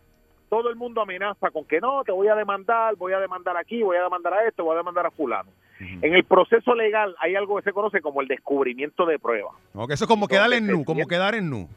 todo 0.51 0.69
el 0.69 0.77
mundo 0.77 1.01
amenaza 1.01 1.51
con 1.51 1.65
que 1.65 1.81
no, 1.81 2.03
te 2.05 2.13
voy 2.13 2.29
a 2.29 2.35
demandar, 2.35 2.97
voy 2.97 3.13
a 3.13 3.21
demandar 3.21 3.57
aquí, 3.57 3.83
voy 3.83 3.97
a 3.97 4.03
demandar 4.03 4.35
a 4.35 4.47
esto, 4.47 4.65
voy 4.65 4.75
a 4.75 4.79
demandar 4.79 5.07
a 5.07 5.11
fulano. 5.11 5.51
En 5.81 6.13
el 6.13 6.25
proceso 6.25 6.75
legal 6.75 7.17
hay 7.21 7.37
algo 7.37 7.57
que 7.57 7.63
se 7.63 7.73
conoce 7.73 8.03
como 8.03 8.21
el 8.21 8.29
descubrimiento 8.29 9.07
de 9.07 9.19
pruebas. 9.19 9.55
Ok, 9.73 9.93
eso 9.93 10.05
es 10.05 10.09
como 10.09 10.29
quedar 10.29 10.53
en 10.53 10.67
nu, 10.67 10.85
como 10.85 11.07
quedar 11.07 11.35
en 11.35 11.49
nu. 11.49 11.69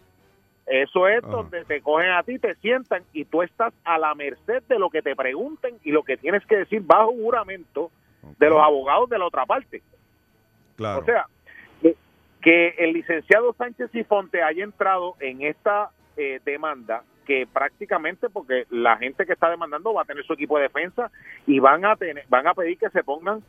Eso 0.65 1.07
es 1.07 1.21
donde 1.21 1.63
te 1.63 1.81
cogen 1.81 2.09
a 2.09 2.23
ti, 2.23 2.37
te 2.39 2.55
sientan 2.55 3.03
y 3.13 3.23
tú 3.25 3.43
estás 3.43 3.73
a 3.85 3.97
la 3.97 4.13
merced 4.15 4.63
de 4.63 4.79
lo 4.79 4.89
que 4.89 5.01
te 5.01 5.15
pregunten 5.15 5.75
y 5.83 5.91
lo 5.91 6.03
que 6.03 6.17
tienes 6.17 6.45
que 6.45 6.57
decir 6.57 6.81
bajo 6.81 7.11
juramento 7.11 7.91
de 8.39 8.49
los 8.49 8.61
abogados 8.61 9.09
de 9.09 9.19
la 9.19 9.25
otra 9.25 9.45
parte. 9.45 9.81
Claro. 10.75 11.01
O 11.01 11.05
sea, 11.05 11.27
que, 11.81 11.95
que 12.41 12.69
el 12.79 12.93
licenciado 12.93 13.53
Sánchez 13.53 13.89
y 13.93 14.03
Fonte 14.03 14.41
haya 14.41 14.63
entrado 14.63 15.15
en 15.19 15.43
esta 15.43 15.91
eh, 16.17 16.41
demanda 16.43 17.03
que 17.25 17.47
prácticamente 17.51 18.29
porque 18.29 18.65
la 18.69 18.97
gente 18.97 19.25
que 19.25 19.33
está 19.33 19.49
demandando 19.49 19.93
va 19.93 20.01
a 20.01 20.05
tener 20.05 20.25
su 20.25 20.33
equipo 20.33 20.57
de 20.57 20.63
defensa 20.63 21.09
y 21.47 21.59
van 21.59 21.85
a 21.85 21.95
tener 21.95 22.25
van 22.29 22.47
a 22.47 22.53
pedir 22.53 22.77
que 22.77 22.89
se 22.89 23.03
pongan 23.03 23.41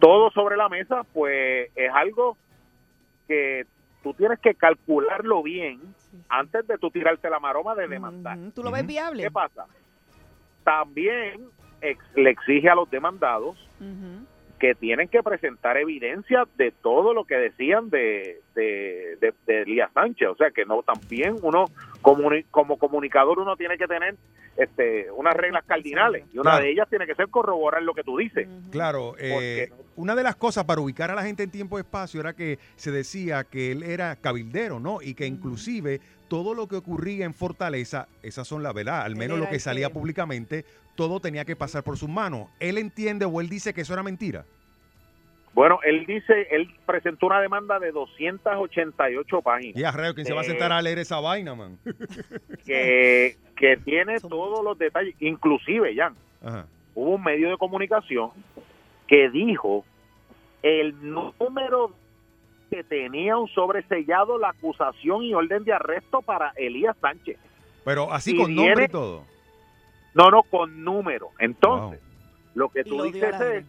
todo 0.00 0.30
sobre 0.30 0.56
la 0.56 0.68
mesa, 0.68 1.02
pues 1.12 1.70
es 1.74 1.90
algo 1.92 2.36
que 3.28 3.66
tú 4.02 4.14
tienes 4.14 4.38
que 4.40 4.54
calcularlo 4.54 5.42
bien 5.42 5.80
antes 6.28 6.66
de 6.66 6.78
tú 6.78 6.90
tirarte 6.90 7.30
la 7.30 7.38
maroma 7.38 7.74
de 7.74 7.86
demandar. 7.88 8.38
¿Tú 8.54 8.62
lo 8.62 8.70
ves 8.72 8.86
viable? 8.86 9.22
¿Qué 9.24 9.30
pasa? 9.30 9.66
También 10.64 11.48
ex- 11.80 12.04
le 12.16 12.30
exige 12.30 12.68
a 12.68 12.74
los 12.74 12.90
demandados 12.90 13.56
que 14.58 14.74
tienen 14.74 15.08
que 15.08 15.22
presentar 15.22 15.76
evidencia 15.78 16.46
de 16.56 16.70
todo 16.70 17.14
lo 17.14 17.24
que 17.24 17.36
decían 17.36 17.88
de, 17.90 18.40
de, 18.54 19.16
de, 19.20 19.34
de 19.46 19.62
Elías 19.62 19.90
Sánchez. 19.94 20.28
O 20.28 20.36
sea, 20.36 20.50
que 20.50 20.64
no 20.64 20.82
también 20.82 21.36
uno, 21.42 21.66
comuni- 22.02 22.44
como 22.50 22.78
comunicador, 22.78 23.38
uno 23.38 23.56
tiene 23.56 23.76
que 23.78 23.86
tener 23.86 24.16
este, 24.56 25.10
unas 25.12 25.34
reglas 25.34 25.64
cardinales. 25.64 26.24
Y 26.32 26.38
una 26.38 26.50
Claro. 26.52 26.64
de 26.64 26.72
ellas 26.72 26.88
tiene 26.88 27.06
que 27.06 27.14
ser 27.14 27.28
corroborar 27.28 27.82
lo 27.82 27.94
que 27.94 28.02
tú 28.02 28.18
dices. 28.18 28.48
Claro, 28.70 29.14
eh, 29.18 29.70
una 29.96 30.14
de 30.14 30.22
las 30.22 30.36
cosas 30.36 30.64
para 30.64 30.80
ubicar 30.80 31.10
a 31.10 31.14
la 31.14 31.22
gente 31.22 31.42
en 31.42 31.50
tiempo 31.50 31.78
y 31.78 31.82
espacio 31.82 32.20
era 32.20 32.32
que 32.34 32.58
se 32.76 32.90
decía 32.90 33.44
que 33.44 33.72
él 33.72 33.82
era 33.82 34.16
cabildero, 34.16 34.80
¿no? 34.80 35.00
Y 35.02 35.14
que 35.14 35.26
inclusive 35.26 36.00
todo 36.28 36.54
lo 36.54 36.66
que 36.68 36.76
ocurría 36.76 37.24
en 37.24 37.34
Fortaleza, 37.34 38.06
esas 38.22 38.46
son 38.46 38.62
la 38.62 38.72
verdad, 38.72 39.02
al 39.02 39.16
menos 39.16 39.38
lo 39.38 39.48
que 39.48 39.58
salía 39.58 39.88
que- 39.88 39.94
públicamente, 39.94 40.64
todo 40.94 41.20
tenía 41.20 41.44
que 41.44 41.56
pasar 41.56 41.82
por 41.82 41.96
sus 41.96 42.08
manos. 42.08 42.48
Él 42.60 42.76
entiende 42.76 43.24
o 43.24 43.40
él 43.40 43.48
dice 43.48 43.72
que 43.72 43.80
eso 43.82 43.94
era 43.94 44.02
mentira. 44.02 44.44
Bueno, 45.52 45.80
él 45.84 46.06
dice, 46.06 46.46
él 46.50 46.72
presentó 46.86 47.26
una 47.26 47.40
demanda 47.40 47.78
de 47.78 47.90
288 47.92 49.42
páginas. 49.42 49.76
Y 49.76 49.84
a 49.84 49.90
reo, 49.90 50.14
¿quién 50.14 50.26
se 50.26 50.32
va 50.32 50.40
a 50.40 50.44
Eh, 50.44 50.46
sentar 50.46 50.72
a 50.72 50.80
leer 50.80 50.98
esa 50.98 51.18
vaina, 51.20 51.54
man? 51.54 51.78
que, 52.64 53.36
que 53.56 53.76
tiene 53.78 54.20
todos 54.20 54.64
los 54.64 54.78
detalles, 54.78 55.14
inclusive, 55.20 55.94
Jan, 55.94 56.14
Ajá. 56.42 56.66
hubo 56.94 57.16
un 57.16 57.22
medio 57.24 57.50
de 57.50 57.56
comunicación 57.58 58.30
que 59.08 59.28
dijo 59.30 59.84
el 60.62 60.94
número 61.02 61.92
que 62.70 62.84
tenía 62.84 63.36
un 63.36 63.48
sobresellado 63.48 64.38
la 64.38 64.50
acusación 64.50 65.24
y 65.24 65.34
orden 65.34 65.64
de 65.64 65.72
arresto 65.72 66.22
para 66.22 66.52
Elías 66.56 66.96
Sánchez. 67.00 67.36
Pero 67.84 68.12
así 68.12 68.34
Y 68.34 68.36
con 68.36 68.54
nombre 68.54 68.84
y 68.84 68.88
todo. 68.88 69.24
No, 70.14 70.30
no, 70.30 70.42
con 70.44 70.84
número. 70.84 71.30
Entonces, 71.40 72.00
lo 72.54 72.68
que 72.68 72.84
tú 72.84 72.98
lo 72.98 73.04
dices 73.04 73.34
es, 73.40 73.64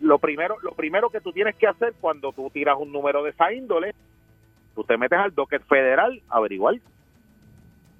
lo 0.00 0.18
primero, 0.18 0.56
lo 0.62 0.72
primero 0.72 1.10
que 1.10 1.20
tú 1.20 1.32
tienes 1.32 1.56
que 1.56 1.66
hacer 1.66 1.94
cuando 2.00 2.32
tú 2.32 2.50
tiras 2.50 2.76
un 2.78 2.92
número 2.92 3.22
de 3.22 3.30
esa 3.30 3.52
índole, 3.52 3.94
tú 4.74 4.84
te 4.84 4.96
metes 4.96 5.18
al 5.18 5.34
docket 5.34 5.62
federal 5.66 6.20
a 6.28 6.36
averiguar 6.36 6.76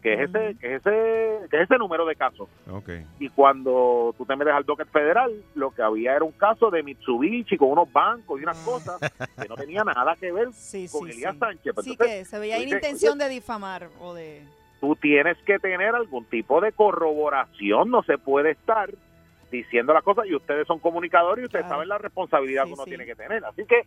qué 0.02 0.14
es 0.14 0.20
ese, 0.20 0.56
qué 0.60 0.74
es 0.74 0.86
ese, 0.86 1.48
qué 1.50 1.56
es 1.56 1.62
ese 1.64 1.78
número 1.78 2.06
de 2.06 2.16
caso. 2.16 2.48
Ok. 2.70 2.90
Y 3.18 3.28
cuando 3.30 4.14
tú 4.16 4.24
te 4.24 4.36
metes 4.36 4.54
al 4.54 4.64
docket 4.64 4.88
federal, 4.88 5.32
lo 5.54 5.70
que 5.70 5.82
había 5.82 6.14
era 6.14 6.24
un 6.24 6.32
caso 6.32 6.70
de 6.70 6.82
Mitsubishi 6.82 7.56
con 7.56 7.70
unos 7.70 7.92
bancos 7.92 8.40
y 8.40 8.44
unas 8.44 8.58
cosas 8.64 8.98
que 9.00 9.48
no 9.48 9.56
tenía 9.56 9.84
nada 9.84 10.14
que 10.16 10.32
ver 10.32 10.48
con 10.92 11.08
Elías 11.08 11.36
Sánchez. 11.36 11.74
Pues 11.74 11.84
Sí, 11.84 11.92
entonces, 11.92 12.18
que 12.18 12.24
se 12.24 12.38
veía 12.38 12.56
dices, 12.56 12.74
intención 12.74 13.18
de 13.18 13.28
difamar 13.28 13.88
o 14.00 14.14
de... 14.14 14.42
tú 14.80 14.96
tienes 14.96 15.36
que 15.38 15.58
tener 15.58 15.94
algún 15.94 16.24
tipo 16.26 16.60
de 16.60 16.72
corroboración, 16.72 17.90
no 17.90 18.02
se 18.02 18.18
puede 18.18 18.52
estar 18.52 18.90
diciendo 19.50 19.92
las 19.92 20.02
cosas 20.02 20.26
y 20.26 20.34
ustedes 20.34 20.66
son 20.66 20.78
comunicadores 20.78 21.42
y 21.42 21.46
ustedes 21.46 21.66
saben 21.66 21.88
la 21.88 21.98
responsabilidad 21.98 22.64
que 22.66 22.72
uno 22.72 22.84
tiene 22.84 23.06
que 23.06 23.14
tener. 23.14 23.44
Así 23.44 23.64
que 23.64 23.82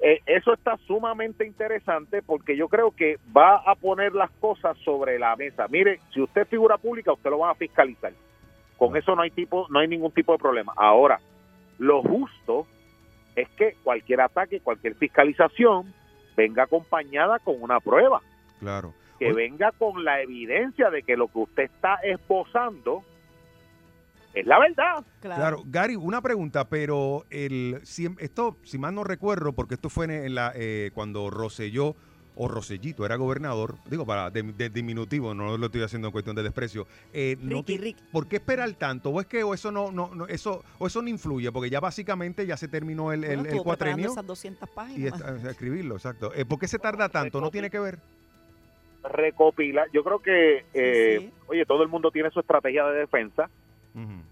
eh, 0.00 0.20
eso 0.26 0.54
está 0.54 0.76
sumamente 0.86 1.46
interesante 1.46 2.22
porque 2.22 2.56
yo 2.56 2.68
creo 2.68 2.90
que 2.90 3.18
va 3.36 3.56
a 3.56 3.74
poner 3.74 4.14
las 4.14 4.30
cosas 4.32 4.76
sobre 4.78 5.18
la 5.18 5.36
mesa. 5.36 5.66
Mire, 5.68 6.00
si 6.12 6.22
usted 6.22 6.42
es 6.42 6.48
figura 6.48 6.78
pública, 6.78 7.12
usted 7.12 7.30
lo 7.30 7.38
van 7.38 7.50
a 7.50 7.54
fiscalizar. 7.54 8.12
Con 8.78 8.96
eso 8.96 9.14
no 9.14 9.22
hay 9.22 9.30
tipo, 9.30 9.66
no 9.68 9.78
hay 9.80 9.88
ningún 9.88 10.12
tipo 10.12 10.32
de 10.32 10.38
problema. 10.38 10.72
Ahora, 10.76 11.20
lo 11.78 12.02
justo 12.02 12.66
es 13.36 13.48
que 13.50 13.76
cualquier 13.82 14.22
ataque, 14.22 14.60
cualquier 14.60 14.94
fiscalización 14.94 15.92
venga 16.36 16.62
acompañada 16.62 17.38
con 17.38 17.62
una 17.62 17.80
prueba 17.80 18.20
Claro. 18.58 18.94
que 19.18 19.32
venga 19.32 19.72
con 19.72 20.04
la 20.04 20.22
evidencia 20.22 20.88
de 20.90 21.02
que 21.02 21.16
lo 21.16 21.28
que 21.28 21.40
usted 21.40 21.62
está 21.64 21.96
esbozando 21.96 23.02
es 24.34 24.46
la 24.46 24.58
verdad. 24.58 25.04
Claro. 25.20 25.62
Gary, 25.66 25.96
una 25.96 26.20
pregunta, 26.22 26.68
pero 26.68 27.24
el 27.30 27.80
si, 27.84 28.08
esto, 28.18 28.56
si 28.62 28.78
mal 28.78 28.94
no 28.94 29.04
recuerdo, 29.04 29.52
porque 29.52 29.74
esto 29.74 29.88
fue 29.88 30.04
en 30.06 30.34
la 30.34 30.52
eh, 30.54 30.90
cuando 30.94 31.30
Roselló 31.30 31.94
o 32.36 32.48
Rosellito 32.48 33.04
era 33.04 33.16
gobernador, 33.16 33.74
digo 33.86 34.06
para 34.06 34.30
de, 34.30 34.42
de 34.42 34.70
diminutivo, 34.70 35.34
no 35.34 35.58
lo 35.58 35.66
estoy 35.66 35.82
haciendo 35.82 36.08
en 36.08 36.12
cuestión 36.12 36.36
de 36.36 36.42
desprecio. 36.44 36.86
eh, 37.12 37.36
no 37.40 37.56
Ricky, 37.58 37.76
Ricky. 37.76 38.02
¿Por 38.12 38.28
qué 38.28 38.36
esperar 38.36 38.72
tanto? 38.74 39.10
¿O 39.10 39.20
es 39.20 39.26
que 39.26 39.42
o 39.42 39.52
eso 39.52 39.70
no, 39.72 39.90
no, 39.90 40.14
no- 40.14 40.26
eso 40.26 40.64
o 40.78 40.86
eso 40.86 41.02
no 41.02 41.08
influye? 41.08 41.50
Porque 41.52 41.68
ya 41.68 41.80
básicamente 41.80 42.46
ya 42.46 42.56
se 42.56 42.68
terminó 42.68 43.12
el, 43.12 43.24
el, 43.24 43.36
Bueno, 43.36 43.40
el 43.42 43.46
preparando 43.48 43.64
cuatrenio 43.64 44.10
esas 44.12 44.26
200 44.26 44.68
y 44.68 44.72
páginas. 44.74 45.20
o 45.20 45.38
sea, 45.38 45.50
escribirlo, 45.50 45.96
exacto. 45.96 46.32
Eh, 46.34 46.44
¿Por 46.46 46.58
qué 46.60 46.68
se 46.68 46.78
tarda 46.78 47.08
tanto? 47.10 47.40
¿No 47.40 47.50
tiene 47.50 47.68
que 47.68 47.80
ver? 47.80 47.98
Recopila. 49.02 49.84
Yo 49.92 50.04
creo 50.04 50.20
que, 50.20 50.64
eh, 50.74 51.30
oye, 51.48 51.64
todo 51.66 51.82
el 51.82 51.88
mundo 51.88 52.10
tiene 52.10 52.30
su 52.30 52.40
estrategia 52.40 52.84
de 52.86 53.00
defensa 53.00 53.50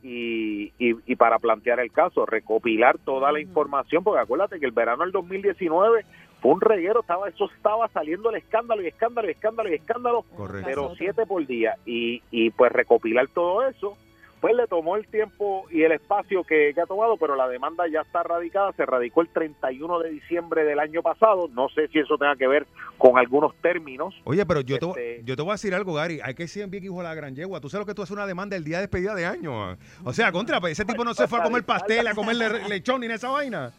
y, 0.03 0.73
y, 0.79 0.97
y 1.07 1.17
para 1.17 1.39
plantear 1.39 1.81
el 1.81 1.93
caso, 1.93 2.27
recopilar 2.27 2.99
toda 2.99 3.33
la 3.33 3.41
información, 3.41 4.05
porque 4.05 4.21
acuérdate 4.21 4.61
que 4.61 4.67
el 4.67 4.73
verano 4.73 5.03
del 5.03 5.13
2019 5.13 6.05
fue 6.41 6.53
un 6.53 6.61
reguero, 6.61 7.01
estaba 7.01 7.29
eso 7.29 7.51
estaba 7.57 7.89
saliendo 7.89 8.31
el 8.31 8.37
escándalo 8.37 8.83
y 8.83 8.87
escándalo 8.87 9.29
y 9.29 9.33
escándalo 9.33 9.71
y 9.71 9.75
escándalo, 9.75 10.23
Correcto. 10.37 10.67
pero 10.67 10.95
siete 10.97 11.27
por 11.27 11.47
día. 11.47 11.77
Y, 11.85 12.23
y 12.31 12.51
pues 12.51 12.71
recopilar 12.73 13.27
todo 13.29 13.67
eso, 13.67 13.97
pues 14.41 14.55
le 14.55 14.67
tomó 14.67 14.97
el 14.97 15.07
tiempo 15.09 15.67
y 15.71 15.83
el 15.83 15.93
espacio 15.93 16.45
que, 16.45 16.73
que 16.75 16.81
ha 16.81 16.87
tomado, 16.87 17.17
pero 17.17 17.35
la 17.37 17.49
demanda 17.49 17.85
ya 17.93 18.03
está 18.03 18.23
radicada, 18.23 18.73
se 18.73 18.87
radicó 18.87 19.21
el 19.23 19.29
31 19.29 19.99
de 20.01 20.11
diciembre 20.11 20.65
del 20.65 20.79
año 20.79 21.03
pasado, 21.03 21.49
no 21.53 21.69
sé 21.71 21.89
si 21.89 21.99
eso 21.99 22.17
tenga 22.19 22.37
que 22.37 22.47
ver 22.47 22.67
con 22.97 23.19
algunos 23.19 23.55
términos. 23.63 24.15
Oye, 24.25 24.45
pero 24.47 24.61
yo 24.61 24.79
te, 24.79 24.87
voy- 24.87 24.95
Este- 25.01 25.23
yo 25.25 25.37
te 25.37 25.43
voy 25.43 25.51
a 25.51 25.55
decir 25.55 25.75
algo, 25.75 25.95
Gary. 25.95 26.21
Hay 26.23 26.35
que 26.35 26.47
ser 26.49 26.67
bien 26.69 26.85
hijo 26.85 26.99
de 26.99 27.05
la 27.05 27.15
gran 27.15 27.35
yegua. 27.35 27.61
Tú 27.61 27.69
sabes 27.69 27.87
lo 27.87 27.91
que 27.91 27.95
tú 27.95 28.03
haces 28.03 28.13
una 28.15 28.27
demanda 28.27 28.57
el 28.57 28.65
día 28.65 28.77
de 28.79 28.83
despedida 28.83 29.15
de 29.15 29.27
año. 29.27 29.77
O 30.05 30.13
sea, 30.13 30.31
contra, 30.33 30.61
pues, 30.61 30.73
ese 30.73 30.85
tipo 30.85 31.05
no 31.05 31.15
se 31.15 31.27
fue 31.29 31.39
a 31.41 31.43
comer 31.43 31.65
pastel, 31.65 32.07
a 32.07 32.15
comer 32.15 32.37
le- 32.37 32.69
lechón 32.69 33.01
ni 33.01 33.07
en 33.07 33.13
esa 33.13 33.29
vaina. 33.31 33.73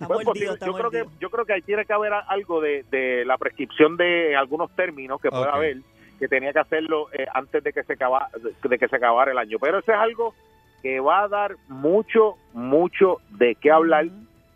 Bueno, 0.00 0.22
pues, 0.24 0.40
yo, 0.40 0.56
yo 0.56 0.72
creo 0.72 0.90
que 0.90 1.04
yo 1.20 1.30
creo 1.30 1.44
que 1.44 1.52
ahí 1.52 1.62
tiene 1.62 1.84
que 1.84 1.92
haber 1.92 2.12
algo 2.26 2.60
de, 2.60 2.84
de 2.90 3.24
la 3.24 3.38
prescripción 3.38 3.96
de 3.96 4.34
algunos 4.36 4.74
términos 4.74 5.20
que 5.20 5.30
pueda 5.30 5.52
haber 5.52 5.76
que 6.22 6.28
tenía 6.28 6.52
que 6.52 6.60
hacerlo 6.60 7.08
eh, 7.12 7.26
antes 7.34 7.64
de 7.64 7.72
que 7.72 7.82
se 7.82 7.94
acaba, 7.94 8.28
de 8.62 8.78
que 8.78 8.86
se 8.86 8.94
acabara 8.94 9.32
el 9.32 9.38
año 9.38 9.58
pero 9.60 9.80
eso 9.80 9.90
es 9.90 9.98
algo 9.98 10.36
que 10.80 11.00
va 11.00 11.24
a 11.24 11.28
dar 11.28 11.56
mucho 11.66 12.36
mucho 12.52 13.16
de 13.30 13.56
qué 13.56 13.72
hablar 13.72 14.06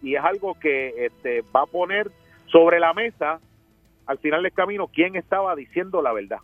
y 0.01 0.15
es 0.15 0.23
algo 0.23 0.55
que 0.61 1.07
este, 1.07 1.43
va 1.55 1.63
a 1.63 1.67
poner 1.67 2.09
sobre 2.47 2.79
la 2.79 2.95
mesa 2.95 3.41
al 4.07 4.19
final 4.19 4.45
del 4.45 4.53
camino 4.53 4.87
quién 4.87 5.17
estaba 5.17 5.57
diciendo 5.57 6.01
la 6.03 6.13
verdad 6.13 6.39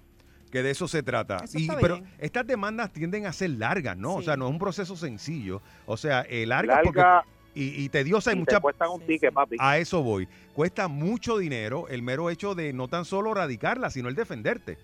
Que 0.50 0.64
de 0.64 0.72
eso 0.72 0.88
se 0.88 1.04
trata. 1.04 1.36
Eso 1.44 1.56
Y, 1.56 1.68
pero 1.80 2.00
estas 2.18 2.44
demandas 2.44 2.92
tienden 2.92 3.24
a 3.26 3.32
ser 3.32 3.50
largas, 3.50 3.96
¿no? 3.96 4.16
O 4.16 4.22
sea, 4.22 4.36
no 4.36 4.46
es 4.46 4.50
un 4.50 4.58
proceso 4.58 4.96
sencillo. 4.96 5.62
O 5.86 5.96
sea, 5.96 6.26
eh, 6.28 6.46
largas 6.46 6.84
Larga 6.84 7.22
porque... 7.22 7.32
Y, 7.54 7.84
y 7.84 7.88
tediosa 7.90 8.32
y, 8.32 8.36
y 8.36 8.38
mucha... 8.40 8.60
te 8.60 8.88
un 8.88 9.00
ticket 9.06 9.32
papi 9.32 9.56
A 9.60 9.78
eso 9.78 10.02
voy. 10.02 10.26
Cuesta 10.52 10.88
mucho 10.88 11.38
dinero 11.38 11.86
el 11.88 12.02
mero 12.02 12.28
hecho 12.28 12.54
de 12.54 12.72
no 12.72 12.88
tan 12.88 13.04
solo 13.04 13.32
radicarla, 13.34 13.88
sino 13.88 14.08
el 14.08 14.14
defenderte. 14.14 14.78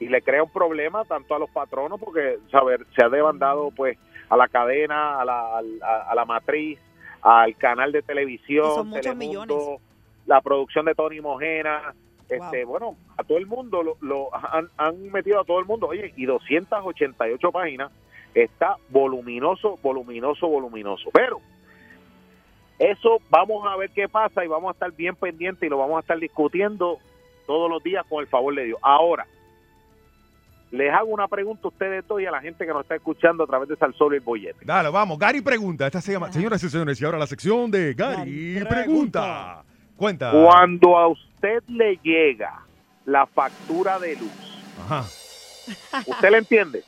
Y 0.00 0.08
le 0.08 0.22
crea 0.22 0.42
un 0.42 0.50
problema 0.50 1.04
tanto 1.04 1.34
a 1.34 1.38
los 1.38 1.50
patronos 1.50 1.98
porque 2.00 2.38
saber 2.50 2.86
se 2.94 3.04
ha 3.04 3.08
demandado 3.08 3.70
pues 3.70 3.98
a 4.28 4.36
la 4.36 4.48
cadena 4.48 5.20
a 5.20 5.24
la, 5.24 5.58
a, 5.58 6.10
a 6.10 6.14
la 6.14 6.24
matriz 6.24 6.78
al 7.22 7.56
canal 7.56 7.92
de 7.92 8.02
televisión 8.02 8.66
son 8.74 8.88
muchos 8.88 9.02
Telemundo, 9.16 9.54
millones. 9.56 9.80
la 10.26 10.40
producción 10.40 10.84
de 10.84 10.94
Tony 10.94 11.20
Mojena 11.20 11.94
este 12.28 12.64
bueno 12.64 12.96
a 13.16 13.24
todo 13.24 13.38
el 13.38 13.46
mundo 13.46 13.82
lo, 13.82 13.96
lo 14.00 14.34
han, 14.34 14.68
han 14.76 15.10
metido 15.10 15.40
a 15.40 15.44
todo 15.44 15.60
el 15.60 15.64
mundo 15.64 15.86
oye 15.88 16.12
y 16.16 16.26
288 16.26 17.52
páginas 17.52 17.90
está 18.34 18.76
voluminoso 18.90 19.78
voluminoso 19.82 20.46
voluminoso 20.48 21.08
pero 21.12 21.40
eso 22.78 23.18
vamos 23.30 23.64
a 23.66 23.76
ver 23.76 23.90
qué 23.90 24.08
pasa 24.08 24.44
y 24.44 24.48
vamos 24.48 24.68
a 24.68 24.72
estar 24.72 24.92
bien 24.92 25.16
pendientes 25.16 25.62
y 25.66 25.70
lo 25.70 25.78
vamos 25.78 25.96
a 25.96 26.00
estar 26.00 26.18
discutiendo 26.18 26.98
todos 27.46 27.70
los 27.70 27.82
días 27.82 28.04
con 28.08 28.20
el 28.20 28.26
favor 28.26 28.54
de 28.54 28.64
Dios. 28.64 28.78
Ahora, 28.82 29.26
les 30.70 30.92
hago 30.92 31.06
una 31.06 31.28
pregunta 31.28 31.62
a 31.64 31.68
ustedes 31.68 32.06
dos 32.06 32.20
y 32.20 32.26
a 32.26 32.30
la 32.30 32.40
gente 32.40 32.66
que 32.66 32.72
nos 32.72 32.82
está 32.82 32.96
escuchando 32.96 33.44
a 33.44 33.46
través 33.46 33.68
de 33.68 33.76
Salsolo 33.76 34.14
y 34.14 34.18
el 34.18 34.24
Bollete. 34.24 34.58
Dale, 34.64 34.90
vamos. 34.90 35.18
Gary 35.18 35.40
pregunta. 35.40 35.86
Esta 35.86 36.00
se 36.00 36.12
llama, 36.12 36.32
señoras 36.32 36.62
y 36.62 36.68
señores, 36.68 37.00
y 37.00 37.04
ahora 37.04 37.18
la 37.18 37.26
sección 37.26 37.70
de 37.70 37.94
Gary, 37.94 38.64
pregunta. 38.68 39.62
Cuenta. 39.96 40.30
Cuando 40.32 40.98
a 40.98 41.08
usted 41.08 41.62
le 41.68 41.96
llega 42.02 42.62
la 43.06 43.26
factura 43.26 43.98
de 43.98 44.16
luz, 44.16 44.64
Ajá. 44.84 45.04
¿usted 46.06 46.30
le 46.30 46.38
entiende? 46.38 46.84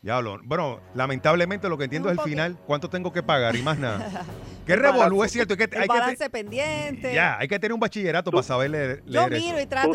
Diablo. 0.00 0.40
Bueno, 0.42 0.80
lamentablemente 0.94 1.68
lo 1.68 1.78
que 1.78 1.84
entiendo 1.84 2.10
es 2.10 2.18
el 2.18 2.24
final. 2.24 2.56
¿Cuánto 2.66 2.90
tengo 2.90 3.12
que 3.12 3.22
pagar? 3.22 3.54
Y 3.54 3.62
más 3.62 3.78
nada. 3.78 4.24
¿Qué 4.66 4.74
revolú? 4.74 5.22
Es 5.22 5.30
cierto. 5.30 5.54
Hay 5.54 5.58
que, 5.58 5.64
El 5.76 5.82
hay 5.82 5.88
que 6.10 6.16
te- 6.16 6.30
pendiente. 6.30 7.14
ya, 7.14 7.38
hay 7.38 7.46
que 7.46 7.58
tener 7.60 7.72
un 7.72 7.78
bachillerato 7.80 8.30
para 8.32 8.42
saber 8.42 8.70
leer, 8.70 9.02
Yo 9.06 9.28
miro 9.28 9.36
eso. 9.56 9.60
y 9.60 9.66
trato 9.66 9.92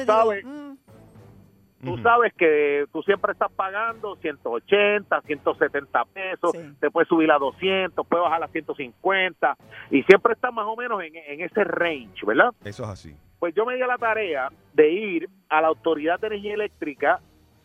Tú 1.84 1.98
sabes. 2.00 2.34
que 2.34 2.86
tú 2.92 3.02
siempre 3.04 3.32
estás 3.32 3.52
pagando 3.52 4.16
180, 4.16 5.22
170 5.22 6.06
pesos, 6.06 6.56
te 6.80 6.90
puedes 6.92 7.08
subir 7.08 7.32
a 7.32 7.38
200, 7.38 8.06
puedes 8.08 8.24
bajar 8.24 8.44
a 8.44 8.48
150 8.48 9.58
y 9.92 10.04
siempre 10.04 10.34
estás 10.34 10.54
más 10.54 10.66
o 10.68 10.76
menos 10.76 11.02
en, 11.04 11.16
en 11.16 11.42
ese 11.42 11.64
range, 11.64 12.26
¿verdad? 12.26 12.54
Eso 12.64 12.84
es 12.84 12.90
así. 12.90 13.16
Pues 13.40 13.54
yo 13.54 13.66
me 13.66 13.76
di 13.76 13.82
a 13.82 13.88
la 13.88 13.98
tarea 13.98 14.50
de 14.74 14.92
ir 14.92 15.30
a 15.50 15.62
la 15.62 15.68
Autoridad 15.68 16.20
de 16.20 16.28
Energía 16.28 16.56
Eléctrica 16.56 17.20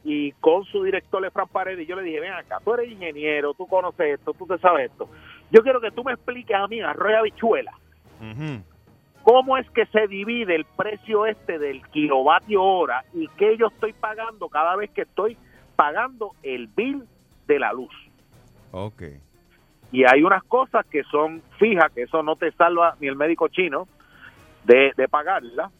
y 0.05 0.33
con 0.33 0.65
su 0.65 0.83
director 0.83 1.25
Efran 1.25 1.49
Paredes, 1.49 1.85
y 1.85 1.87
yo 1.87 1.97
le 1.97 2.03
dije, 2.03 2.21
ven 2.21 2.33
acá, 2.33 2.59
tú 2.65 2.75
eres 2.75 2.91
ingeniero, 2.91 3.55
tú 3.55 3.67
conoces 3.67 4.19
esto, 4.19 4.33
tú 4.35 4.47
te 4.47 4.59
sabes 4.59 4.91
esto. 4.91 5.09
Yo 5.51 5.63
quiero 5.63 5.81
que 5.81 5.91
tú 5.91 6.03
me 6.03 6.13
expliques 6.13 6.57
a 6.57 6.67
mí, 6.67 6.81
arroz 6.81 7.13
y 7.13 7.15
habichuela, 7.15 7.73
cómo 9.23 9.57
es 9.57 9.69
que 9.71 9.87
se 9.87 10.07
divide 10.07 10.55
el 10.55 10.65
precio 10.65 11.27
este 11.27 11.59
del 11.59 11.87
kilovatio 11.89 12.63
hora 12.63 13.05
y 13.15 13.29
qué 13.37 13.57
yo 13.57 13.69
estoy 13.69 13.93
pagando 13.93 14.49
cada 14.49 14.77
vez 14.77 14.91
que 14.91 15.03
estoy 15.03 15.37
pagando 15.77 16.33
el 16.43 16.69
bill 16.69 17.05
de 17.47 17.59
la 17.59 17.73
luz. 17.73 17.95
Ok. 18.73 19.03
Y 19.91 20.05
hay 20.05 20.23
unas 20.23 20.43
cosas 20.45 20.87
que 20.87 21.03
son 21.05 21.43
fijas, 21.59 21.93
que 21.93 22.03
eso 22.03 22.23
no 22.23 22.37
te 22.37 22.51
salva 22.53 22.97
ni 23.01 23.09
el 23.09 23.17
médico 23.17 23.49
chino 23.49 23.87
de, 24.65 24.93
de 24.97 25.09
pagarla. 25.09 25.71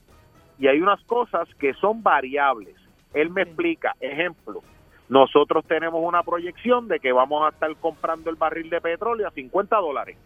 Y 0.59 0.69
hay 0.69 0.81
unas 0.81 1.03
cosas 1.05 1.49
que 1.59 1.73
son 1.75 2.03
variables. 2.03 2.77
Él 3.15 3.31
me 3.31 3.43
explica, 3.43 3.95
ejemplo, 4.01 4.63
nosotros 5.09 5.65
tenemos 5.67 6.01
una 6.03 6.23
proyección 6.23 6.89
de 6.89 7.01
que 7.01 7.13
vamos 7.13 7.45
a 7.45 7.51
estar 7.51 7.75
comprando 7.77 8.31
el 8.31 8.37
barril 8.37 8.71
de 8.71 8.81
petróleo 8.81 9.29
a 9.29 9.31
50 9.31 9.77
dólares. 9.77 10.17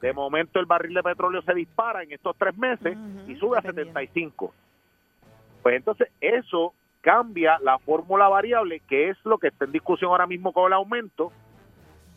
De 0.00 0.12
momento 0.12 0.58
el 0.58 0.66
barril 0.66 0.94
de 0.94 1.02
petróleo 1.02 1.40
se 1.42 1.54
dispara 1.54 2.02
en 2.02 2.12
estos 2.12 2.36
tres 2.36 2.56
meses 2.58 2.96
y 3.26 3.36
sube 3.36 3.58
a 3.58 3.62
75. 3.62 4.52
Pues 5.62 5.76
entonces 5.76 6.08
eso 6.20 6.74
cambia 7.00 7.58
la 7.62 7.78
fórmula 7.78 8.28
variable, 8.28 8.80
que 8.88 9.10
es 9.10 9.16
lo 9.24 9.38
que 9.38 9.48
está 9.48 9.64
en 9.64 9.72
discusión 9.72 10.10
ahora 10.10 10.26
mismo 10.26 10.52
con 10.52 10.66
el 10.66 10.72
aumento, 10.72 11.32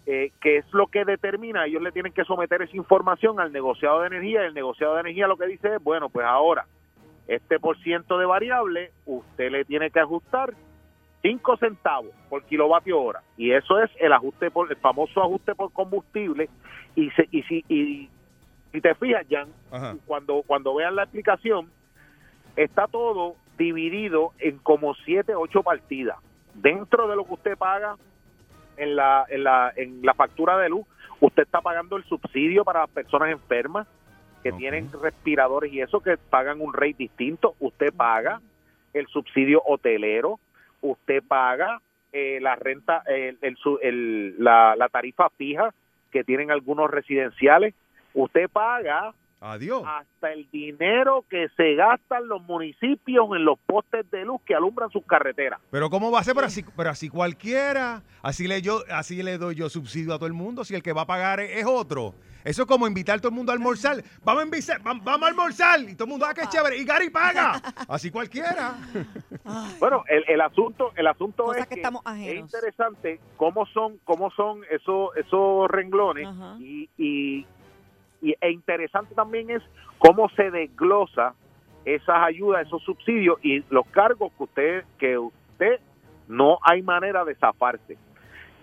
eh, 0.06 0.32
que 0.42 0.58
es 0.58 0.66
lo 0.74 0.88
que 0.88 1.06
determina, 1.06 1.66
ellos 1.66 1.82
le 1.82 1.92
tienen 1.92 2.14
que 2.14 2.26
someter 2.26 2.62
esa 2.64 2.76
información 2.76 3.40
al 3.40 3.52
negociado 3.52 4.02
de 4.02 4.08
energía, 4.08 4.44
y 4.44 4.48
el 4.48 4.54
negociado 4.54 4.96
de 4.96 5.02
energía 5.02 5.28
lo 5.28 5.38
que 5.38 5.46
dice 5.46 5.76
es, 5.76 5.84
bueno, 5.84 6.10
pues 6.10 6.26
ahora, 6.26 6.66
este 7.28 7.60
por 7.60 7.78
ciento 7.84 8.18
de 8.18 8.26
variable, 8.26 8.92
usted 9.06 9.52
le 9.52 9.64
tiene 9.64 9.92
que 9.92 10.00
ajustar 10.00 10.54
5 11.22 11.58
centavos 11.58 12.12
por 12.30 12.44
kilovatio 12.44 13.00
hora, 13.00 13.22
y 13.38 13.52
eso 13.52 13.80
es 13.80 13.92
el 14.00 14.12
ajuste 14.14 14.50
por, 14.50 14.70
el 14.72 14.78
famoso 14.78 15.22
ajuste 15.22 15.56
por 15.56 15.72
combustible, 15.72 16.50
y, 16.96 17.10
se, 17.12 17.28
y 17.32 17.44
si, 17.44 17.64
y, 17.70 18.10
si 18.72 18.82
te 18.82 18.96
fijas, 18.96 19.26
Jan, 19.30 19.50
cuando, 20.06 20.44
cuando 20.46 20.74
vean 20.76 20.96
la 20.96 21.04
explicación, 21.04 21.70
está 22.56 22.88
todo 22.88 23.36
dividido 23.58 24.32
en 24.40 24.58
como 24.58 24.96
siete, 24.96 25.36
ocho 25.36 25.62
partidas. 25.62 26.18
Dentro 26.54 27.08
de 27.08 27.16
lo 27.16 27.26
que 27.26 27.34
usted 27.34 27.58
paga 27.58 27.96
en 28.78 28.96
la, 28.96 29.26
en 29.30 29.44
la, 29.44 29.72
en 29.76 30.02
la 30.02 30.14
factura 30.14 30.58
de 30.58 30.70
luz, 30.70 30.86
usted 31.20 31.44
está 31.44 31.62
pagando 31.62 31.98
el 31.98 32.04
subsidio 32.06 32.64
para 32.64 32.82
las 32.82 32.90
personas 32.90 33.30
enfermas 33.30 33.88
que 34.44 34.52
tienen 34.52 34.90
respiradores 34.92 35.72
y 35.72 35.82
eso 35.82 36.00
que 36.00 36.18
pagan 36.18 36.62
un 36.62 36.74
rate 36.74 36.96
distinto. 36.98 37.56
Usted 37.60 37.94
paga 37.94 38.42
el 38.94 39.08
subsidio 39.08 39.62
hotelero, 39.66 40.40
usted 40.82 41.24
paga 41.28 41.82
eh, 42.12 42.40
la 42.42 42.56
renta, 42.56 43.04
el, 43.08 43.38
el 43.42 43.58
el- 43.82 44.36
la, 44.44 44.76
la 44.76 44.90
tarifa 44.90 45.30
fija 45.30 45.74
que 46.12 46.24
tienen 46.24 46.52
algunos 46.52 46.90
residenciales. 46.92 47.74
Usted 48.14 48.50
paga 48.50 49.14
Adiós. 49.44 49.84
hasta 49.88 50.32
el 50.32 50.48
dinero 50.52 51.26
que 51.28 51.48
se 51.58 51.74
gastan 51.74 52.28
los 52.28 52.44
municipios 52.44 53.26
en 53.36 53.44
los 53.44 53.58
postes 53.66 54.10
de 54.12 54.24
luz 54.24 54.40
que 54.46 54.54
alumbran 54.54 54.92
sus 54.92 55.04
carreteras. 55.06 55.60
Pero 55.72 55.90
¿cómo 55.90 56.12
va 56.12 56.20
a 56.20 56.24
ser? 56.24 56.36
Pero 56.36 56.46
así, 56.48 56.64
pero 56.78 56.92
así 56.92 57.10
cualquiera. 57.10 58.04
Así 58.22 58.48
le, 58.48 58.62
yo, 58.62 58.84
así 58.92 59.24
le 59.24 59.40
doy 59.40 59.56
yo 59.56 59.68
subsidio 59.70 60.14
a 60.14 60.18
todo 60.18 60.28
el 60.28 60.34
mundo 60.34 60.64
si 60.64 60.76
el 60.76 60.84
que 60.84 60.94
va 60.94 61.02
a 61.02 61.08
pagar 61.08 61.40
es, 61.40 61.66
otro. 61.66 62.14
Eso 62.44 62.64
es 62.64 62.68
como 62.68 62.88
invitar 62.88 63.18
a 63.18 63.20
todo 63.20 63.30
el 63.30 63.36
mundo 63.36 63.52
a 63.52 63.56
almorzar. 63.56 64.04
Vamos 64.24 64.42
a, 64.44 64.46
invitar, 64.46 64.82
vam- 64.82 65.02
vamos 65.04 65.24
a 65.24 65.28
almorzar. 65.30 65.80
Y 65.82 65.96
todo 65.96 66.06
el 66.06 66.10
mundo, 66.12 66.26
ah, 66.28 66.34
qué 66.36 66.42
chévere. 66.48 66.78
Y 66.78 66.86
Gary 66.86 67.10
paga. 67.10 67.60
Así 67.88 68.12
cualquiera. 68.12 68.76
Bueno, 69.80 70.04
el, 70.08 70.24
el 70.28 70.40
asunto, 70.42 70.92
el 70.96 71.08
asunto 71.08 71.54
es 71.56 71.66
que 71.66 71.76
estamos 71.76 72.04
es 72.18 72.36
interesante 72.36 73.20
cómo 73.38 73.66
son, 73.66 73.98
cómo 74.04 74.30
son 74.32 74.62
esos, 74.70 75.16
esos 75.18 75.68
renglones 75.70 76.28
y, 76.60 76.88
y, 76.98 77.46
y- 78.22 78.36
e 78.40 78.52
interesante 78.52 79.16
también 79.16 79.50
es 79.50 79.64
cómo 79.98 80.30
se 80.30 80.52
desglosa 80.52 81.34
esas 81.86 82.18
ayudas, 82.24 82.68
esos 82.68 82.84
subsidios 82.84 83.38
y 83.44 83.64
los 83.70 83.86
cargos 83.88 84.32
que 84.38 84.44
usted, 84.44 84.84
que 85.00 85.18
usted 85.18 85.80
no 86.28 86.60
hay 86.64 86.82
manera 86.82 87.26
de 87.26 87.36
zafarse. 87.36 87.98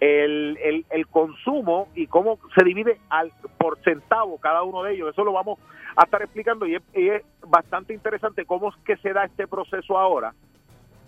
El, 0.00 0.56
el, 0.62 0.86
el 0.90 1.08
consumo 1.08 1.88
y 1.96 2.06
cómo 2.06 2.38
se 2.56 2.64
divide 2.64 3.00
al 3.10 3.32
por 3.58 3.80
centavo 3.82 4.38
cada 4.38 4.62
uno 4.62 4.84
de 4.84 4.94
ellos, 4.94 5.10
eso 5.10 5.24
lo 5.24 5.32
vamos 5.32 5.58
a 5.96 6.04
estar 6.04 6.22
explicando 6.22 6.66
y 6.66 6.76
es, 6.76 7.22
bastante 7.48 7.92
interesante 7.94 8.44
cómo 8.44 8.68
es 8.68 8.76
que 8.84 8.96
se 8.98 9.12
da 9.12 9.24
este 9.24 9.48
proceso 9.48 9.98
ahora 9.98 10.34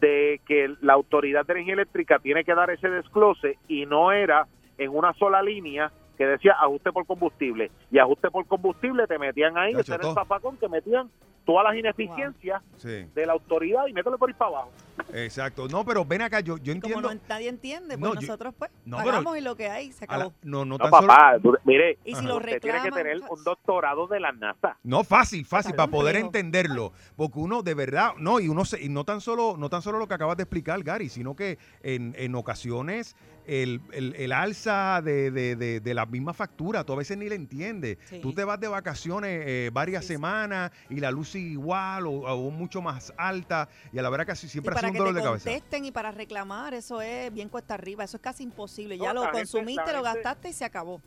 de 0.01 0.41
que 0.45 0.75
la 0.81 0.95
Autoridad 0.95 1.47
de 1.47 1.53
Energía 1.53 1.75
Eléctrica 1.75 2.19
tiene 2.19 2.43
que 2.43 2.55
dar 2.55 2.71
ese 2.71 2.89
desglose 2.89 3.59
y 3.69 3.87
no 3.87 4.11
era 4.11 4.49
en 4.77 4.91
una 4.91 5.13
sola 5.13 5.41
línea 5.41 5.93
que 6.21 6.27
decía 6.27 6.53
ajuste 6.61 6.93
por 6.93 7.07
combustible. 7.07 7.71
Y 7.91 7.99
ajuste 7.99 8.31
por 8.31 8.45
combustible 8.45 9.07
te 9.07 9.19
metían 9.19 9.57
ahí, 9.57 9.73
ese 9.73 9.95
era 9.95 10.07
el 10.07 10.15
zafacón 10.15 10.59
que 10.59 10.69
metían 10.69 11.09
todas 11.47 11.65
las 11.65 11.75
ineficiencias 11.75 12.63
Sí, 12.77 13.07
de 13.15 13.25
la 13.25 13.33
autoridad 13.33 13.87
y 13.87 13.95
métele 13.95 14.19
por 14.19 14.29
ahí 14.29 14.35
para 14.35 14.51
abajo. 14.51 14.71
Exacto. 15.13 15.69
No, 15.69 15.85
pero 15.85 16.05
ven 16.05 16.23
acá, 16.23 16.41
yo, 16.41 16.57
yo 16.59 16.73
Como 16.75 16.87
entiendo. 16.87 17.15
no, 17.15 17.21
nadie 17.29 17.49
entiende, 17.49 17.99
pues 17.99 18.15
nosotros 18.15 18.55
pues 18.59 18.71
No, 18.85 18.97
pagamos 18.99 19.25
pero- 19.25 19.37
y 19.37 19.41
lo 19.41 19.57
que 19.57 19.69
hay 19.69 19.93
se 19.93 20.05
a 20.05 20.09
la- 20.09 20.15
acabó. 20.25 20.35
no, 20.43 20.65
no, 20.65 20.77
No, 20.77 20.79
tan 20.79 20.91
papá, 20.91 21.39
solo- 21.43 21.59
tú- 21.59 21.59
mire, 21.65 21.99
Y 22.05 22.15
si 22.15 22.25
lo 22.25 22.37
usted 22.39 22.61
tiene 22.61 22.83
que 22.83 22.91
tener 22.91 23.21
pues- 23.21 23.31
un 23.39 23.45
doctorado 23.45 24.07
de 24.07 24.21
la 24.21 24.33
NASA. 24.33 24.77
No, 24.83 25.05
fácil, 25.05 25.45
fácil, 25.45 25.75
para 25.75 25.91
poder 25.91 26.17
entenderlo. 26.17 26.93
Porque 27.17 27.39
uno 27.39 27.63
de 27.63 27.75
verdad, 27.75 28.13
no, 28.19 28.41
y 28.41 28.49
uno 28.49 28.65
se, 28.65 28.83
y 28.83 28.89
no 28.89 29.05
tan 29.05 29.21
solo, 29.21 29.57
no 29.59 29.69
tan 29.71 29.83
solo 29.83 29.99
lo 29.99 30.09
que 30.09 30.15
acabas 30.15 30.37
de 30.37 30.45
explicar, 30.45 30.83
Gary, 30.83 31.09
sino 31.09 31.35
que 31.37 31.59
en, 31.83 32.15
en 32.19 32.35
ocasiones 32.35 33.17
el, 33.47 33.81
el- 33.93 34.15
el 34.17 34.33
alza 34.33 35.01
de, 35.03 35.31
de, 35.31 35.57
de, 35.57 35.81
de 35.81 35.95
la 35.95 36.07
misma 36.07 36.33
factura, 36.35 36.85
tú 36.85 36.93
a 36.93 36.97
veces 36.97 37.17
ni 37.19 37.29
le 37.29 37.35
entiendes. 37.35 37.99
Sí. 38.05 38.21
Tú 38.21 38.33
te 38.33 38.45
vas 38.45 38.61
de 38.61 38.69
vacaciones 38.69 39.43
eh, 39.45 39.71
varias 39.73 40.05
semanas 40.05 40.71
y 40.89 41.01
la 41.01 41.11
luz 41.11 41.31
sigue 41.31 41.53
igual 41.53 42.07
o, 42.07 42.11
o 42.13 42.51
mucho 42.51 42.81
más 42.83 43.13
alta, 43.17 43.69
y 43.93 43.99
a 43.99 44.03
la 44.03 44.11
verdad 44.11 44.27
casi 44.27 44.47
siempre 44.49 44.75
ha 44.75 44.79
para 44.93 45.05
un 45.05 45.07
que 45.07 45.11
dolor 45.11 45.15
te 45.15 45.19
de 45.21 45.25
cabeza. 45.25 45.51
contesten 45.51 45.85
y 45.85 45.91
para 45.93 46.11
reclamar, 46.11 46.75
eso 46.75 47.01
es 47.01 47.33
bien 47.33 47.49
cuesta 47.49 47.75
arriba, 47.75 48.05
eso 48.05 48.17
es 48.17 48.23
casi 48.23 48.43
imposible. 48.45 48.97
No, 48.97 49.05
Ya 49.05 49.13
lo 49.15 49.23
gente- 49.23 49.39
consumiste, 49.39 49.93
lo 49.93 50.03
gente- 50.05 50.21
gastaste 50.23 50.49
y 50.49 50.53
se 50.53 50.65
acabó. 50.65 51.01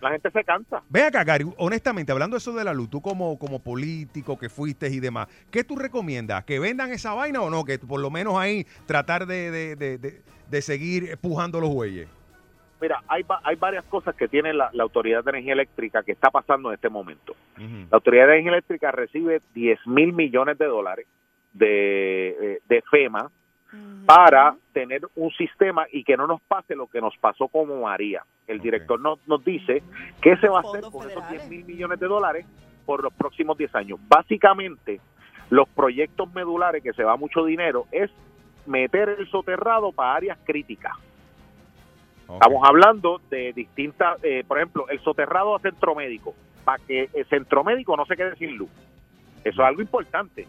La 0.00 0.10
gente 0.10 0.30
se 0.30 0.44
cansa. 0.44 0.82
Ve 0.90 1.02
acá, 1.02 1.24
Gary, 1.24 1.46
honestamente, 1.56 2.12
hablando 2.12 2.36
eso 2.36 2.52
de 2.52 2.62
la 2.64 2.74
luz, 2.74 2.90
tú 2.90 3.00
como, 3.00 3.38
como 3.38 3.58
político 3.60 4.36
que 4.38 4.50
fuiste 4.50 4.88
y 4.88 5.00
demás, 5.00 5.28
¿qué 5.50 5.64
tú 5.64 5.76
recomiendas? 5.76 6.44
¿Que 6.44 6.58
vendan 6.58 6.92
esa 6.92 7.14
vaina 7.14 7.40
o 7.40 7.48
no? 7.48 7.64
Que 7.64 7.78
por 7.78 8.00
lo 8.00 8.10
menos 8.10 8.36
ahí 8.36 8.66
tratar 8.86 9.24
de, 9.26 9.50
de- 9.50 9.76
de- 9.76 9.98
de- 9.98 10.22
de 10.50 10.62
seguir 10.62 11.08
empujando 11.10 11.58
los 11.60 11.70
bueyes. 11.70 12.06
Mira, 12.82 13.02
hay, 13.08 13.24
hay 13.44 13.56
varias 13.56 13.84
cosas 13.86 14.14
que 14.14 14.28
tiene 14.28 14.52
la, 14.52 14.68
la 14.74 14.82
Autoridad 14.82 15.24
de 15.24 15.30
Energía 15.30 15.54
Eléctrica 15.54 16.02
que 16.02 16.12
está 16.12 16.30
pasando 16.30 16.68
en 16.68 16.74
este 16.74 16.90
momento. 16.90 17.34
La 17.56 17.86
Autoridad 17.92 18.26
de 18.26 18.32
Energía 18.32 18.52
Eléctrica 18.52 18.90
recibe 18.92 19.40
10 19.54 19.78
mil 19.86 20.12
millones 20.12 20.58
de 20.58 20.66
dólares 20.66 21.06
de, 21.54 22.28
eh, 22.28 22.60
de 22.68 22.82
FEMA 22.90 23.30
para 24.06 24.54
tener 24.72 25.00
un 25.16 25.30
sistema 25.32 25.86
y 25.90 26.04
que 26.04 26.16
no 26.16 26.26
nos 26.26 26.40
pase 26.42 26.76
lo 26.76 26.86
que 26.86 27.00
nos 27.00 27.16
pasó 27.16 27.48
como 27.48 27.82
María. 27.82 28.22
El 28.46 28.60
director 28.60 29.00
nos, 29.00 29.18
nos 29.26 29.42
dice 29.44 29.82
qué 30.20 30.36
se 30.36 30.48
va 30.48 30.58
a 30.58 30.60
hacer 30.60 30.82
con 30.92 31.08
esos 31.08 31.28
10 31.30 31.48
mil 31.48 31.64
millones 31.64 31.98
de 31.98 32.06
dólares 32.06 32.46
por 32.84 33.02
los 33.02 33.12
próximos 33.14 33.56
10 33.56 33.74
años. 33.74 33.98
Básicamente, 34.06 35.00
los 35.50 35.68
proyectos 35.70 36.32
medulares, 36.34 36.82
que 36.82 36.92
se 36.92 37.02
va 37.02 37.16
mucho 37.16 37.44
dinero, 37.44 37.86
es 37.90 38.10
meter 38.66 39.08
el 39.18 39.28
soterrado 39.30 39.92
para 39.92 40.16
áreas 40.16 40.38
críticas. 40.44 40.92
Estamos 42.20 42.62
hablando 42.66 43.20
de 43.30 43.52
distintas, 43.52 44.18
eh, 44.22 44.44
por 44.46 44.58
ejemplo, 44.58 44.88
el 44.88 44.98
soterrado 45.00 45.54
a 45.54 45.60
centro 45.60 45.94
médico, 45.94 46.34
para 46.64 46.82
que 46.84 47.10
el 47.12 47.26
centro 47.26 47.62
médico 47.64 47.96
no 47.96 48.06
se 48.06 48.16
quede 48.16 48.34
sin 48.36 48.56
luz. 48.56 48.70
Eso 49.44 49.62
es 49.62 49.68
algo 49.68 49.82
importante. 49.82 50.46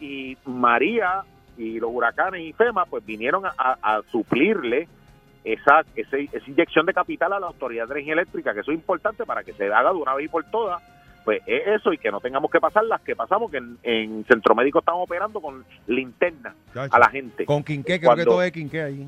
Y 0.00 0.36
María 0.44 1.22
y 1.56 1.78
los 1.78 1.90
huracanes 1.92 2.40
y 2.42 2.52
FEMA 2.52 2.84
pues 2.86 3.04
vinieron 3.06 3.46
a, 3.46 3.52
a- 3.56 3.78
a 3.96 4.02
suplirle 4.10 4.88
esa, 5.44 5.82
esa 5.94 6.16
inyección 6.48 6.86
de 6.86 6.94
capital 6.94 7.32
a 7.32 7.40
la 7.40 7.46
Autoridad 7.48 7.86
de 7.86 7.92
Energía 7.94 8.14
Eléctrica, 8.14 8.54
que 8.54 8.60
eso 8.60 8.72
es 8.72 8.78
importante 8.78 9.24
para 9.26 9.44
que 9.44 9.52
se 9.52 9.66
haga 9.72 9.90
de 9.92 9.96
una 9.98 10.14
vez 10.14 10.26
y 10.26 10.28
por 10.28 10.42
todas, 10.44 10.82
pues 11.24 11.42
es 11.46 11.66
eso 11.68 11.92
y 11.92 11.98
que 11.98 12.10
no 12.10 12.20
tengamos 12.20 12.50
que 12.50 12.60
pasar 12.60 12.84
las 12.84 13.00
que 13.02 13.14
pasamos, 13.14 13.50
que 13.50 13.58
en, 13.58 13.78
en 13.82 14.24
Centro 14.26 14.54
Médico 14.54 14.78
estamos 14.80 15.02
operando 15.04 15.40
con 15.40 15.64
linterna 15.86 16.54
Chacho. 16.72 16.94
a 16.94 16.98
la 16.98 17.08
gente. 17.10 17.44
Con 17.44 17.62
Quinqué, 17.62 17.98
creo 17.98 18.00
que 18.00 18.06
Cuando- 18.06 18.24
todo 18.24 18.42
es 18.42 18.52
Quinqué 18.52 18.82
ahí. 18.82 19.06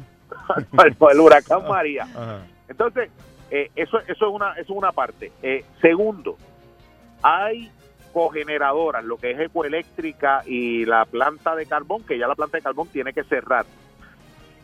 El 1.11 1.21
huracán 1.21 1.63
María. 1.69 2.03
Ajá. 2.05 2.41
Entonces, 2.69 3.11
eh, 3.51 3.71
eso, 3.77 3.99
eso, 4.01 4.13
es 4.29 4.33
una, 4.35 4.53
eso 4.53 4.63
es 4.63 4.71
una 4.71 4.93
parte. 4.93 5.33
Eh, 5.43 5.65
segundo, 5.81 6.37
hay 7.23 7.71
cogeneradoras, 8.17 9.05
lo 9.05 9.19
que 9.19 9.33
es 9.33 9.39
ecoeléctrica 9.39 10.41
y 10.47 10.87
la 10.87 11.05
planta 11.05 11.55
de 11.55 11.67
carbón, 11.67 12.03
que 12.03 12.19
ya 12.19 12.27
la 12.27 12.35
planta 12.35 12.57
de 12.57 12.63
carbón 12.63 12.89
tiene 12.89 13.13
que 13.13 13.23
cerrar. 13.25 13.67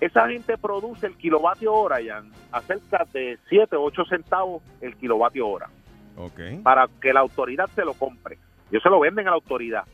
Esa 0.01 0.27
gente 0.27 0.57
produce 0.57 1.07
el 1.07 1.19
kilovatio 1.19 1.75
hora, 1.75 2.01
ya, 2.01 2.23
a 2.51 2.63
cerca 2.63 3.07
de 3.13 3.39
7 3.51 3.77
o 3.77 3.83
8 3.83 4.05
centavos 4.07 4.63
el 4.81 4.97
kilovatio 4.97 5.47
hora, 5.47 5.69
Ok. 6.17 6.63
para 6.63 6.89
que 6.99 7.13
la 7.13 7.21
autoridad 7.21 7.69
se 7.75 7.85
lo 7.85 7.93
compre. 7.93 8.39
Ellos 8.71 8.83
se 8.83 8.89
lo 8.89 9.01
venden 9.01 9.27
a 9.27 9.33
la 9.33 9.37
autoridad. 9.37 9.85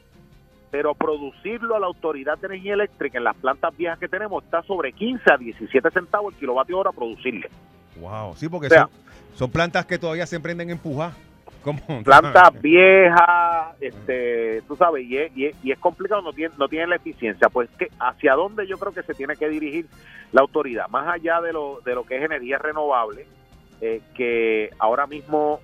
Pero 0.71 0.95
producirlo 0.95 1.75
a 1.75 1.81
la 1.81 1.87
autoridad 1.87 2.39
de 2.39 2.47
energía 2.47 2.75
eléctrica 2.75 3.19
en 3.19 3.25
las 3.25 3.35
plantas 3.35 3.77
viejas 3.77 3.99
que 3.99 4.07
tenemos 4.07 4.45
está 4.45 4.63
sobre 4.63 4.93
15 4.93 5.33
a 5.33 5.37
17 5.37 5.91
centavos 5.91 6.33
el 6.33 6.39
kilovatio 6.39 6.79
hora 6.79 6.93
producirle. 6.93 7.51
Wow, 7.97 8.37
sí, 8.37 8.49
porque 8.49 8.69
O 8.69 8.71
sea, 8.71 8.83
son, 8.83 8.91
son 9.35 9.51
plantas 9.51 9.85
que 9.85 9.99
todavía 9.99 10.27
se 10.27 10.37
emprenden 10.37 10.69
a 10.69 10.73
empujar. 10.73 11.11
¿Cómo? 11.63 11.81
plantas 12.05 12.61
viejas, 12.61 13.77
este, 13.81 14.63
tú 14.69 14.77
sabes, 14.77 15.05
y 15.05 15.17
es, 15.17 15.37
y 15.37 15.47
es, 15.47 15.57
y 15.63 15.73
es 15.73 15.79
complicado, 15.79 16.23
no 16.23 16.33
tiene, 16.33 16.55
no 16.59 16.69
tiene 16.69 16.87
la 16.87 16.97
eficiencia. 16.97 17.49
Pues 17.49 17.69
que 17.79 17.89
hacia 17.99 18.35
dónde 18.35 18.67
yo 18.67 18.79
creo 18.79 18.93
que 18.93 19.03
se 19.03 19.15
tiene 19.15 19.37
que 19.37 19.49
dirigir 19.49 19.87
la 20.33 20.41
autoridad, 20.41 20.89
más 20.89 21.09
allá 21.09 21.41
de 21.41 21.53
lo, 21.53 21.81
de 21.85 21.95
lo 21.95 22.05
que 22.05 22.17
es 22.17 22.23
energía 22.23 22.59
renovable, 22.59 23.27
eh, 23.81 24.01
que 24.15 24.71
ahora 24.79 25.07
mismo 25.07 25.61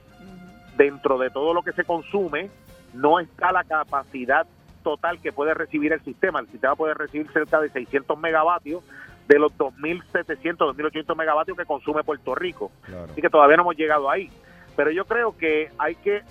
dentro 0.76 1.18
de 1.18 1.30
todo 1.30 1.54
lo 1.54 1.62
que 1.62 1.72
se 1.72 1.84
consume 1.84 2.50
no 2.92 3.20
está 3.20 3.52
la 3.52 3.64
capacidad 3.64 4.46
total 4.82 5.20
que 5.20 5.32
puede 5.32 5.54
recibir 5.54 5.92
el 5.92 6.00
sistema. 6.02 6.40
El 6.40 6.48
sistema 6.48 6.76
puede 6.76 6.94
recibir 6.94 7.30
cerca 7.32 7.60
de 7.60 7.70
600 7.70 8.18
megavatios 8.18 8.84
de 9.26 9.38
los 9.38 9.52
2.700, 9.52 10.56
2.800 10.56 11.16
megavatios 11.16 11.56
que 11.56 11.64
consume 11.64 12.04
Puerto 12.04 12.34
Rico. 12.34 12.70
Así 13.10 13.20
que 13.20 13.30
todavía 13.30 13.56
no 13.56 13.62
hemos 13.62 13.76
llegado 13.76 14.10
ahí. 14.10 14.30
Pero 14.76 14.90
yo 14.90 15.04
creo 15.04 15.36
que 15.36 15.70
hay 15.78 15.94
que 15.96 16.22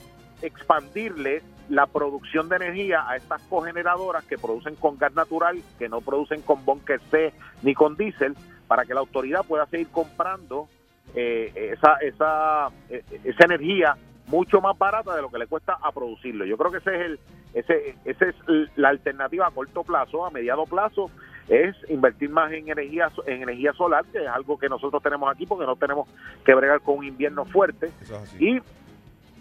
expandirle 0.41 1.41
la 1.69 1.87
producción 1.87 2.49
de 2.49 2.57
energía 2.57 3.07
a 3.07 3.15
estas 3.15 3.41
cogeneradoras 3.43 4.23
que 4.25 4.37
producen 4.37 4.75
con 4.75 4.97
gas 4.97 5.13
natural, 5.13 5.61
que 5.79 5.89
no 5.89 6.01
producen 6.01 6.41
con 6.41 6.63
bunker 6.65 6.99
C 7.09 7.33
ni 7.61 7.73
con 7.73 7.95
diésel, 7.95 8.35
para 8.67 8.85
que 8.85 8.93
la 8.93 8.99
autoridad 8.99 9.45
pueda 9.45 9.65
seguir 9.67 9.87
comprando 9.89 10.67
eh, 11.15 11.73
esa, 11.73 11.95
esa, 11.97 12.69
eh, 12.89 13.03
esa 13.23 13.45
energía 13.45 13.95
mucho 14.27 14.61
más 14.61 14.77
barata 14.77 15.15
de 15.15 15.21
lo 15.21 15.29
que 15.29 15.37
le 15.37 15.47
cuesta 15.47 15.77
a 15.81 15.91
producirlo. 15.91 16.45
Yo 16.45 16.57
creo 16.57 16.71
que 16.71 16.77
ese 16.77 16.95
es 16.95 17.01
el 17.01 17.19
ese 17.53 17.95
ese 18.03 18.29
es 18.29 18.35
la 18.75 18.89
alternativa 18.89 19.45
a 19.45 19.51
corto 19.51 19.83
plazo, 19.83 20.25
a 20.25 20.31
mediano 20.31 20.65
plazo 20.65 21.11
es 21.47 21.75
invertir 21.89 22.29
más 22.29 22.51
en 22.53 22.69
energía 22.69 23.11
en 23.25 23.43
energía 23.43 23.73
solar, 23.73 24.05
que 24.11 24.19
es 24.23 24.27
algo 24.27 24.57
que 24.57 24.69
nosotros 24.69 25.01
tenemos 25.03 25.29
aquí 25.29 25.45
porque 25.45 25.65
no 25.65 25.75
tenemos 25.75 26.07
que 26.45 26.53
bregar 26.53 26.81
con 26.81 26.99
un 26.99 27.05
invierno 27.05 27.45
fuerte 27.45 27.91
y 28.39 28.59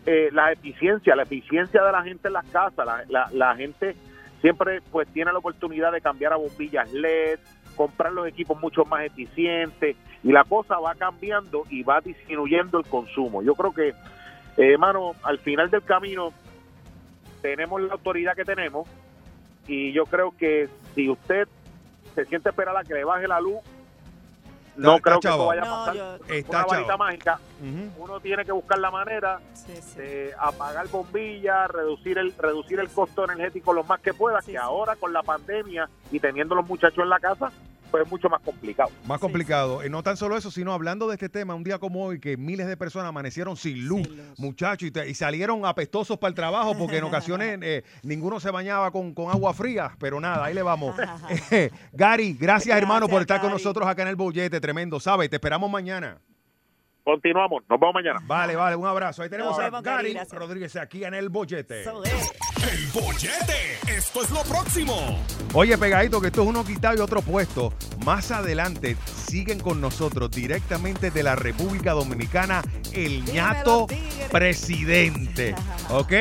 eh, 0.04 0.30
la 0.32 0.50
eficiencia, 0.50 1.14
la 1.14 1.22
eficiencia 1.22 1.82
de 1.82 1.92
la 1.92 2.02
gente 2.02 2.28
en 2.28 2.34
las 2.34 2.46
casas, 2.46 2.84
la, 2.84 3.04
la, 3.08 3.28
la 3.32 3.54
gente 3.54 3.94
siempre 4.40 4.80
pues 4.90 5.06
tiene 5.08 5.32
la 5.32 5.38
oportunidad 5.38 5.92
de 5.92 6.00
cambiar 6.00 6.32
a 6.32 6.36
bombillas 6.36 6.92
LED, 6.92 7.38
comprar 7.76 8.12
los 8.12 8.26
equipos 8.26 8.60
mucho 8.60 8.84
más 8.84 9.04
eficientes 9.04 9.96
y 10.22 10.32
la 10.32 10.44
cosa 10.44 10.78
va 10.78 10.94
cambiando 10.94 11.64
y 11.70 11.82
va 11.82 12.00
disminuyendo 12.00 12.78
el 12.78 12.84
consumo. 12.84 13.42
Yo 13.42 13.54
creo 13.54 13.72
que, 13.72 13.88
eh, 13.88 13.94
hermano, 14.56 15.12
al 15.22 15.38
final 15.38 15.70
del 15.70 15.82
camino 15.82 16.32
tenemos 17.40 17.80
la 17.80 17.92
autoridad 17.94 18.34
que 18.34 18.44
tenemos 18.44 18.88
y 19.66 19.92
yo 19.92 20.06
creo 20.06 20.34
que 20.36 20.68
si 20.94 21.08
usted 21.08 21.48
se 22.14 22.24
siente 22.26 22.48
esperar 22.50 22.76
a 22.76 22.84
que 22.84 22.94
le 22.94 23.04
baje 23.04 23.26
la 23.28 23.40
luz, 23.40 23.58
no 24.76 24.98
creo 25.00 25.20
que 25.20 25.28
eso 25.28 25.46
vaya 25.46 25.62
a 25.62 25.64
No, 25.66 25.70
pasar. 25.70 25.94
yo- 25.94 26.34
Está 26.34 26.58
una 26.58 26.66
varita 26.66 26.86
chavo. 26.88 26.98
mágica. 26.98 27.38
Uno 27.98 28.20
tiene 28.20 28.44
que 28.44 28.52
buscar 28.52 28.78
la 28.78 28.90
manera 28.90 29.38
de 29.96 30.32
apagar 30.38 30.88
bombillas, 30.88 31.70
reducir 31.70 32.16
el 32.18 32.32
reducir 32.36 32.80
el 32.80 32.88
costo 32.88 33.24
energético 33.24 33.72
lo 33.74 33.84
más 33.84 34.00
que 34.00 34.14
pueda, 34.14 34.40
que 34.40 34.56
ahora 34.56 34.96
con 34.96 35.12
la 35.12 35.22
pandemia 35.22 35.88
y 36.10 36.18
teniendo 36.20 36.54
los 36.54 36.66
muchachos 36.66 36.98
en 37.04 37.10
la 37.10 37.20
casa, 37.20 37.52
pues 37.92 38.04
es 38.04 38.10
mucho 38.10 38.28
más 38.28 38.40
complicado. 38.40 38.90
Más 39.06 39.20
complicado. 39.20 39.82
Eh, 39.84 39.88
no 39.88 40.02
tan 40.02 40.16
solo 40.16 40.36
eso, 40.36 40.50
sino 40.50 40.72
hablando 40.72 41.06
de 41.06 41.14
este 41.14 41.28
tema, 41.28 41.54
un 41.54 41.62
día 41.62 41.78
como 41.78 42.04
hoy, 42.04 42.18
que 42.18 42.36
miles 42.36 42.66
de 42.66 42.76
personas 42.76 43.10
amanecieron 43.10 43.56
sin 43.56 43.86
luz, 43.86 44.08
muchachos, 44.38 44.88
y, 44.88 44.90
te- 44.90 45.08
y 45.08 45.14
salieron 45.14 45.64
apestosos 45.64 46.18
para 46.18 46.30
el 46.30 46.34
trabajo, 46.34 46.76
porque 46.76 46.96
en 46.96 47.04
ocasiones 47.12 47.58
eh, 47.62 47.84
ninguno 48.02 48.40
se 48.40 48.50
bañaba 48.50 48.90
con, 48.90 49.14
con 49.14 49.30
agua 49.30 49.54
fría, 49.54 49.94
pero 50.00 50.18
nada, 50.20 50.46
ahí 50.46 50.54
le 50.54 50.62
vamos. 50.62 50.96
Eh, 51.50 51.70
Gary, 51.92 52.34
gracias, 52.40 52.76
hermano 52.76 53.06
por 53.08 53.20
estar 53.20 53.40
con 53.40 53.50
nosotros 53.50 53.86
acá 53.86 54.02
en 54.02 54.08
el 54.08 54.16
bollete, 54.16 54.58
tremendo, 54.60 54.98
¿sabes? 54.98 55.28
Te 55.30 55.36
esperamos 55.36 55.70
mañana. 55.70 56.18
Continuamos, 57.04 57.62
nos 57.68 57.78
vemos 57.80 57.94
mañana. 57.94 58.20
Vale, 58.24 58.56
vale, 58.56 58.76
un 58.76 58.86
abrazo. 58.86 59.22
Ahí 59.22 59.28
tenemos 59.28 59.50
Nos 59.52 59.60
a 59.60 59.64
vemos, 59.64 59.82
Gary. 59.82 60.16
Rodríguez 60.30 60.76
aquí 60.76 61.04
en 61.04 61.14
el 61.14 61.28
bollete. 61.28 61.84
El 62.70 62.86
bollete. 62.88 63.78
Esto 63.88 64.22
es 64.22 64.30
lo 64.30 64.42
próximo. 64.42 65.18
Oye, 65.52 65.76
pegadito, 65.76 66.20
que 66.20 66.28
esto 66.28 66.42
es 66.42 66.48
uno 66.48 66.64
quitado 66.64 66.96
y 66.96 67.00
otro 67.00 67.22
puesto. 67.22 67.72
Más 68.04 68.30
adelante 68.30 68.96
siguen 69.26 69.58
con 69.58 69.80
nosotros 69.80 70.30
directamente 70.30 71.10
de 71.10 71.22
la 71.22 71.34
República 71.34 71.92
Dominicana 71.92 72.62
el 72.92 73.24
ñato 73.24 73.86
presidente. 74.30 75.54
¿Ok? 75.90 76.12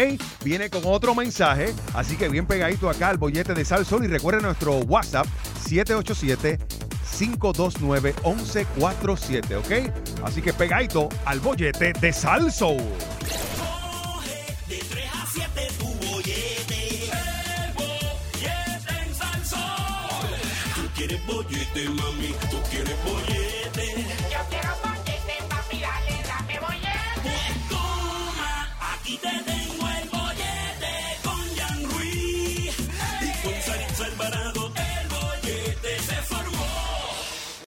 Viene 0.43 0.69
con 0.69 0.81
otro 0.85 1.13
mensaje. 1.13 1.73
Así 1.93 2.18
que 2.18 2.30
bien 2.30 2.47
pegadito 2.47 2.89
acá 2.89 3.09
al 3.09 3.18
bollete 3.18 3.53
de 3.53 3.63
Sal 3.63 3.85
Sol. 3.85 4.03
Y 4.03 4.07
recuerden 4.07 4.43
nuestro 4.43 4.80
WhatsApp 4.80 5.27
787 5.68 6.81
529-1147, 7.22 9.57
¿ok? 9.57 9.72
Así 10.23 10.41
que 10.41 10.53
pegadito 10.53 11.09
al 11.26 11.39
bollete 11.39 11.93
de 11.93 12.13
Salso. 12.13 12.77
De 12.77 13.50
quieres 21.22 21.26
bollete, 21.27 21.89
mami. 21.89 22.34
Tú 22.49 22.57
quieres 22.69 23.03
bollete. 23.03 24.06
Yo 24.31 24.39
quiero 24.49 24.69
bollete, 24.84 25.43
papi. 25.49 25.80
Dale, 25.80 26.23
dame 26.27 26.60
bollete. 26.60 27.22
Pues 27.23 27.69
toma, 27.69 28.77
aquí 28.93 29.18
te 29.18 29.50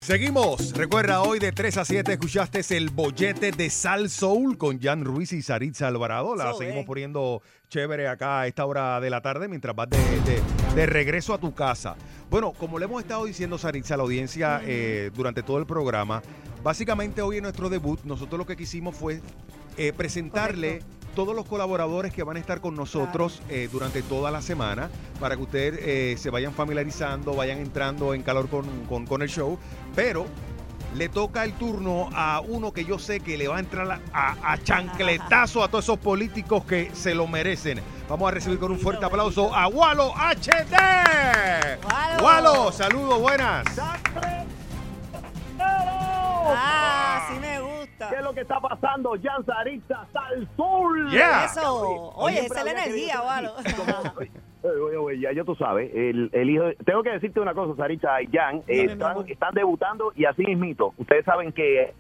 Seguimos. 0.06 0.72
Recuerda, 0.73 1.23
hoy 1.23 1.40
de 1.40 1.52
3 1.52 1.77
a 1.77 1.84
7 1.86 2.14
escuchaste 2.14 2.61
el 2.77 2.91
bollete 2.91 3.52
de 3.52 3.72
Sal 3.72 4.11
Soul 4.11 4.56
con 4.56 4.80
Jan 4.80 5.03
Ruiz 5.03 5.34
y 5.34 5.41
Saritza 5.41 5.88
Alvarado. 5.88 6.36
La 6.36 6.52
So, 6.52 6.60
seguimos 6.60 6.84
eh. 6.84 6.86
poniendo 6.86 7.41
chévere 7.69 8.07
acá 8.07 8.41
a 8.41 8.48
esta 8.48 8.68
hora 8.68 8.99
de 9.02 9.10
la 9.10 9.22
tarde 9.22 9.48
mientras 9.48 9.76
vas 9.76 9.90
de, 9.90 9.98
de- 9.98 10.44
de 10.76 10.86
regreso 10.86 11.34
a 11.34 11.40
tu 11.40 11.56
casa. 11.56 11.95
Bueno, 12.30 12.52
como 12.53 12.77
le 12.77 12.86
hemos 12.86 13.02
estado 13.02 13.26
diciendo, 13.26 13.57
Saritza, 13.57 13.95
a 13.95 13.98
la 13.98 14.03
audiencia 14.03 14.61
eh, 14.64 15.10
durante 15.15 15.41
todo 15.41 15.57
el 15.57 15.65
programa, 15.65 16.22
básicamente 16.64 17.23
hoy 17.23 17.38
en 17.38 17.44
nuestro 17.44 17.69
debut, 17.69 18.02
nosotros 18.03 18.38
lo 18.38 18.45
que 18.45 18.56
quisimos 18.56 18.95
fue 18.95 19.22
eh, 19.77 19.91
presentarle 19.91 20.84
todos 21.15 21.34
los 21.34 21.45
colaboradores 21.45 22.11
que 22.11 22.23
van 22.23 22.36
a 22.36 22.41
estar 22.41 22.60
con 22.60 22.76
nosotros 22.76 23.41
eh, 23.49 23.69
durante 23.72 24.02
toda 24.02 24.32
la 24.32 24.41
semana 24.41 24.90
para 25.18 25.38
que 25.38 25.44
ustedes 25.44 25.80
eh, 25.82 26.15
se 26.18 26.30
vayan 26.30 26.52
familiarizando, 26.53 27.34
vayan 27.34 27.60
entrando 27.60 28.14
en 28.14 28.22
calor 28.22 28.49
con, 28.49 28.65
con- 28.88 29.06
con 29.06 29.22
el 29.22 29.30
show. 29.30 29.57
Pero 29.96 30.26
le 30.96 31.10
toca 31.10 31.44
el 31.44 31.54
turno 31.54 32.10
a 32.14 32.42
uno 32.42 32.72
que 32.72 32.86
yo 32.86 33.00
sé 33.00 33.20
que 33.20 33.38
le 33.38 33.48
va 33.48 33.58
a 33.58 33.60
entrar 33.60 34.00
a, 34.14 34.54
a 34.54 34.58
chancletazo 34.58 35.64
a 35.64 35.68
todos 35.68 35.86
esos 35.86 36.00
políticos 36.00 36.64
que 36.66 36.90
se 36.94 37.14
lo 37.14 37.28
merecen. 37.28 37.82
Vamos 38.08 38.28
a 38.28 38.32
recibir 38.32 38.60
con 38.60 38.72
un 38.72 38.80
fuerte 38.80 39.04
aplauso 39.06 39.54
a 39.54 39.68
Walo 39.68 40.14
HD. 40.16 40.76
Walo. 42.22 42.72
Saludos, 42.72 43.20
buenas. 43.20 43.66
Ah, 46.58 47.28
sí 47.32 47.40
me 47.40 47.60
gusta. 47.60 48.10
¿Qué 48.10 48.16
es 48.16 48.24
lo 48.24 48.34
que 48.34 48.42
está 48.42 48.60
pasando? 48.60 49.16
Jan 49.22 49.46
Saritza, 49.46 50.06
Salsul. 50.14 51.10
Yeah. 51.10 51.46
Eso. 51.46 52.14
Oye, 52.16 52.46
esa 52.46 52.60
es 52.60 52.66
la 52.66 52.72
energía, 52.72 53.22
Walo. 53.22 53.56
Oye, 54.66 54.98
oye, 54.98 55.20
ya, 55.20 55.32
ya 55.32 55.44
tú 55.44 55.56
sabes, 55.56 55.92
el, 55.94 56.30
el 56.34 56.50
hijo, 56.50 56.64
de- 56.64 56.76
tengo 56.86 57.04
que 57.04 57.12
decirte 57.12 57.40
una 57.40 57.54
cosa, 57.54 57.76
Saritza 57.76 58.22
y 58.22 58.28
Jan, 58.28 58.58
eh, 58.68 58.86
están, 58.86 59.16
están 59.30 59.54
debutando 59.54 60.12
y 60.16 60.26
así 60.26 60.44
mismito. 60.44 60.94
Ustedes 60.98 61.24
saben 61.26 61.52
que 61.52 61.94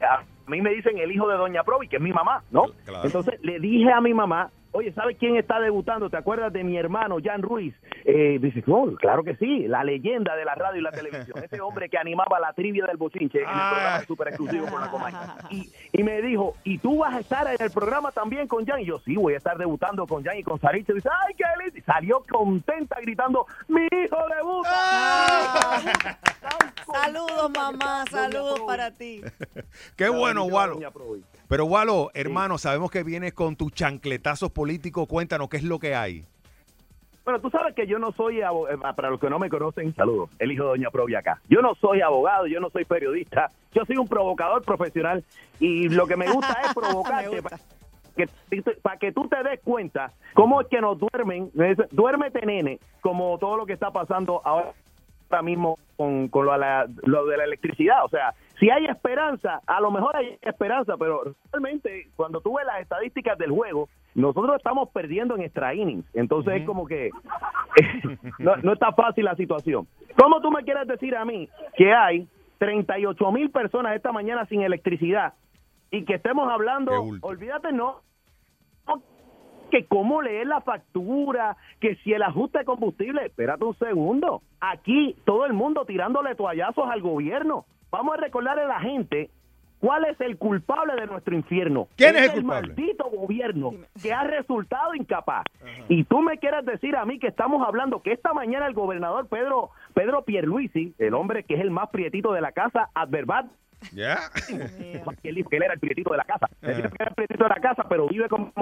a 0.00 0.22
mí 0.46 0.60
me 0.60 0.70
dicen 0.70 0.98
el 0.98 1.10
hijo 1.12 1.28
de 1.28 1.36
Doña 1.36 1.62
Provi, 1.64 1.88
que 1.88 1.96
es 1.96 2.02
mi 2.02 2.12
mamá, 2.12 2.42
¿no? 2.50 2.64
Claro. 2.84 3.04
Entonces 3.04 3.38
le 3.42 3.58
dije 3.60 3.90
a 3.90 4.00
mi 4.00 4.12
mamá, 4.12 4.50
oye, 4.72 4.92
¿sabes 4.92 5.16
quién 5.18 5.36
está 5.36 5.60
debutando? 5.60 6.10
¿Te 6.10 6.16
acuerdas 6.16 6.52
de 6.52 6.64
mi 6.64 6.76
hermano, 6.76 7.16
Jan 7.22 7.42
Ruiz? 7.42 7.74
Eh, 8.04 8.38
dice, 8.40 8.62
no, 8.66 8.94
claro 8.96 9.22
que 9.22 9.36
sí, 9.36 9.66
la 9.68 9.84
leyenda 9.84 10.34
de 10.36 10.44
la 10.44 10.54
radio 10.54 10.80
y 10.80 10.82
la 10.82 10.90
televisión, 10.90 11.42
ese 11.42 11.60
hombre 11.62 11.88
que 11.88 11.98
animaba 11.98 12.40
la 12.40 12.52
trivia 12.52 12.86
del 12.86 12.96
bochinche 12.96 13.38
en 13.38 13.44
el 13.44 13.50
Ah. 13.54 13.70
programa 13.70 14.00
súper 14.06 14.28
exclusivo 14.28 14.66
con 14.66 14.80
la 14.80 14.90
Comay. 14.90 15.14
Y, 15.50 15.70
y 15.92 16.02
me 16.02 16.20
dijo, 16.22 16.54
¿y 16.64 16.78
tú 16.78 16.98
vas 16.98 17.14
a 17.14 17.20
estar 17.20 17.46
en 17.46 17.56
el 17.60 17.70
programa 17.70 18.10
también 18.12 18.48
con 18.48 18.66
Jan? 18.66 18.80
Y 18.80 18.86
yo, 18.86 18.98
sí, 19.00 19.14
voy 19.16 19.34
a 19.34 19.36
estar 19.38 19.56
debutando 19.58 20.06
con 20.06 20.24
Jan 20.24 20.38
y 20.38 20.42
con 20.42 20.58
Saritza. 20.60 20.92
Y 20.92 20.96
dice, 20.96 21.08
¡ay, 21.26 21.34
qué 21.36 21.44
lindo! 21.62 21.78
Y 21.78 21.82
Salió 21.82 22.22
contenta 22.28 22.96
gritando, 23.00 23.46
¡mi 23.68 23.82
hijo 23.82 24.16
debuta! 24.36 25.80
Saludos, 26.92 27.50
mamá. 27.56 28.04
Saludos 28.10 28.60
para 28.66 28.90
ti. 28.90 29.22
Qué 29.96 30.08
bueno, 30.08 30.46
Provi. 30.90 31.22
Pero 31.52 31.66
Walo, 31.66 32.10
hermano, 32.14 32.56
sabemos 32.56 32.90
que 32.90 33.02
vienes 33.02 33.34
con 33.34 33.56
tus 33.56 33.72
chancletazos 33.74 34.50
políticos. 34.50 35.06
Cuéntanos 35.06 35.50
qué 35.50 35.58
es 35.58 35.64
lo 35.64 35.78
que 35.78 35.94
hay. 35.94 36.24
Bueno, 37.26 37.42
tú 37.42 37.50
sabes 37.50 37.74
que 37.74 37.86
yo 37.86 37.98
no 37.98 38.10
soy, 38.12 38.40
abo- 38.40 38.70
eh, 38.70 38.78
para 38.96 39.10
los 39.10 39.20
que 39.20 39.28
no 39.28 39.38
me 39.38 39.50
conocen, 39.50 39.94
saludos, 39.94 40.30
el 40.38 40.50
hijo 40.50 40.62
de 40.62 40.68
Doña 40.70 40.90
Provi 40.90 41.14
acá. 41.14 41.42
Yo 41.50 41.60
no 41.60 41.74
soy 41.74 42.00
abogado, 42.00 42.46
yo 42.46 42.58
no 42.58 42.70
soy 42.70 42.86
periodista, 42.86 43.50
yo 43.74 43.84
soy 43.84 43.98
un 43.98 44.08
provocador 44.08 44.62
profesional 44.62 45.22
y 45.60 45.90
lo 45.90 46.06
que 46.06 46.16
me 46.16 46.30
gusta 46.32 46.58
es 46.64 46.72
provocarte 46.74 47.42
para 47.42 47.58
que, 48.16 48.28
para 48.80 48.96
que 48.96 49.12
tú 49.12 49.28
te 49.28 49.42
des 49.42 49.60
cuenta 49.60 50.10
cómo 50.32 50.62
es 50.62 50.68
que 50.68 50.80
nos 50.80 50.98
duermen, 50.98 51.50
es- 51.54 51.76
duérmete 51.90 52.46
nene, 52.46 52.78
como 53.02 53.36
todo 53.36 53.58
lo 53.58 53.66
que 53.66 53.74
está 53.74 53.90
pasando 53.90 54.40
ahora 54.46 54.72
mismo 55.42 55.78
con, 55.98 56.28
con 56.28 56.46
lo, 56.46 56.56
la, 56.56 56.86
lo 57.02 57.26
de 57.26 57.36
la 57.36 57.44
electricidad. 57.44 58.06
O 58.06 58.08
sea, 58.08 58.32
si 58.62 58.70
hay 58.70 58.86
esperanza, 58.86 59.60
a 59.66 59.80
lo 59.80 59.90
mejor 59.90 60.14
hay 60.14 60.38
esperanza, 60.40 60.96
pero 60.96 61.34
realmente 61.50 62.06
cuando 62.14 62.40
tú 62.40 62.54
ves 62.54 62.64
las 62.64 62.80
estadísticas 62.80 63.36
del 63.36 63.50
juego, 63.50 63.88
nosotros 64.14 64.54
estamos 64.54 64.88
perdiendo 64.90 65.34
en 65.34 65.42
extra 65.42 65.74
innings. 65.74 66.06
Entonces 66.14 66.60
es 66.60 66.64
como 66.64 66.86
que 66.86 67.10
no, 68.38 68.54
no 68.58 68.74
está 68.74 68.92
fácil 68.92 69.24
la 69.24 69.34
situación. 69.34 69.88
¿Cómo 70.16 70.40
tú 70.40 70.52
me 70.52 70.62
quieres 70.62 70.86
decir 70.86 71.16
a 71.16 71.24
mí 71.24 71.48
que 71.76 71.92
hay 71.92 72.28
38 72.58 73.32
mil 73.32 73.50
personas 73.50 73.96
esta 73.96 74.12
mañana 74.12 74.46
sin 74.46 74.62
electricidad 74.62 75.34
y 75.90 76.04
que 76.04 76.14
estemos 76.14 76.48
hablando, 76.48 76.92
olvídate, 77.20 77.72
no, 77.72 78.02
que 79.72 79.86
cómo 79.86 80.22
leer 80.22 80.46
la 80.46 80.60
factura, 80.60 81.56
que 81.80 81.96
si 81.96 82.12
el 82.12 82.22
ajuste 82.22 82.58
de 82.58 82.64
combustible, 82.64 83.26
espérate 83.26 83.64
un 83.64 83.76
segundo, 83.76 84.40
aquí 84.60 85.16
todo 85.24 85.46
el 85.46 85.52
mundo 85.52 85.84
tirándole 85.84 86.36
toallazos 86.36 86.88
al 86.88 87.02
gobierno. 87.02 87.64
Vamos 87.92 88.14
a 88.16 88.20
recordarle 88.20 88.62
a 88.62 88.68
la 88.68 88.80
gente 88.80 89.30
cuál 89.78 90.06
es 90.06 90.18
el 90.20 90.38
culpable 90.38 90.94
de 90.94 91.06
nuestro 91.06 91.34
infierno. 91.34 91.88
¿Quién 91.96 92.16
es 92.16 92.22
el 92.22 92.32
culpable? 92.40 92.68
maldito 92.68 93.04
gobierno 93.10 93.74
que 94.02 94.12
ha 94.14 94.24
resultado 94.24 94.94
incapaz. 94.94 95.44
Y 95.88 96.04
tú 96.04 96.20
me 96.20 96.38
quieres 96.38 96.64
decir 96.64 96.96
a 96.96 97.04
mí 97.04 97.18
que 97.18 97.26
estamos 97.26 97.66
hablando 97.66 98.00
que 98.00 98.12
esta 98.12 98.32
mañana 98.32 98.66
el 98.66 98.72
gobernador 98.72 99.28
Pedro 99.28 99.70
Pedro 99.92 100.24
Pierluisi, 100.24 100.94
el 100.98 101.12
hombre 101.12 101.44
que 101.44 101.54
es 101.54 101.60
el 101.60 101.70
más 101.70 101.90
prietito 101.90 102.32
de 102.32 102.40
la 102.40 102.52
casa, 102.52 102.88
adverbat 102.94 103.46
¿Ya? 103.92 104.18
él 104.48 105.34
dijo 105.34 105.50
que 105.50 105.56
él 105.56 105.62
era 105.62 105.74
el 105.74 105.80
prietito 105.80 106.10
de 106.10 106.18
la 106.18 106.24
casa. 106.24 106.48
Él 106.62 106.76
dijo 106.76 106.88
que 106.90 106.96
era 107.00 107.08
el 107.10 107.14
prietito 107.14 107.44
de 107.44 107.50
la 107.50 107.60
casa, 107.60 107.84
pero 107.88 108.08
vive 108.08 108.28
como 108.28 108.52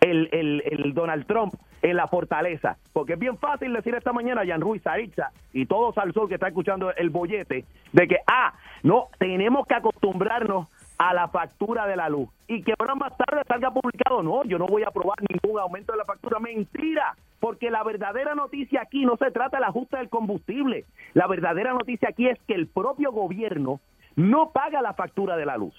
el, 0.00 0.28
el, 0.32 0.62
el 0.64 0.94
Donald 0.94 1.26
Trump 1.26 1.54
en 1.82 1.96
la 1.96 2.08
fortaleza. 2.08 2.76
Porque 2.92 3.14
es 3.14 3.18
bien 3.18 3.38
fácil 3.38 3.72
decir 3.72 3.94
esta 3.94 4.12
mañana 4.12 4.42
a 4.42 4.46
Jan 4.46 4.60
Ruiz, 4.60 4.82
Saritza 4.82 5.30
y 5.52 5.66
todos 5.66 5.96
al 5.98 6.12
sol 6.12 6.28
que 6.28 6.34
está 6.34 6.48
escuchando 6.48 6.94
el 6.94 7.10
bollete, 7.10 7.64
de 7.92 8.08
que, 8.08 8.16
ah, 8.26 8.54
no, 8.82 9.08
tenemos 9.18 9.66
que 9.66 9.74
acostumbrarnos 9.74 10.68
a 10.98 11.12
la 11.12 11.28
factura 11.28 11.86
de 11.86 11.96
la 11.96 12.08
luz. 12.08 12.28
Y 12.46 12.62
que 12.62 12.74
ahora 12.78 12.94
más 12.94 13.16
tarde 13.16 13.42
salga 13.46 13.70
publicado, 13.70 14.22
no, 14.22 14.44
yo 14.44 14.58
no 14.58 14.66
voy 14.66 14.82
a 14.82 14.88
aprobar 14.88 15.18
ningún 15.20 15.60
aumento 15.60 15.92
de 15.92 15.98
la 15.98 16.04
factura. 16.04 16.38
Mentira, 16.38 17.16
porque 17.40 17.70
la 17.70 17.82
verdadera 17.82 18.34
noticia 18.34 18.82
aquí 18.82 19.04
no 19.04 19.16
se 19.16 19.30
trata 19.30 19.58
del 19.58 19.64
ajuste 19.64 19.96
del 19.96 20.08
combustible. 20.08 20.84
La 21.12 21.26
verdadera 21.26 21.72
noticia 21.72 22.08
aquí 22.08 22.28
es 22.28 22.38
que 22.46 22.54
el 22.54 22.66
propio 22.66 23.12
gobierno 23.12 23.80
no 24.16 24.50
paga 24.50 24.80
la 24.82 24.94
factura 24.94 25.36
de 25.36 25.46
la 25.46 25.56
luz. 25.56 25.74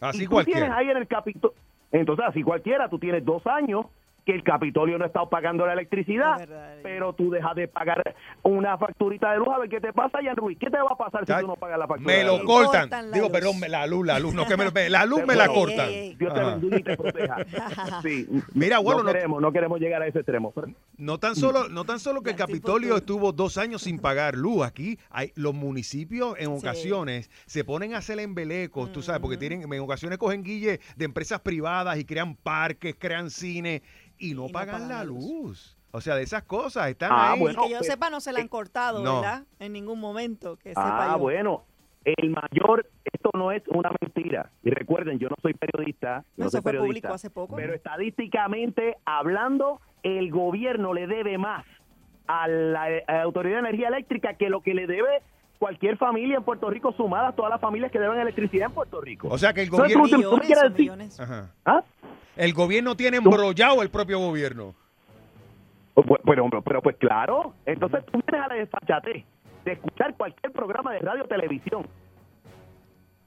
Así 0.00 0.22
y 0.22 0.24
tú 0.24 0.32
cualquiera. 0.32 0.60
tienes 0.60 0.76
ahí 0.76 0.90
en 0.90 0.96
el 0.96 1.06
Capitolio, 1.06 1.56
entonces 1.92 2.24
así 2.28 2.42
cualquiera, 2.42 2.88
tú 2.88 2.98
tienes 2.98 3.24
dos 3.24 3.46
años 3.46 3.86
que 4.24 4.32
el 4.34 4.44
Capitolio 4.44 4.98
no 4.98 5.04
ha 5.04 5.08
estado 5.08 5.28
pagando 5.28 5.66
la 5.66 5.72
electricidad, 5.72 6.48
pero 6.82 7.12
tú 7.12 7.30
dejas 7.30 7.56
de 7.56 7.66
pagar 7.68 8.14
una 8.42 8.78
facturita 8.78 9.32
de 9.32 9.38
luz, 9.38 9.48
a 9.48 9.58
ver 9.58 9.68
qué 9.68 9.80
te 9.80 9.92
pasa, 9.92 10.18
Jan 10.22 10.36
Ruiz, 10.36 10.58
¿qué 10.60 10.70
te 10.70 10.76
va 10.78 10.90
a 10.92 10.96
pasar 10.96 11.26
si 11.26 11.32
tú 11.40 11.46
no 11.46 11.56
pagas 11.56 11.78
la 11.78 11.86
factura? 11.88 12.06
Me 12.06 12.18
de 12.18 12.24
lo 12.24 12.38
luz? 12.38 12.46
cortan. 12.46 13.10
Digo, 13.12 13.30
perdón, 13.32 13.58
me- 13.58 13.68
la 13.68 13.86
luz, 13.86 14.06
la 14.06 14.18
luz. 14.18 14.32
No, 14.34 14.46
que 14.46 14.56
me, 14.56 14.64
la 14.90 15.04
luz 15.06 15.26
me 15.26 15.34
la 15.34 15.48
Bueno, 15.48 15.54
cortan. 15.60 15.88
Dios 16.18 16.34
te 16.34 16.40
bendiga 16.40 16.78
y 16.78 16.82
te 16.82 16.96
proteja. 16.96 17.36
Sí, 18.02 18.26
Mira, 18.54 18.78
bueno, 18.78 19.00
no 19.02 19.08
no- 19.08 19.12
queremos, 19.12 19.42
no 19.42 19.52
queremos 19.52 19.80
llegar 19.80 20.02
a 20.02 20.06
ese 20.06 20.18
extremo. 20.20 20.52
No 20.96 21.18
tan 21.18 21.34
solo, 21.36 21.68
no 21.68 21.84
tan 21.84 21.98
solo 21.98 22.22
que 22.22 22.30
el 22.30 22.36
Capitolio 22.36 22.96
estuvo 22.96 23.32
dos 23.32 23.58
años 23.58 23.82
sin 23.82 23.98
pagar 23.98 24.36
luz. 24.36 24.64
Aquí 24.64 24.98
hay 25.10 25.32
los 25.34 25.54
municipios 25.54 26.34
en 26.38 26.48
ocasiones 26.48 27.30
se 27.46 27.64
ponen 27.64 27.94
a 27.94 27.98
hacer 27.98 28.18
embelecos, 28.20 28.92
tú 28.92 29.02
sabes, 29.02 29.20
porque 29.20 29.36
tienen, 29.36 29.62
en 29.72 29.80
ocasiones 29.80 30.18
cogen 30.18 30.42
guille 30.42 30.80
de 30.96 31.04
empresas 31.04 31.40
privadas 31.40 31.98
y 31.98 32.04
crean 32.04 32.36
parques, 32.36 32.94
crean 32.98 33.30
cine 33.30 33.82
y 34.22 34.34
no 34.34 34.48
pagan 34.48 34.88
la 34.88 35.04
luz. 35.04 35.76
O 35.90 36.00
sea, 36.00 36.14
de 36.14 36.22
esas 36.22 36.44
cosas 36.44 36.88
están 36.88 37.10
Ah, 37.12 37.32
ahí. 37.32 37.42
y 37.42 37.54
que 37.54 37.70
yo 37.70 37.82
sepa, 37.82 38.08
no 38.08 38.20
se 38.20 38.32
la 38.32 38.40
han 38.40 38.48
cortado, 38.48 39.02
no. 39.02 39.20
¿verdad? 39.20 39.44
En 39.58 39.72
ningún 39.74 40.00
momento. 40.00 40.56
Que 40.56 40.70
sepa 40.70 41.12
Ah, 41.12 41.16
yo. 41.16 41.18
bueno. 41.18 41.64
El 42.04 42.30
mayor, 42.30 42.88
esto 43.04 43.30
no 43.34 43.52
es 43.52 43.62
una 43.68 43.90
mentira. 44.00 44.50
Y 44.64 44.70
recuerden, 44.70 45.18
yo 45.20 45.28
no 45.28 45.36
soy 45.40 45.54
periodista, 45.54 46.24
No, 46.36 46.46
no 46.46 46.50
soy 46.50 46.60
fue 46.60 46.72
periodista, 46.72 47.08
público 47.08 47.14
hace 47.14 47.30
poco. 47.30 47.54
pero 47.54 47.74
estadísticamente 47.74 48.96
hablando, 49.04 49.80
el 50.02 50.30
gobierno 50.32 50.94
le 50.94 51.06
debe 51.06 51.38
más 51.38 51.64
a 52.26 52.48
la, 52.48 52.90
eh, 52.90 53.04
a 53.06 53.12
la 53.14 53.22
Autoridad 53.22 53.54
de 53.62 53.68
Energía 53.68 53.88
Eléctrica 53.88 54.34
que 54.34 54.48
lo 54.48 54.62
que 54.62 54.74
le 54.74 54.86
debe 54.88 55.22
cualquier 55.60 55.96
familia 55.96 56.38
en 56.38 56.42
Puerto 56.42 56.68
Rico 56.70 56.92
sumada 56.92 57.28
a 57.28 57.32
todas 57.36 57.50
las 57.50 57.60
familias 57.60 57.92
que 57.92 58.00
deben 58.00 58.18
electricidad 58.18 58.66
en 58.68 58.74
Puerto 58.74 59.00
Rico. 59.00 59.28
O 59.28 59.38
sea 59.38 59.52
que 59.52 59.62
el 59.62 59.70
gobierno... 59.70 60.08
¿tú- 60.08 60.22
tú 60.22 60.36
me 60.38 60.40
quieres 60.46 60.72
decir- 60.74 61.20
Ajá. 61.20 61.50
¿Ah? 61.64 61.84
El 62.36 62.54
gobierno 62.54 62.96
tiene 62.96 63.18
embrollado 63.18 63.82
el 63.82 63.90
propio 63.90 64.18
gobierno. 64.18 64.74
Pues, 65.94 66.06
Pero, 66.24 66.48
pero, 66.48 66.62
pero, 66.62 66.82
pues 66.82 66.96
claro, 66.96 67.54
entonces 67.66 68.04
tú 68.06 68.20
vienes 68.26 68.46
a 68.46 68.48
la 68.48 68.54
desfachatez 68.54 69.24
de 69.64 69.72
escuchar 69.72 70.16
cualquier 70.16 70.50
programa 70.52 70.92
de 70.92 71.00
radio 71.00 71.24
o 71.24 71.28
televisión, 71.28 71.86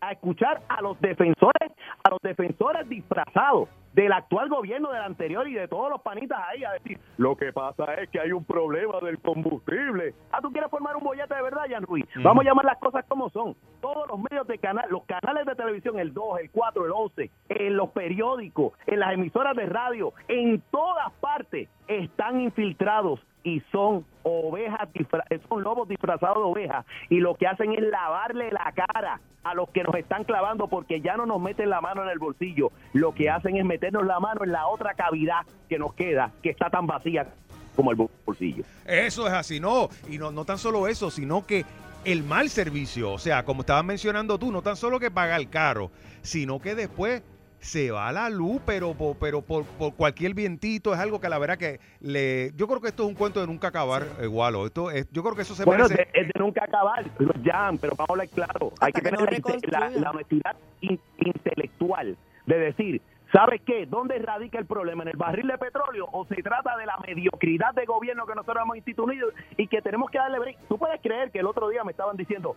a 0.07 0.11
escuchar 0.11 0.61
a 0.67 0.81
los 0.81 0.99
defensores, 1.01 1.71
a 2.03 2.09
los 2.09 2.21
defensores 2.21 2.87
disfrazados 2.87 3.69
del 3.93 4.11
actual 4.11 4.49
gobierno, 4.49 4.91
del 4.91 5.01
anterior 5.01 5.47
y 5.47 5.53
de 5.53 5.67
todos 5.69 5.89
los 5.89 6.01
panitas 6.01 6.37
ahí 6.49 6.63
a 6.65 6.73
decir, 6.73 6.99
lo 7.17 7.37
que 7.37 7.53
pasa 7.53 7.93
es 7.95 8.09
que 8.09 8.19
hay 8.19 8.33
un 8.33 8.43
problema 8.43 8.99
del 9.01 9.19
combustible. 9.19 10.13
Ah, 10.31 10.39
tú 10.41 10.51
quieres 10.51 10.69
formar 10.69 10.97
un 10.97 11.03
bollete 11.03 11.33
de 11.33 11.41
verdad, 11.41 11.63
Jan 11.69 11.83
Ruiz. 11.83 12.05
Vamos 12.21 12.43
a 12.45 12.49
llamar 12.49 12.65
las 12.65 12.77
cosas 12.77 13.05
como 13.07 13.29
son. 13.29 13.55
Todos 13.81 14.07
los 14.09 14.19
medios 14.29 14.45
de 14.47 14.57
canal, 14.57 14.85
los 14.89 15.05
canales 15.05 15.45
de 15.45 15.55
televisión, 15.55 15.97
el 15.97 16.13
2, 16.13 16.39
el 16.41 16.51
4, 16.51 16.85
el 16.85 16.91
11, 16.91 17.31
en 17.49 17.77
los 17.77 17.89
periódicos, 17.91 18.73
en 18.85 18.99
las 18.99 19.13
emisoras 19.13 19.55
de 19.55 19.65
radio, 19.65 20.13
en 20.27 20.61
todas 20.71 21.11
partes 21.21 21.69
están 21.87 22.41
infiltrados 22.41 23.19
y 23.43 23.61
son 23.71 24.05
ovejas, 24.23 24.89
disfra- 24.93 25.23
son 25.47 25.63
lobos 25.63 25.87
disfrazados 25.87 26.37
de 26.37 26.43
ovejas 26.43 26.85
y 27.09 27.17
lo 27.19 27.35
que 27.35 27.47
hacen 27.47 27.73
es 27.73 27.81
lavarle 27.81 28.51
la 28.51 28.71
cara 28.73 29.19
a 29.43 29.53
los 29.53 29.69
que 29.69 29.83
nos 29.83 29.93
están 29.95 30.23
clavando 30.23 30.67
porque 30.67 31.01
ya 31.01 31.15
no 31.15 31.27
nos 31.27 31.39
meten 31.39 31.69
la 31.69 31.79
mano 31.81 32.01
en 32.03 32.09
el 32.09 32.17
bolsillo, 32.17 32.71
lo 32.93 33.13
que 33.13 33.29
hacen 33.29 33.57
es 33.57 33.65
meternos 33.65 34.03
la 34.05 34.19
mano 34.19 34.43
en 34.43 34.51
la 34.51 34.65
otra 34.67 34.95
cavidad 34.95 35.45
que 35.69 35.77
nos 35.77 35.93
queda, 35.93 36.31
que 36.41 36.49
está 36.49 36.69
tan 36.71 36.87
vacía 36.87 37.27
como 37.75 37.91
el 37.91 37.97
bolsillo. 38.25 38.63
Eso 38.85 39.27
es 39.27 39.33
así, 39.33 39.59
no. 39.59 39.89
Y 40.09 40.17
no, 40.17 40.31
no 40.31 40.45
tan 40.45 40.57
solo 40.57 40.87
eso, 40.87 41.11
sino 41.11 41.45
que 41.45 41.65
el 42.05 42.23
mal 42.23 42.49
servicio, 42.49 43.11
o 43.13 43.17
sea, 43.19 43.43
como 43.45 43.61
estabas 43.61 43.83
mencionando 43.85 44.39
tú, 44.39 44.51
no 44.51 44.61
tan 44.63 44.75
solo 44.77 44.99
que 44.99 45.11
paga 45.11 45.35
el 45.35 45.49
caro, 45.49 45.91
sino 46.21 46.59
que 46.59 46.73
después 46.73 47.21
se 47.59 47.89
va 47.91 48.11
la 48.11 48.29
luz, 48.29 48.61
pero, 48.65 48.93
por, 48.93 49.17
pero 49.17 49.41
por, 49.41 49.65
por 49.65 49.95
cualquier 49.95 50.33
vientito 50.35 50.93
es 50.93 50.99
algo 50.99 51.19
que 51.19 51.29
la 51.29 51.39
verdad 51.39 51.57
que 51.57 51.79
le... 51.99 52.51
Yo 52.55 52.67
creo 52.67 52.79
que 52.79 52.89
esto 52.89 53.03
es 53.03 53.09
un 53.09 53.15
cuento 53.15 53.41
de 53.41 53.47
nunca 53.47 53.69
acabar, 53.69 54.03
eh, 54.21 54.27
Gualo. 54.27 54.65
Esto 54.67 54.91
es, 54.91 55.09
yo 55.11 55.23
creo 55.23 55.35
que 55.35 55.41
eso 55.41 55.55
se 55.55 55.65
Bueno, 55.65 55.85
merece... 55.89 56.07
es 56.13 56.27
de 56.27 56.39
nunca 56.39 56.63
acabar, 56.63 57.03
Jan, 57.43 57.77
pero 57.79 57.95
vamos 57.95 58.09
a 58.09 58.13
hablar 58.13 58.29
claro. 58.29 58.71
Hay 58.79 58.91
que 58.93 59.01
tener 59.01 59.19
la, 59.21 59.31
inte- 59.37 59.71
la- 59.71 59.89
la 59.89 60.11
honestidad 60.11 60.55
in- 60.81 60.99
intelectual 61.17 62.17
de 62.45 62.59
decir, 62.59 63.01
¿sabes 63.33 63.61
qué? 63.65 63.85
¿Dónde 63.87 64.19
radica 64.19 64.59
el 64.59 64.65
problema? 64.65 65.03
¿En 65.03 65.09
el 65.09 65.17
barril 65.17 65.47
de 65.47 65.57
petróleo 65.57 66.07
o 66.11 66.25
se 66.25 66.35
trata 66.43 66.77
de 66.77 66.85
la 66.85 66.97
mediocridad 67.07 67.73
de 67.73 67.85
gobierno 67.85 68.25
que 68.25 68.35
nosotros 68.35 68.61
hemos 68.63 68.77
instituido 68.77 69.29
y 69.57 69.67
que 69.67 69.81
tenemos 69.81 70.11
que 70.11 70.17
darle 70.19 70.39
break? 70.39 70.57
Tú 70.67 70.77
puedes 70.77 71.01
creer 71.01 71.31
que 71.31 71.39
el 71.39 71.47
otro 71.47 71.67
día 71.69 71.83
me 71.83 71.91
estaban 71.91 72.15
diciendo, 72.17 72.55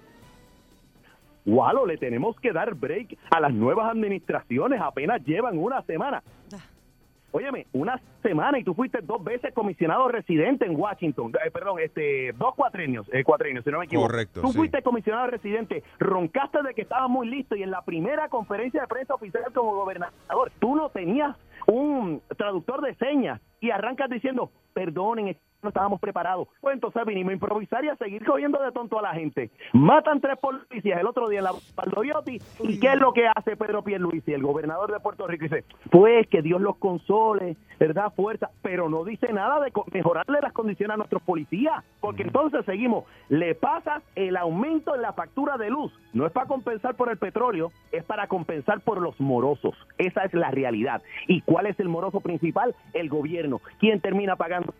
Walo, 1.46 1.86
le 1.86 1.96
tenemos 1.96 2.38
que 2.40 2.52
dar 2.52 2.74
break 2.74 3.16
a 3.30 3.40
las 3.40 3.52
nuevas 3.52 3.90
administraciones, 3.90 4.80
apenas 4.80 5.24
llevan 5.24 5.58
una 5.58 5.82
semana. 5.82 6.22
Óyeme, 7.30 7.66
una 7.74 8.00
semana 8.22 8.58
y 8.58 8.64
tú 8.64 8.72
fuiste 8.72 9.00
dos 9.02 9.22
veces 9.22 9.52
comisionado 9.52 10.08
residente 10.08 10.64
en 10.64 10.74
Washington, 10.74 11.30
eh, 11.44 11.50
perdón, 11.50 11.78
este, 11.78 12.32
dos 12.32 12.54
cuatrenios, 12.54 13.06
eh, 13.12 13.22
cuatrenios, 13.22 13.64
si 13.64 13.70
no 13.70 13.78
me 13.78 13.84
equivoco. 13.84 14.08
Correcto, 14.08 14.40
Tú 14.40 14.48
sí. 14.48 14.56
fuiste 14.56 14.82
comisionado 14.82 15.26
residente, 15.26 15.82
roncaste 15.98 16.62
de 16.62 16.72
que 16.72 16.82
estabas 16.82 17.10
muy 17.10 17.28
listo 17.28 17.54
y 17.54 17.62
en 17.62 17.70
la 17.70 17.82
primera 17.82 18.28
conferencia 18.30 18.80
de 18.80 18.86
prensa 18.86 19.14
oficial 19.14 19.44
como 19.52 19.74
gobernador, 19.74 20.50
tú 20.58 20.74
no 20.74 20.88
tenías 20.88 21.36
un 21.66 22.22
traductor 22.38 22.80
de 22.80 22.94
señas 22.94 23.42
y 23.60 23.70
arrancas 23.70 24.08
diciendo, 24.08 24.50
perdonen, 24.72 25.36
no 25.62 25.68
estábamos 25.68 26.00
preparados. 26.00 26.48
Pues 26.60 26.74
entonces 26.74 27.04
vinimos 27.04 27.30
a 27.30 27.34
improvisar 27.34 27.84
y 27.84 27.88
a 27.88 27.96
seguir 27.96 28.24
cogiendo 28.24 28.62
de 28.62 28.72
tonto 28.72 28.98
a 28.98 29.02
la 29.02 29.14
gente. 29.14 29.50
Matan 29.72 30.20
tres 30.20 30.38
policías 30.38 31.00
el 31.00 31.06
otro 31.06 31.28
día 31.28 31.40
en 31.40 31.44
la 31.44 31.52
Valdoriotti. 31.74 32.40
¿Y 32.60 32.80
qué 32.80 32.92
es 32.92 33.00
lo 33.00 33.12
que 33.12 33.26
hace 33.26 33.56
Pedro 33.56 33.82
Pierluisi, 33.82 34.32
el 34.32 34.42
gobernador 34.42 34.92
de 34.92 35.00
Puerto 35.00 35.26
Rico? 35.26 35.44
Dice, 35.44 35.64
pues 35.90 36.26
que 36.28 36.42
Dios 36.42 36.60
los 36.60 36.76
console, 36.76 37.56
¿verdad? 37.78 38.12
Fuerza. 38.14 38.50
Pero 38.62 38.88
no 38.88 39.04
dice 39.04 39.32
nada 39.32 39.60
de 39.60 39.72
mejorarle 39.92 40.40
las 40.40 40.52
condiciones 40.52 40.94
a 40.94 40.98
nuestros 40.98 41.22
policías. 41.22 41.84
Porque 42.00 42.22
entonces 42.22 42.64
seguimos, 42.64 43.04
le 43.28 43.54
pasa 43.54 44.02
el 44.14 44.36
aumento 44.36 44.94
en 44.94 45.02
la 45.02 45.12
factura 45.12 45.56
de 45.56 45.70
luz. 45.70 45.92
No 46.12 46.26
es 46.26 46.32
para 46.32 46.46
compensar 46.46 46.94
por 46.94 47.10
el 47.10 47.18
petróleo, 47.18 47.72
es 47.92 48.04
para 48.04 48.28
compensar 48.28 48.80
por 48.80 49.00
los 49.00 49.18
morosos. 49.20 49.74
Esa 49.98 50.24
es 50.24 50.34
la 50.34 50.50
realidad. 50.50 51.02
¿Y 51.26 51.40
cuál 51.42 51.66
es 51.66 51.78
el 51.80 51.88
moroso 51.88 52.20
principal? 52.20 52.74
El 52.92 53.08
gobierno. 53.08 53.60
¿Quién 53.78 54.00
termina 54.00 54.36
pagando? 54.36 54.74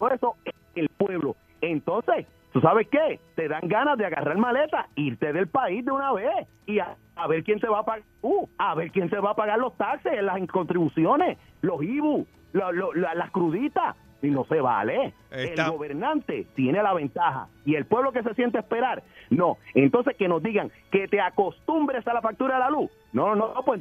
Por 0.00 0.12
eso, 0.12 0.34
el 0.74 0.88
pueblo. 0.88 1.36
Entonces, 1.60 2.26
¿tú 2.52 2.60
sabes 2.60 2.88
qué? 2.88 3.20
Te 3.36 3.46
dan 3.48 3.68
ganas 3.68 3.96
de 3.98 4.06
agarrar 4.06 4.36
maleta, 4.38 4.88
irte 4.96 5.32
del 5.32 5.46
país 5.46 5.84
de 5.84 5.92
una 5.92 6.12
vez 6.12 6.48
y 6.66 6.78
a, 6.80 6.96
a 7.16 7.26
ver 7.28 7.44
quién 7.44 7.60
se 7.60 7.68
va 7.68 7.80
a 7.80 7.84
pagar, 7.84 8.02
uh, 8.22 8.46
a 8.58 8.74
ver 8.74 8.90
quién 8.90 9.10
se 9.10 9.20
va 9.20 9.30
a 9.32 9.34
pagar 9.36 9.58
los 9.58 9.76
taxes, 9.76 10.20
las 10.22 10.40
contribuciones, 10.48 11.36
los 11.60 11.82
IBU, 11.82 12.26
la- 12.54 12.72
las 13.14 13.30
cruditas. 13.30 13.94
Y 14.22 14.28
no 14.28 14.44
se 14.44 14.60
vale. 14.60 15.14
Está- 15.30 15.66
El 15.66 15.70
gobernante 15.72 16.46
tiene 16.54 16.82
la 16.82 16.92
ventaja 16.92 17.48
y 17.64 17.74
el 17.74 17.86
pueblo 17.86 18.12
que 18.12 18.22
se 18.22 18.34
siente 18.34 18.58
a 18.58 18.60
esperar, 18.60 19.02
no. 19.30 19.56
Entonces 19.74 20.14
que 20.16 20.28
nos 20.28 20.42
digan 20.42 20.70
que 20.90 21.08
te 21.08 21.20
acostumbres 21.22 22.06
a 22.06 22.12
la 22.12 22.20
factura 22.20 22.54
de 22.54 22.60
la 22.60 22.70
luz. 22.70 22.90
No, 23.14 23.34
no, 23.34 23.52
no, 23.54 23.62
pues 23.64 23.80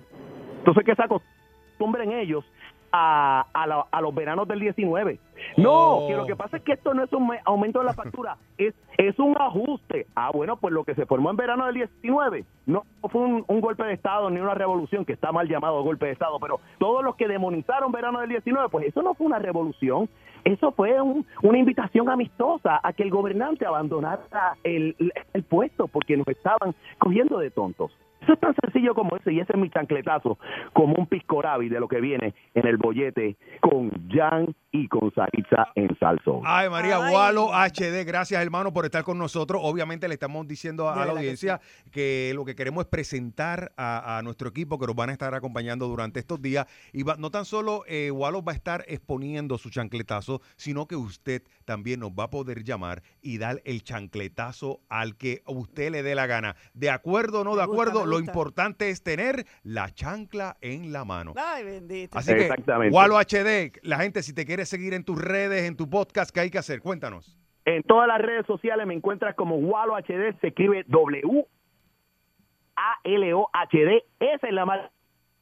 entonces 0.60 0.86
que 0.86 0.96
se 0.96 1.04
acostumbren 1.04 2.12
ellos 2.14 2.46
a, 2.92 3.46
a, 3.54 3.68
la- 3.68 3.86
a 3.92 4.02
los 4.02 4.14
veranos 4.16 4.48
del 4.48 4.60
19. 4.60 5.20
No, 5.58 5.72
Oh. 6.00 6.08
que 6.08 6.16
lo 6.16 6.26
que 6.26 6.36
pasa 6.36 6.58
es 6.58 6.64
que 6.64 6.74
esto 6.74 6.94
no 6.94 7.04
es 7.04 7.14
un 7.14 7.28
me- 7.28 7.40
aumento 7.46 7.80
de 7.80 7.86
la 7.86 7.94
factura, 7.94 8.38
es, 8.58 8.74
es 8.98 9.18
un 9.20 9.36
ajuste. 9.40 10.08
Ah, 10.16 10.32
bueno, 10.34 10.58
pues 10.58 10.74
lo 10.74 10.84
que 10.84 10.96
se 10.96 11.06
formó 11.06 11.30
en 11.30 11.38
verano 11.38 11.66
del 11.66 11.76
19 11.76 12.44
no 12.66 12.84
fue 13.10 13.22
un, 13.22 13.46
un 13.48 13.62
golpe 13.62 13.84
de 13.84 13.94
Estado 13.94 14.30
ni 14.30 14.40
una 14.40 14.54
revolución, 14.54 15.06
que 15.06 15.14
está 15.14 15.32
mal 15.32 15.48
llamado 15.48 15.82
golpe 15.84 16.08
de 16.08 16.12
Estado, 16.14 16.40
pero 16.40 16.60
todos 16.78 17.04
los 17.04 17.16
que 17.16 17.28
demonizaron 17.28 17.92
verano 17.92 18.20
del 18.20 18.30
19, 18.30 18.70
pues 18.70 18.88
eso 18.88 19.02
no 19.02 19.14
fue 19.14 19.28
una 19.28 19.40
revolución, 19.40 20.10
eso 20.44 20.72
fue 20.72 21.02
un- 21.02 21.26
una 21.42 21.58
invitación 21.58 22.10
amistosa 22.10 22.80
a 22.84 22.94
que 22.94 23.04
el 23.04 23.10
gobernante 23.10 23.66
abandonara 23.66 24.56
el, 24.64 24.96
el 25.34 25.44
puesto 25.44 25.88
porque 25.88 26.18
nos 26.18 26.28
estaban 26.28 26.76
cogiendo 26.98 27.40
de 27.40 27.52
tontos. 27.52 27.92
Eso 28.22 28.34
es 28.34 28.40
tan 28.40 28.54
sencillo 28.62 28.94
como 28.94 29.16
eso, 29.16 29.30
y 29.32 29.40
ese 29.40 29.54
es 29.54 29.60
mi 29.60 29.70
chancletazo, 29.70 30.38
como 30.74 30.96
un 30.96 31.08
piscorabi 31.08 31.70
de 31.70 31.80
lo 31.80 31.88
que 31.88 32.02
viene 32.02 32.34
en 32.54 32.68
el 32.68 32.78
bollete 32.78 33.38
con 33.62 33.90
Jan 34.10 34.56
y 34.72 34.88
con 34.88 35.12
Saritza 35.14 35.70
en 35.76 35.98
Salsón. 36.00 36.42
Ay, 36.46 36.70
María 36.70 37.10
Gualo 37.10 37.50
HD, 37.54 38.06
gracias 38.06 38.42
hermano 38.42 38.72
por 38.72 38.86
estar 38.86 39.04
con 39.04 39.18
nosotros. 39.18 39.62
Obviamente 39.64 40.08
le 40.08 40.14
estamos 40.14 40.48
diciendo 40.48 40.90
a, 40.90 40.96
la 40.98 41.04
que 41.06 41.10
audiencia 41.12 41.60
que, 41.92 42.32
lo 42.36 42.46
que 42.46 42.56
queremos 42.56 42.84
es 42.84 42.90
presentar 42.90 43.72
a, 43.78 44.18
a 44.18 44.22
nuestro 44.22 44.50
equipo 44.50 44.78
que 44.78 44.86
nos 44.86 44.96
van 44.96 45.10
a 45.10 45.14
estar 45.14 45.34
acompañando 45.34 45.88
durante 45.88 46.20
estos 46.20 46.42
días. 46.42 46.68
Y 46.94 47.04
va- 47.04 47.16
no 47.18 47.32
tan 47.32 47.46
solo 47.46 47.84
eh, 47.88 48.10
Gualo 48.12 48.44
va 48.44 48.52
a 48.52 48.56
estar 48.56 48.84
exponiendo 48.88 49.58
su 49.58 49.70
chancletazo, 49.72 50.42
sino 50.56 50.88
que 50.88 50.96
usted 50.96 51.42
también 51.66 52.02
nos 52.02 52.12
va 52.12 52.26
a 52.26 52.30
poder 52.30 52.64
llamar 52.64 53.02
y 53.22 53.38
dar 53.40 53.62
el 53.66 53.82
chancletazo 53.84 54.82
al 54.90 55.16
que 55.18 55.42
usted 55.48 55.92
le 55.92 56.04
dé 56.04 56.14
la 56.16 56.28
gana. 56.28 56.56
De 56.74 56.90
acuerdo 56.92 57.42
o 57.42 57.44
no 57.44 57.56
de 57.56 57.64
acuerdo, 57.64 58.06
lo 58.10 58.20
importante 58.20 58.90
es 58.90 59.04
tener 59.04 59.46
la 59.64 59.90
chancla 59.90 60.58
en 60.62 60.92
la 60.92 61.06
mano. 61.06 61.34
Ay, 61.38 61.64
bendito. 61.64 62.18
Así 62.18 62.34
que, 62.34 62.42
Exactamente. 62.42 62.92
Gualo 62.92 63.18
HD, 63.18 63.72
la 63.84 64.00
gente, 64.00 64.22
si 64.24 64.34
te 64.34 64.46
quiere 64.46 64.66
seguir 64.66 64.94
en 64.94 65.04
tus 65.04 65.22
redes, 65.22 65.64
en 65.64 65.78
tu 65.78 65.90
podcast, 65.90 66.32
¿qué 66.32 66.42
hay 66.42 66.50
que 66.50 66.58
hacer? 66.58 66.82
Cuéntanos. 66.82 67.38
En 67.66 67.84
todas 67.84 68.08
las 68.08 68.20
redes 68.20 68.46
sociales 68.46 68.86
me 68.88 68.96
encuentras 68.96 69.36
como 69.36 69.56
Walo 69.58 69.96
HD, 69.96 70.38
se 70.42 70.48
escribe 70.48 70.84
W 70.88 71.46
A 72.76 72.96
L 73.04 73.34
O 73.34 73.50
H 73.54 73.78
D. 73.78 74.04
Esa 74.20 74.48
es 74.48 74.54
la 74.54 74.66
marca 74.66 74.92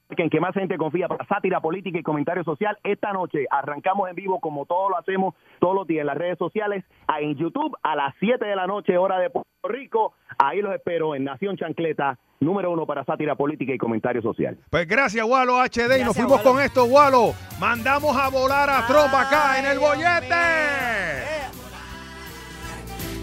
en 0.09 0.29
que 0.29 0.39
más 0.39 0.53
gente 0.53 0.77
confía 0.77 1.07
para 1.07 1.25
sátira 1.25 1.59
política 1.59 1.99
y 1.99 2.03
comentario 2.03 2.43
social. 2.43 2.77
Esta 2.83 3.11
noche 3.13 3.45
arrancamos 3.49 4.09
en 4.09 4.15
vivo 4.15 4.39
como 4.39 4.65
todos 4.65 4.89
lo 4.89 4.97
hacemos 4.97 5.35
todos 5.59 5.75
los 5.75 5.87
días 5.87 6.01
en 6.01 6.07
las 6.07 6.17
redes 6.17 6.37
sociales, 6.37 6.83
a- 7.07 7.19
en 7.19 7.35
YouTube 7.35 7.75
a 7.83 7.95
las 7.95 8.15
7 8.19 8.45
de 8.45 8.55
la 8.55 8.67
noche 8.67 8.97
hora 8.97 9.19
de 9.19 9.29
Puerto 9.29 9.49
Rico. 9.63 10.13
Ahí 10.39 10.61
los 10.61 10.73
espero 10.73 11.13
en 11.13 11.25
Nación 11.25 11.57
Chancleta, 11.57 12.17
número 12.39 12.71
uno 12.71 12.85
para 12.85 13.03
sátira 13.03 13.35
política 13.35 13.73
y 13.73 13.77
comentario 13.77 14.21
social. 14.21 14.57
Pues 14.69 14.87
gracias, 14.87 15.25
Walo 15.27 15.57
HD. 15.59 15.99
y 15.99 16.03
nos 16.05 16.15
fuimos 16.15 16.41
con 16.41 16.61
esto, 16.61 16.85
Walo. 16.85 17.33
Mandamos 17.59 18.15
a 18.15 18.29
volar 18.29 18.69
a 18.69 18.87
tropa 18.87 19.21
acá 19.27 19.59
en 19.59 19.65
el 19.65 19.79
bollete. 19.79 20.35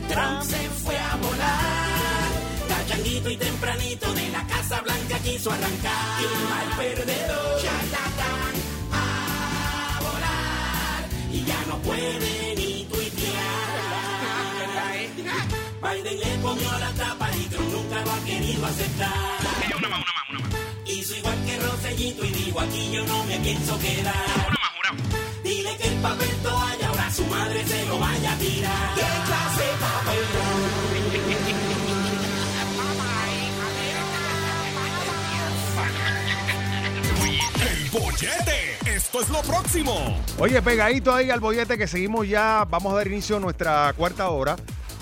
Trump 0.08 0.40
se 0.42 0.68
fue 0.68 0.96
a 0.96 1.16
volar. 1.16 1.73
Cachanguito 2.94 3.28
y 3.28 3.36
tempranito 3.36 4.14
de 4.14 4.28
la 4.28 4.46
Casa 4.46 4.80
Blanca 4.80 5.18
quiso 5.18 5.50
arrancar. 5.50 6.22
Y 6.22 6.24
un 6.26 6.44
mal 6.48 6.76
perdedor. 6.76 7.60
Charlatán 7.60 8.54
a 8.92 10.00
volar. 10.00 11.08
Y 11.32 11.44
ya 11.44 11.64
no 11.66 11.78
puede 11.78 12.54
ni 12.56 12.84
tuitear. 12.84 13.74
Biden 15.82 16.20
le 16.20 16.40
comió 16.40 16.78
la 16.78 16.90
tapa 16.92 17.30
y 17.36 17.44
Trump 17.48 17.72
nunca 17.72 18.00
lo 18.04 18.12
ha 18.12 18.20
querido 18.20 18.64
aceptar. 18.64 19.12
Hizo 20.86 21.16
igual 21.16 21.44
que 21.46 21.58
Rosellito 21.58 22.24
y 22.24 22.30
dijo 22.30 22.60
aquí 22.60 22.90
yo 22.92 23.04
no 23.06 23.24
me 23.24 23.40
pienso 23.40 23.76
quedar. 23.80 24.14
Dijo 25.42 25.56
Dile 25.56 25.76
que 25.78 25.88
el 25.88 25.94
papel 25.96 26.36
toalla 26.44 26.88
ahora 26.88 27.10
su 27.10 27.24
madre 27.26 27.64
se 27.66 27.86
lo 27.86 27.98
vaya 27.98 28.32
a 28.32 28.38
tirar. 28.38 28.94
¿Qué 28.94 29.02
clase 29.26 29.64
de 29.64 30.73
bollete. 37.94 38.76
Esto 38.86 39.20
es 39.22 39.28
lo 39.30 39.40
próximo. 39.42 39.94
Oye, 40.38 40.60
pegadito 40.62 41.14
ahí 41.14 41.30
al 41.30 41.38
bollete 41.38 41.78
que 41.78 41.86
seguimos 41.86 42.28
ya, 42.28 42.66
vamos 42.68 42.92
a 42.92 42.96
dar 42.96 43.06
inicio 43.06 43.36
a 43.36 43.40
nuestra 43.40 43.92
cuarta 43.96 44.28
hora. 44.30 44.56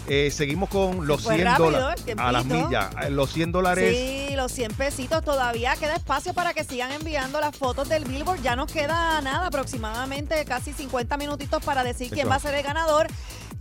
Eh, 0.09 0.31
seguimos 0.31 0.69
con 0.69 1.07
los 1.07 1.23
Fue 1.23 1.37
100 1.37 1.47
rápido 1.47 1.71
dólares 1.71 2.05
el 2.07 2.19
a 2.19 2.33
las 2.33 2.45
millas. 2.45 2.95
Eh, 3.03 3.11
Los 3.11 3.33
100 3.33 3.53
dólares. 3.53 3.97
Sí, 3.97 4.35
los 4.35 4.51
100 4.53 4.75
pesitos. 4.75 5.25
Todavía 5.25 5.75
queda 5.77 5.95
espacio 5.95 6.35
para 6.35 6.53
que 6.53 6.65
sigan 6.65 6.91
enviando 6.93 7.41
las 7.41 7.57
fotos 7.57 7.89
del 7.89 8.05
Billboard. 8.05 8.43
Ya 8.43 8.57
nos 8.57 8.71
queda 8.71 9.21
nada, 9.23 9.47
aproximadamente 9.47 10.45
casi 10.45 10.73
50 10.73 11.17
minutitos 11.17 11.65
para 11.65 11.85
decir 11.85 12.11
quién 12.11 12.29
va 12.29 12.35
a 12.35 12.41
ser 12.41 12.55
el 12.55 12.63
ganador. 12.65 13.07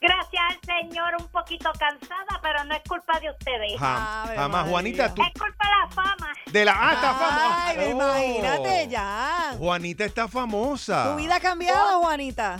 Gracias 0.00 0.42
al 0.48 0.60
Señor, 0.64 1.14
un 1.20 1.28
poquito 1.28 1.70
cansada, 1.78 2.40
pero 2.42 2.64
no 2.64 2.74
es 2.74 2.82
culpa 2.88 3.18
de 3.20 3.30
ustedes. 3.30 3.78
Jam- 3.80 4.34
jamás, 4.36 4.68
Juanita, 4.68 5.14
tú. 5.14 5.22
Es 5.22 5.32
culpa 5.40 5.64
de 5.66 5.70
la 5.70 5.88
fama. 5.94 6.32
De 6.46 6.64
la 6.64 6.72
ah, 6.76 6.92
está 6.94 7.14
famosa. 7.14 7.66
Ay, 7.66 7.90
imagínate 7.90 8.88
ya. 8.88 9.54
Juanita 9.58 10.04
está 10.04 10.28
famosa. 10.28 11.10
¿Tu 11.12 11.16
vida 11.22 11.36
ha 11.36 11.40
cambiado, 11.40 12.00
Juanita? 12.00 12.58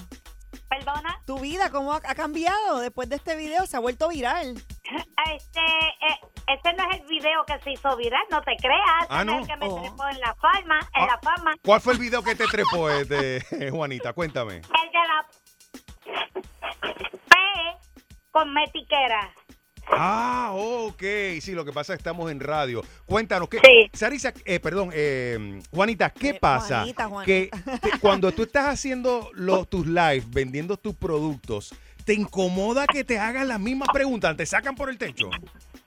¿Perdona? 0.68 1.20
¿Tu 1.26 1.38
vida 1.40 1.70
cómo 1.70 1.92
ha, 1.94 1.96
ha 1.96 2.14
cambiado 2.14 2.78
después 2.78 3.08
de 3.08 3.16
este 3.16 3.34
video? 3.36 3.66
Se 3.66 3.76
ha 3.76 3.80
vuelto 3.80 4.08
viral. 4.08 4.54
Este, 5.34 5.60
eh, 5.60 6.20
este 6.46 6.72
no 6.74 6.90
es 6.90 7.00
el 7.00 7.06
video 7.06 7.44
que 7.46 7.58
se 7.60 7.72
hizo 7.72 7.96
viral, 7.96 8.22
no 8.30 8.40
te 8.42 8.56
creas. 8.56 9.06
Ah, 9.08 9.20
Este 9.20 9.24
¿no? 9.24 9.32
es 9.34 9.40
el 9.40 9.46
que 9.46 9.56
me 9.56 9.66
Oh. 9.68 9.80
trepó 9.80 10.08
en 10.08 10.20
la 10.20 10.34
fama, 10.36 10.78
en 10.94 11.02
Ah. 11.02 11.06
la 11.06 11.18
fama. 11.22 11.52
¿Cuál 11.64 11.80
fue 11.80 11.92
el 11.94 11.98
video 11.98 12.22
que 12.22 12.34
te 12.34 12.46
trepó, 12.46 12.88
este, 12.90 13.40
Juanita? 13.70 14.12
Cuéntame. 14.12 14.56
El 14.56 14.62
de 14.62 14.98
la 15.08 15.26
P 17.28 17.36
con 18.30 18.52
metiquera. 18.52 19.32
Ah, 19.92 20.50
ok. 20.52 21.02
Sí, 21.40 21.52
lo 21.52 21.64
que 21.64 21.72
pasa 21.72 21.92
es 21.92 21.98
que 21.98 22.02
estamos 22.02 22.30
en 22.30 22.38
radio. 22.38 22.82
Cuéntanos, 23.06 23.48
¿qué, 23.48 23.90
Sarisa, 23.92 24.32
eh, 24.44 24.60
perdón, 24.60 24.90
eh, 24.92 25.60
Juanita, 25.72 26.10
¿qué 26.10 26.34
pasa? 26.34 26.78
Juanita, 26.80 27.08
Juanita. 27.08 27.26
Que 27.26 27.50
te- 27.80 27.98
cuando 28.00 28.30
tú 28.30 28.44
estás 28.44 28.66
haciendo 28.68 29.30
los, 29.34 29.68
tus 29.68 29.86
live, 29.86 30.22
vendiendo 30.28 30.76
tus 30.76 30.94
productos, 30.94 31.74
¿te 32.04 32.14
incomoda 32.14 32.86
que 32.86 33.02
te 33.02 33.18
hagan 33.18 33.48
las 33.48 33.58
mismas 33.58 33.88
preguntas? 33.92 34.36
¿Te 34.36 34.46
sacan 34.46 34.76
por 34.76 34.90
el 34.90 34.98
techo? 34.98 35.28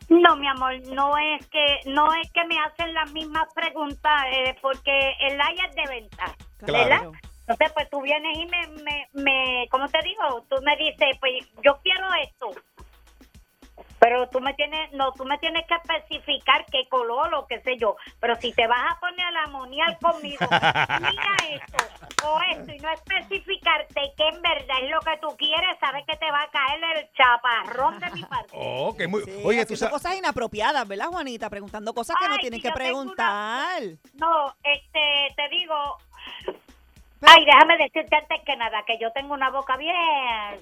No, 0.09 0.35
mi 0.35 0.47
amor, 0.47 0.73
no 0.93 1.17
es 1.17 1.47
que 1.47 1.89
no 1.89 2.13
es 2.13 2.29
que 2.33 2.45
me 2.45 2.59
hacen 2.59 2.93
las 2.93 3.11
mismas 3.13 3.45
preguntas, 3.55 4.11
eh, 4.33 4.53
porque 4.61 4.91
el 5.21 5.37
live 5.37 5.61
es 5.69 5.75
de 5.75 5.87
venta, 5.87 6.35
Claro. 6.65 7.11
¿verdad? 7.11 7.19
Entonces, 7.47 7.71
pues 7.73 7.89
tú 7.89 8.01
vienes 8.01 8.37
y 8.37 8.45
me, 8.45 8.67
me, 8.83 9.09
me, 9.13 9.67
¿cómo 9.69 9.87
te 9.89 10.01
digo? 10.01 10.45
Tú 10.49 10.61
me 10.63 10.77
dices, 10.77 11.17
pues 11.19 11.45
yo 11.61 11.77
quiero 11.83 12.07
esto. 12.23 12.51
Pero 13.99 14.27
tú 14.27 14.41
me 14.41 14.53
tienes, 14.53 14.91
no, 14.91 15.13
tú 15.13 15.23
me 15.23 15.37
tienes 15.37 15.65
que 15.65 15.75
especificar 15.75 16.65
qué 16.65 16.87
color 16.89 17.33
o 17.35 17.47
qué 17.47 17.61
sé 17.61 17.77
yo. 17.77 17.95
Pero 18.19 18.35
si 18.35 18.51
te 18.51 18.67
vas 18.67 18.91
a 18.91 18.99
poner 18.99 19.25
a 19.25 19.31
la 19.31 19.47
monial 19.47 19.97
conmigo, 20.01 20.45
mira 20.49 21.35
esto 21.49 22.27
o 22.27 22.39
esto 22.51 22.73
y 22.73 22.79
no 22.79 22.89
especificarte 22.91 24.13
que 24.17 24.27
en 24.27 24.41
verdad 24.41 24.77
es 24.81 24.89
lo 24.89 24.99
que 24.99 25.17
tú 25.21 25.35
quieres, 25.37 25.77
sabes 25.79 26.03
que 26.05 26.17
te 26.17 26.29
va 26.31 26.41
a 26.41 26.51
caer 26.51 26.97
el 26.97 27.11
chaparrón 27.13 27.99
de 27.99 28.11
mi 28.11 28.23
parte. 28.29 28.51
Oh, 28.53 28.93
que 28.95 29.07
muy. 29.07 29.23
Sí, 29.23 29.41
Oye, 29.43 29.65
tú 29.65 29.77
sabes. 29.77 29.93
cosas 29.93 30.17
inapropiadas, 30.17 30.85
¿verdad, 30.85 31.07
Juanita? 31.07 31.49
Preguntando 31.49 31.93
cosas 31.93 32.17
que 32.19 32.27
no 32.27 32.35
si 32.35 32.61
que 32.61 32.71
preguntar. 32.71 33.81
No, 34.15 34.53
este, 34.63 35.33
te 35.35 35.49
digo. 35.49 35.97
Ay, 37.25 37.45
déjame 37.45 37.77
decirte 37.77 38.15
antes 38.15 38.41
que 38.45 38.55
nada 38.57 38.83
que 38.85 38.97
yo 38.99 39.11
tengo 39.13 39.33
una 39.33 39.49
boca 39.49 39.77
bien 39.77 39.95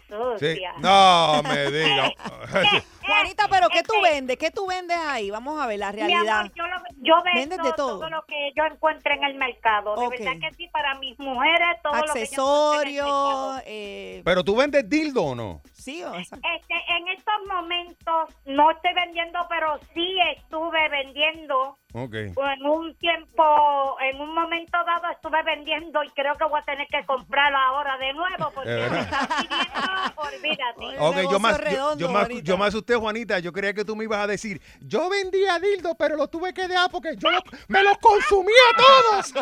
Sí. 0.08 0.14
sucia. 0.54 0.74
No 0.80 1.42
me 1.44 1.72
digas. 1.72 2.12
Juanita, 3.06 3.48
pero 3.50 3.68
¿qué 3.70 3.84
tú 3.84 3.94
vendes? 4.02 4.38
¿Qué 4.38 4.52
tú 4.52 4.68
vendes 4.68 4.98
ahí? 4.98 5.32
Vamos 5.32 5.60
a 5.60 5.68
ver 5.68 5.80
la 5.80 5.92
Mi 5.92 6.02
realidad. 6.02 6.40
amor, 6.42 6.52
yo, 6.56 6.68
lo- 6.68 6.78
yo 6.98 7.16
Vendes 7.24 7.50
vendo 7.50 7.64
de 7.64 7.74
todo. 7.74 8.10
lo 8.10 8.22
que 8.24 8.52
yo 8.56 8.64
encuentre 8.66 9.16
en 9.16 9.24
el 9.24 9.36
mercado. 9.36 9.96
De 9.96 10.06
Ok. 10.06 10.12
verdad 10.20 10.34
que 10.40 10.56
sí, 10.56 10.68
para 10.68 10.96
mis 10.96 11.18
mujeres, 11.20 11.68
todo 11.84 11.94
lo 11.94 12.02
que 12.02 12.08
yo 12.08 12.12
Accesorios, 12.22 13.62
eh, 13.66 14.22
Pero 14.24 14.44
tú 14.44 14.56
vendes 14.56 14.88
dildo 14.88 15.24
o 15.24 15.36
no? 15.36 15.62
Sí, 15.82 16.04
o 16.04 16.12
sea, 16.24 16.38
Este, 16.56 16.76
en 16.98 17.08
estos 17.10 17.34
momentos 17.48 18.30
no 18.46 18.72
estoy 18.72 18.94
vendiendo, 18.94 19.40
pero 19.50 19.80
sí 19.94 20.18
estuve 20.36 20.88
vendiendo 20.90 21.78
Ok. 21.94 22.14
en 22.14 22.66
un 22.66 22.96
tiempo, 22.96 23.98
en 24.02 24.22
un 24.22 24.34
momento 24.34 24.78
dado 24.86 25.12
estuve 25.12 25.42
vendiendo 25.44 26.04
y 26.04 26.10
creo 26.12 26.36
que 26.38 26.46
voy 26.46 26.60
a 26.60 26.64
tener 26.64 26.88
que 26.88 27.04
comprarlo 27.06 27.58
ahora 27.58 27.98
de 27.98 28.14
nuevo 28.14 28.52
porque 28.54 28.70
me 28.70 29.00
están 29.00 29.28
pidiendo, 29.28 30.22
olvídate. 30.22 31.00
Ok, 31.00 31.32
yo 31.32 31.40
más, 31.40 31.60
yo, 31.72 31.98
yo 31.98 32.10
más, 32.10 32.30
yo 32.44 32.58
me 32.58 32.66
asusté, 32.66 32.96
Juanita. 32.96 33.40
Yo 33.40 33.52
creía 33.52 33.74
que 33.74 33.84
tú 33.84 33.96
me 33.96 34.04
ibas 34.06 34.20
a 34.20 34.28
decir, 34.28 34.62
yo 34.82 35.10
vendía 35.10 35.60
dildo, 35.60 35.96
pero 35.96 36.16
lo 36.16 36.28
tuve 36.28 36.54
que 36.54 36.68
dejar 36.68 36.90
porque 36.92 37.16
yo 37.18 37.30
lo- 37.32 37.42
me 37.68 37.84
los 37.84 37.98
consumía 37.98 38.54
todos. 38.78 39.34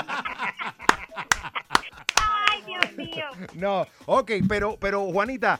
Ay, 2.15 2.61
Dios 2.65 2.91
mío. 2.97 3.25
No, 3.53 3.85
ok, 4.05 4.31
pero, 4.47 4.77
pero 4.79 5.01
Juanita, 5.11 5.59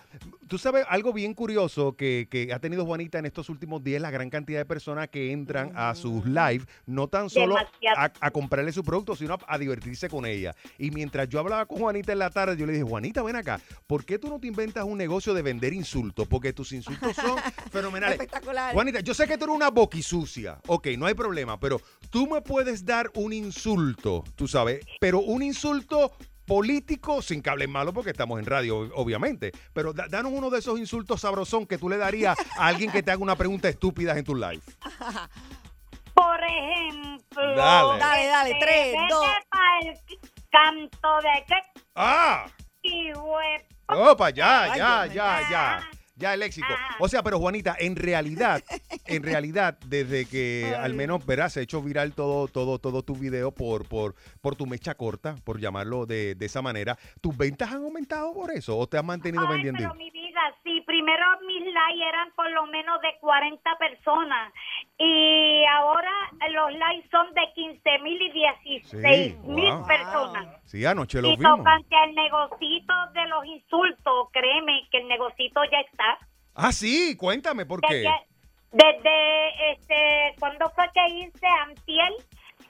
tú 0.50 0.58
sabes 0.58 0.84
algo 0.90 1.14
bien 1.14 1.34
curioso 1.34 1.96
que, 1.96 2.28
que 2.30 2.52
ha 2.52 2.60
tenido 2.60 2.86
Juanita 2.86 3.20
en 3.20 3.26
estos 3.26 3.50
últimos 3.50 3.84
días, 3.84 4.02
la 4.02 4.12
gran 4.12 4.30
cantidad 4.30 4.60
de 4.60 4.66
personas 4.66 5.08
que 5.08 5.32
entran 5.32 5.72
a 5.76 5.96
sus 5.96 6.26
live, 6.26 6.66
no 6.86 7.08
tan 7.08 7.30
solo 7.30 7.56
a, 7.56 8.12
a 8.20 8.32
comprarle 8.32 8.74
su 8.74 8.84
producto, 8.84 9.16
sino 9.16 9.36
a, 9.36 9.40
a 9.48 9.58
divertirse 9.58 10.10
con 10.10 10.26
ella. 10.26 10.56
Y 10.78 10.92
mientras 10.92 11.30
yo 11.30 11.40
hablaba 11.40 11.66
con 11.68 11.78
Juanita 11.78 12.12
en 12.12 12.20
la 12.20 12.32
tarde, 12.32 12.58
yo 12.58 12.66
le 12.66 12.74
dije, 12.74 12.84
Juanita, 12.84 13.22
ven 13.22 13.36
acá, 13.36 13.62
¿por 13.88 14.04
qué 14.04 14.18
tú 14.18 14.28
no 14.28 14.40
te 14.40 14.48
inventas 14.48 14.84
un 14.84 14.98
negocio 14.98 15.34
de 15.34 15.44
vender 15.44 15.72
insultos? 15.72 16.28
Porque 16.28 16.52
tus 16.52 16.72
insultos 16.72 17.16
son 17.16 17.38
fenomenales. 17.72 18.20
Espectacular. 18.20 18.74
Juanita, 18.74 19.00
yo 19.02 19.14
sé 19.14 19.28
que 19.28 19.38
tú 19.38 19.46
eres 19.46 19.56
una 19.56 19.70
boquisucia, 19.70 20.60
ok, 20.68 20.88
no 20.98 21.06
hay 21.06 21.14
problema, 21.14 21.60
pero 21.60 21.80
tú 22.10 22.28
me 22.28 22.42
puedes 22.42 22.84
dar 22.84 23.12
un 23.14 23.34
insulto, 23.34 24.24
tú 24.36 24.48
sabes, 24.48 24.84
pero 25.00 25.20
un 25.20 25.44
insulto 25.44 26.12
político 26.50 27.22
sin 27.22 27.42
que 27.44 27.50
hables 27.52 27.70
malo 27.70 27.94
porque 27.94 28.10
estamos 28.10 28.40
en 28.40 28.46
radio, 28.48 28.82
ob- 28.88 28.92
obviamente. 28.96 29.52
Pero 29.72 29.94
da- 29.94 30.08
danos 30.10 30.32
uno 30.34 30.50
de 30.50 30.60
esos 30.60 30.80
insultos 30.80 31.22
sabrosón 31.22 31.66
que 31.68 31.78
tú 31.78 31.88
le 31.88 31.98
darías 31.98 32.38
a 32.58 32.66
alguien 32.68 32.92
que 32.92 33.04
te 33.04 33.12
haga 33.12 33.22
una 33.22 33.36
pregunta 33.36 33.70
estúpida 33.70 34.18
en 34.18 34.26
tu 34.26 34.36
live. 34.36 34.62
Por 36.14 36.44
ejemplo. 36.44 37.56
Dale. 37.56 38.00
Dale, 38.00 38.26
dale, 38.28 38.58
tres, 38.60 38.96
dos. 39.10 39.26
canto 40.52 41.10
de 41.22 41.46
qué. 41.48 41.82
¡Ah! 41.96 42.46
Y 42.82 43.12
Opa, 43.88 44.30
ya, 44.32 44.64
Ay, 44.64 44.80
ya, 44.80 45.06
ya, 45.06 45.50
ya. 45.50 45.90
Ya 46.20 46.34
el 46.34 46.42
léxico. 46.42 46.68
O 47.00 47.08
sea, 47.08 47.24
pero 47.24 47.40
Juanita, 47.40 47.76
en 47.80 47.96
realidad, 47.96 48.62
en 49.06 49.24
realidad, 49.24 49.78
desde 49.88 50.26
que 50.26 50.76
al 50.78 50.94
menos 50.94 51.26
verás, 51.26 51.54
se 51.54 51.62
ha 51.62 51.64
hecho 51.64 51.82
viral 51.82 52.14
todo, 52.14 52.48
todo, 52.50 52.78
todo 52.78 53.04
tu 53.04 53.16
video 53.16 53.52
por, 53.52 53.86
por, 53.88 54.16
por 54.42 54.56
tu 54.58 54.66
mecha 54.68 54.96
corta, 54.96 55.36
por 55.46 55.60
llamarlo 55.60 56.06
de, 56.06 56.36
de 56.36 56.46
esa 56.46 56.62
manera, 56.62 56.98
¿tus 57.22 57.36
ventas 57.38 57.72
han 57.72 57.84
aumentado 57.84 58.34
por 58.34 58.52
eso 58.52 58.78
o 58.78 58.86
te 58.86 58.98
has 58.98 59.04
mantenido 59.06 59.46
Ay, 59.48 59.54
vendiendo? 59.56 59.80
pero 59.80 59.96
mi 59.96 60.12
vida, 60.40 60.56
sí, 60.64 60.82
primero 60.86 61.26
mis 61.46 61.62
likes 61.74 62.04
eran 62.08 62.32
por 62.36 62.50
lo 62.52 62.66
menos 62.68 63.02
de 63.02 63.18
40 63.20 63.78
personas 63.78 64.54
y 64.98 65.64
ahora 65.66 66.12
los 66.52 66.74
likes 66.74 67.10
son 67.10 67.34
de 67.34 67.42
15 67.54 68.00
mil 68.00 68.22
y 68.22 68.32
16 68.32 69.38
mil 69.46 69.72
wow. 69.72 69.88
personas. 69.88 70.48
Sí, 70.66 70.86
anoche 70.86 71.22
lo 71.22 71.30
Y 71.30 71.38
vimos. 71.38 71.58
tocante 71.58 71.96
al 71.96 72.16
negocito 72.16 72.94
de 73.14 73.26
los 73.28 73.46
insultos, 73.46 74.30
créeme 74.32 74.88
que 74.92 75.00
el 75.00 75.08
negocito 75.08 75.62
ya 75.72 75.80
está. 75.80 76.18
Ah, 76.56 76.72
sí, 76.72 77.16
cuéntame 77.18 77.66
por 77.66 77.82
qué. 77.82 77.96
Desde, 77.96 78.14
desde 78.72 79.72
este, 79.72 80.36
cuando 80.40 80.70
fue 80.72 80.86
que 80.94 81.08
hice 81.16 81.48
Antiel, 81.68 82.14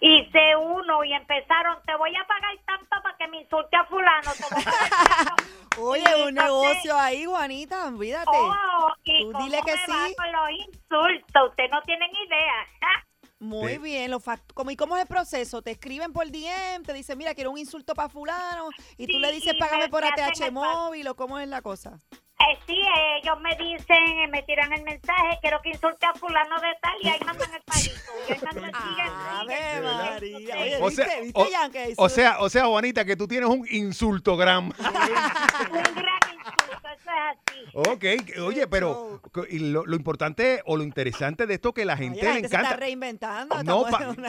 hice 0.01 0.55
uno 0.55 1.03
y 1.03 1.13
empezaron, 1.13 1.77
te 1.85 1.95
voy 1.97 2.15
a 2.15 2.25
pagar 2.27 2.55
tanto 2.65 2.89
para 3.03 3.17
que 3.17 3.27
me 3.27 3.41
insulte 3.41 3.75
a 3.75 3.85
fulano. 3.85 4.31
te 4.33 4.43
voy 4.53 4.61
a 4.61 4.65
pagar 4.65 5.25
tanto". 5.25 5.43
Oye, 5.81 6.01
Y 6.01 6.21
un 6.23 6.29
entonces- 6.29 6.33
negocio 6.43 6.97
ahí, 6.97 7.25
Juanita, 7.25 7.87
olvídate. 7.87 8.31
Oh, 8.33 8.89
y 9.03 9.31
Tú 9.31 9.37
dile 9.39 9.59
que 9.65 9.75
me 9.75 9.87
va 9.93 10.07
sí. 10.07 10.15
con 10.15 10.31
los 10.31 10.49
insultos, 10.51 11.49
usted 11.49 11.69
no 11.71 11.81
tienen 11.83 12.09
idea. 12.11 12.67
Muy 13.41 13.73
Sí. 13.73 13.77
bien, 13.77 14.11
como, 14.53 14.71
¿y 14.71 14.75
cómo 14.75 14.97
es 14.97 15.03
el 15.03 15.07
proceso? 15.07 15.61
Te 15.61 15.71
escriben 15.71 16.11
por 16.11 16.27
DM, 16.29 16.83
te 16.85 16.91
dicen, 16.91 17.17
mira, 17.17 17.33
quiero 17.33 17.51
un 17.51 17.57
insulto 17.57 17.93
para 17.93 18.09
fulano, 18.09 18.67
y 18.97 19.05
tú 19.07 19.13
Sí, 19.13 19.19
le 19.19 19.31
dices, 19.31 19.53
págame 19.57 19.83
me- 19.85 19.89
por 19.89 20.03
ATH 20.03 20.51
móvil, 20.51 21.07
o 21.07 21.15
cómo 21.15 21.39
es 21.39 21.47
la 21.47 21.61
cosa. 21.61 21.99
Eh, 22.41 22.57
sí, 22.65 22.73
eh, 22.79 23.19
ellos 23.21 23.39
me 23.41 23.53
dicen, 23.57 23.97
eh, 24.19 24.27
me 24.29 24.41
tiran 24.43 24.71
el 24.71 24.81
mensaje, 24.83 25.37
quiero 25.41 25.59
que 25.61 25.69
insulte 25.71 26.05
a 26.05 26.13
fulano 26.13 26.55
de 26.61 26.67
tal, 26.81 26.93
y 27.01 27.09
ahí 27.09 27.19
mandan 27.25 27.53
el 27.53 27.61
palito. 27.63 28.11
Y 28.27 28.31
ahí 28.31 28.39
mandan, 28.41 28.71
sigue, 28.71 30.37
sigue. 30.37 30.53
Oye, 30.55 30.77
O 30.81 30.89
sea, 30.89 31.05
¿viste? 31.05 31.21
¿Viste, 31.21 31.93
o- 31.97 32.09
sea, 32.09 32.39
o 32.39 32.49
sea, 32.49 32.65
Juanita, 32.65 33.03
que 33.03 33.17
tú 33.17 33.27
tienes 33.27 33.49
un 33.49 33.67
insultogram. 33.69 34.67
Un 34.69 34.73
gran 34.73 36.19
es 37.09 37.37
así. 37.49 37.59
Ok, 37.73 38.39
oye, 38.41 38.67
pero 38.67 39.21
lo, 39.51 39.85
lo 39.85 39.95
importante 39.95 40.61
o 40.65 40.77
lo 40.77 40.83
interesante 40.83 41.45
de 41.45 41.53
esto 41.55 41.73
que 41.73 41.85
la 41.85 41.97
gente 41.97 42.19
Oye, 42.19 42.23
la 42.27 42.29
le 42.29 42.33
gente 42.35 42.49
se 42.49 42.55
está 42.55 42.67
encanta. 42.67 42.79
reinventando. 42.85 43.63
No, 43.63 43.85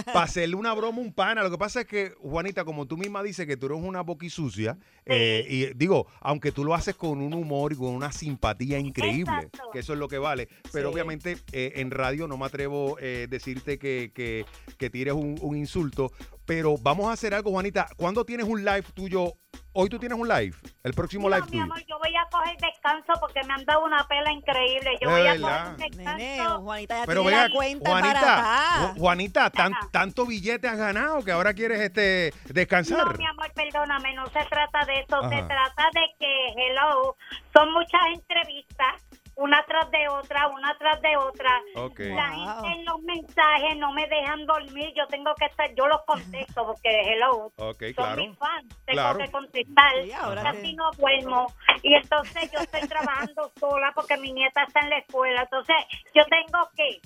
para 0.06 0.22
hacerle 0.22 0.56
una 0.56 0.72
broma 0.74 0.98
un 1.00 1.12
pana. 1.12 1.42
Lo 1.42 1.50
que 1.50 1.58
pasa 1.58 1.80
es 1.82 1.86
que, 1.86 2.10
Juanita, 2.20 2.64
como 2.64 2.86
tú 2.86 2.96
misma 2.96 3.22
dices 3.22 3.46
que 3.46 3.56
tú 3.56 3.66
eres 3.66 3.78
una 3.80 4.02
boquisucia, 4.02 4.78
eh, 5.06 5.46
y 5.48 5.74
digo, 5.74 6.06
aunque 6.20 6.52
tú 6.52 6.64
lo 6.64 6.74
haces 6.74 6.94
con 6.96 7.20
un 7.20 7.32
humor 7.34 7.72
y 7.72 7.76
con 7.76 7.88
una 7.94 8.12
simpatía 8.12 8.78
increíble, 8.78 9.32
Exacto. 9.44 9.70
que 9.72 9.78
eso 9.80 9.92
es 9.94 9.98
lo 9.98 10.08
que 10.08 10.18
vale, 10.18 10.48
pero 10.72 10.88
Sí. 10.88 10.94
obviamente 10.94 11.38
eh, 11.52 11.72
en 11.76 11.90
radio 11.90 12.26
no 12.28 12.36
me 12.36 12.46
atrevo 12.46 12.96
a 12.98 13.00
decirte 13.28 13.78
que, 13.78 14.10
que, 14.14 14.44
que 14.78 14.90
tires 14.90 15.14
un, 15.14 15.38
un 15.40 15.56
insulto, 15.56 16.12
pero 16.46 16.76
vamos 16.78 17.08
a 17.08 17.12
hacer 17.12 17.32
algo, 17.34 17.50
Juanita. 17.50 17.88
¿Cuándo 17.96 18.24
tienes 18.24 18.46
un 18.46 18.64
live 18.64 18.84
tuyo? 18.94 19.34
Hoy 19.72 19.88
tú 19.88 19.98
tienes 20.00 20.18
un 20.18 20.26
live, 20.26 20.54
el 20.82 20.94
próximo 20.94 21.28
No, 21.30 21.36
live 21.36 21.46
mi 21.46 21.50
tuyo. 21.52 21.62
amor, 21.62 21.78
yo 21.88 21.98
voy 22.10 22.16
a 22.16 22.26
coger 22.30 22.56
descanso 22.58 23.12
porque 23.20 23.42
me 23.44 23.54
han 23.54 23.64
dado 23.64 23.84
una 23.84 24.06
pela 24.08 24.32
increíble. 24.32 24.90
Yo 25.00 25.10
voy 25.10 25.26
a 25.26 25.32
verdad. 25.32 25.72
coger 25.72 25.90
descanso. 25.90 26.16
Nene, 26.18 26.44
Juanita 26.60 26.98
ya 26.98 27.06
Pero 27.06 27.20
tiene 27.22 27.36
vea, 27.36 27.48
la 27.48 27.54
cuenta 27.54 27.90
Juanita, 27.90 28.08
embaratada. 28.18 28.78
Ju- 28.94 28.98
Juanita, 28.98 29.50
tan- 29.50 29.90
tanto 29.92 30.26
billete 30.26 30.68
has 30.68 30.76
ganado 30.76 31.24
que 31.24 31.32
ahora 31.32 31.54
quieres 31.54 31.80
este 31.80 32.32
descansar. 32.46 33.06
No, 33.06 33.12
mi 33.18 33.26
amor, 33.26 33.50
perdóname, 33.54 34.14
no 34.14 34.26
se 34.26 34.40
trata 34.46 34.84
de 34.86 35.00
eso. 35.00 35.28
Se 35.28 35.34
Ajá. 35.36 35.46
trata 35.48 35.84
de 35.94 36.00
que, 36.18 36.48
hello, 36.56 37.16
son 37.52 37.72
muchas 37.72 38.00
entrevistas, 38.14 38.94
una 39.40 39.62
tras 39.66 39.90
de 39.90 40.06
otra, 40.08 40.48
una 40.48 40.76
tras 40.78 41.00
de 41.00 41.16
otra. 41.16 41.50
Ok. 41.76 41.98
La 42.00 42.28
gente 42.30 42.68
en 42.78 42.84
los 42.84 43.00
mensajes 43.02 43.76
no 43.78 43.90
me 43.92 44.06
dejan 44.06 44.44
dormir, 44.46 44.92
yo 44.94 45.06
tengo 45.08 45.34
que 45.34 45.46
estar, 45.46 45.74
yo 45.74 45.86
los 45.86 46.02
contesto 46.06 46.66
porque, 46.66 46.90
hello, 47.12 47.50
Ok, 47.56 47.82
son 47.82 47.92
claro. 47.94 48.22
mis 48.26 48.38
fans, 48.38 48.68
tengo 48.84 49.00
Claro. 49.00 49.18
que 49.18 49.30
contestar, 49.30 49.92
Sí, 50.04 50.12
ahora 50.12 50.42
casi 50.42 50.62
te- 50.62 50.72
no 50.74 50.90
duermo. 50.92 51.46
Y 51.82 51.94
entonces 51.94 52.50
yo 52.52 52.60
estoy 52.60 52.86
trabajando 52.88 53.50
sola 53.58 53.92
porque 53.94 54.16
mi 54.18 54.32
nieta 54.32 54.62
está 54.64 54.80
en 54.80 54.90
la 54.90 54.98
escuela, 54.98 55.42
entonces 55.42 55.76
yo 56.14 56.22
tengo 56.26 56.68
que 56.76 57.00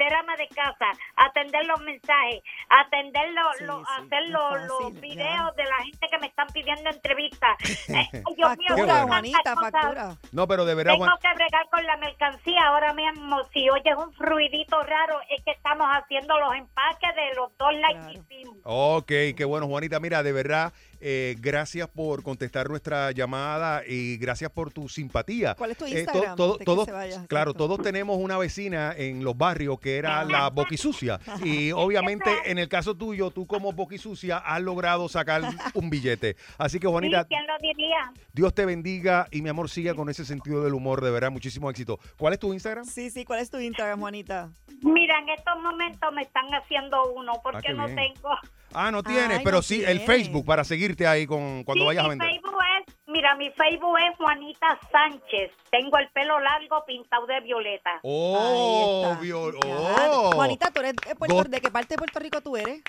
ser 0.00 0.14
ama 0.14 0.34
de 0.36 0.48
casa, 0.48 0.86
atender 1.16 1.66
los 1.66 1.78
mensajes, 1.82 2.40
atender 2.70 3.30
los, 3.32 3.56
Sí, 3.58 3.64
los- 3.64 3.86
sí, 3.86 3.92
hacer 3.98 4.28
los, 4.30 4.42
fácil, 4.50 4.66
los 4.68 4.94
ya. 4.94 5.00
videos 5.00 5.56
de 5.56 5.64
la 5.64 5.76
gente 5.84 6.06
que 6.10 6.18
me 6.18 6.26
están 6.28 6.46
pidiendo 6.48 6.90
entrevistas. 6.90 7.56
Eh, 7.90 8.22
Dios 8.36 8.56
mío, 8.56 8.68
Qué 8.68 8.74
Factura, 8.74 8.92
bueno. 8.92 9.06
Juanita, 9.08 9.54
factura. 9.56 10.16
No, 10.32 10.46
pero 10.46 10.64
de 10.64 10.74
verdad, 10.74 10.92
Tengo 10.92 11.04
Juan- 11.06 11.18
que 11.20 11.34
bregar 11.34 11.68
con 11.70 11.84
la 11.84 11.96
mercancía 11.96 12.60
ahora 12.68 12.94
mismo. 12.94 13.36
Si 13.52 13.68
oyes 13.68 13.94
un 13.96 14.12
fluidito 14.14 14.80
raro, 14.84 15.20
es 15.28 15.42
que 15.44 15.50
estamos 15.50 15.86
haciendo 15.90 16.38
los 16.38 16.54
empaques 16.54 17.14
de 17.16 17.34
los 17.34 17.56
dos 17.58 17.72
likes 17.74 18.06
que 18.06 18.34
hicimos. 18.36 18.56
Ok, 18.64 19.06
qué 19.36 19.44
bueno, 19.44 19.66
Juanita. 19.66 19.98
Mira, 20.00 20.22
de 20.22 20.32
verdad, 20.32 20.72
eh, 21.00 21.36
gracias 21.40 21.88
por 21.88 22.22
contestar 22.22 22.68
nuestra 22.68 23.10
llamada 23.12 23.82
y 23.86 24.16
gracias 24.18 24.50
por 24.50 24.72
tu 24.72 24.88
simpatía. 24.88 25.54
¿Cuál 25.54 25.70
es 25.72 25.78
tu 25.78 25.86
Eh, 25.86 25.90
to- 25.90 25.98
Instagram? 26.12 26.36
todos, 26.36 26.86
vaya? 26.88 27.24
claro, 27.28 27.54
todos 27.54 27.80
tenemos 27.82 28.18
una 28.18 28.36
vecina 28.38 28.92
en 28.96 29.24
los 29.24 29.36
barrios 29.36 29.80
que 29.80 29.96
era 29.96 30.24
la 30.24 30.50
boquisucia. 30.50 31.18
Y 31.42 31.72
obviamente, 31.72 32.30
en 32.46 32.58
el 32.58 32.68
caso 32.68 32.94
tuyo, 32.94 33.30
tú 33.30 33.46
como 33.46 33.72
boquisucia 33.72 34.38
has 34.38 34.60
logrado 34.62 35.08
sacar 35.08 35.42
un 35.74 35.90
billete. 35.90 36.36
Así 36.58 36.78
que, 36.78 36.86
Juanita, 36.86 37.22
Sí, 37.22 37.28
¿Quién 37.28 37.46
lo 37.46 37.58
diría? 37.60 38.12
Dios 38.32 38.54
te 38.54 38.64
bendiga 38.64 39.26
y 39.30 39.42
mi 39.42 39.48
amor 39.48 39.68
siga 39.70 39.94
con 39.94 40.08
ese 40.08 40.24
sentido 40.24 40.62
del 40.64 40.74
humor, 40.74 41.02
de 41.02 41.10
verdad, 41.10 41.30
muchísimo 41.30 41.70
éxito. 41.70 41.98
¿Cuál 42.18 42.34
es 42.34 42.38
tu 42.38 42.52
Instagram? 42.52 42.84
Sí, 42.84 43.10
sí, 43.10 43.24
¿cuál 43.24 43.40
es 43.40 43.50
tu 43.50 43.58
Instagram, 43.58 44.00
Juanita? 44.00 44.50
Mira, 44.82 45.18
en 45.18 45.28
estos 45.30 45.60
momentos 45.62 46.12
me 46.12 46.22
están 46.22 46.46
haciendo 46.54 47.12
uno 47.12 47.32
Ah, 47.36 47.40
porque 47.42 47.72
no 47.72 47.86
bien. 47.86 47.96
tengo. 48.14 48.30
Ah, 48.72 48.90
no 48.90 49.02
tienes, 49.02 49.38
Ay, 49.38 49.44
pero 49.44 49.58
no 49.58 49.62
sí 49.62 49.82
el. 49.84 50.00
Facebook 50.00 50.44
para 50.46 50.64
seguirte 50.64 51.06
ahí 51.06 51.26
con 51.26 51.64
cuando 51.64 51.82
Sí, 51.84 51.86
vayas 51.88 52.04
a 52.04 52.08
mi 52.08 52.10
vender. 52.10 52.28
Facebook 52.28 52.56
es, 52.86 52.94
mira, 53.06 53.34
mi 53.36 53.50
Facebook 53.50 53.96
es 54.10 54.16
Juanita 54.16 54.78
Sánchez. 54.92 55.50
Tengo 55.70 55.98
el 55.98 56.08
pelo 56.10 56.38
largo 56.40 56.84
pintado 56.86 57.26
de 57.26 57.40
violeta. 57.40 57.98
Oh, 58.02 59.16
viol- 59.20 59.58
oh. 59.66 60.32
Juanita, 60.34 60.70
¿tú 60.70 60.80
eres 60.80 60.94
de, 61.06 61.14
Puerto- 61.16 61.34
Got- 61.36 61.48
¿de 61.48 61.60
qué 61.60 61.70
parte 61.70 61.94
de 61.94 61.98
Puerto 61.98 62.18
Rico 62.20 62.40
tú 62.40 62.56
eres? 62.56 62.80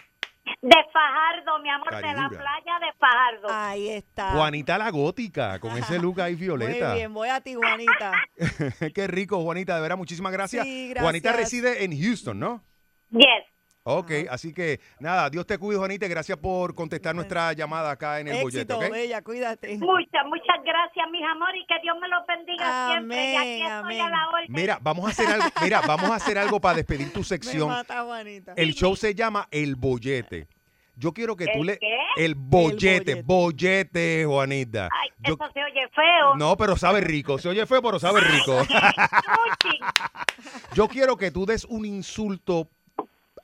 De 0.62 0.76
Fajardo, 0.92 1.60
mi 1.62 1.70
amor, 1.70 1.96
de 1.96 2.02
la 2.02 2.30
playa 2.30 2.80
de 2.80 2.94
Fajardo. 3.00 3.48
Ahí 3.52 3.90
está. 3.90 4.32
Juanita 4.32 4.78
la 4.78 4.90
gótica, 4.90 5.60
con 5.60 5.78
ese 5.78 6.00
look 6.00 6.20
ahí 6.22 6.36
violeta. 6.36 6.90
Muy 6.90 6.98
bien, 6.98 7.14
voy 7.14 7.30
a 7.30 7.42
ti, 7.42 7.54
Juanita. 7.56 8.12
Qué 8.96 9.08
rico, 9.08 9.42
Juanita, 9.42 9.76
de 9.76 9.82
verdad, 9.82 9.98
muchísimas 9.98 10.32
gracias. 10.32 10.64
Sí, 10.66 10.90
gracias. 10.90 11.04
Juanita 11.04 11.32
reside 11.34 11.84
en 11.84 12.00
Houston, 12.00 12.40
¿no? 12.40 12.64
Yes. 13.12 13.46
Ok, 13.84 14.12
así 14.30 14.54
que 14.54 14.80
nada, 15.00 15.28
Dios 15.32 15.48
te 15.48 15.58
cuide, 15.58 15.80
Juanita, 15.80 16.06
y 16.06 16.10
gracias 16.10 16.38
por 16.38 16.76
contestar 16.76 17.16
nuestra 17.16 17.52
llamada 17.54 17.90
acá 17.90 18.20
en 18.20 18.28
el 18.28 18.44
bollete, 18.44 18.74
Éxito, 18.74 18.78
¿ok? 18.78 18.92
bella, 18.92 19.24
cuídate. 19.24 19.76
Muchas, 19.80 20.24
muchas 20.28 20.58
gracias, 20.64 21.10
mis 21.12 21.24
amores, 21.26 21.62
y 21.64 21.66
que 21.66 21.74
Dios 21.82 21.98
me 22.00 22.08
los 22.08 22.24
bendiga 22.28 22.90
siempre. 22.92 23.34
Y 23.34 23.36
aquí 23.36 23.62
Amén, 23.64 23.64
estoy 23.64 23.72
amén. 23.72 24.02
a 24.02 24.10
la 24.12 24.30
orden. 24.30 24.46
Mira, 24.50 24.78
vamos 24.84 25.06
a 25.06 25.10
hacer 25.10 25.28
algo, 25.30 25.48
mira, 25.64 25.82
vamos 25.82 26.12
a 26.12 26.16
hacer 26.16 26.38
algo 26.38 26.62
para 26.62 26.76
despedir 26.76 27.12
tu 27.12 27.20
Me 27.22 27.26
sección. 27.26 27.70
mata, 27.70 28.04
Juanita. 28.04 28.54
El 28.56 28.76
show 28.76 28.96
se 28.96 29.16
llama 29.16 29.48
El 29.50 29.76
Bollete. 29.76 30.48
Yo 30.96 31.12
quiero 31.14 31.36
que 31.36 31.46
tú 31.46 31.62
¿El 31.62 31.66
le 31.66 31.80
qué? 31.80 31.98
el 32.18 32.36
bollete, 32.36 33.14
El 33.14 33.24
bollete, 33.24 34.26
Juanita. 34.28 34.90
Ay, 34.92 35.10
Yo- 35.20 35.34
eso 35.34 35.50
se 35.54 35.64
oye 35.64 35.88
feo. 35.96 36.36
no, 36.36 36.56
pero 36.56 36.76
sabe 36.78 37.02
rico. 37.02 37.40
Se 37.40 37.50
oye 37.50 37.66
feo, 37.66 37.82
pero 37.82 37.98
sabe 37.98 38.22
rico. 38.22 38.60
Yo 40.76 40.88
quiero 40.88 41.18
que 41.18 41.32
tú 41.32 41.48
des 41.48 41.66
un 41.66 41.86
insulto 41.86 42.70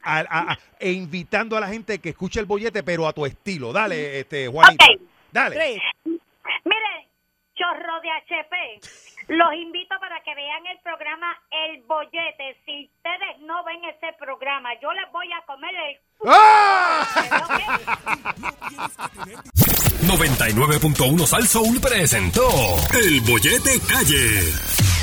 a- 0.07 0.19
a- 0.29 0.51
a- 0.53 0.57
e 0.79 0.91
invitando 0.91 1.57
a 1.57 1.59
la 1.59 1.67
gente 1.67 1.99
que 1.99 2.09
escuche 2.09 2.39
el 2.39 2.45
bollete, 2.45 2.83
pero 2.83 3.07
a 3.07 3.13
tu 3.13 3.25
estilo. 3.25 3.73
Dale, 3.73 4.19
este, 4.21 4.47
Juanita. 4.47 4.85
Ok. 4.85 5.01
Dale. 5.31 5.55
Tres. 5.55 5.79
Mire, 6.05 7.07
chorro 7.55 7.99
de 8.01 8.09
HP. 8.11 8.79
Los 9.29 9.53
invito 9.55 9.93
para 9.99 10.21
que 10.23 10.33
vean 10.33 10.65
el 10.67 10.79
programa 10.79 11.27
El 11.51 11.81
Bollete. 11.83 12.55
Si 12.65 12.85
ustedes 12.85 13.39
no 13.41 13.61
ven 13.65 13.83
ese 13.83 14.13
programa, 14.17 14.69
yo 14.81 14.89
les 14.93 15.11
voy 15.11 15.27
a 15.33 15.41
comer 15.45 15.75
el... 15.75 15.97
¡Ah! 16.27 17.05
99.1 20.07 21.25
Sal 21.25 21.45
Soul 21.47 21.79
presentó 21.81 22.47
El 22.93 23.19
Bollete 23.21 23.79
Calle. 23.89 24.96